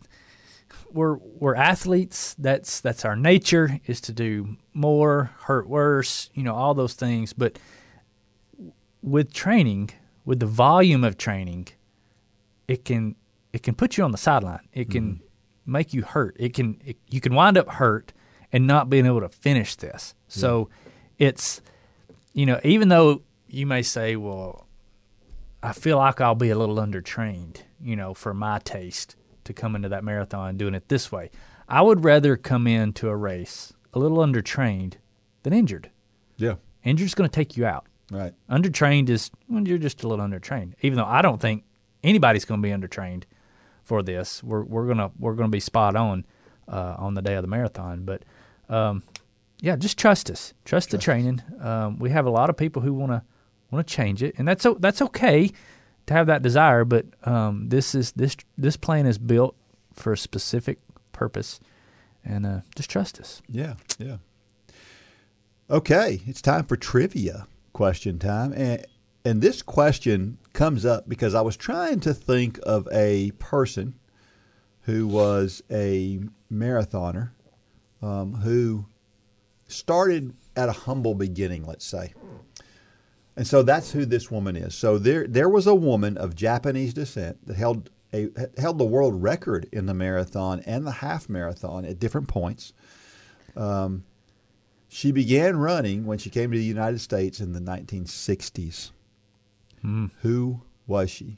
we're 0.94 1.16
we're 1.16 1.56
athletes. 1.56 2.36
That's 2.38 2.80
that's 2.82 3.06
our 3.06 3.16
nature 3.16 3.80
is 3.86 4.02
to 4.02 4.12
do 4.14 4.58
more, 4.74 5.32
hurt 5.42 5.68
worse. 5.68 6.30
You 6.34 6.44
know 6.44 6.56
all 6.56 6.74
those 6.74 6.94
things. 6.94 7.34
But 7.34 7.58
with 9.02 9.34
training, 9.34 9.92
with 10.26 10.40
the 10.40 10.46
volume 10.46 11.04
of 11.04 11.18
training, 11.18 11.70
it 12.68 12.86
can 12.86 13.16
it 13.54 13.64
can 13.64 13.76
put 13.76 13.98
you 13.98 14.04
on 14.04 14.12
the 14.12 14.18
sideline. 14.18 14.68
It 14.74 14.90
can 14.90 15.04
Mm-hmm. 15.04 15.72
make 15.72 15.94
you 15.94 16.04
hurt. 16.04 16.36
It 16.40 16.54
can 16.54 16.80
it, 16.86 16.98
you 17.10 17.22
can 17.22 17.34
wind 17.36 17.58
up 17.58 17.68
hurt 17.70 18.14
and 18.52 18.68
not 18.68 18.90
being 18.90 19.06
able 19.06 19.22
to 19.22 19.30
finish 19.30 19.76
this. 19.76 20.14
So 20.28 20.70
it's 21.18 21.62
you 22.34 22.46
know 22.46 22.60
even 22.64 22.90
though 22.90 23.22
you 23.48 23.66
may 23.66 23.82
say, 23.82 24.16
well, 24.16 24.68
I 25.62 25.74
feel 25.74 25.98
like 25.98 26.22
I'll 26.22 26.36
be 26.36 26.50
a 26.50 26.58
little 26.58 26.78
undertrained, 26.78 27.58
you 27.82 27.96
know, 27.98 28.14
for 28.14 28.34
my 28.34 28.60
taste 28.60 29.16
to 29.54 29.62
come 29.62 29.76
into 29.76 29.90
that 29.90 30.04
marathon 30.04 30.58
doing 30.58 30.74
it 30.76 30.88
this 30.88 31.12
way. 31.12 31.30
I 31.68 31.82
would 31.82 32.04
rather 32.04 32.36
come 32.38 32.68
into 32.68 33.08
a 33.10 33.16
race 33.16 33.74
a 33.94 34.00
little 34.00 34.18
undertrained 34.20 34.96
than 35.44 35.54
injured. 35.54 35.90
yeah, 36.38 36.56
Injured's 36.84 37.14
going 37.16 37.30
to 37.30 37.34
take 37.34 37.56
you 37.58 37.66
out. 37.66 37.86
right. 38.12 38.34
Undertrained 38.50 39.10
is 39.10 39.32
well, 39.50 39.68
you're 39.68 39.78
just 39.78 40.04
a 40.04 40.08
little 40.08 40.26
undertrained. 40.26 40.74
Even 40.82 40.98
though 40.98 41.06
I 41.06 41.22
don't 41.22 41.40
think 41.40 41.64
anybody's 42.04 42.46
going 42.46 42.62
to 42.62 42.68
be 42.68 42.74
undertrained 42.74 43.24
for 43.84 44.04
this, 44.04 44.44
we're 44.44 44.64
we're 44.64 44.88
gonna 44.88 45.12
we're 45.20 45.36
gonna 45.36 45.50
be 45.50 45.60
spot 45.60 45.96
on 45.96 46.26
uh, 46.68 46.96
on 46.98 47.14
the 47.14 47.22
day 47.22 47.36
of 47.36 47.42
the 47.42 47.48
marathon. 47.48 48.04
But 48.06 48.24
um, 48.70 49.04
yeah, 49.60 49.76
just 49.76 49.98
trust 49.98 50.30
us. 50.30 50.54
Trust, 50.66 50.92
the 50.92 50.98
training. 50.98 51.42
Um, 51.60 52.00
we 52.00 52.10
have 52.10 52.26
a 52.26 52.30
lot 52.30 52.50
of 52.50 52.58
people 52.58 52.82
who 52.82 52.94
want 52.94 53.12
to 53.12 53.22
want 53.70 53.88
to 53.88 53.94
change 53.94 54.24
it, 54.24 54.36
and 54.38 54.48
that's 54.48 54.66
that's 54.80 55.02
okay 55.02 55.52
to 56.08 56.14
have 56.14 56.28
that 56.28 56.42
desire. 56.42 56.86
But 56.86 57.06
um, 57.24 57.70
this 57.70 57.96
is 57.96 58.12
this 58.14 58.36
this 58.58 58.78
plan 58.78 59.06
is 59.06 59.18
built 59.18 59.56
for 59.94 60.14
a 60.14 60.18
specific 60.18 60.80
purpose, 61.12 61.60
and 62.24 62.46
uh, 62.46 62.62
just 62.76 62.90
trust 62.90 63.20
us. 63.20 63.42
Yeah, 63.50 63.76
yeah. 64.00 64.18
Okay, 65.70 66.22
it's 66.26 66.42
time 66.42 66.66
for 66.66 66.76
trivia 66.76 67.48
question 67.72 68.20
time. 68.20 68.54
And, 68.54 68.86
and 69.24 69.42
this 69.42 69.62
question 69.62 70.38
comes 70.54 70.86
up 70.86 71.08
because 71.08 71.34
I 71.34 71.42
was 71.42 71.56
trying 71.56 72.00
to 72.02 72.14
think 72.14 72.60
of 72.64 72.88
a 72.92 73.32
person 73.40 73.96
who 74.82 75.08
was 75.08 75.62
a 75.72 76.20
marathoner 76.52 77.30
um, 78.02 78.34
who 78.34 78.86
started 79.68 80.34
at 80.56 80.70
a 80.70 80.74
humble 80.74 81.16
beginning, 81.16 81.66
let's 81.66 81.86
say. 81.86 82.14
And 83.36 83.48
so 83.48 83.64
that's 83.64 83.92
who 83.92 84.06
this 84.06 84.30
woman 84.30 84.56
is. 84.56 84.76
So 84.76 84.98
there, 84.98 85.26
there 85.26 85.50
was 85.50 85.68
a 85.68 85.76
woman 85.76 86.18
of 86.18 86.36
Japanese 86.36 86.94
descent 86.94 87.46
that 87.48 87.56
held 87.56 87.90
a 88.14 88.30
held 88.58 88.78
the 88.78 88.86
world 88.86 89.24
record 89.24 89.70
in 89.72 89.86
the 89.86 89.94
marathon 89.94 90.62
and 90.66 90.86
the 90.86 90.92
half 90.92 91.30
marathon 91.30 91.86
at 91.86 92.00
different 92.00 92.28
points. 92.28 92.74
Um, 93.56 94.04
she 94.90 95.14
began 95.14 95.56
running 95.56 96.06
when 96.06 96.18
she 96.18 96.30
came 96.30 96.52
to 96.52 96.58
the 96.58 96.64
United 96.64 97.00
States 97.00 97.40
in 97.40 97.54
the 97.54 97.62
1960s. 97.62 98.92
Who 100.22 100.62
was 100.86 101.10
she? 101.10 101.38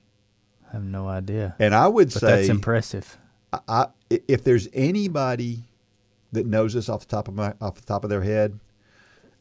I 0.67 0.73
have 0.73 0.83
no 0.83 1.07
idea, 1.07 1.55
And 1.59 1.75
I 1.75 1.87
would 1.87 2.11
but 2.11 2.19
say, 2.19 2.27
that's 2.27 2.49
impressive. 2.49 3.17
I, 3.53 3.59
I, 3.67 3.87
if 4.09 4.43
there's 4.43 4.67
anybody 4.73 5.63
that 6.31 6.47
knows 6.47 6.73
this 6.73 6.89
off 6.89 7.01
the 7.01 7.05
top 7.05 7.27
of 7.27 7.35
my 7.35 7.53
off 7.61 7.75
the 7.75 7.85
top 7.85 8.03
of 8.03 8.09
their 8.09 8.23
head, 8.23 8.59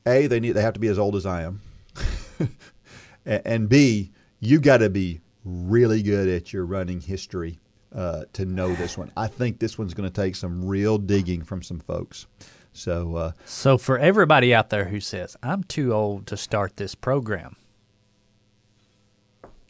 a 0.07 0.27
they 0.27 0.39
need 0.39 0.53
they 0.53 0.63
have 0.63 0.75
to 0.75 0.81
be 0.81 0.89
as 0.89 0.99
old 0.99 1.17
as 1.17 1.25
I 1.25 1.43
am, 1.43 1.63
and, 3.27 3.69
b 3.69 4.11
you 4.41 4.61
got 4.61 4.79
to 4.79 4.91
be 4.91 5.21
really 5.45 6.03
good 6.03 6.29
at 6.29 6.53
your 6.53 6.67
running 6.67 7.01
history 7.01 7.61
uh, 7.95 8.25
to 8.33 8.45
know 8.45 8.75
this 8.75 8.99
one. 8.99 9.13
I 9.17 9.29
think 9.29 9.59
this 9.59 9.79
one's 9.79 9.95
going 9.95 10.09
to 10.09 10.23
take 10.23 10.35
some 10.35 10.65
real 10.65 10.99
digging 10.99 11.43
from 11.43 11.63
some 11.63 11.79
folks. 11.79 12.27
So 12.73 13.17
uh, 13.17 13.33
So 13.45 13.79
for 13.79 13.99
everybody 13.99 14.55
out 14.55 14.71
there 14.71 14.87
who 14.87 15.01
says 15.01 15.37
I'm 15.43 15.63
too 15.63 15.93
old 15.93 16.27
to 16.29 16.37
start 16.37 16.77
this 16.77 16.95
program, 16.95 17.57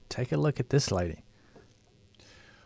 take 0.09 0.33
a 0.33 0.37
look 0.37 0.61
at 0.61 0.71
this 0.71 0.91
lady. 0.91 1.25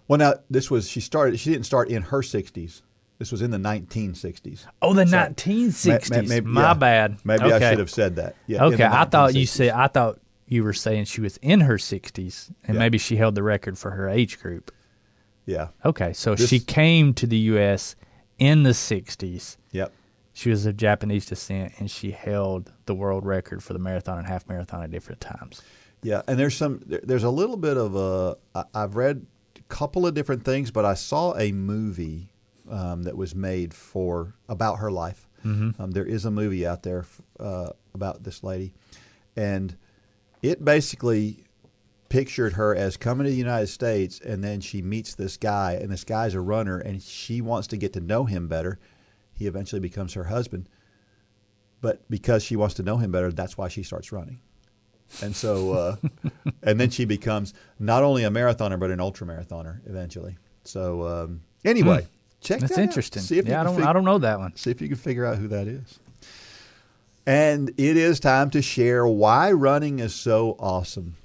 well 0.08 0.18
now 0.18 0.34
this 0.50 0.70
was 0.70 0.88
she 0.88 1.00
started 1.00 1.40
she 1.40 1.50
didn't 1.50 1.66
start 1.66 1.88
in 1.88 2.02
her 2.02 2.20
60s. 2.20 2.82
This 3.18 3.32
was 3.32 3.40
in 3.42 3.50
the 3.50 3.58
1960s. 3.58 4.66
Oh, 4.82 4.92
the 4.92 5.06
So- 5.06 5.16
1960s. 5.16 6.10
Ma- 6.10 6.16
ma- 6.22 6.28
maybe- 6.28 6.46
My 6.46 6.60
yeah. 6.62 6.74
bad. 6.74 7.16
Maybe 7.24 7.44
okay. 7.44 7.54
I 7.66 7.70
should 7.70 7.78
have 7.78 7.90
said 7.90 8.16
that. 8.16 8.34
Yeah. 8.46 8.64
Okay, 8.66 8.84
I 8.84 9.04
thought 9.06 9.34
you 9.34 9.46
said 9.46 9.70
I 9.70 9.86
thought 9.88 10.18
you 10.46 10.62
were 10.62 10.72
saying 10.74 11.06
she 11.06 11.20
was 11.20 11.38
in 11.38 11.60
her 11.62 11.78
60s 11.78 12.50
and 12.64 12.74
Yeah. 12.74 12.78
maybe 12.80 12.98
she 12.98 13.16
held 13.16 13.34
the 13.34 13.42
record 13.42 13.78
for 13.78 13.92
her 13.92 14.08
age 14.08 14.38
group. 14.40 14.70
Yeah. 15.46 15.68
Okay, 15.84 16.12
so 16.12 16.34
This- 16.34 16.48
she 16.48 16.60
came 16.60 17.14
to 17.14 17.26
the 17.26 17.38
U.S. 17.54 17.96
in 18.38 18.64
the 18.64 18.74
60s. 18.74 19.56
Yep. 19.72 19.92
She 20.34 20.50
was 20.50 20.66
of 20.66 20.76
Japanese 20.76 21.24
descent 21.24 21.72
and 21.78 21.90
she 21.90 22.10
held 22.10 22.70
the 22.84 22.94
world 22.94 23.24
record 23.24 23.62
for 23.62 23.72
the 23.72 23.78
marathon 23.78 24.18
and 24.18 24.26
half 24.26 24.46
marathon 24.48 24.82
at 24.82 24.90
different 24.90 25.20
times. 25.22 25.62
Yeah, 26.02 26.20
and 26.28 26.38
there's 26.38 26.54
some 26.54 26.82
there- 26.86 27.00
there's 27.02 27.24
a 27.24 27.30
little 27.30 27.56
bit 27.56 27.78
of 27.78 27.96
a 27.96 28.36
I've 28.74 28.94
read 28.96 29.24
a 29.58 29.62
couple 29.68 30.06
of 30.06 30.12
different 30.12 30.44
things, 30.44 30.70
but 30.70 30.84
I 30.84 30.92
saw 30.94 31.34
a 31.38 31.50
movie 31.52 32.28
um, 32.70 33.02
that 33.04 33.16
was 33.16 33.34
made 33.34 33.74
for 33.74 34.34
about 34.48 34.78
her 34.78 34.90
life. 34.90 35.28
Mm-hmm. 35.44 35.80
Um, 35.80 35.90
there 35.92 36.06
is 36.06 36.24
a 36.24 36.30
movie 36.30 36.66
out 36.66 36.82
there 36.82 37.04
uh, 37.38 37.70
about 37.94 38.24
this 38.24 38.42
lady, 38.42 38.72
and 39.36 39.76
it 40.42 40.64
basically 40.64 41.44
pictured 42.08 42.54
her 42.54 42.74
as 42.74 42.96
coming 42.96 43.24
to 43.24 43.30
the 43.30 43.36
United 43.36 43.68
States, 43.68 44.20
and 44.20 44.42
then 44.42 44.60
she 44.60 44.82
meets 44.82 45.14
this 45.14 45.36
guy, 45.36 45.74
and 45.74 45.90
this 45.90 46.04
guy's 46.04 46.34
a 46.34 46.40
runner, 46.40 46.78
and 46.78 47.02
she 47.02 47.40
wants 47.40 47.66
to 47.68 47.76
get 47.76 47.92
to 47.92 48.00
know 48.00 48.24
him 48.24 48.48
better. 48.48 48.78
He 49.34 49.46
eventually 49.46 49.80
becomes 49.80 50.14
her 50.14 50.24
husband, 50.24 50.68
but 51.80 52.08
because 52.10 52.42
she 52.42 52.56
wants 52.56 52.74
to 52.76 52.82
know 52.82 52.96
him 52.96 53.12
better, 53.12 53.30
that's 53.30 53.58
why 53.58 53.68
she 53.68 53.82
starts 53.82 54.12
running. 54.12 54.40
And 55.22 55.34
so, 55.34 55.72
uh, 55.72 55.96
and 56.62 56.80
then 56.80 56.90
she 56.90 57.04
becomes 57.04 57.54
not 57.78 58.02
only 58.02 58.24
a 58.24 58.30
marathoner 58.30 58.78
but 58.78 58.90
an 58.90 59.00
ultra 59.00 59.26
marathoner 59.26 59.80
eventually. 59.86 60.36
So, 60.64 61.06
um, 61.06 61.42
anyway, 61.64 62.06
check. 62.40 62.60
That's 62.60 62.74
that 62.74 62.80
out. 62.80 62.84
interesting. 62.84 63.22
See 63.22 63.38
if 63.38 63.46
yeah, 63.46 63.60
I 63.60 63.64
don't 63.64 63.76
fig- 63.76 63.84
I 63.84 63.92
don't 63.92 64.04
know 64.04 64.18
that 64.18 64.38
one. 64.38 64.54
See 64.56 64.70
if 64.70 64.80
you 64.80 64.88
can 64.88 64.96
figure 64.96 65.24
out 65.24 65.38
who 65.38 65.48
that 65.48 65.66
is. 65.66 65.98
And 67.26 67.70
it 67.70 67.96
is 67.96 68.20
time 68.20 68.50
to 68.50 68.62
share 68.62 69.06
why 69.06 69.50
running 69.50 69.98
is 69.98 70.14
so 70.14 70.54
awesome. 70.60 71.16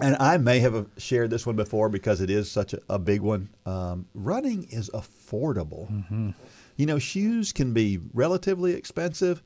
And 0.00 0.16
I 0.20 0.36
may 0.36 0.60
have 0.60 0.86
shared 0.98 1.30
this 1.30 1.46
one 1.46 1.56
before 1.56 1.88
because 1.88 2.20
it 2.20 2.30
is 2.30 2.50
such 2.50 2.74
a, 2.74 2.80
a 2.88 2.98
big 2.98 3.22
one. 3.22 3.48
Um, 3.64 4.06
running 4.14 4.64
is 4.70 4.90
affordable. 4.90 6.34
You 6.76 6.86
know, 6.86 6.98
shoes 6.98 7.52
can 7.52 7.72
be 7.72 7.98
relatively 8.12 8.74
expensive, 8.74 9.42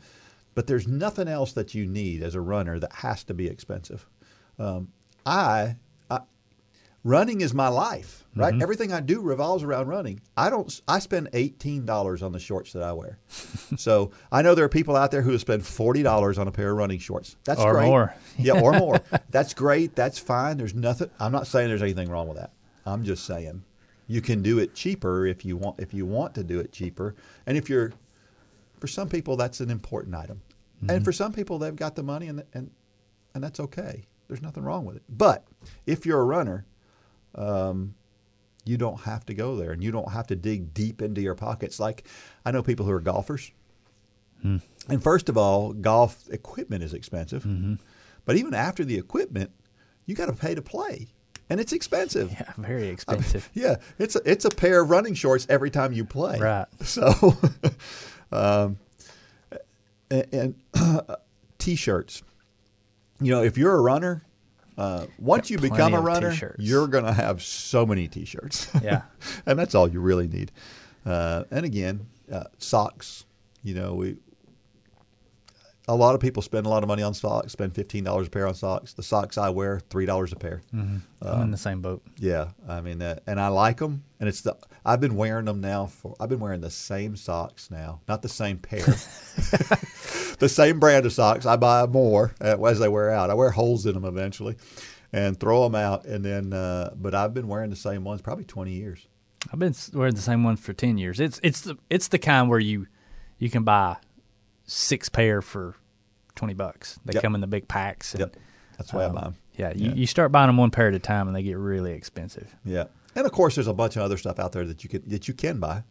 but 0.55 0.67
there's 0.67 0.89
nothing 0.89 1.29
else 1.29 1.53
that 1.53 1.75
you 1.75 1.87
need 1.87 2.23
as 2.23 2.35
a 2.35 2.41
runner 2.41 2.79
that 2.81 2.93
has 2.93 3.23
to 3.25 3.35
be 3.35 3.47
expensive. 3.47 4.07
Um, 4.59 4.89
I, 5.25 5.77
running 7.05 7.41
is 7.41 7.55
my 7.55 7.69
life, 7.69 8.25
right? 8.37 8.53
Mm-hmm. 8.53 8.63
Everything 8.63 8.93
I 8.93 9.01
do 9.01 9.21
revolves 9.21 9.63
around 9.63 9.89
running. 9.89 10.21
I 10.37 10.51
don't. 10.51 10.81
I 10.87 10.99
spend 10.99 11.31
eighteen 11.33 11.87
dollars 11.87 12.23
on 12.23 12.33
the 12.33 12.39
shorts 12.39 12.73
that 12.73 12.83
I 12.83 12.93
wear. 12.93 13.19
so 13.77 14.11
I 14.31 14.43
know 14.43 14.55
there 14.55 14.65
are 14.65 14.71
people 14.71 14.97
out 14.97 15.11
there 15.11 15.23
who 15.23 15.39
spend 15.39 15.67
forty 15.67 16.03
dollars 16.03 16.39
on 16.39 16.49
a 16.49 16.53
pair 16.53 16.71
of 16.71 16.77
running 16.77 16.99
shorts. 16.99 17.37
That's 17.45 17.61
Or 17.61 17.73
great. 17.73 17.87
more. 17.87 18.15
yeah, 18.39 18.61
or 18.61 18.73
more. 18.73 19.01
That's 19.31 19.55
great. 19.55 19.95
That's 19.95 20.19
fine. 20.19 20.57
There's 20.57 20.75
nothing. 20.75 21.11
I'm 21.19 21.33
not 21.33 21.47
saying 21.47 21.69
there's 21.69 21.83
anything 21.83 22.11
wrong 22.11 22.29
with 22.29 22.39
that. 22.39 22.53
I'm 22.87 23.05
just 23.05 23.25
saying 23.25 23.65
you 24.07 24.21
can 24.21 24.43
do 24.43 24.59
it 24.59 24.75
cheaper 24.75 25.27
if 25.27 25.45
you 25.45 25.57
want. 25.57 25.81
If 25.81 25.95
you 25.95 26.07
want 26.07 26.35
to 26.35 26.45
do 26.45 26.61
it 26.61 26.73
cheaper, 26.73 27.15
and 27.47 27.57
if 27.57 27.69
you're, 27.69 27.93
for 28.79 28.89
some 28.89 29.09
people, 29.09 29.37
that's 29.37 29.61
an 29.61 29.71
important 29.71 30.15
item, 30.15 30.43
and 30.81 30.91
mm-hmm. 30.91 31.05
for 31.05 31.13
some 31.13 31.33
people, 31.33 31.59
they've 31.59 31.77
got 31.77 31.95
the 31.95 32.03
money, 32.03 32.27
and 32.27 32.43
and 32.53 32.71
and 33.35 33.45
that's 33.45 33.61
okay. 33.61 34.07
There's 34.29 34.43
nothing 34.43 34.63
wrong 34.63 34.85
with 34.85 34.97
it. 34.97 35.03
But 35.09 35.45
if 35.87 36.07
you're 36.07 36.21
a 36.21 36.25
runner, 36.25 36.65
um, 37.35 37.95
you 38.65 38.77
don't 38.77 39.01
have 39.01 39.25
to 39.27 39.35
go 39.35 39.57
there, 39.57 39.73
and 39.73 39.83
you 39.83 39.91
don't 39.91 40.13
have 40.13 40.27
to 40.29 40.37
dig 40.37 40.75
deep 40.75 41.01
into 41.03 41.21
your 41.21 41.35
pockets. 41.35 41.81
Like 41.81 42.07
I 42.45 42.51
know 42.51 42.63
people 42.63 42.85
who 42.87 42.93
are 42.93 43.01
golfers, 43.01 43.51
and 44.43 45.03
first 45.03 45.29
of 45.29 45.37
all, 45.37 45.73
golf 45.73 46.29
equipment 46.31 46.83
is 46.83 46.95
expensive. 46.95 47.47
But 48.25 48.37
even 48.37 48.55
after 48.55 48.85
the 48.85 48.97
equipment, 48.99 49.51
you 50.07 50.15
got 50.15 50.27
to 50.27 50.33
pay 50.33 50.55
to 50.55 50.63
play, 50.63 51.09
and 51.49 51.61
it's 51.61 51.73
expensive. 51.73 52.31
Yeah, 52.33 52.53
very 52.59 52.89
expensive. 52.89 53.49
Yeah, 53.55 53.77
it's 53.99 54.17
a, 54.17 54.21
it's 54.25 54.45
a 54.45 54.51
pair 54.51 54.83
of 54.83 54.91
running 54.91 55.15
shorts 55.15 55.47
every 55.49 55.71
time 55.71 55.93
you 55.93 56.05
play. 56.05 56.39
Right. 56.39 56.67
So, 56.85 57.35
um, 58.33 58.79
and, 60.11 60.27
and 60.33 60.55
t-shirts. 61.59 62.23
you 63.21 63.31
know, 63.31 63.43
if 63.43 63.57
you're 63.59 63.75
a 63.75 63.81
runner, 63.81 64.23
uh, 64.79 65.07
once 65.19 65.51
you 65.51 65.59
become 65.59 65.95
a 65.95 66.01
runner, 66.01 66.31
t-shirts. 66.31 66.57
you're 66.59 66.87
going 66.89 67.05
to 67.05 67.13
have 67.13 67.43
so 67.43 67.85
many 67.85 68.09
T-shirts. 68.09 68.69
Yeah. 68.83 69.03
and 69.47 69.59
that's 69.59 69.75
all 69.75 69.89
you 69.89 70.01
really 70.01 70.29
need. 70.29 70.53
Uh, 71.05 71.45
and 71.51 71.65
again, 71.67 72.07
uh, 72.33 72.45
socks. 72.59 73.25
You 73.63 73.75
know, 73.75 73.95
we 73.95 74.17
a 75.91 75.97
lot 75.97 76.15
of 76.15 76.21
people 76.21 76.41
spend 76.41 76.67
a 76.67 76.69
lot 76.69 76.85
of 76.85 76.89
money 76.89 77.03
on 77.03 77.13
socks. 77.15 77.53
Spend 77.53 77.75
fifteen 77.75 78.05
dollars 78.05 78.29
a 78.29 78.31
pair 78.31 78.47
on 78.47 78.55
socks. 78.55 78.93
The 78.93 79.03
socks 79.03 79.37
I 79.37 79.51
wear, 79.51 79.81
three 79.91 80.07
dollars 80.07 80.33
a 80.33 80.37
pair. 80.37 80.63
I'm 80.73 81.03
in 81.43 81.51
the 81.51 81.59
same 81.59 81.83
boat. 81.83 82.03
Yeah, 82.17 82.51
I 82.69 82.81
mean 82.81 82.99
that, 83.01 83.25
and 83.27 83.41
I 83.41 83.49
like 83.49 83.79
them. 83.79 84.05
And 84.21 84.29
it's 84.29 84.43
the 84.43 84.57
I've 84.87 85.01
been 85.01 85.17
wearing 85.17 85.47
them 85.47 85.61
now 85.61 85.87
for 85.87 86.15
I've 86.21 86.29
been 86.29 86.39
wearing 86.39 86.61
the 86.61 86.71
same 86.71 87.17
socks 87.17 87.71
now, 87.73 88.01
not 88.07 88.23
the 88.23 88.29
same 88.29 88.59
pair, 88.59 88.85
the 90.39 90.49
same 90.49 90.79
brand 90.79 91.07
of 91.07 91.13
socks. 91.13 91.45
I 91.45 91.57
buy 91.57 91.87
more 91.87 92.35
uh, 92.41 92.63
as 92.65 92.79
they 92.79 92.89
wear 92.89 93.11
out. 93.11 93.29
I 93.29 93.35
wear 93.35 93.51
holes 93.51 93.85
in 93.85 93.95
them 93.95 94.05
eventually, 94.05 94.57
and 95.13 95.39
throw 95.39 95.65
them 95.65 95.75
out. 95.75 96.05
And 96.05 96.25
then, 96.25 96.53
uh, 96.53 96.95
but 96.95 97.17
I've 97.17 97.35
been 97.35 97.49
wearing 97.49 97.71
the 97.71 97.77
same 97.77 98.05
ones 98.05 98.23
probably 98.23 98.45
twenty 98.45 98.73
years. 98.73 99.09
I've 99.53 99.59
been 99.59 99.75
wearing 99.93 100.15
the 100.15 100.23
same 100.23 100.45
one 100.45 100.55
for 100.57 100.73
ten 100.73 100.99
years. 100.99 101.19
It's 101.19 101.41
it's 101.43 101.63
the 101.63 101.77
it's 101.91 102.09
the 102.09 102.19
kind 102.19 102.49
where 102.49 102.61
you 102.61 102.87
you 103.39 103.51
can 103.51 103.65
buy 103.65 103.97
six 104.67 105.09
pair 105.09 105.43
for 105.43 105.75
twenty 106.35 106.55
bucks. 106.55 106.99
They 107.05 107.15
Yep. 107.15 107.23
come 107.23 107.35
in 107.35 107.41
the 107.41 107.47
big 107.47 107.69
packs. 107.69 108.15
And, 108.15 108.21
Yep, 108.21 108.37
that's 108.79 108.93
why 108.93 109.05
um, 109.05 109.13
I 109.13 109.15
buy 109.15 109.25
them. 109.27 109.37
Yeah, 109.57 109.73
you, 109.75 109.89
Yeah. 109.91 109.95
you 109.95 110.07
start 110.07 110.33
buying 110.33 110.49
them 110.49 110.57
one 110.57 110.71
pair 110.71 110.89
at 110.89 110.95
a 110.95 110.99
time, 110.99 111.27
and 111.27 111.37
they 111.37 111.43
get 111.43 111.59
really 111.59 111.93
expensive. 111.93 112.55
Yeah, 112.65 112.85
and 113.15 113.27
of 113.27 113.33
course, 113.33 113.55
there's 113.57 113.67
a 113.67 113.75
bunch 113.75 113.97
of 113.97 114.03
other 114.03 114.17
stuff 114.17 114.39
out 114.39 114.53
there 114.53 114.65
that 114.67 114.83
you 114.85 114.91
can 114.91 115.03
that 115.09 115.29
you 115.29 115.35
can 115.35 115.59
buy. 115.61 115.83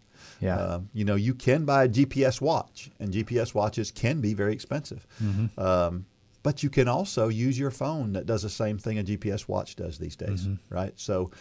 Yeah. 0.41 0.55
Um, 0.57 0.89
you 0.93 1.05
know, 1.05 1.15
you 1.15 1.33
can 1.33 1.65
buy 1.65 1.83
a 1.85 1.87
GPS 1.87 2.39
watch, 2.41 2.89
and 2.99 3.11
GPS 3.11 3.53
watches 3.53 3.91
can 3.91 4.21
be 4.21 4.33
very 4.33 4.53
expensive. 4.53 5.05
Mm-hmm. 5.21 5.59
Um, 5.59 6.05
but 6.43 6.63
you 6.63 6.69
can 6.69 6.87
also 6.87 7.27
use 7.27 7.59
your 7.59 7.71
phone 7.71 8.13
that 8.13 8.25
does 8.25 8.41
the 8.43 8.49
same 8.49 8.77
thing 8.77 8.97
a 8.99 9.03
GPS 9.03 9.47
watch 9.49 9.75
does 9.75 9.97
these 9.97 10.15
days, 10.15 10.47
Mm-hmm. 10.47 10.73
right? 10.73 10.93
So, 10.95 11.31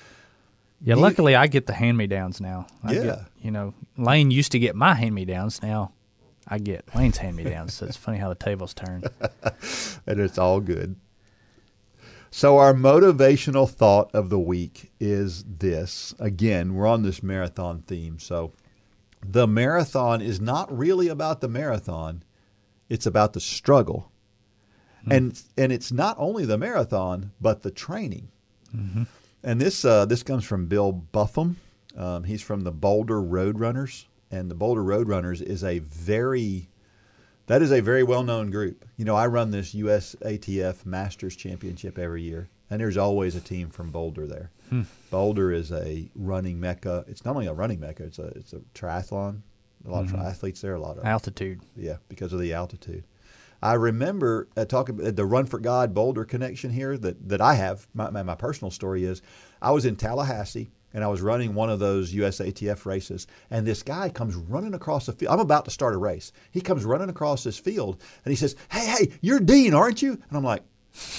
Yeah, 0.82 0.96
luckily 0.96 1.34
I 1.36 1.46
get 1.46 1.66
the 1.66 1.72
hand 1.74 1.96
me 1.96 2.06
downs 2.08 2.40
now. 2.40 2.66
I 2.82 2.92
Yeah. 2.92 3.02
Get, 3.04 3.18
you 3.40 3.50
know, 3.52 3.74
Lane 3.96 4.30
used 4.32 4.50
to 4.52 4.58
get 4.58 4.74
my 4.76 4.94
hand 4.94 5.14
me 5.14 5.24
downs. 5.24 5.62
Now 5.62 5.92
I 6.48 6.58
get 6.58 6.84
Lane's 6.94 7.18
hand 7.18 7.36
me 7.36 7.44
downs. 7.44 7.74
so 7.74 7.86
it's 7.86 7.96
funny 7.96 8.18
how 8.18 8.28
the 8.28 8.34
tables 8.34 8.74
turn. 8.74 9.04
and 10.06 10.20
it's 10.20 10.38
all 10.38 10.60
good. 10.60 10.96
So, 12.30 12.58
our 12.58 12.74
motivational 12.74 13.68
thought 13.68 14.14
of 14.14 14.28
the 14.28 14.38
week 14.38 14.92
is 15.00 15.44
this. 15.44 16.14
Again, 16.18 16.74
we're 16.74 16.86
on 16.86 17.02
this 17.02 17.22
marathon 17.22 17.82
theme. 17.86 18.18
So, 18.18 18.52
the 19.26 19.46
marathon 19.46 20.20
is 20.20 20.40
not 20.40 20.76
really 20.76 21.08
about 21.08 21.40
the 21.40 21.48
marathon, 21.48 22.22
it's 22.88 23.06
about 23.06 23.32
the 23.32 23.40
struggle. 23.40 24.12
And, 25.10 25.42
and 25.56 25.72
it's 25.72 25.90
not 25.90 26.16
only 26.18 26.44
the 26.44 26.58
marathon, 26.58 27.32
but 27.40 27.62
the 27.62 27.70
training. 27.70 28.28
And 29.42 29.60
this 29.60 29.84
uh, 29.84 30.04
this 30.04 30.22
comes 30.22 30.44
from 30.44 30.66
Bill 30.66 30.92
Buffum. 30.92 31.56
Um, 31.96 32.24
he's 32.24 32.42
from 32.42 32.62
the 32.62 32.72
Boulder 32.72 33.20
Roadrunners, 33.22 34.04
and 34.30 34.50
the 34.50 34.54
Boulder 34.54 34.82
Roadrunners 34.82 35.42
is 35.42 35.64
a 35.64 35.78
very 35.80 36.68
that 37.46 37.62
is 37.62 37.72
a 37.72 37.80
very 37.80 38.02
well 38.02 38.22
known 38.22 38.50
group. 38.50 38.84
You 38.96 39.04
know, 39.04 39.16
I 39.16 39.26
run 39.26 39.50
this 39.50 39.74
USATF 39.74 40.84
Masters 40.84 41.34
Championship 41.34 41.98
every 41.98 42.22
year, 42.22 42.50
and 42.70 42.80
there's 42.80 42.98
always 42.98 43.34
a 43.34 43.40
team 43.40 43.70
from 43.70 43.90
Boulder 43.90 44.26
there. 44.26 44.50
Hmm. 44.68 44.82
Boulder 45.10 45.50
is 45.50 45.72
a 45.72 46.10
running 46.14 46.60
mecca. 46.60 47.04
It's 47.08 47.24
not 47.24 47.34
only 47.34 47.46
a 47.46 47.54
running 47.54 47.80
mecca; 47.80 48.04
it's 48.04 48.18
a 48.18 48.26
it's 48.28 48.52
a 48.52 48.60
triathlon. 48.74 49.40
A 49.86 49.90
lot 49.90 50.04
of 50.04 50.10
hmm. 50.10 50.16
triathletes 50.16 50.60
there. 50.60 50.74
A 50.74 50.80
lot 50.80 50.98
of 50.98 51.04
Altitude. 51.04 51.62
yeah, 51.74 51.96
because 52.08 52.32
of 52.32 52.40
the 52.40 52.52
altitude. 52.52 53.04
I 53.60 53.74
remember 53.74 54.48
uh, 54.56 54.66
talking 54.66 55.00
about 55.00 55.16
the 55.16 55.24
Run 55.24 55.46
for 55.46 55.58
God 55.58 55.92
Boulder 55.92 56.24
connection 56.24 56.70
here 56.70 56.96
that, 56.98 57.28
that 57.28 57.40
I 57.40 57.54
have. 57.54 57.88
My, 57.92 58.08
my, 58.08 58.22
my 58.22 58.36
personal 58.36 58.70
story 58.70 59.04
is 59.04 59.20
I 59.60 59.72
was 59.72 59.84
in 59.84 59.96
Tallahassee 59.96 60.68
and 60.94 61.04
I 61.04 61.08
was 61.08 61.20
running 61.20 61.54
one 61.54 61.70
of 61.70 61.78
those 61.78 62.12
USATF 62.12 62.86
races, 62.86 63.26
and 63.50 63.66
this 63.66 63.82
guy 63.82 64.08
comes 64.08 64.34
running 64.34 64.74
across 64.74 65.06
the 65.06 65.12
field. 65.12 65.32
I'm 65.32 65.40
about 65.40 65.64
to 65.66 65.70
start 65.70 65.94
a 65.94 65.98
race. 65.98 66.32
He 66.50 66.60
comes 66.60 66.84
running 66.84 67.10
across 67.10 67.44
this 67.44 67.58
field 67.58 68.00
and 68.24 68.32
he 68.32 68.36
says, 68.36 68.56
Hey, 68.70 68.86
hey, 68.86 69.12
you're 69.20 69.40
Dean, 69.40 69.74
aren't 69.74 70.02
you? 70.02 70.12
And 70.12 70.36
I'm 70.36 70.44
like, 70.44 70.62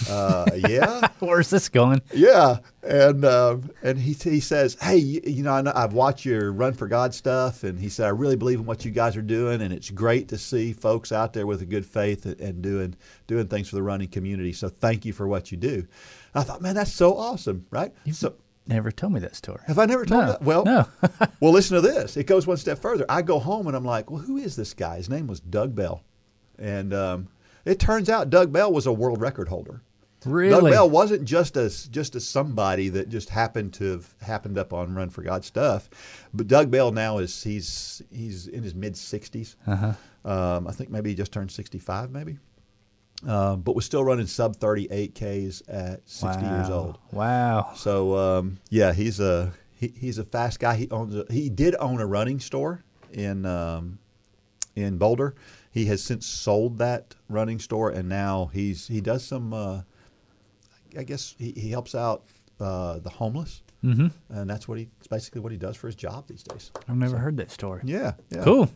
uh, 0.09 0.45
yeah. 0.55 1.07
Where's 1.19 1.49
this 1.49 1.69
going? 1.69 2.01
Yeah, 2.13 2.57
and 2.83 3.23
um, 3.25 3.71
and 3.83 3.97
he 3.97 4.13
he 4.13 4.39
says, 4.39 4.77
"Hey, 4.81 4.97
you, 4.97 5.21
you 5.25 5.43
know, 5.43 5.53
I 5.53 5.61
know, 5.61 5.71
I've 5.75 5.93
watched 5.93 6.25
your 6.25 6.51
Run 6.51 6.73
for 6.73 6.87
God 6.87 7.13
stuff, 7.13 7.63
and 7.63 7.79
he 7.79 7.89
said 7.89 8.05
I 8.05 8.09
really 8.09 8.35
believe 8.35 8.59
in 8.59 8.65
what 8.65 8.85
you 8.85 8.91
guys 8.91 9.15
are 9.15 9.21
doing, 9.21 9.61
and 9.61 9.73
it's 9.73 9.89
great 9.89 10.27
to 10.29 10.37
see 10.37 10.73
folks 10.73 11.11
out 11.11 11.33
there 11.33 11.47
with 11.47 11.61
a 11.61 11.65
good 11.65 11.85
faith 11.85 12.25
and, 12.25 12.39
and 12.39 12.61
doing 12.61 12.95
doing 13.27 13.47
things 13.47 13.69
for 13.69 13.75
the 13.75 13.83
running 13.83 14.09
community. 14.09 14.53
So 14.53 14.69
thank 14.69 15.05
you 15.05 15.13
for 15.13 15.27
what 15.27 15.51
you 15.51 15.57
do." 15.57 15.87
I 16.35 16.43
thought, 16.43 16.61
man, 16.61 16.75
that's 16.75 16.93
so 16.93 17.17
awesome, 17.17 17.65
right? 17.71 17.91
So 18.11 18.35
Never 18.69 18.91
told 18.91 19.13
me 19.13 19.19
that 19.19 19.35
story. 19.35 19.59
have 19.67 19.79
I 19.79 19.85
never 19.85 20.05
told 20.05 20.21
No, 20.21 20.25
you 20.27 20.31
that? 20.33 20.41
Well, 20.43 20.63
no. 20.63 20.85
well, 21.39 21.51
listen 21.51 21.75
to 21.75 21.81
this. 21.93 22.15
It 22.17 22.25
goes 22.27 22.47
one 22.47 22.57
step 22.57 22.79
further. 22.79 23.05
I 23.09 23.21
go 23.21 23.39
home 23.39 23.67
and 23.67 23.75
I'm 23.75 23.83
like, 23.85 24.09
well, 24.09 24.21
who 24.21 24.37
is 24.37 24.55
this 24.55 24.73
guy? 24.73 24.97
His 24.97 25.09
name 25.09 25.27
was 25.27 25.39
Doug 25.39 25.75
Bell, 25.75 26.03
and 26.57 26.93
um, 26.93 27.27
it 27.65 27.79
turns 27.79 28.09
out 28.09 28.29
Doug 28.29 28.51
Bell 28.53 28.71
was 28.71 28.85
a 28.85 28.93
world 28.93 29.19
record 29.21 29.49
holder. 29.49 29.81
Really? 30.25 30.51
Doug 30.69 30.71
Bell 30.71 30.89
wasn't 30.89 31.23
just 31.23 31.55
as 31.55 31.87
just 31.87 32.13
as 32.15 32.27
somebody 32.27 32.89
that 32.89 33.07
just 33.09 33.29
happened 33.29 33.73
to 33.75 33.85
have 33.91 34.13
happened 34.21 34.57
up 34.57 34.73
on 34.73 34.93
Run 34.93 35.09
for 35.09 35.21
God 35.21 35.45
stuff, 35.45 35.89
but 36.33 36.47
Doug 36.47 36.69
Bell 36.69 36.91
now 36.91 37.19
is 37.19 37.41
he's 37.43 38.01
he's 38.11 38.47
in 38.47 38.61
his 38.63 38.75
mid 38.75 38.93
60s. 38.95 39.55
Uh-huh. 39.65 39.93
Um, 40.29 40.67
I 40.67 40.71
think 40.73 40.89
maybe 40.89 41.09
he 41.09 41.15
just 41.15 41.31
turned 41.31 41.49
sixty 41.51 41.79
five, 41.79 42.11
maybe, 42.11 42.37
uh, 43.27 43.55
but 43.55 43.75
was 43.75 43.85
still 43.85 44.03
running 44.03 44.27
sub 44.27 44.55
thirty 44.55 44.87
eight 44.91 45.13
Ks 45.15 45.61
at 45.67 46.01
sixty 46.09 46.45
years 46.45 46.69
old. 46.69 46.97
Wow. 47.11 47.71
So 47.75 48.17
um, 48.17 48.57
yeah, 48.69 48.93
he's 48.93 49.19
a 49.19 49.51
he, 49.75 49.93
he's 49.95 50.17
a 50.17 50.23
fast 50.23 50.59
guy. 50.59 50.75
He 50.75 50.89
owns 50.89 51.15
a, 51.15 51.25
he 51.31 51.49
did 51.49 51.75
own 51.79 51.99
a 52.01 52.05
running 52.05 52.39
store 52.39 52.83
in 53.11 53.45
um, 53.45 53.99
in 54.75 54.97
Boulder. 54.97 55.35
He 55.71 55.85
has 55.85 56.03
since 56.03 56.25
sold 56.25 56.77
that 56.79 57.15
running 57.27 57.59
store, 57.59 57.89
and 57.89 58.09
now 58.09 58.49
he's 58.53 58.87
he 58.87 59.01
does 59.01 59.23
some. 59.25 59.53
Uh, 59.53 59.81
I 60.97 61.03
guess 61.03 61.35
he, 61.37 61.51
he 61.51 61.69
helps 61.69 61.93
out 61.93 62.23
uh, 62.59 62.99
the 62.99 63.09
homeless, 63.11 63.61
Mm-hmm. 63.83 64.07
and 64.37 64.49
that's 64.49 64.67
what 64.67 64.77
he 64.77 64.89
it's 64.97 65.07
basically 65.07 65.39
what 65.41 65.51
he 65.53 65.57
does 65.57 65.77
for 65.77 65.87
his 65.87 65.95
job 65.95 66.27
these 66.27 66.43
days. 66.43 66.71
I've 66.89 66.97
never 66.97 67.17
heard 67.17 67.37
that 67.37 67.51
story. 67.51 67.81
Yeah, 67.85 68.13
yeah. 68.29 68.43
Cool. 68.43 68.69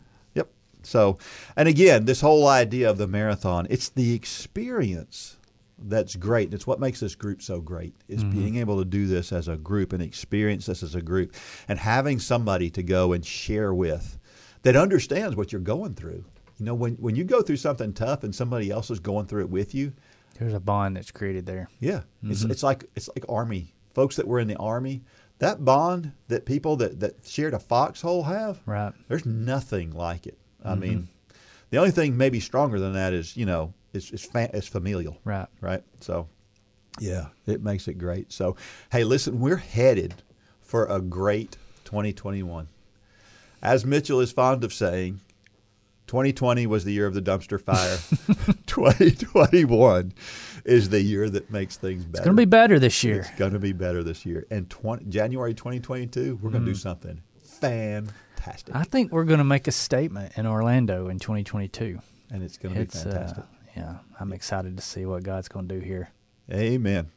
So, 0.86 1.18
and 1.56 1.68
again, 1.68 2.04
this 2.04 2.20
whole 2.20 2.46
idea 2.46 2.88
of 2.90 2.98
the 2.98 3.06
marathon, 3.06 3.66
it's 3.70 3.88
the 3.88 4.14
experience 4.14 5.36
that's 5.78 6.16
great. 6.16 6.54
It's 6.54 6.66
what 6.66 6.80
makes 6.80 7.00
this 7.00 7.14
group 7.14 7.42
so 7.42 7.60
great 7.60 7.94
is 8.08 8.22
mm-hmm. 8.22 8.38
being 8.38 8.56
able 8.56 8.78
to 8.78 8.84
do 8.84 9.06
this 9.06 9.32
as 9.32 9.48
a 9.48 9.56
group 9.56 9.92
and 9.92 10.02
experience 10.02 10.66
this 10.66 10.82
as 10.82 10.94
a 10.94 11.02
group 11.02 11.34
and 11.68 11.78
having 11.78 12.18
somebody 12.18 12.70
to 12.70 12.82
go 12.82 13.12
and 13.12 13.24
share 13.24 13.74
with 13.74 14.18
that 14.62 14.76
understands 14.76 15.36
what 15.36 15.52
you're 15.52 15.60
going 15.60 15.94
through. 15.94 16.24
You 16.58 16.66
know, 16.66 16.74
when 16.74 16.94
when 16.94 17.16
you 17.16 17.24
go 17.24 17.42
through 17.42 17.56
something 17.56 17.92
tough 17.92 18.22
and 18.22 18.34
somebody 18.34 18.70
else 18.70 18.90
is 18.90 19.00
going 19.00 19.26
through 19.26 19.42
it 19.42 19.50
with 19.50 19.74
you, 19.74 19.92
There's 20.38 20.54
a 20.54 20.60
bond 20.60 20.96
that's 20.96 21.10
created 21.10 21.46
there. 21.46 21.68
yeah, 21.80 22.02
it's 22.22 22.42
mm-hmm. 22.42 22.52
it's 22.52 22.62
like 22.62 22.84
it's 22.94 23.08
like 23.08 23.24
army 23.28 23.74
folks 23.92 24.16
that 24.16 24.26
were 24.26 24.40
in 24.40 24.48
the 24.48 24.56
army. 24.56 25.02
That 25.40 25.64
bond 25.64 26.12
that 26.28 26.46
people 26.46 26.76
that 26.76 27.00
that 27.00 27.26
shared 27.26 27.54
a 27.54 27.58
foxhole 27.58 28.22
have, 28.24 28.60
Right. 28.66 28.92
There's 29.08 29.26
nothing 29.26 29.90
like 29.90 30.26
it. 30.26 30.38
I 30.64 30.70
mm-hmm. 30.70 30.80
mean, 30.80 31.08
the 31.70 31.78
only 31.78 31.90
thing 31.90 32.16
maybe 32.16 32.40
stronger 32.40 32.78
than 32.78 32.94
that 32.94 33.12
is 33.12 33.36
you 33.36 33.46
know 33.46 33.74
it's 33.92 34.10
it's, 34.10 34.24
fa- 34.24 34.50
it's 34.52 34.68
familial, 34.68 35.18
Right. 35.24 35.48
right? 35.60 35.82
So, 36.00 36.28
yeah, 36.98 37.28
it 37.46 37.62
makes 37.62 37.88
it 37.88 37.94
great. 37.94 38.32
So, 38.32 38.56
hey, 38.90 39.04
listen, 39.04 39.40
we're 39.40 39.56
headed 39.56 40.14
for 40.60 40.86
a 40.86 41.00
great 41.00 41.56
2021. 41.84 42.68
As 43.62 43.84
Mitchell 43.86 44.20
is 44.20 44.32
fond 44.32 44.64
of 44.64 44.74
saying, 44.74 45.20
2020 46.06 46.66
was 46.66 46.84
the 46.84 46.92
year 46.92 47.06
of 47.06 47.14
the 47.14 47.22
dumpster 47.22 47.60
fire. 47.60 47.98
2021 48.66 50.12
is 50.64 50.88
the 50.88 51.00
year 51.00 51.30
that 51.30 51.50
makes 51.50 51.76
things 51.76 52.04
better. 52.04 52.22
It's 52.22 52.24
going 52.26 52.36
to 52.36 52.40
be 52.40 52.44
better 52.44 52.78
this 52.78 53.02
year. 53.04 53.20
It's 53.20 53.30
going 53.38 53.52
to 53.52 53.58
be 53.58 53.72
better 53.72 54.02
this 54.02 54.26
year. 54.26 54.46
And 54.50 54.68
20, 54.68 55.06
January 55.06 55.54
2022, 55.54 56.38
we're 56.42 56.50
going 56.50 56.64
to 56.64 56.66
do 56.66 56.72
mm-hmm. 56.72 56.78
something 56.78 57.22
fantastic. 58.44 58.74
I 58.74 58.84
think 58.84 59.12
we're 59.12 59.24
going 59.24 59.38
to 59.38 59.44
make 59.44 59.66
a 59.68 59.72
statement 59.72 60.32
in 60.36 60.46
Orlando 60.46 61.08
in 61.08 61.18
2022. 61.18 61.98
and 62.30 62.42
it's 62.42 62.58
going 62.58 62.74
to 62.74 62.80
be 62.80 62.86
fantastic. 62.86 63.44
uh, 63.44 63.46
yeah, 63.76 63.98
I'm 64.20 64.32
excited 64.32 64.76
to 64.76 64.82
see 64.82 65.04
what 65.06 65.22
God's 65.22 65.48
going 65.48 65.68
to 65.68 65.74
do 65.74 65.80
here. 65.80 66.10
Amen. 66.52 67.10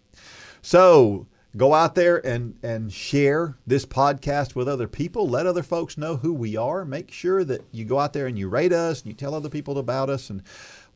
So 0.61 1.27
go 1.55 1.73
out 1.73 1.95
there 1.95 2.25
and, 2.25 2.55
and 2.63 2.91
share 2.91 3.57
this 3.65 3.85
podcast 3.85 4.55
with 4.55 4.67
other 4.67 4.87
people. 4.87 5.27
Let 5.27 5.45
other 5.45 5.63
folks 5.63 5.97
know 5.97 6.17
who 6.17 6.33
we 6.33 6.55
are. 6.55 6.85
Make 6.85 7.11
sure 7.11 7.43
that 7.43 7.61
you 7.71 7.85
go 7.85 7.99
out 7.99 8.13
there 8.13 8.27
and 8.27 8.37
you 8.37 8.49
rate 8.49 8.73
us 8.73 9.01
and 9.01 9.07
you 9.07 9.13
tell 9.13 9.35
other 9.35 9.49
people 9.49 9.77
about 9.77 10.09
us. 10.09 10.29
And 10.29 10.41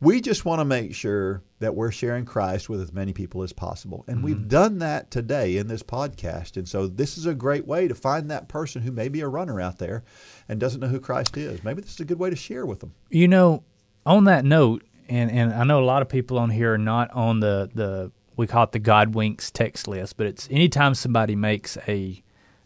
we 0.01 0.19
just 0.19 0.45
want 0.45 0.59
to 0.59 0.65
make 0.65 0.95
sure 0.95 1.43
that 1.59 1.75
we're 1.75 1.91
sharing 1.91 2.25
Christ 2.25 2.67
with 2.67 2.81
as 2.81 2.91
many 2.91 3.13
people 3.13 3.43
as 3.43 3.53
possible. 3.53 4.03
And 4.07 4.23
we've 4.23 4.35
mm-hmm. 4.35 4.47
done 4.47 4.79
that 4.79 5.11
today 5.11 5.57
in 5.57 5.67
this 5.67 5.83
podcast. 5.83 6.57
And 6.57 6.67
so 6.67 6.87
this 6.87 7.19
is 7.19 7.27
a 7.27 7.35
great 7.35 7.67
way 7.67 7.87
to 7.87 7.93
find 7.93 8.29
that 8.31 8.47
person 8.47 8.81
who 8.81 8.91
may 8.91 9.09
be 9.09 9.21
a 9.21 9.27
runner 9.27 9.61
out 9.61 9.77
there 9.77 10.03
and 10.49 10.59
doesn't 10.59 10.81
know 10.81 10.87
who 10.87 10.99
Christ 10.99 11.37
is. 11.37 11.63
Maybe 11.63 11.81
this 11.81 11.93
is 11.93 11.99
a 11.99 12.05
good 12.05 12.17
way 12.17 12.31
to 12.31 12.35
share 12.35 12.65
with 12.65 12.79
them. 12.79 12.95
You 13.11 13.27
know, 13.27 13.63
on 14.03 14.23
that 14.23 14.43
note, 14.43 14.83
and 15.07 15.29
and 15.29 15.53
I 15.53 15.63
know 15.63 15.79
a 15.79 15.85
lot 15.85 16.01
of 16.01 16.09
people 16.09 16.39
on 16.39 16.49
here 16.49 16.73
are 16.73 16.79
not 16.79 17.11
on 17.11 17.39
the 17.39 17.69
the 17.73 18.11
we 18.37 18.47
call 18.47 18.63
it 18.63 18.71
the 18.71 18.79
God 18.79 19.13
winks 19.13 19.51
text 19.51 19.87
list, 19.87 20.17
but 20.17 20.25
it's 20.25 20.47
anytime 20.49 20.95
somebody 20.95 21.35
makes 21.35 21.77
a 21.87 22.23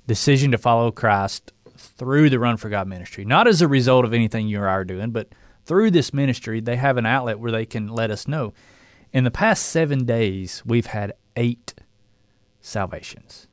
decision 0.07 0.51
to 0.51 0.57
follow 0.57 0.91
Christ 0.91 1.51
through 1.75 2.29
the 2.29 2.39
Run 2.39 2.55
for 2.55 2.69
God 2.69 2.87
ministry, 2.87 3.25
not 3.25 3.47
as 3.47 3.61
a 3.61 3.67
result 3.67 4.05
of 4.05 4.13
anything 4.13 4.47
you 4.47 4.61
or 4.61 4.69
I 4.69 4.73
are 4.73 4.85
doing, 4.85 5.11
but 5.11 5.29
through 5.65 5.91
this 5.91 6.13
ministry, 6.13 6.59
they 6.59 6.75
have 6.75 6.97
an 6.97 7.05
outlet 7.05 7.39
where 7.39 7.51
they 7.51 7.65
can 7.65 7.87
let 7.87 8.11
us 8.11 8.27
know. 8.27 8.53
In 9.11 9.23
the 9.23 9.31
past 9.31 9.65
seven 9.65 10.05
days, 10.05 10.61
we've 10.65 10.87
had 10.87 11.13
eight 11.35 11.73
salvations. 12.61 13.47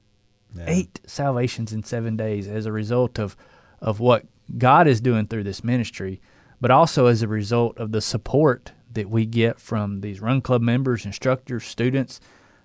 Yeah. 0.54 0.64
Eight 0.66 1.00
salvations 1.06 1.72
in 1.72 1.82
seven 1.82 2.16
days 2.16 2.48
as 2.48 2.66
a 2.66 2.72
result 2.72 3.18
of, 3.18 3.36
of 3.80 4.00
what 4.00 4.26
God 4.58 4.86
is 4.86 5.00
doing 5.00 5.26
through 5.26 5.44
this 5.44 5.64
ministry, 5.64 6.20
but 6.60 6.70
also 6.70 7.06
as 7.06 7.22
a 7.22 7.28
result 7.28 7.78
of 7.78 7.92
the 7.92 8.00
support 8.00 8.72
that 8.92 9.08
we 9.08 9.24
get 9.24 9.58
from 9.58 10.00
these 10.00 10.20
Run 10.20 10.42
Club 10.42 10.60
members, 10.60 11.06
instructors, 11.06 11.64
students. 11.64 12.20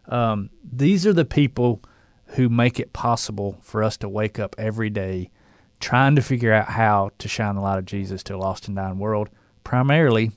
Um, 0.07 0.49
these 0.63 1.05
are 1.05 1.13
the 1.13 1.25
people 1.25 1.81
who 2.31 2.49
make 2.49 2.79
it 2.79 2.91
possible 2.91 3.57
for 3.61 3.81
us 3.83 3.95
to 3.97 4.09
wake 4.09 4.37
up 4.39 4.55
every 4.57 4.89
day 4.89 5.29
trying 5.79 6.15
to 6.15 6.21
figure 6.21 6.53
out 6.53 6.69
how 6.69 7.11
to 7.19 7.27
shine 7.27 7.55
the 7.55 7.61
light 7.61 7.77
of 7.77 7.85
Jesus 7.85 8.23
to 8.23 8.35
a 8.35 8.37
lost 8.37 8.67
and 8.67 8.75
dying 8.75 8.99
world, 8.99 9.29
primarily 9.63 10.31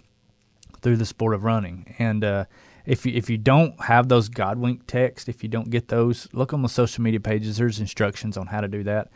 through 0.81 0.97
the 0.97 1.07
sport 1.07 1.35
of 1.35 1.45
running. 1.45 1.95
And 1.99 2.25
uh, 2.25 2.45
if 2.87 3.07
you, 3.07 3.13
if 3.15 3.31
you 3.31 3.39
don't 3.39 3.81
have 3.83 4.09
those 4.09 4.29
Godwink 4.29 4.81
texts, 4.87 5.29
if 5.29 5.43
you 5.43 5.49
don't 5.49 5.71
get 5.71 5.89
those, 5.89 6.29
look 6.33 6.53
on 6.53 6.63
the 6.63 6.69
social 6.69 7.03
media 7.03 7.21
pages. 7.21 7.57
There's 7.57 7.81
instructions 7.81 8.37
on 8.37 8.47
how 8.47 8.61
to 8.61 8.69
do 8.69 8.83
that. 8.85 9.09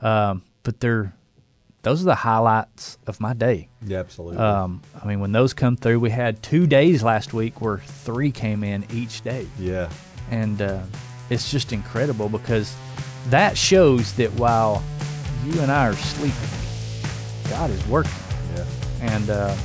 Um, 0.00 0.42
but 0.62 0.80
they're 0.80 1.12
those 1.82 2.02
are 2.02 2.06
the 2.06 2.14
highlights 2.16 2.98
of 3.06 3.20
my 3.20 3.32
day. 3.32 3.68
Yeah, 3.86 4.00
absolutely. 4.00 4.38
Um, 4.38 4.82
I 5.00 5.06
mean, 5.06 5.20
when 5.20 5.32
those 5.32 5.54
come 5.54 5.76
through, 5.76 6.00
we 6.00 6.10
had 6.10 6.42
two 6.42 6.66
days 6.66 7.02
last 7.04 7.32
week 7.32 7.60
where 7.60 7.78
three 7.78 8.32
came 8.32 8.64
in 8.64 8.84
each 8.92 9.22
day 9.22 9.46
yeah. 9.58 9.88
and 10.30 10.60
uh, 10.60 10.82
it's 11.30 11.50
just 11.50 11.72
incredible 11.72 12.28
because 12.28 12.76
that 13.28 13.56
shows 13.56 14.12
that 14.14 14.32
while 14.32 14.82
you 15.44 15.60
and 15.60 15.70
I 15.70 15.88
are 15.88 15.94
sleeping, 15.94 16.48
God 17.50 17.70
is 17.70 17.86
working, 17.86 18.12
Yeah. 18.54 18.64
and 19.00 19.30
uh, 19.30 19.56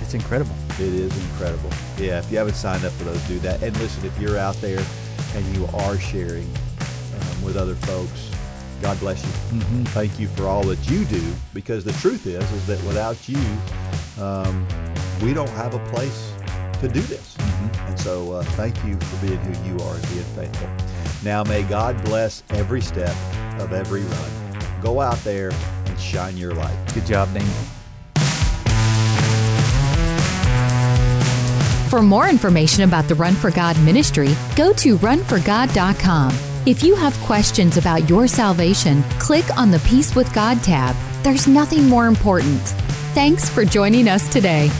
it's 0.00 0.14
incredible. 0.14 0.54
It 0.72 0.80
is 0.80 1.16
incredible. 1.30 1.70
Yeah, 1.98 2.18
if 2.18 2.30
you 2.30 2.38
haven't 2.38 2.54
signed 2.54 2.84
up 2.84 2.92
for 2.92 3.04
those, 3.04 3.20
do 3.22 3.38
that. 3.40 3.62
And 3.62 3.76
listen, 3.78 4.04
if 4.06 4.18
you're 4.20 4.38
out 4.38 4.54
there 4.56 4.82
and 5.34 5.56
you 5.56 5.66
are 5.74 5.98
sharing 5.98 6.46
um, 6.80 7.42
with 7.42 7.56
other 7.56 7.74
folks, 7.74 8.30
God 8.80 8.98
bless 9.00 9.24
you. 9.24 9.30
Mm-hmm. 9.58 9.84
Thank 9.86 10.20
you 10.20 10.28
for 10.28 10.46
all 10.46 10.62
that 10.64 10.88
you 10.88 11.04
do, 11.06 11.22
because 11.52 11.84
the 11.84 11.92
truth 11.94 12.26
is, 12.26 12.50
is 12.52 12.66
that 12.68 12.82
without 12.84 13.28
you, 13.28 13.40
um, 14.22 14.66
we 15.20 15.34
don't 15.34 15.50
have 15.50 15.74
a 15.74 15.84
place 15.90 16.32
to 16.80 16.88
do 16.88 17.00
this. 17.00 17.36
And 17.86 17.98
so, 17.98 18.32
uh, 18.34 18.42
thank 18.54 18.76
you 18.84 18.96
for 18.96 19.26
being 19.26 19.38
who 19.38 19.68
you 19.68 19.84
are 19.84 19.94
and 19.94 20.08
being 20.10 20.24
faithful. 20.36 20.68
Now, 21.24 21.42
may 21.42 21.64
God 21.64 22.02
bless 22.04 22.44
every 22.50 22.80
step 22.80 23.16
of 23.58 23.72
every 23.72 24.02
run. 24.02 24.47
Go 24.80 25.00
out 25.00 25.18
there 25.24 25.50
and 25.86 26.00
shine 26.00 26.36
your 26.36 26.54
light. 26.54 26.76
Good 26.94 27.06
job, 27.06 27.32
Dean. 27.32 27.46
For 31.88 32.02
more 32.02 32.28
information 32.28 32.84
about 32.84 33.08
the 33.08 33.14
Run 33.14 33.34
for 33.34 33.50
God 33.50 33.78
ministry, 33.80 34.28
go 34.56 34.74
to 34.74 34.98
runforgod.com. 34.98 36.32
If 36.66 36.82
you 36.82 36.94
have 36.94 37.18
questions 37.20 37.78
about 37.78 38.10
your 38.10 38.28
salvation, 38.28 39.02
click 39.18 39.56
on 39.56 39.70
the 39.70 39.78
Peace 39.80 40.14
with 40.14 40.32
God 40.34 40.62
tab. 40.62 40.94
There's 41.22 41.48
nothing 41.48 41.88
more 41.88 42.06
important. 42.06 42.60
Thanks 43.14 43.48
for 43.48 43.64
joining 43.64 44.06
us 44.06 44.30
today. 44.30 44.70